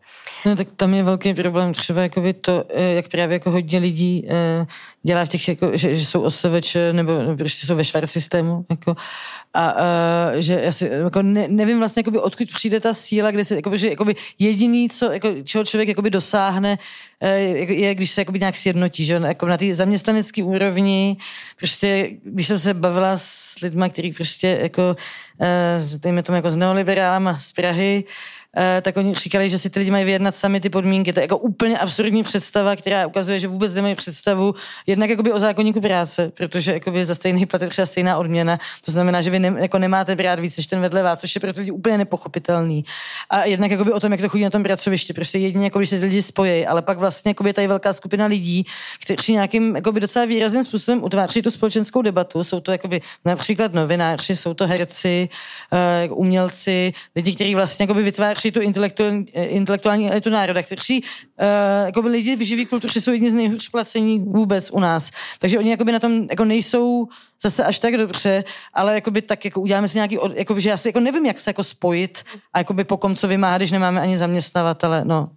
No 0.46 0.56
tak 0.56 0.72
tam 0.72 0.94
je 0.94 1.02
velký 1.02 1.34
problém 1.34 1.72
třeba 1.74 2.02
jakoby 2.02 2.32
to, 2.32 2.64
eh, 2.68 2.94
jak 2.94 3.08
právě 3.08 3.34
jako 3.34 3.50
hodně 3.50 3.78
lidí 3.78 4.26
eh, 4.28 4.66
dělá 5.02 5.24
v 5.24 5.28
těch, 5.28 5.48
jako, 5.48 5.76
že, 5.76 5.94
že 5.94 6.06
jsou 6.06 6.20
OSVČ 6.22 6.76
nebo, 6.92 7.12
prostě 7.38 7.66
jsou 7.66 7.76
ve 7.76 7.84
švart 7.84 8.10
systému. 8.10 8.66
Jako, 8.70 8.96
a 9.54 9.74
uh, 9.74 9.80
že 10.38 10.60
já 10.64 10.72
si, 10.72 10.86
jako 10.86 11.22
ne, 11.22 11.48
nevím 11.48 11.78
vlastně, 11.78 12.00
jakoby, 12.00 12.18
odkud 12.18 12.48
přijde 12.54 12.80
ta 12.80 12.94
síla, 12.94 13.30
kde 13.30 13.44
se, 13.44 13.56
jakoby, 13.56 13.78
že 13.78 13.88
jakoby 13.88 14.14
jediný, 14.38 14.90
co, 14.90 15.12
jako, 15.12 15.28
čeho 15.44 15.64
člověk 15.64 15.88
jakoby 15.88 16.10
dosáhne, 16.10 16.78
je, 17.20 17.74
je, 17.74 17.94
když 17.94 18.10
se 18.10 18.20
jakoby 18.20 18.38
nějak 18.38 18.56
sjednotí, 18.56 19.04
že 19.04 19.14
jako 19.14 19.46
na 19.46 19.56
té 19.56 19.74
zaměstnanecké 19.74 20.44
úrovni, 20.44 21.16
prostě, 21.58 22.10
když 22.24 22.46
jsem 22.46 22.58
se 22.58 22.74
bavila 22.74 23.12
s 23.16 23.60
lidmi, 23.62 23.90
kteří 23.90 24.12
prostě 24.12 24.58
jako, 24.62 24.96
dejme 25.98 26.22
tomu 26.22 26.36
jako 26.36 26.50
s 26.50 26.56
neoliberálama 26.56 27.38
z 27.38 27.52
Prahy, 27.52 28.04
Eh, 28.04 28.37
tak 28.82 28.96
oni 28.96 29.14
říkali, 29.14 29.48
že 29.48 29.58
si 29.58 29.70
ty 29.70 29.78
lidi 29.78 29.90
mají 29.90 30.04
vyjednat 30.04 30.36
sami 30.36 30.60
ty 30.60 30.70
podmínky. 30.70 31.12
To 31.12 31.20
je 31.20 31.24
jako 31.24 31.38
úplně 31.38 31.78
absurdní 31.78 32.22
představa, 32.22 32.76
která 32.76 33.06
ukazuje, 33.06 33.38
že 33.38 33.48
vůbec 33.48 33.74
nemají 33.74 33.94
představu 33.94 34.54
jednak 34.86 35.10
jakoby 35.10 35.32
o 35.32 35.38
zákonníku 35.38 35.80
práce, 35.80 36.32
protože 36.34 36.72
jakoby 36.72 37.04
za 37.04 37.14
stejný 37.14 37.46
plat 37.46 37.62
je 37.62 37.68
třeba 37.68 37.86
stejná 37.86 38.18
odměna. 38.18 38.58
To 38.84 38.92
znamená, 38.92 39.20
že 39.20 39.30
vy 39.30 39.38
ne, 39.38 39.54
jako 39.58 39.78
nemáte 39.78 40.16
brát 40.16 40.40
víc 40.40 40.56
než 40.56 40.66
ten 40.66 40.80
vedle 40.80 41.02
vás, 41.02 41.20
což 41.20 41.34
je 41.34 41.40
pro 41.40 41.52
ty 41.52 41.60
lidi 41.60 41.70
úplně 41.70 41.98
nepochopitelný. 41.98 42.84
A 43.30 43.44
jednak 43.44 43.70
jakoby 43.70 43.92
o 43.92 44.00
tom, 44.00 44.12
jak 44.12 44.20
to 44.20 44.28
chodí 44.28 44.44
na 44.44 44.50
tom 44.50 44.62
pracovišti. 44.62 45.12
Prostě 45.12 45.38
jedině, 45.38 45.64
jako 45.64 45.78
když 45.78 45.88
se 45.88 45.98
ty 45.98 46.04
lidi 46.04 46.22
spojí, 46.22 46.66
ale 46.66 46.82
pak 46.82 46.98
vlastně 46.98 47.30
jakoby 47.30 47.50
je 47.50 47.54
tady 47.54 47.66
velká 47.66 47.92
skupina 47.92 48.26
lidí, 48.26 48.64
kteří 49.02 49.32
nějakým 49.32 49.76
jakoby 49.76 50.00
docela 50.00 50.24
výrazným 50.24 50.64
způsobem 50.64 51.04
utváří 51.04 51.42
tu 51.42 51.50
společenskou 51.50 52.02
debatu. 52.02 52.44
Jsou 52.44 52.60
to 52.60 52.72
jakoby 52.72 53.00
například 53.24 53.72
novináři, 53.72 54.36
jsou 54.36 54.54
to 54.54 54.66
herci, 54.66 55.28
uh, 56.08 56.18
umělci, 56.18 56.92
lidi, 57.16 57.34
kteří 57.34 57.54
vlastně 57.54 57.82
jakoby 57.82 58.02
vytváří 58.02 58.47
patří 58.48 58.60
tu 58.60 58.66
intelektuální, 58.66 59.26
intelektuální 59.32 60.10
elitu 60.10 60.30
národa, 60.30 60.62
kteří 60.62 61.02
uh, 61.02 61.86
jako 61.86 62.02
by 62.02 62.08
lidi 62.08 62.36
v 62.36 62.40
živý 62.40 62.66
kultuře 62.66 63.00
jsou 63.00 63.12
jedni 63.12 63.30
z 63.30 63.34
nejhorší 63.34 63.70
placení 63.70 64.18
vůbec 64.18 64.70
u 64.70 64.80
nás. 64.80 65.10
Takže 65.38 65.58
oni 65.58 65.70
jakoby 65.70 65.92
na 65.92 65.98
tom 65.98 66.26
jako 66.30 66.44
nejsou 66.44 67.08
zase 67.40 67.64
až 67.64 67.78
tak 67.78 67.96
dobře, 67.96 68.44
ale 68.74 68.94
jakoby 68.94 69.22
tak 69.22 69.44
jako 69.44 69.60
uděláme 69.60 69.88
si 69.88 69.98
nějaký, 69.98 70.18
jako, 70.34 70.60
že 70.60 70.70
já 70.70 70.76
si 70.76 70.88
jako 70.88 71.00
nevím, 71.00 71.26
jak 71.26 71.38
se 71.38 71.50
jako 71.50 71.64
spojit 71.64 72.24
a 72.52 72.58
jakoby 72.58 72.84
po 72.84 72.96
kom 72.96 73.16
co 73.16 73.28
vymáhat, 73.28 73.58
když 73.58 73.70
nemáme 73.70 74.00
ani 74.00 74.18
zaměstnavatele, 74.18 75.04
no. 75.04 75.28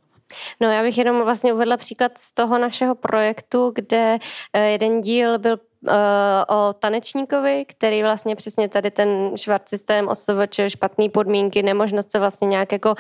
No 0.61 0.71
já 0.71 0.81
bych 0.83 0.97
jenom 0.97 1.23
vlastně 1.23 1.53
uvedla 1.53 1.77
příklad 1.77 2.11
z 2.17 2.33
toho 2.33 2.57
našeho 2.57 2.95
projektu, 2.95 3.71
kde 3.75 4.17
eh, 4.53 4.67
jeden 4.67 5.01
díl 5.01 5.39
byl 5.39 5.57
o 6.49 6.73
tanečníkovi, 6.73 7.65
který 7.67 8.03
vlastně 8.03 8.35
přesně 8.35 8.69
tady 8.69 8.91
ten 8.91 9.31
švart 9.35 9.69
systém 9.69 10.07
OSVČ, 10.07 10.59
špatné 10.67 11.09
podmínky, 11.09 11.63
nemožnost 11.63 12.11
se 12.11 12.19
vlastně 12.19 12.47
nějak 12.47 12.71
jako 12.71 12.95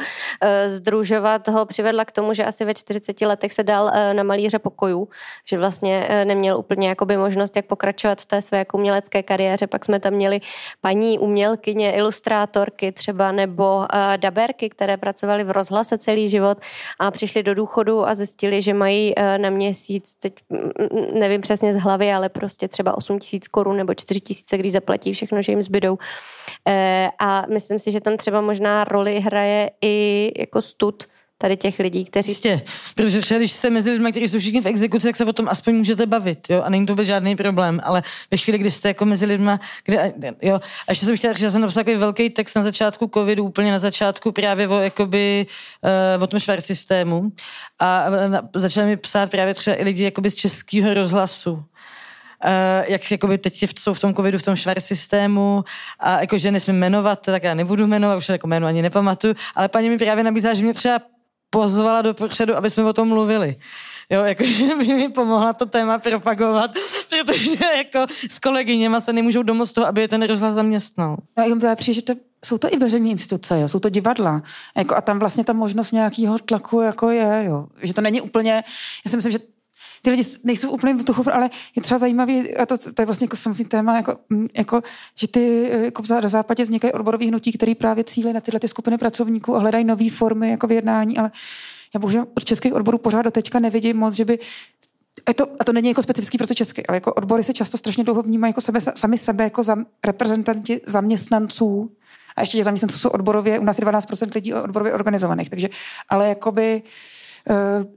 združovat 0.67 1.47
ho 1.47 1.65
přivedla 1.65 2.05
k 2.05 2.11
tomu, 2.11 2.33
že 2.33 2.45
asi 2.45 2.65
ve 2.65 2.73
40 2.73 3.21
letech 3.21 3.53
se 3.53 3.63
dal 3.63 3.91
na 4.13 4.23
malíře 4.23 4.59
pokojů, 4.59 5.07
že 5.45 5.57
vlastně 5.57 6.09
neměl 6.23 6.57
úplně 6.57 6.89
jakoby 6.89 7.17
možnost, 7.17 7.55
jak 7.55 7.65
pokračovat 7.65 8.21
v 8.21 8.25
té 8.25 8.41
své 8.41 8.57
jako 8.57 8.77
umělecké 8.77 9.23
kariéře. 9.23 9.67
Pak 9.67 9.85
jsme 9.85 9.99
tam 9.99 10.13
měli 10.13 10.41
paní 10.81 11.19
umělkyně, 11.19 11.91
ilustrátorky 11.91 12.91
třeba, 12.91 13.31
nebo 13.31 13.85
daberky, 14.17 14.69
které 14.69 14.97
pracovaly 14.97 15.43
v 15.43 15.51
rozhlase 15.51 15.97
celý 15.97 16.29
život 16.29 16.57
a 16.99 17.11
přišli 17.11 17.43
do 17.43 17.55
důchodu 17.55 18.07
a 18.07 18.15
zjistili, 18.15 18.61
že 18.61 18.73
mají 18.73 19.13
na 19.37 19.49
měsíc, 19.49 20.15
teď 20.15 20.33
nevím 21.13 21.41
přesně 21.41 21.73
z 21.73 21.77
hlavy, 21.77 22.13
ale 22.13 22.29
prostě 22.29 22.67
třeba 22.71 22.97
8 22.97 23.19
tisíc 23.19 23.47
korun 23.47 23.77
nebo 23.77 23.93
4 23.93 24.21
tisíce, 24.21 24.57
když 24.57 24.71
zaplatí 24.71 25.13
všechno, 25.13 25.41
že 25.41 25.51
jim 25.51 25.61
zbydou. 25.61 25.97
Eh, 26.67 27.09
a 27.19 27.45
myslím 27.53 27.79
si, 27.79 27.91
že 27.91 28.01
tam 28.01 28.17
třeba 28.17 28.41
možná 28.41 28.83
roli 28.83 29.19
hraje 29.19 29.71
i 29.81 30.31
jako 30.37 30.61
stud, 30.61 31.03
tady 31.41 31.57
těch 31.57 31.79
lidí, 31.79 32.05
kteří... 32.05 32.31
Jistě, 32.31 32.61
protože 32.95 33.21
třeba 33.21 33.37
když 33.37 33.51
jste 33.51 33.69
mezi 33.69 33.91
lidmi, 33.91 34.11
kteří 34.11 34.27
jsou 34.27 34.39
všichni 34.39 34.61
v 34.61 34.65
exekuci, 34.65 35.07
tak 35.07 35.15
se 35.15 35.25
o 35.25 35.33
tom 35.33 35.47
aspoň 35.49 35.75
můžete 35.75 36.05
bavit, 36.05 36.39
jo, 36.49 36.61
a 36.61 36.69
není 36.69 36.85
to 36.85 36.93
vůbec 36.93 37.07
žádný 37.07 37.35
problém, 37.35 37.79
ale 37.83 38.03
ve 38.31 38.37
chvíli, 38.37 38.57
kdy 38.57 38.71
jste 38.71 38.87
jako 38.87 39.05
mezi 39.05 39.25
lidmi, 39.25 39.51
kde, 39.85 40.13
jo, 40.41 40.55
a 40.87 40.91
ještě 40.91 41.05
jsem 41.05 41.17
chtěla 41.17 41.33
říct, 41.33 41.41
že 41.41 41.51
jsem 41.51 41.61
napsal 41.61 41.83
takový 41.83 41.97
velký 41.97 42.29
text 42.29 42.55
na 42.55 42.61
začátku 42.61 43.09
covidu, 43.13 43.43
úplně 43.43 43.71
na 43.71 43.79
začátku 43.79 44.31
právě 44.31 44.67
o, 44.67 44.79
jakoby, 44.79 45.45
uh, 46.17 46.23
o 46.23 46.27
tom 46.27 46.39
švart 46.39 46.65
systému 46.65 47.31
a 47.79 48.09
uh, 48.09 48.35
začali 48.53 48.87
mi 48.87 48.97
psát 48.97 49.31
právě 49.31 49.53
třeba 49.53 49.75
i 49.75 49.83
lidi 49.83 50.03
jakoby 50.03 50.29
z 50.29 50.35
českého 50.35 50.93
rozhlasu, 50.93 51.63
jak 52.87 53.11
jakoby 53.11 53.37
teď 53.37 53.63
jsou 53.79 53.93
v 53.93 53.99
tom 53.99 54.13
covidu, 54.13 54.37
v 54.37 54.43
tom 54.43 54.55
švar 54.55 54.79
systému 54.79 55.63
a 55.99 56.21
jako, 56.21 56.37
že 56.37 56.51
nesmím 56.51 56.75
jmenovat, 56.75 57.19
tak 57.21 57.43
já 57.43 57.53
nebudu 57.53 57.87
jmenovat, 57.87 58.17
už 58.17 58.25
se 58.25 58.33
jako 58.33 58.47
jméno 58.47 58.67
ani 58.67 58.81
nepamatuju, 58.81 59.35
ale 59.55 59.67
paní 59.67 59.89
mi 59.89 59.97
právě 59.97 60.23
nabízá, 60.23 60.53
že 60.53 60.63
mě 60.63 60.73
třeba 60.73 61.01
pozvala 61.49 62.01
do 62.01 62.13
popředu, 62.13 62.55
aby 62.55 62.69
jsme 62.69 62.83
o 62.83 62.93
tom 62.93 63.07
mluvili. 63.07 63.55
Jo, 64.09 64.23
jakože 64.23 64.75
by 64.77 64.87
mi 64.87 65.09
pomohla 65.09 65.53
to 65.53 65.65
téma 65.65 65.99
propagovat, 65.99 66.71
protože 67.09 67.65
jako 67.77 68.05
s 68.29 68.39
kolegyněma 68.39 68.99
se 68.99 69.13
nemůžou 69.13 69.43
domoct 69.43 69.73
toho, 69.73 69.87
aby 69.87 70.01
je 70.01 70.07
ten 70.07 70.23
rozhlas 70.23 70.53
zaměstnal. 70.53 71.17
No, 71.37 71.43
jim 71.43 71.59
to 71.59 71.75
přijde, 71.75 71.93
že 71.95 72.01
to 72.01 72.13
jsou 72.45 72.57
to 72.57 72.73
i 72.73 72.77
veřejné 72.77 73.09
instituce, 73.09 73.59
jo, 73.59 73.67
jsou 73.67 73.79
to 73.79 73.89
divadla. 73.89 74.41
Jako, 74.77 74.95
a 74.95 75.01
tam 75.01 75.19
vlastně 75.19 75.43
ta 75.43 75.53
možnost 75.53 75.91
nějakého 75.91 76.39
tlaku 76.39 76.81
jako 76.81 77.09
je, 77.09 77.43
jo. 77.45 77.65
Že 77.81 77.93
to 77.93 78.01
není 78.01 78.21
úplně, 78.21 78.63
já 79.05 79.09
si 79.09 79.15
myslím, 79.15 79.31
že 79.31 79.39
ty 80.01 80.09
lidi 80.09 80.23
nejsou 80.43 80.71
úplně 80.71 80.93
vzduchu, 80.93 81.23
ale 81.33 81.49
je 81.75 81.81
třeba 81.81 81.97
zajímavý, 81.97 82.55
a 82.55 82.65
to, 82.65 82.77
to 82.77 83.01
je 83.01 83.05
vlastně 83.05 83.25
jako 83.25 83.35
samozřejmě 83.35 83.65
téma, 83.65 83.95
jako, 83.95 84.17
mm, 84.29 84.47
jako, 84.57 84.81
že 85.15 85.27
ty 85.27 85.69
jako 85.83 86.03
v 86.03 86.05
západě 86.05 86.63
vznikají 86.63 86.93
odborové 86.93 87.25
hnutí, 87.25 87.51
které 87.51 87.75
právě 87.75 88.03
cílí 88.03 88.33
na 88.33 88.41
tyhle 88.41 88.59
ty 88.59 88.67
skupiny 88.67 88.97
pracovníků 88.97 89.55
a 89.55 89.59
hledají 89.59 89.85
nové 89.85 90.09
formy 90.09 90.49
jako 90.49 90.67
vyjednání, 90.67 91.17
ale 91.17 91.31
já 91.93 91.99
bohužel 91.99 92.27
od 92.37 92.45
českých 92.45 92.73
odborů 92.73 92.97
pořád 92.97 93.21
do 93.21 93.31
teďka 93.31 93.59
nevidím 93.59 93.97
moc, 93.97 94.13
že 94.13 94.25
by 94.25 94.39
a 95.25 95.33
to, 95.33 95.47
a 95.59 95.63
to 95.63 95.73
není 95.73 95.87
jako 95.87 96.03
specifický 96.03 96.37
pro 96.37 96.47
to 96.47 96.53
česky, 96.53 96.85
ale 96.85 96.95
jako 96.95 97.13
odbory 97.13 97.43
se 97.43 97.53
často 97.53 97.77
strašně 97.77 98.03
dlouho 98.03 98.21
vnímají 98.21 98.49
jako 98.49 98.61
sebe, 98.61 98.79
sami 98.81 99.17
sebe 99.17 99.43
jako 99.43 99.63
za, 99.63 99.75
reprezentanti 100.05 100.81
zaměstnanců. 100.85 101.91
A 102.35 102.41
ještě 102.41 102.57
těch 102.57 102.65
zaměstnanců 102.65 102.97
jsou 102.97 103.09
odborově, 103.09 103.59
u 103.59 103.63
nás 103.63 103.79
je 103.79 103.85
12% 103.85 104.31
lidí 104.35 104.53
odborově 104.53 104.93
organizovaných, 104.93 105.49
takže, 105.49 105.69
ale 106.09 106.29
jakoby 106.29 106.83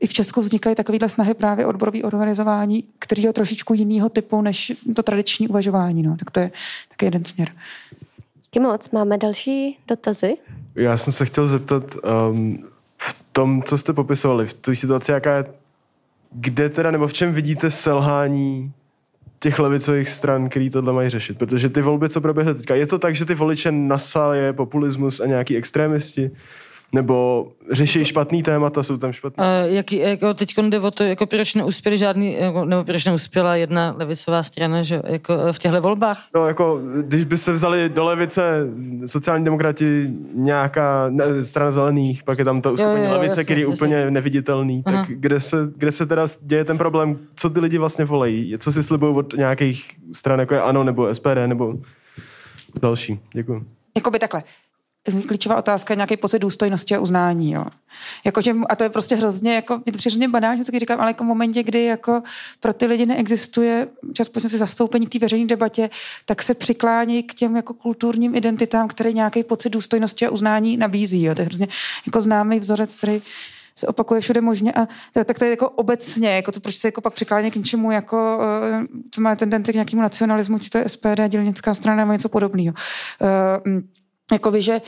i 0.01 0.07
v 0.07 0.13
Česku 0.13 0.41
vznikají 0.41 0.77
takovéhle 0.77 1.09
snahy 1.09 1.35
právě 1.35 1.67
odborový 1.67 2.03
organizování, 2.03 2.85
který 2.99 3.23
je 3.23 3.33
trošičku 3.33 3.75
jiného 3.75 4.09
typu 4.09 4.43
než 4.43 4.73
to 4.97 5.03
tradiční 5.03 5.49
uvažování. 5.49 6.03
No. 6.03 6.17
Tak 6.17 6.31
to 6.31 6.41
je 6.41 6.51
taky 6.89 7.07
jeden 7.07 7.25
směr. 7.25 7.49
Díky 8.45 8.61
moc. 8.61 8.91
Máme 8.91 9.19
další 9.19 9.79
dotazy? 9.89 10.37
Já 10.75 10.97
jsem 10.97 11.13
se 11.13 11.27
chtěl 11.27 11.47
zeptat, 11.47 11.83
um, 12.31 12.65
v 12.99 13.17
tom, 13.33 13.63
co 13.63 13.79
jste 13.79 13.93
popisovali, 13.93 14.47
v 14.47 14.55
té 14.55 14.75
situaci, 14.75 15.13
jaká 15.13 15.37
je 15.37 15.45
kde 16.35 16.69
teda, 16.69 16.91
nebo 16.91 17.07
v 17.07 17.13
čem 17.13 17.35
vidíte 17.35 17.71
selhání 17.71 18.73
těch 19.39 19.59
levicových 19.59 20.09
stran, 20.09 20.49
který 20.49 20.71
tohle 20.71 20.93
mají 20.93 21.11
řešit? 21.11 21.39
Protože 21.39 21.69
ty 21.69 21.83
volby, 21.83 22.09
co 22.09 22.21
proběhly 22.21 22.55
teďka, 22.55 22.75
je 22.75 22.87
to 22.87 22.99
tak, 22.99 23.15
že 23.15 23.25
ty 23.25 23.35
voliče 23.35 23.73
nasal 23.73 24.35
je 24.35 24.53
populismus 24.53 25.21
a 25.21 25.27
nějaký 25.27 25.57
extrémisti? 25.57 26.31
Nebo 26.93 27.49
řeší 27.71 28.05
špatný 28.05 28.43
témata, 28.43 28.83
jsou 28.83 28.97
tam 28.97 29.13
špatný? 29.13 29.45
Uh, 29.45 29.75
jaký, 29.75 29.97
jako 29.99 30.35
teď 30.35 30.55
jde 30.69 30.81
o 30.81 30.91
to, 30.91 31.03
jako 31.03 31.27
proč 31.27 31.55
neuspěli 31.55 31.97
žádný, 31.97 32.37
jako, 32.41 32.65
nebo 32.65 32.85
proč 32.85 33.05
neuspěla 33.05 33.57
jedna 33.57 33.95
levicová 33.99 34.43
strana, 34.43 34.83
že 34.83 35.03
jako 35.07 35.53
v 35.53 35.59
těchto 35.59 35.81
volbách? 35.81 36.19
No 36.35 36.47
jako, 36.47 36.81
když 37.03 37.25
by 37.25 37.37
se 37.37 37.53
vzali 37.53 37.89
do 37.89 38.05
levice 38.05 38.43
sociální 39.07 39.45
demokrati 39.45 40.11
nějaká 40.35 41.09
ne, 41.09 41.45
strana 41.45 41.71
zelených, 41.71 42.23
pak 42.23 42.39
je 42.39 42.45
tam 42.45 42.61
to 42.61 42.73
uskupení 42.73 43.07
levice, 43.07 43.27
jasně, 43.27 43.45
který 43.45 43.61
je 43.61 43.67
úplně 43.67 44.11
neviditelný, 44.11 44.83
Aha. 44.87 44.97
tak 44.97 45.09
kde 45.09 45.41
se, 45.41 45.57
kde 45.77 45.93
se 45.93 46.07
teda 46.07 46.27
děje 46.41 46.65
ten 46.65 46.79
problém, 46.79 47.19
co 47.37 47.51
ty 47.51 47.61
lidi 47.61 47.79
vlastně 47.79 48.05
volejí? 48.05 48.55
Co 48.59 48.73
si 48.73 48.83
slibují 48.83 49.17
od 49.17 49.35
nějakých 49.35 49.91
stran, 50.13 50.41
jako 50.41 50.55
je 50.55 50.61
ANO 50.61 50.85
nebo 50.85 51.15
SPD 51.15 51.47
nebo 51.47 51.75
další? 52.83 53.21
Děkuji. 53.33 53.65
Jakoby 53.97 54.19
takhle 54.19 54.43
klíčová 55.29 55.57
otázka 55.57 55.95
nějaký 55.95 56.17
pocit 56.17 56.39
důstojnosti 56.39 56.95
a 56.95 57.01
uznání. 57.01 57.53
Jo. 57.53 57.65
Jako, 58.25 58.41
že, 58.41 58.55
a 58.69 58.77
to 58.77 58.85
je 58.85 58.91
prostě 58.91 59.17
hrozně, 59.17 59.55
jako, 59.55 59.81
je 59.87 59.93
to 59.93 59.99
hrozně 60.01 60.29
banálně, 60.29 60.65
co 60.65 60.73
říkám, 60.79 61.01
ale 61.01 61.11
jako 61.11 61.25
v 61.25 61.27
momentě, 61.27 61.63
kdy 61.63 61.85
jako 61.85 62.23
pro 62.61 62.73
ty 62.73 62.87
lidi 62.87 63.07
neexistuje 63.07 63.89
čas 64.13 64.31
si 64.39 64.59
zastoupení 64.59 65.07
v 65.07 65.11
té 65.11 65.19
veřejné 65.19 65.47
debatě, 65.47 65.91
tak 66.25 66.43
se 66.43 66.55
přiklání 66.55 67.23
k 67.23 67.35
těm 67.35 67.57
jako 67.57 67.75
kulturním 67.75 68.35
identitám, 68.35 68.89
které 68.89 69.13
nějaký 69.13 69.45
pocit 69.45 69.71
důstojnosti 69.71 70.27
a 70.27 70.31
uznání 70.31 70.77
nabízí. 70.77 71.23
Jo. 71.23 71.35
To 71.35 71.41
je 71.41 71.47
hrozně 71.47 71.69
jako 72.07 72.21
známý 72.21 72.59
vzorec, 72.59 72.97
který 72.97 73.23
se 73.79 73.87
opakuje 73.87 74.21
všude 74.21 74.41
možně 74.41 74.73
a 74.73 74.87
tak 75.25 75.39
to 75.39 75.45
je 75.45 75.51
jako 75.51 75.71
obecně, 75.71 76.31
jako 76.31 76.53
to, 76.53 76.61
proč 76.61 76.77
se 76.77 76.89
jako 76.89 77.01
pak 77.01 77.15
přiklání 77.15 77.51
k 77.51 77.57
něčemu, 77.57 77.91
jako, 77.91 78.41
co 79.11 79.21
má 79.21 79.37
tendenci 79.37 79.73
k 79.73 79.75
nějakému 79.75 80.03
nacionalismu, 80.03 80.59
či 80.59 80.71
to 80.71 80.79
je 80.79 80.89
SPD, 80.89 81.29
dělnická 81.29 81.75
strana 81.75 81.97
nebo 81.97 82.13
něco 82.13 82.29
podobného. 82.29 82.75
Uh, 83.67 83.81
jakoby, 84.33 84.63
že 84.63 84.83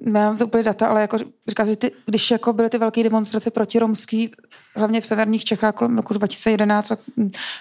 nemám 0.00 0.36
to 0.36 0.46
úplně 0.46 0.62
data, 0.62 0.86
ale 0.86 1.00
jako 1.00 1.18
říká 1.48 1.64
že 1.64 1.76
ty, 1.76 1.92
když 2.06 2.30
jako 2.30 2.52
byly 2.52 2.70
ty 2.70 2.78
velké 2.78 3.02
demonstrace 3.02 3.50
proti 3.50 3.78
romský, 3.78 4.32
hlavně 4.76 5.00
v 5.00 5.06
severních 5.06 5.44
Čechách 5.44 5.74
kolem 5.74 5.96
roku 5.96 6.14
2011, 6.14 6.92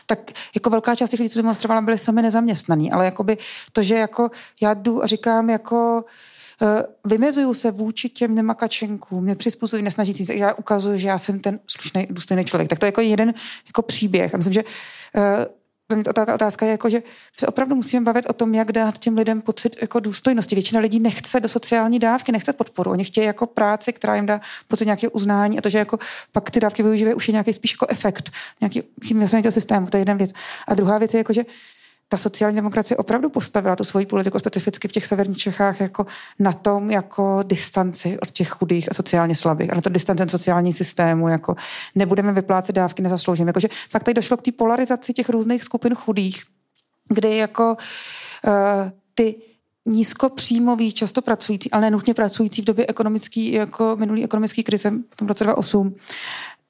tak 0.05 0.19
jako 0.55 0.69
velká 0.69 0.95
část 0.95 1.09
těch 1.09 1.19
lidí, 1.19 1.29
co 1.29 1.39
demonstrovala, 1.39 1.81
byly 1.81 1.97
sami 1.97 2.21
nezaměstnaní, 2.21 2.91
ale 2.91 3.05
jakoby 3.05 3.37
to, 3.71 3.83
že 3.83 3.95
jako 3.95 4.31
já 4.61 4.73
jdu 4.73 5.03
a 5.03 5.07
říkám 5.07 5.49
jako 5.49 6.05
eh, 6.61 6.83
vymezuju 7.05 7.53
se 7.53 7.71
vůči 7.71 8.09
těm 8.09 8.35
nemakačenkům, 8.35 9.25
nepřizpůsobují, 9.25 9.83
nesnažící 9.83 10.25
se, 10.25 10.35
já 10.35 10.53
ukazuju, 10.53 10.99
že 10.99 11.07
já 11.07 11.17
jsem 11.17 11.39
ten 11.39 11.59
slušný, 11.67 12.07
důstojný 12.09 12.45
člověk. 12.45 12.69
Tak 12.69 12.79
to 12.79 12.85
je 12.85 12.87
jako 12.87 13.01
jeden 13.01 13.33
jako 13.67 13.81
příběh. 13.81 14.33
A 14.33 14.37
myslím, 14.37 14.53
že 14.53 14.63
ta 15.95 16.33
otázka 16.33 16.65
je 16.65 16.71
jako, 16.71 16.89
že 16.89 17.03
se 17.39 17.47
opravdu 17.47 17.75
musíme 17.75 18.05
bavit 18.05 18.25
o 18.29 18.33
tom, 18.33 18.53
jak 18.53 18.71
dát 18.71 18.97
těm 18.97 19.17
lidem 19.17 19.41
pocit 19.41 19.75
jako 19.81 19.99
důstojnosti. 19.99 20.55
Většina 20.55 20.81
lidí 20.81 20.99
nechce 20.99 21.39
do 21.39 21.47
sociální 21.47 21.99
dávky, 21.99 22.31
nechce 22.31 22.53
podporu. 22.53 22.91
Oni 22.91 23.03
chtějí 23.03 23.27
jako 23.27 23.47
práci, 23.47 23.93
která 23.93 24.15
jim 24.15 24.25
dá 24.25 24.41
pocit 24.67 24.85
nějakého 24.85 25.11
uznání 25.11 25.57
a 25.57 25.61
to, 25.61 25.69
že 25.69 25.77
jako 25.77 25.99
pak 26.31 26.51
ty 26.51 26.59
dávky 26.59 26.83
využívají, 26.83 27.15
už 27.15 27.27
je 27.27 27.31
nějaký 27.31 27.53
spíš 27.53 27.71
jako 27.71 27.85
efekt, 27.89 28.31
nějaký 28.61 28.83
chymiosanitního 29.05 29.51
systému. 29.51 29.87
To 29.87 29.97
je 29.97 30.01
jedna 30.01 30.13
věc. 30.13 30.31
A 30.67 30.73
druhá 30.73 30.97
věc 30.97 31.13
je 31.13 31.17
jako, 31.17 31.33
že 31.33 31.43
ta 32.13 32.17
sociální 32.17 32.55
demokracie 32.55 32.97
opravdu 32.97 33.29
postavila 33.29 33.75
tu 33.75 33.83
svoji 33.83 34.05
politiku 34.05 34.39
specificky 34.39 34.87
v 34.87 34.91
těch 34.91 35.07
severních 35.07 35.37
Čechách 35.37 35.81
jako 35.81 36.05
na 36.39 36.53
tom 36.53 36.91
jako 36.91 37.39
distanci 37.43 38.19
od 38.19 38.31
těch 38.31 38.49
chudých 38.49 38.91
a 38.91 38.93
sociálně 38.93 39.35
slabých 39.35 39.71
a 39.71 39.75
na 39.75 39.81
to 39.81 39.89
distanci 39.89 40.23
sociální 40.29 40.73
systému, 40.73 41.27
jako 41.27 41.55
nebudeme 41.95 42.33
vyplácet 42.33 42.75
dávky, 42.75 43.01
nezasloužíme. 43.01 43.49
Jakože 43.49 43.67
fakt 43.89 44.03
tady 44.03 44.13
došlo 44.13 44.37
k 44.37 44.41
té 44.41 44.51
polarizaci 44.51 45.13
těch 45.13 45.29
různých 45.29 45.63
skupin 45.63 45.95
chudých, 45.95 46.43
kdy 47.09 47.37
jako 47.37 47.77
uh, 48.47 48.53
ty 49.13 49.35
nízkopříjmový, 49.85 50.91
často 50.91 51.21
pracující, 51.21 51.71
ale 51.71 51.81
nenutně 51.81 52.13
pracující 52.13 52.61
v 52.61 52.65
době 52.65 52.85
ekonomické, 52.87 53.41
jako 53.41 53.95
minulý 53.99 54.23
ekonomické 54.23 54.63
krize 54.63 54.91
v 55.09 55.15
tom 55.15 55.27
roce 55.27 55.43
2008, 55.43 55.95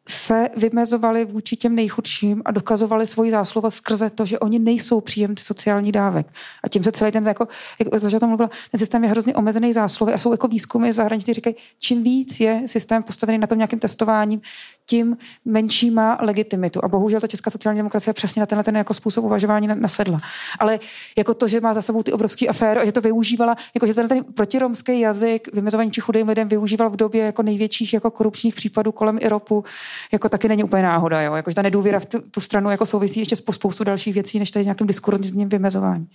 se 0.07 0.49
vymezovali 0.57 1.25
vůči 1.25 1.55
těm 1.55 1.75
nejchudším 1.75 2.41
a 2.45 2.51
dokazovali 2.51 3.07
svoji 3.07 3.31
zásluhovost 3.31 3.77
skrze 3.77 4.09
to, 4.09 4.25
že 4.25 4.39
oni 4.39 4.59
nejsou 4.59 5.01
příjemci 5.01 5.43
sociálních 5.43 5.91
dávek. 5.91 6.27
A 6.63 6.67
tím 6.67 6.84
se 6.84 6.91
celý 6.91 7.11
ten, 7.11 7.27
jako, 7.27 7.47
jak 7.80 8.19
to 8.19 8.27
mluvila, 8.27 8.49
ten 8.71 8.77
systém 8.77 9.03
je 9.03 9.09
hrozně 9.09 9.35
omezený 9.35 9.73
zásluhy 9.73 10.13
a 10.13 10.17
jsou 10.17 10.31
jako 10.31 10.47
výzkumy 10.47 10.93
zahraničí, 10.93 11.34
říkají, 11.34 11.55
čím 11.80 12.03
víc 12.03 12.39
je 12.39 12.61
systém 12.65 13.03
postavený 13.03 13.38
na 13.38 13.47
tom 13.47 13.57
nějakým 13.57 13.80
testováním, 13.80 14.41
tím 14.85 15.18
menší 15.45 15.91
má 15.91 16.18
legitimitu. 16.22 16.85
A 16.85 16.88
bohužel 16.88 17.19
ta 17.19 17.27
česká 17.27 17.51
sociální 17.51 17.80
demokracie 17.80 18.14
přesně 18.14 18.39
na 18.39 18.45
tenhle 18.45 18.64
ten 18.64 18.77
jako 18.77 18.93
způsob 18.93 19.26
uvažování 19.26 19.68
nasedla. 19.68 20.19
Ale 20.60 20.80
jako 21.18 21.34
to, 21.34 21.47
že 21.47 21.61
má 21.61 21.73
za 21.73 21.81
sebou 21.81 22.03
ty 22.03 22.11
obrovské 22.11 22.47
aféry 22.47 22.80
a 22.80 22.85
že 22.85 22.91
to 22.91 23.01
využívala, 23.01 23.55
jako 23.76 23.88
že 23.88 23.93
ten, 23.93 24.07
ten 24.07 24.23
protiromský 24.23 24.99
jazyk, 24.99 25.53
vymezování 25.53 25.91
či 25.91 26.01
chudým 26.01 26.27
lidem 26.27 26.47
využíval 26.47 26.89
v 26.89 26.95
době 26.95 27.26
jako 27.26 27.43
největších 27.43 27.93
jako 27.93 28.11
korupčních 28.11 28.55
případů 28.55 28.91
kolem 28.91 29.18
Iropu, 29.22 29.64
jako 30.11 30.30
taky 30.30 30.47
není 30.47 30.64
úplně 30.64 30.84
náhoda. 30.84 31.22
Jo? 31.22 31.34
Jako, 31.34 31.51
že 31.51 31.55
ta 31.55 31.61
nedůvěra 31.61 31.99
v 31.99 32.05
tu, 32.05 32.22
tu 32.22 32.41
stranu 32.41 32.69
jako 32.69 32.85
souvisí 32.85 33.19
ještě 33.19 33.35
s 33.35 33.43
spoustu 33.51 33.84
dalších 33.84 34.14
věcí, 34.14 34.39
než 34.39 34.51
tady 34.51 34.65
nějakým 34.65 34.88
diskurzním 34.88 35.49
vymezování. 35.49 36.07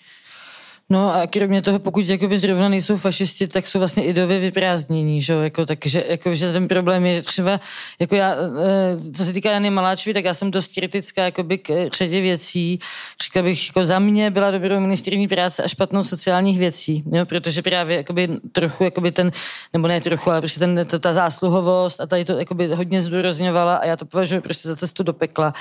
No 0.91 1.15
a 1.15 1.27
kromě 1.27 1.63
toho, 1.63 1.79
pokud 1.79 2.09
jakoby 2.09 2.39
zrovna 2.39 2.69
nejsou 2.69 2.97
fašisti, 2.97 3.49
tak 3.49 3.67
jsou 3.67 3.79
vlastně 3.79 4.05
idově 4.05 4.39
vyprázdnění, 4.39 5.21
že 5.21 5.33
jako, 5.33 5.67
takže 5.67 6.05
jako, 6.09 6.35
že 6.35 6.53
ten 6.53 6.69
problém 6.69 7.07
je, 7.07 7.15
že 7.15 7.23
třeba, 7.23 7.61
jako 8.01 8.15
já, 8.15 8.35
eh, 8.35 9.13
co 9.17 9.25
se 9.25 9.33
týká 9.33 9.51
Jany 9.51 9.71
Maláčovy, 9.71 10.15
tak 10.15 10.25
já 10.25 10.35
jsem 10.35 10.51
dost 10.51 10.75
kritická 10.75 11.25
jakoby 11.25 11.59
k 11.59 11.89
řadě 11.95 12.21
věcí. 12.21 12.79
Říkala 13.23 13.45
bych, 13.45 13.67
jako 13.67 13.85
za 13.85 13.99
mě 13.99 14.31
byla 14.31 14.51
dobrou 14.51 14.81
ministrní 14.81 15.29
práce 15.29 15.63
a 15.63 15.69
špatnou 15.69 16.05
sociálních 16.05 16.59
věcí, 16.59 17.05
jo, 17.13 17.27
protože 17.27 17.63
právě 17.63 17.97
jakoby 17.97 18.29
trochu, 18.53 18.85
jakoby 18.85 19.13
ten, 19.13 19.33
nebo 19.73 19.89
ne 19.89 20.01
trochu, 20.01 20.31
ale 20.31 20.41
prostě 20.41 20.61
ten, 20.61 20.87
ta, 20.91 20.99
ta 20.99 21.13
zásluhovost 21.13 22.01
a 22.01 22.07
tady 22.07 22.25
to 22.25 22.33
jakoby 22.33 22.67
hodně 22.67 23.01
zdůrazňovala 23.01 23.77
a 23.77 23.87
já 23.87 23.97
to 23.97 24.07
považuji 24.07 24.41
prostě 24.41 24.69
za 24.69 24.77
cestu 24.77 25.03
do 25.03 25.13
pekla 25.13 25.53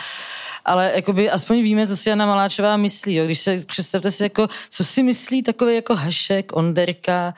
ale 0.68 0.92
jakoby 0.96 1.30
aspoň 1.30 1.62
víme, 1.62 1.88
co 1.88 1.98
si 1.98 2.10
Jana 2.10 2.26
Maláčová 2.26 2.78
myslí. 2.78 3.16
Jo. 3.16 3.26
Když 3.26 3.40
se 3.40 3.64
představte 3.66 4.12
si, 4.12 4.24
jako, 4.24 4.48
co 4.70 4.86
si 4.86 5.04
myslí 5.04 5.44
takový 5.44 5.76
jako 5.76 5.96
Hašek, 5.96 6.56
Onderka, 6.56 7.34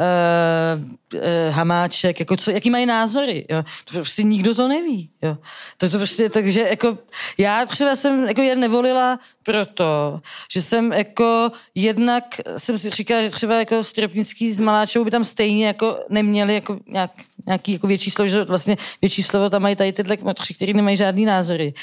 uh, 0.00 0.84
uh, 1.14 1.20
Hamáček, 1.50 2.20
jako 2.20 2.36
co, 2.36 2.50
jaký 2.50 2.70
mají 2.70 2.86
názory, 2.86 3.46
jo. 3.50 3.64
To 3.84 3.92
prostě 3.92 4.22
nikdo 4.22 4.54
to 4.54 4.68
neví, 4.68 5.10
jo. 5.22 5.36
To, 5.76 5.90
to 5.90 5.98
prostě, 5.98 6.30
takže 6.30 6.60
jako, 6.60 6.98
já 7.38 7.66
třeba 7.66 7.96
jsem 7.96 8.28
jako 8.28 8.42
jen 8.42 8.60
nevolila 8.60 9.18
proto, 9.42 10.20
že 10.52 10.62
jsem 10.62 10.92
jako 10.92 11.50
jednak 11.74 12.24
jsem 12.56 12.78
si 12.78 12.90
říkala, 12.90 13.22
že 13.22 13.30
třeba 13.30 13.58
jako 13.58 13.84
Stropnický 13.84 14.52
s 14.52 14.60
Maláčovou 14.60 15.04
by 15.04 15.10
tam 15.10 15.24
stejně 15.24 15.66
jako 15.66 15.98
neměli 16.08 16.54
jako 16.54 16.78
nějak, 16.86 17.10
nějaký 17.46 17.72
jako 17.72 17.86
větší 17.86 18.10
slovo, 18.10 18.28
že 18.28 18.44
vlastně 18.44 18.76
větší 19.02 19.22
slovo 19.22 19.50
tam 19.50 19.62
mají 19.62 19.76
tady 19.76 19.92
tyhle 19.92 20.16
kmotři, 20.16 20.54
který 20.54 20.74
nemají 20.74 20.96
žádný 20.96 21.24
názory 21.24 21.74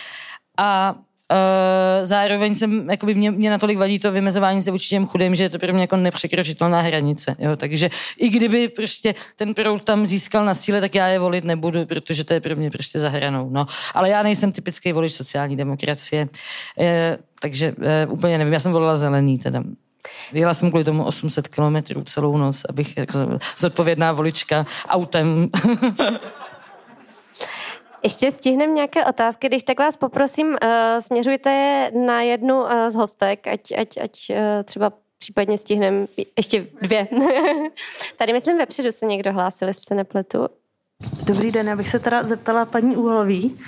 a 0.58 0.96
Uh, 1.32 2.06
zároveň 2.06 2.56
jsem, 2.56 2.90
jakoby 2.90 3.16
mě, 3.16 3.32
mě 3.32 3.50
natolik 3.50 3.78
vadí 3.78 4.00
to 4.00 4.12
vymezování 4.12 4.62
se 4.62 4.72
vůči 4.72 4.90
těm 4.90 5.08
chudým, 5.08 5.36
že 5.36 5.44
je 5.44 5.50
to 5.50 5.60
pro 5.60 5.74
mě 5.74 5.82
jako 5.82 5.96
nepřekročitelná 5.96 6.82
hranice. 6.82 7.36
Jo? 7.40 7.56
Takže 7.56 7.90
i 8.18 8.30
kdyby 8.30 8.68
prostě 8.68 9.16
ten 9.36 9.54
proud 9.54 9.84
tam 9.84 10.06
získal 10.06 10.46
na 10.46 10.54
síle, 10.54 10.82
tak 10.82 10.96
já 10.96 11.08
je 11.08 11.20
volit 11.20 11.44
nebudu, 11.44 11.86
protože 11.86 12.24
to 12.24 12.34
je 12.34 12.42
pro 12.42 12.56
mě 12.56 12.70
prostě 12.70 13.00
za 13.00 13.10
hranou. 13.10 13.50
No. 13.50 13.66
Ale 13.94 14.10
já 14.10 14.24
nejsem 14.24 14.52
typický 14.52 14.94
volič 14.94 15.14
sociální 15.14 15.56
demokracie, 15.56 16.28
uh, 16.78 16.86
takže 17.42 17.72
uh, 18.08 18.14
úplně 18.14 18.38
nevím, 18.38 18.54
já 18.54 18.60
jsem 18.60 18.72
volila 18.72 18.96
zelený 18.96 19.38
teda. 19.38 19.64
Jela 20.34 20.54
jsem 20.54 20.70
kvůli 20.70 20.84
tomu 20.84 21.04
800 21.04 21.48
kilometrů 21.48 22.04
celou 22.04 22.38
noc, 22.38 22.66
abych 22.70 22.98
jako 22.98 23.20
zodpovědná 23.58 24.12
volička 24.12 24.66
autem 24.88 25.50
Ještě 28.04 28.32
stihneme 28.32 28.74
nějaké 28.74 29.06
otázky, 29.06 29.48
když 29.48 29.64
tak 29.64 29.80
vás 29.80 29.98
poprosím, 29.98 30.48
uh, 30.48 30.58
směřujte 31.00 31.52
je 31.52 31.92
na 32.06 32.22
jednu 32.22 32.62
uh, 32.62 32.88
z 32.88 32.96
hostek, 32.96 33.48
ať, 33.48 33.72
ať, 33.78 33.98
ať 33.98 34.12
uh, 34.30 34.36
třeba 34.64 34.92
případně 35.18 35.58
stihneme 35.58 36.06
ještě 36.38 36.68
dvě. 36.82 37.08
Tady 38.18 38.34
myslím 38.34 38.58
vepředu 38.58 38.92
se 38.92 39.06
někdo 39.06 39.34
hlásil, 39.34 39.68
jestli 39.68 39.84
se 39.88 39.96
nepletu. 39.96 40.48
Dobrý 41.24 41.52
den, 41.52 41.68
já 41.68 41.76
bych 41.76 41.90
se 41.90 42.00
teda 42.00 42.24
zeptala 42.24 42.66
paní 42.66 42.98
Úhlový. 42.98 43.60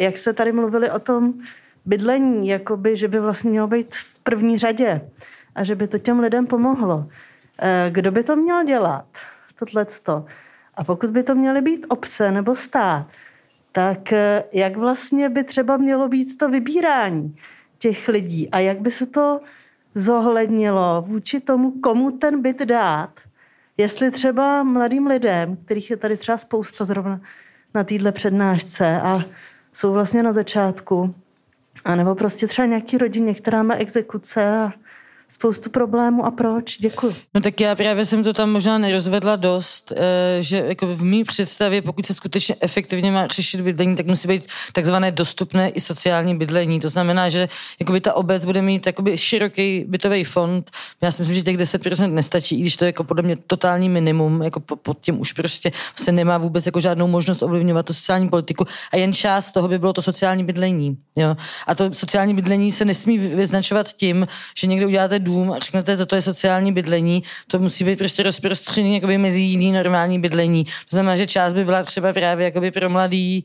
jak 0.00 0.16
jste 0.16 0.32
tady 0.32 0.52
mluvili 0.52 0.90
o 0.90 0.98
tom 0.98 1.32
bydlení, 1.84 2.48
jakoby, 2.48 2.96
že 2.96 3.08
by 3.08 3.20
vlastně 3.20 3.50
mělo 3.50 3.66
být 3.66 3.94
v 3.94 4.20
první 4.20 4.58
řadě 4.58 5.10
a 5.54 5.64
že 5.64 5.74
by 5.74 5.88
to 5.88 5.98
těm 5.98 6.20
lidem 6.20 6.46
pomohlo. 6.46 7.06
Kdo 7.90 8.12
by 8.12 8.22
to 8.22 8.36
měl 8.36 8.64
dělat? 8.64 9.06
Tohleto. 9.58 10.24
A 10.76 10.84
pokud 10.84 11.10
by 11.10 11.22
to 11.22 11.34
měly 11.34 11.62
být 11.62 11.86
obce 11.88 12.30
nebo 12.30 12.54
stát, 12.54 13.06
tak 13.72 14.12
eh, 14.12 14.44
jak 14.52 14.76
vlastně 14.76 15.28
by 15.28 15.44
třeba 15.44 15.76
mělo 15.76 16.08
být 16.08 16.38
to 16.38 16.48
vybírání 16.48 17.36
těch 17.78 18.08
lidí 18.08 18.50
a 18.50 18.58
jak 18.58 18.80
by 18.80 18.90
se 18.90 19.06
to 19.06 19.40
zohlednilo 19.94 21.04
vůči 21.06 21.40
tomu, 21.40 21.70
komu 21.70 22.10
ten 22.10 22.42
byt 22.42 22.62
dát. 22.62 23.10
Jestli 23.76 24.10
třeba 24.10 24.62
mladým 24.62 25.06
lidem, 25.06 25.56
kterých 25.64 25.90
je 25.90 25.96
tady 25.96 26.16
třeba 26.16 26.38
spousta 26.38 26.84
zrovna 26.84 27.20
na 27.74 27.84
téhle 27.84 28.12
přednášce 28.12 29.00
a 29.00 29.22
jsou 29.72 29.92
vlastně 29.92 30.22
na 30.22 30.32
začátku, 30.32 31.14
a 31.84 31.94
nebo 31.94 32.14
prostě 32.14 32.46
třeba 32.46 32.66
nějaký 32.66 32.98
rodině, 32.98 33.34
která 33.34 33.62
má 33.62 33.74
exekuce 33.74 34.58
a 34.58 34.72
spoustu 35.28 35.70
problémů 35.70 36.26
a 36.26 36.30
proč. 36.30 36.78
Děkuji. 36.78 37.14
No 37.34 37.40
tak 37.40 37.60
já 37.60 37.74
právě 37.74 38.04
jsem 38.04 38.24
to 38.24 38.32
tam 38.32 38.50
možná 38.50 38.78
nerozvedla 38.78 39.36
dost, 39.36 39.92
eh, 39.96 40.42
že 40.42 40.64
jako 40.66 40.86
v 40.86 41.04
mý 41.04 41.24
představě, 41.24 41.82
pokud 41.82 42.06
se 42.06 42.14
skutečně 42.14 42.54
efektivně 42.60 43.12
má 43.12 43.26
řešit 43.26 43.60
bydlení, 43.60 43.96
tak 43.96 44.06
musí 44.06 44.28
být 44.28 44.46
takzvané 44.72 45.12
dostupné 45.12 45.68
i 45.68 45.80
sociální 45.80 46.36
bydlení. 46.36 46.80
To 46.80 46.88
znamená, 46.88 47.28
že 47.28 47.48
jakoby 47.80 48.00
ta 48.00 48.14
obec 48.14 48.44
bude 48.44 48.62
mít 48.62 48.86
jakoby 48.86 49.16
široký 49.16 49.84
bytový 49.88 50.24
fond. 50.24 50.70
Já 51.02 51.10
si 51.10 51.22
myslím, 51.22 51.36
že 51.36 51.42
těch 51.42 51.56
10% 51.56 52.12
nestačí, 52.12 52.58
i 52.58 52.60
když 52.60 52.76
to 52.76 52.84
je 52.84 52.88
jako 52.88 53.04
podle 53.04 53.22
mě 53.22 53.36
totální 53.46 53.88
minimum, 53.88 54.42
jako 54.42 54.60
pod 54.60 55.00
tím 55.00 55.20
už 55.20 55.32
prostě 55.32 55.72
se 55.96 56.12
nemá 56.12 56.38
vůbec 56.38 56.66
jako 56.66 56.80
žádnou 56.80 57.06
možnost 57.06 57.42
ovlivňovat 57.42 57.86
tu 57.86 57.92
sociální 57.92 58.28
politiku 58.28 58.64
a 58.92 58.96
jen 58.96 59.12
část 59.12 59.52
toho 59.52 59.68
by 59.68 59.78
bylo 59.78 59.92
to 59.92 60.02
sociální 60.02 60.44
bydlení. 60.44 60.96
Jo? 61.16 61.36
A 61.66 61.74
to 61.74 61.94
sociální 61.94 62.34
bydlení 62.34 62.72
se 62.72 62.84
nesmí 62.84 63.18
vyznačovat 63.18 63.92
tím, 63.92 64.26
že 64.58 64.66
někdo 64.66 64.86
uděláte 64.86 65.15
máte 65.16 65.24
dům 65.24 65.52
a 65.52 65.58
řeknete, 65.58 65.96
toto 65.96 66.14
je 66.14 66.22
sociální 66.22 66.72
bydlení, 66.72 67.22
to 67.48 67.58
musí 67.58 67.84
být 67.84 67.98
prostě 67.98 68.22
rozprostřený 68.22 68.94
jakoby 68.94 69.18
mezi 69.18 69.40
jiný 69.40 69.72
normální 69.72 70.18
bydlení. 70.18 70.64
To 70.64 70.96
znamená, 70.96 71.16
že 71.16 71.26
část 71.26 71.54
by 71.54 71.64
byla 71.64 71.82
třeba 71.82 72.12
právě 72.12 72.44
jakoby 72.44 72.70
pro 72.70 72.90
mladý, 72.90 73.44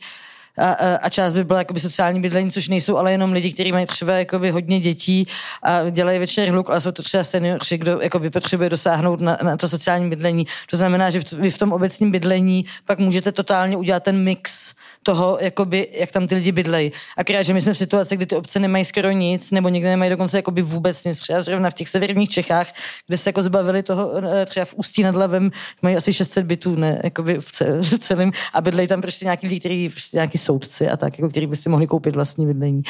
a, 0.57 0.71
a 0.95 1.09
část 1.09 1.33
by 1.33 1.43
byla 1.43 1.59
jakoby 1.59 1.79
sociální 1.79 2.21
bydlení, 2.21 2.51
což 2.51 2.67
nejsou 2.67 2.97
ale 2.97 3.11
jenom 3.11 3.31
lidi, 3.31 3.53
kteří 3.53 3.71
mají 3.71 3.85
třeba 3.85 4.13
jakoby 4.13 4.51
hodně 4.51 4.79
dětí 4.79 5.27
a 5.63 5.89
dělají 5.89 6.19
večer 6.19 6.49
hluk, 6.49 6.69
ale 6.69 6.81
jsou 6.81 6.91
to 6.91 7.03
třeba 7.03 7.23
seniori, 7.23 7.77
kdo 7.77 7.99
jakoby 8.01 8.29
potřebuje 8.29 8.69
dosáhnout 8.69 9.21
na, 9.21 9.37
na 9.43 9.57
to 9.57 9.69
sociální 9.69 10.09
bydlení. 10.09 10.45
To 10.69 10.77
znamená, 10.77 11.09
že 11.09 11.19
v, 11.19 11.33
vy 11.33 11.51
v 11.51 11.57
tom 11.57 11.71
obecním 11.71 12.11
bydlení 12.11 12.65
pak 12.85 12.99
můžete 12.99 13.31
totálně 13.31 13.77
udělat 13.77 14.03
ten 14.03 14.23
mix 14.23 14.73
toho, 15.03 15.37
jakoby, 15.41 15.87
jak 15.91 16.11
tam 16.11 16.27
ty 16.27 16.35
lidi 16.35 16.51
bydlejí. 16.51 16.91
Akorát, 17.17 17.41
že 17.41 17.53
my 17.53 17.61
jsme 17.61 17.73
v 17.73 17.77
situaci, 17.77 18.17
kdy 18.17 18.25
ty 18.25 18.35
obce 18.35 18.59
nemají 18.59 18.85
skoro 18.85 19.11
nic, 19.11 19.51
nebo 19.51 19.69
někde 19.69 19.89
nemají 19.89 20.11
dokonce 20.11 20.37
jakoby 20.37 20.61
vůbec 20.61 21.03
nic. 21.03 21.19
Třeba 21.19 21.41
zrovna 21.41 21.69
v 21.69 21.73
těch 21.73 21.89
severních 21.89 22.29
Čechách, 22.29 22.67
kde 23.07 23.17
se 23.17 23.29
jako 23.29 23.41
zbavili 23.41 23.83
toho, 23.83 24.11
eh, 24.17 24.45
třeba 24.45 24.65
v 24.65 24.73
Ústí 24.73 25.03
nad 25.03 25.15
Lavem, 25.15 25.51
mají 25.81 25.95
asi 25.95 26.13
600 26.13 26.45
bytů, 26.45 26.75
ne, 26.75 27.01
jakoby 27.03 27.37
v 27.39 27.99
celém, 27.99 28.31
a 28.53 28.61
bydlejí 28.61 28.87
tam 28.87 29.01
prostě 29.01 29.25
nějaký 29.25 29.47
lidi, 29.47 29.59
kteří, 29.59 29.89
prostě 29.89 30.17
nějaký 30.17 30.37
soudci 30.41 30.89
a 30.89 30.97
tak, 30.97 31.19
jako, 31.19 31.29
který 31.29 31.47
by 31.47 31.55
si 31.55 31.69
mohli 31.69 31.87
koupit 31.87 32.15
vlastní 32.15 32.45
bydlení. 32.45 32.81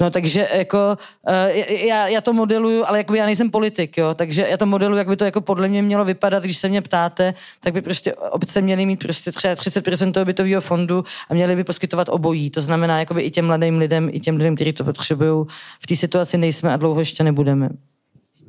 No 0.00 0.10
takže 0.10 0.48
jako 0.54 0.96
eh, 1.26 1.86
já, 1.86 2.08
já 2.08 2.20
to 2.20 2.32
modeluju, 2.32 2.84
ale 2.86 2.98
jako 2.98 3.14
já 3.14 3.26
nejsem 3.26 3.50
politik, 3.50 3.96
jo, 3.96 4.14
takže 4.14 4.46
já 4.50 4.56
to 4.56 4.66
modeluju, 4.66 4.98
jak 4.98 5.08
by 5.08 5.16
to 5.16 5.24
jako 5.24 5.40
podle 5.40 5.68
mě 5.68 5.82
mělo 5.82 6.04
vypadat, 6.04 6.42
když 6.44 6.58
se 6.58 6.68
mě 6.68 6.82
ptáte, 6.82 7.34
tak 7.60 7.74
by 7.74 7.82
prostě 7.82 8.14
obce 8.14 8.60
měly 8.60 8.86
mít 8.86 9.02
prostě 9.02 9.32
třeba 9.32 9.54
30% 9.54 10.12
toho 10.12 10.24
bytového 10.24 10.60
fondu 10.60 11.04
a 11.28 11.34
měly 11.34 11.56
by 11.56 11.64
poskytovat 11.64 12.08
obojí. 12.08 12.50
To 12.50 12.60
znamená, 12.60 12.98
jakoby 12.98 13.22
i 13.22 13.30
těm 13.30 13.46
mladým 13.46 13.78
lidem, 13.78 14.08
i 14.12 14.20
těm 14.20 14.36
lidem, 14.36 14.54
kteří 14.54 14.72
to 14.72 14.84
potřebují. 14.84 15.46
V 15.80 15.86
té 15.86 15.96
situaci 15.96 16.38
nejsme 16.38 16.72
a 16.72 16.76
dlouho 16.76 17.00
ještě 17.00 17.24
nebudeme. 17.24 17.68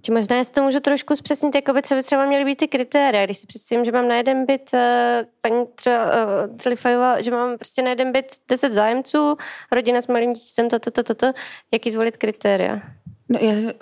Či 0.02 0.12
možná 0.12 0.36
jestli 0.36 0.54
to 0.54 0.64
můžu 0.64 0.80
trošku 0.80 1.16
zpřesnit, 1.16 1.56
jako 1.56 1.74
by 1.74 1.82
třeba, 1.82 2.02
třeba 2.02 2.26
měly 2.26 2.46
být 2.46 2.56
ty 2.56 2.68
kritéria. 2.68 3.26
Když 3.26 3.38
si 3.38 3.48
představím, 3.48 3.86
že 3.86 3.92
mám 3.92 4.08
na 4.08 4.16
jeden 4.16 4.46
byt, 4.46 4.74
eh, 4.74 5.26
paní 5.42 5.66
třeba 5.76 7.16
uh, 7.16 7.20
že 7.20 7.32
mám 7.32 7.58
prostě 7.58 7.82
na 7.82 7.90
jeden 7.90 8.12
byt 8.12 8.26
10 8.50 8.74
zájemců, 8.74 9.38
rodina 9.72 10.02
s 10.02 10.08
malým 10.08 10.34
dítětem, 10.34 10.70
to, 10.70 10.80
to, 10.80 11.04
to, 11.04 11.16
to, 11.16 11.32
jaký 11.72 11.92
zvolit 11.92 12.18
kritéria? 12.18 12.82
No, 13.32 13.40
já 13.42 13.74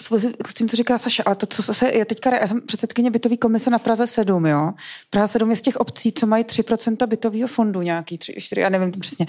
s 0.47 0.53
tím, 0.53 0.69
co 0.69 0.77
říká 0.77 0.97
Saša, 0.97 1.23
ale 1.25 1.35
to, 1.35 1.45
co 1.45 1.73
se, 1.73 1.97
já 1.97 2.05
teďka, 2.05 2.39
já 2.39 2.47
jsem 2.47 2.61
předsedkyně 2.61 3.11
bytové 3.11 3.37
komise 3.37 3.69
na 3.69 3.79
Praze 3.79 4.07
7, 4.07 4.45
jo. 4.45 4.71
Praha 5.09 5.27
7 5.27 5.49
je 5.49 5.55
z 5.55 5.61
těch 5.61 5.75
obcí, 5.75 6.11
co 6.11 6.27
mají 6.27 6.43
3% 6.43 7.07
bytového 7.07 7.47
fondu 7.47 7.81
nějaký, 7.81 8.17
3, 8.17 8.35
4, 8.37 8.61
já 8.61 8.69
nevím 8.69 8.91
přesně. 8.91 9.25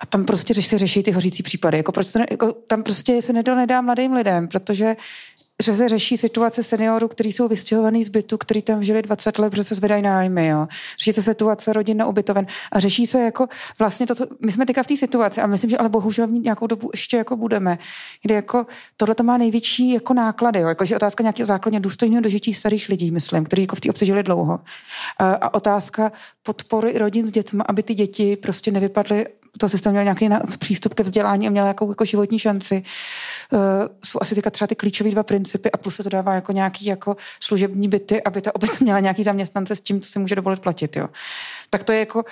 A 0.00 0.06
tam 0.06 0.24
prostě 0.24 0.54
se 0.54 0.78
řeší 0.78 1.02
ty 1.02 1.10
hořící 1.10 1.42
případy. 1.42 1.76
Jako 1.76 1.92
proč 1.92 2.12
to 2.12 2.18
jako, 2.30 2.52
tam 2.52 2.82
prostě 2.82 3.22
se 3.22 3.32
nedá, 3.32 3.54
nedá 3.54 3.80
mladým 3.80 4.12
lidem, 4.12 4.48
protože 4.48 4.96
že 5.62 5.76
se 5.76 5.88
řeší 5.88 6.16
situace 6.16 6.62
seniorů, 6.62 7.08
kteří 7.08 7.32
jsou 7.32 7.48
vystěhovaný 7.48 8.04
z 8.04 8.08
bytu, 8.08 8.38
který 8.38 8.62
tam 8.62 8.84
žili 8.84 9.02
20 9.02 9.38
let, 9.38 9.50
protože 9.50 9.64
se 9.64 9.74
zvedají 9.74 10.02
nájmy. 10.02 10.46
Jo. 10.46 10.66
Řeší 10.98 11.12
se 11.12 11.22
situace 11.22 11.72
rodin 11.72 11.96
na 11.96 12.06
ubytoven 12.06 12.46
a 12.72 12.80
řeší 12.80 13.06
se 13.06 13.20
jako 13.20 13.46
vlastně 13.78 14.06
to, 14.06 14.14
co 14.14 14.26
my 14.40 14.52
jsme 14.52 14.66
teďka 14.66 14.82
v 14.82 14.86
té 14.86 14.96
situaci 14.96 15.40
a 15.40 15.46
myslím, 15.46 15.70
že 15.70 15.78
ale 15.78 15.88
bohužel 15.88 16.26
v 16.26 16.30
nějakou 16.30 16.66
dobu 16.66 16.90
ještě 16.92 17.16
jako 17.16 17.36
budeme, 17.36 17.78
kdy 18.22 18.34
jako 18.34 18.66
tohle 18.96 19.14
to 19.14 19.22
má 19.22 19.36
největší 19.36 19.92
jako 19.92 20.14
náklady. 20.14 20.60
Jo. 20.60 20.68
Jako, 20.68 20.84
že 20.84 20.96
otázka 20.96 21.22
nějakého 21.22 21.46
základně 21.46 21.80
důstojného 21.80 22.22
dožití 22.22 22.54
starých 22.54 22.88
lidí, 22.88 23.10
myslím, 23.10 23.44
kteří 23.44 23.62
jako 23.62 23.76
v 23.76 23.80
té 23.80 23.90
obci 23.90 24.06
žili 24.06 24.22
dlouho. 24.22 24.60
A, 25.18 25.32
a 25.34 25.54
otázka 25.54 26.12
podpory 26.42 26.98
rodin 26.98 27.26
s 27.26 27.30
dětmi, 27.30 27.62
aby 27.66 27.82
ty 27.82 27.94
děti 27.94 28.36
prostě 28.36 28.70
nevypadly 28.70 29.26
to 29.58 29.68
systém 29.68 29.92
měl 29.92 30.04
nějaký 30.04 30.28
přístup 30.58 30.94
ke 30.94 31.02
vzdělání 31.02 31.46
a 31.46 31.50
měl 31.50 31.66
jako, 31.66 31.88
jako 31.88 32.04
životní 32.04 32.38
šanci. 32.38 32.82
Uh, 33.52 33.60
jsou 34.04 34.18
asi 34.22 34.34
teďka 34.34 34.50
třeba 34.50 34.66
ty 34.66 34.74
klíčové 34.74 35.10
dva 35.10 35.22
principy 35.22 35.70
a 35.70 35.76
plus 35.76 35.94
se 35.94 36.02
to 36.02 36.08
dává 36.08 36.34
jako 36.34 36.52
nějaký 36.52 36.84
jako 36.84 37.16
služební 37.40 37.88
byty, 37.88 38.22
aby 38.22 38.40
ta 38.40 38.54
obec 38.54 38.78
měla 38.80 39.00
nějaký 39.00 39.22
zaměstnance 39.24 39.76
s 39.76 39.80
tím, 39.80 40.00
co 40.00 40.10
si 40.10 40.18
může 40.18 40.34
dovolit 40.34 40.60
platit. 40.60 40.96
Jo. 40.96 41.08
Tak 41.70 41.82
to 41.82 41.92
je 41.92 41.98
jako, 41.98 42.24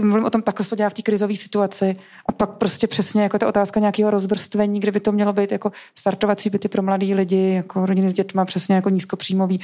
mluvím 0.00 0.24
o 0.24 0.30
tom, 0.30 0.42
takhle 0.42 0.64
se 0.64 0.70
to 0.70 0.76
dělá 0.76 0.90
v 0.90 0.94
té 0.94 1.02
krizové 1.02 1.36
situaci 1.36 1.96
a 2.26 2.32
pak 2.32 2.50
prostě 2.50 2.86
přesně 2.86 3.22
jako 3.22 3.38
ta 3.38 3.48
otázka 3.48 3.80
nějakého 3.80 4.10
rozvrstvení, 4.10 4.80
kde 4.80 4.92
by 4.92 5.00
to 5.00 5.12
mělo 5.12 5.32
být 5.32 5.52
jako 5.52 5.72
startovací 5.94 6.50
byty 6.50 6.68
pro 6.68 6.82
mladý 6.82 7.14
lidi, 7.14 7.52
jako 7.54 7.86
rodiny 7.86 8.10
s 8.10 8.12
dětmi, 8.12 8.42
přesně 8.44 8.74
jako 8.74 8.88
nízkopříjmový, 8.88 9.60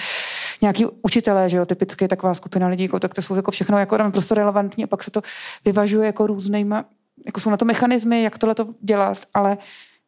nějaký 0.62 0.86
učitelé, 1.02 1.50
že 1.50 1.56
jo, 1.56 1.66
typicky 1.66 2.08
taková 2.08 2.34
skupina 2.34 2.68
lidí, 2.68 2.84
jako, 2.84 3.00
tak 3.00 3.14
to 3.14 3.22
jsou 3.22 3.34
jako 3.34 3.50
všechno 3.50 3.78
jako 3.78 3.98
prostě 4.10 4.34
relevantní 4.34 4.84
a 4.84 4.86
pak 4.86 5.02
se 5.02 5.10
to 5.10 5.22
vyvažuje 5.64 6.06
jako 6.06 6.26
různýma 6.26 6.84
jako 7.26 7.40
jsou 7.40 7.50
na 7.50 7.56
to 7.56 7.64
mechanismy, 7.64 8.22
jak 8.22 8.38
tohle 8.38 8.54
to 8.54 8.66
dělat, 8.80 9.18
ale 9.34 9.58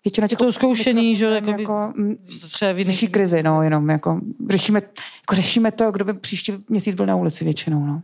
většina 0.05 0.29
těch... 0.29 0.39
To 0.39 0.53
zkoušený, 0.53 1.17
že 1.17 1.27
jako, 1.27 1.51
jako 1.51 1.93
to 2.41 2.49
třeba 2.49 2.73
vyšší 2.73 3.09
krizi, 3.09 3.43
no, 3.43 3.63
jenom 3.63 3.91
jako 3.91 4.21
řešíme, 4.51 4.81
jako 5.21 5.35
řešíme 5.35 5.73
to, 5.73 5.93
kdo 5.93 6.05
by 6.05 6.15
příští 6.15 6.53
měsíc 6.69 6.95
byl 6.95 7.07
na 7.07 7.17
ulici 7.17 7.45
většinou, 7.45 7.87
no. 7.87 8.03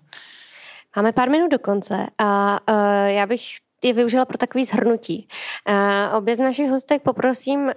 Máme 0.96 1.12
pár 1.12 1.30
minut 1.30 1.50
do 1.50 1.58
konce 1.58 2.06
a 2.18 2.58
uh, 2.70 2.76
já 3.06 3.26
bych 3.26 3.40
je 3.84 3.92
využila 3.92 4.24
pro 4.24 4.38
takový 4.38 4.64
zhrnutí. 4.64 5.28
Uh, 5.68 6.16
obě 6.16 6.36
z 6.36 6.38
našich 6.38 6.70
hostek 6.70 7.02
poprosím 7.02 7.60
uh, 7.60 7.70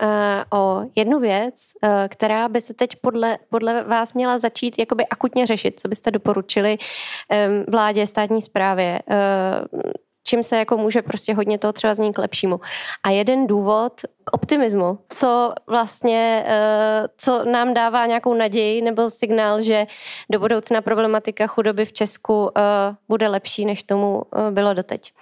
o 0.59 0.81
jednu 0.95 1.19
věc, 1.19 1.53
uh, 1.83 1.89
která 2.07 2.49
by 2.49 2.61
se 2.61 2.73
teď 2.73 2.95
podle, 3.01 3.37
podle 3.49 3.83
vás 3.83 4.13
měla 4.13 4.37
začít 4.37 4.79
jakoby 4.79 5.05
akutně 5.05 5.47
řešit. 5.47 5.79
Co 5.79 5.87
byste 5.87 6.11
doporučili 6.11 6.77
um, 6.77 7.65
vládě, 7.71 8.07
státní 8.07 8.41
správě, 8.41 8.99
uh, 9.09 9.81
čím 10.23 10.43
se 10.43 10.57
jako 10.57 10.77
může 10.77 11.01
prostě 11.01 11.33
hodně 11.33 11.57
toho 11.57 11.73
třeba 11.73 11.93
znít 11.93 12.13
k 12.13 12.17
lepšímu. 12.17 12.59
A 13.03 13.09
jeden 13.09 13.47
důvod 13.47 14.01
k 14.23 14.33
optimismu, 14.33 14.99
co 15.09 15.53
vlastně, 15.67 16.43
eh, 16.47 17.07
co 17.17 17.45
nám 17.45 17.73
dává 17.73 18.05
nějakou 18.05 18.33
naději 18.33 18.81
nebo 18.81 19.09
signál, 19.09 19.61
že 19.61 19.87
do 20.31 20.39
budoucna 20.39 20.81
problematika 20.81 21.47
chudoby 21.47 21.85
v 21.85 21.93
Česku 21.93 22.51
eh, 22.57 22.61
bude 23.09 23.27
lepší, 23.27 23.65
než 23.65 23.83
tomu 23.83 24.23
eh, 24.35 24.51
bylo 24.51 24.73
doteď. 24.73 25.13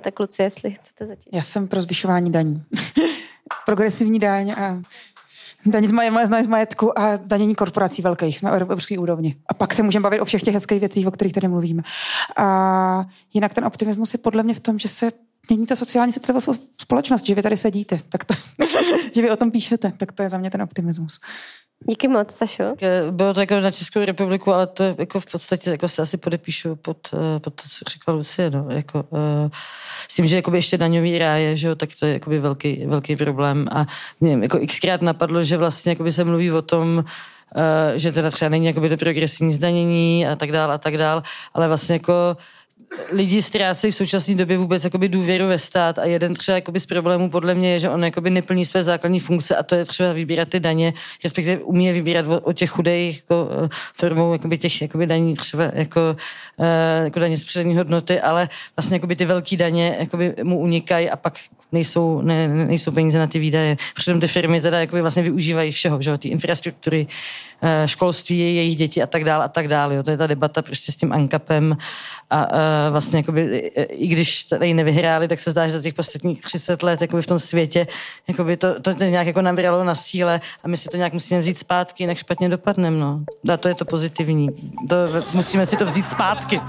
Tak 0.00 0.20
Lucie, 0.20 0.46
jestli 0.46 0.70
chcete 0.70 1.06
začít. 1.06 1.30
Já 1.32 1.42
jsem 1.42 1.68
pro 1.68 1.80
zvyšování 1.80 2.32
daní. 2.32 2.62
Progresivní 3.66 4.18
daň 4.18 4.50
a 4.50 4.80
daní 5.70 5.88
z, 5.88 5.92
maj, 5.92 6.26
z 6.42 6.46
majetku 6.46 6.98
a 6.98 7.16
zdanění 7.16 7.54
korporací 7.54 8.02
velkých 8.02 8.42
na 8.42 8.50
evropské 8.50 8.98
úrovni. 8.98 9.36
A 9.46 9.54
pak 9.54 9.74
se 9.74 9.82
můžeme 9.82 10.02
bavit 10.02 10.20
o 10.20 10.24
všech 10.24 10.42
těch 10.42 10.54
hezkých 10.54 10.80
věcích, 10.80 11.06
o 11.06 11.10
kterých 11.10 11.32
tady 11.32 11.48
mluvíme. 11.48 11.82
A 12.36 13.04
jinak 13.34 13.54
ten 13.54 13.64
optimismus 13.64 14.12
je 14.12 14.18
podle 14.18 14.42
mě 14.42 14.54
v 14.54 14.60
tom, 14.60 14.78
že 14.78 14.88
se 14.88 15.10
mění 15.48 15.66
ta 15.66 15.76
sociální 15.76 16.12
citlivá 16.12 16.40
společnost, 16.80 17.26
že 17.26 17.34
vy 17.34 17.42
tady 17.42 17.56
sedíte, 17.56 18.00
tak 18.08 18.24
to, 18.24 18.34
že 19.14 19.22
vy 19.22 19.30
o 19.30 19.36
tom 19.36 19.50
píšete, 19.50 19.92
tak 19.96 20.12
to 20.12 20.22
je 20.22 20.28
za 20.28 20.38
mě 20.38 20.50
ten 20.50 20.62
optimismus. 20.62 21.20
Díky 21.84 22.08
moc, 22.08 22.34
Sašo. 22.34 22.74
Bylo 23.10 23.34
to 23.34 23.40
jako 23.40 23.60
na 23.60 23.70
Českou 23.70 24.04
republiku, 24.04 24.52
ale 24.52 24.66
to 24.66 24.84
jako 24.98 25.20
v 25.20 25.26
podstatě 25.26 25.70
jako 25.70 25.88
se 25.88 26.02
asi 26.02 26.16
podepíšu 26.16 26.76
pod, 26.76 26.98
eh, 27.14 27.40
pod 27.40 27.54
to, 27.54 27.62
co 27.68 27.84
řekla 27.90 28.14
Lucie. 28.14 28.50
No. 28.50 28.66
Jako, 28.70 29.04
uh, 29.10 29.18
s 30.08 30.14
tím, 30.14 30.26
že 30.26 30.42
ještě 30.54 30.78
daňový 30.78 31.18
ráje, 31.18 31.56
že 31.56 31.68
jo, 31.68 31.74
tak 31.74 31.90
to 32.00 32.06
je 32.06 32.20
velký, 32.40 32.86
velký 32.86 33.16
problém. 33.16 33.66
A 33.72 33.86
mě 34.20 34.38
jako 34.42 34.58
xkrát 34.66 35.02
napadlo, 35.02 35.42
že 35.42 35.56
vlastně 35.56 35.96
se 36.08 36.24
mluví 36.24 36.52
o 36.52 36.62
tom, 36.62 37.04
Uh, 37.56 37.96
že 37.96 38.12
teda 38.12 38.30
třeba 38.30 38.48
není 38.48 38.66
jakoby 38.66 38.88
to 38.88 38.96
progresivní 38.96 39.52
zdanění 39.52 40.26
a 40.26 40.36
tak 40.36 40.52
dále 40.52 40.74
a 40.74 40.78
tak 40.78 40.98
dále, 40.98 41.22
ale 41.54 41.68
vlastně 41.68 41.94
jako 41.94 42.36
lidi 43.12 43.42
ztrácejí 43.42 43.92
v 43.92 43.96
současné 43.96 44.34
době 44.34 44.58
vůbec 44.58 44.84
jakoby 44.84 45.08
důvěru 45.08 45.46
ve 45.46 45.58
stát 45.58 45.98
a 45.98 46.04
jeden 46.04 46.34
třeba 46.34 46.54
jakoby 46.54 46.80
z 46.80 46.86
problémů 46.86 47.30
podle 47.30 47.54
mě 47.54 47.72
je, 47.72 47.78
že 47.78 47.90
on 47.90 48.04
jakoby 48.04 48.30
neplní 48.30 48.64
své 48.64 48.82
základní 48.82 49.20
funkce 49.20 49.56
a 49.56 49.62
to 49.62 49.74
je 49.74 49.84
třeba 49.84 50.12
vybírat 50.12 50.48
ty 50.48 50.60
daně, 50.60 50.92
respektive 51.24 51.58
umí 51.58 51.86
je 51.86 51.92
vybírat 51.92 52.26
o, 52.26 52.40
o 52.40 52.52
těch 52.52 52.70
chudých 52.70 53.16
jako, 53.16 53.48
eh, 53.64 53.68
formou 53.94 54.32
jakoby 54.32 54.58
těch 54.58 54.82
jakoby 54.82 55.06
daní 55.06 55.34
třeba 55.34 55.64
jako, 55.74 56.00
uh, 56.56 57.04
jako 57.04 57.18
daně 57.18 57.36
z 57.36 57.44
přední 57.44 57.76
hodnoty, 57.76 58.20
ale 58.20 58.48
vlastně 58.76 58.96
jakoby 58.96 59.16
ty 59.16 59.24
velké 59.24 59.56
daně 59.56 59.96
jakoby 60.00 60.34
mu 60.42 60.58
unikají 60.58 61.10
a 61.10 61.16
pak 61.16 61.34
nejsou, 61.72 62.20
ne, 62.20 62.48
nejsou 62.48 62.92
peníze 62.92 63.18
na 63.18 63.26
ty 63.26 63.38
výdaje. 63.38 63.76
Přitom 63.94 64.20
ty 64.20 64.28
firmy 64.28 64.60
teda 64.60 64.80
jakoby 64.80 65.02
vlastně 65.02 65.22
využívají 65.22 65.70
všeho, 65.70 66.02
že 66.02 66.18
ty 66.18 66.28
infrastruktury, 66.28 67.06
školství, 67.86 68.38
jejich 68.38 68.76
děti 68.76 69.02
a 69.02 69.06
tak 69.06 69.24
dále 69.24 69.44
a 69.44 69.48
tak 69.48 69.68
dále. 69.68 69.94
Jo. 69.94 70.02
To 70.02 70.10
je 70.10 70.16
ta 70.16 70.26
debata 70.26 70.62
prostě 70.62 70.92
s 70.92 70.96
tím 70.96 71.12
ANKAPem 71.12 71.76
a 72.30 72.52
uh, 72.52 72.58
vlastně 72.90 73.18
jakoby, 73.18 73.58
i 73.90 74.06
když 74.06 74.44
tady 74.44 74.74
nevyhráli, 74.74 75.28
tak 75.28 75.40
se 75.40 75.50
zdá, 75.50 75.66
že 75.66 75.72
za 75.72 75.82
těch 75.82 75.94
posledních 75.94 76.40
30 76.40 76.82
let 76.82 77.00
jakoby 77.00 77.22
v 77.22 77.26
tom 77.26 77.38
světě 77.38 77.86
jakoby 78.28 78.56
to, 78.56 78.80
to, 78.80 78.94
to 78.94 79.04
nějak 79.04 79.26
jako 79.26 79.42
nabralo 79.42 79.84
na 79.84 79.94
síle 79.94 80.40
a 80.64 80.68
my 80.68 80.76
si 80.76 80.88
to 80.88 80.96
nějak 80.96 81.12
musíme 81.12 81.40
vzít 81.40 81.58
zpátky, 81.58 82.02
jinak 82.02 82.16
špatně 82.16 82.48
dopadneme. 82.48 82.98
No. 82.98 83.20
A 83.52 83.56
to 83.56 83.68
je 83.68 83.74
to 83.74 83.84
pozitivní. 83.84 84.48
To, 84.88 84.96
musíme 85.34 85.66
si 85.66 85.76
to 85.76 85.84
vzít 85.84 86.06
zpátky. 86.06 86.60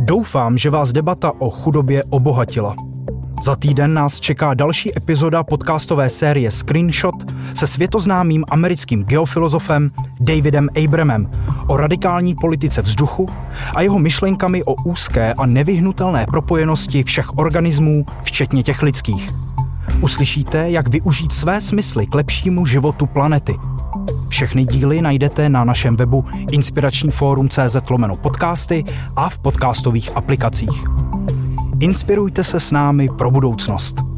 Doufám, 0.00 0.58
že 0.58 0.70
vás 0.70 0.92
debata 0.92 1.32
o 1.38 1.50
chudobě 1.50 2.04
obohatila. 2.04 2.95
Za 3.42 3.56
týden 3.56 3.94
nás 3.94 4.20
čeká 4.20 4.54
další 4.54 4.96
epizoda 4.96 5.42
podcastové 5.42 6.10
série 6.10 6.50
Screenshot 6.50 7.14
se 7.54 7.66
světoznámým 7.66 8.44
americkým 8.48 9.04
geofilozofem 9.04 9.90
Davidem 10.20 10.68
Abramem 10.84 11.30
o 11.66 11.76
radikální 11.76 12.34
politice 12.34 12.82
vzduchu 12.82 13.28
a 13.74 13.82
jeho 13.82 13.98
myšlenkami 13.98 14.64
o 14.64 14.74
úzké 14.74 15.34
a 15.34 15.46
nevyhnutelné 15.46 16.26
propojenosti 16.30 17.02
všech 17.02 17.38
organismů, 17.38 18.06
včetně 18.22 18.62
těch 18.62 18.82
lidských. 18.82 19.30
Uslyšíte, 20.00 20.70
jak 20.70 20.88
využít 20.88 21.32
své 21.32 21.60
smysly 21.60 22.06
k 22.06 22.14
lepšímu 22.14 22.66
životu 22.66 23.06
planety. 23.06 23.56
Všechny 24.28 24.64
díly 24.64 25.02
najdete 25.02 25.48
na 25.48 25.64
našem 25.64 25.96
webu 25.96 26.24
inspirační 26.50 27.10
fórum 27.10 27.48
CZ 27.48 27.90
lomeno 27.90 28.16
podcasty 28.16 28.84
a 29.16 29.28
v 29.28 29.38
podcastových 29.38 30.16
aplikacích. 30.16 30.84
Inspirujte 31.80 32.44
se 32.44 32.60
s 32.60 32.72
námi 32.72 33.08
pro 33.18 33.30
budoucnost. 33.30 34.15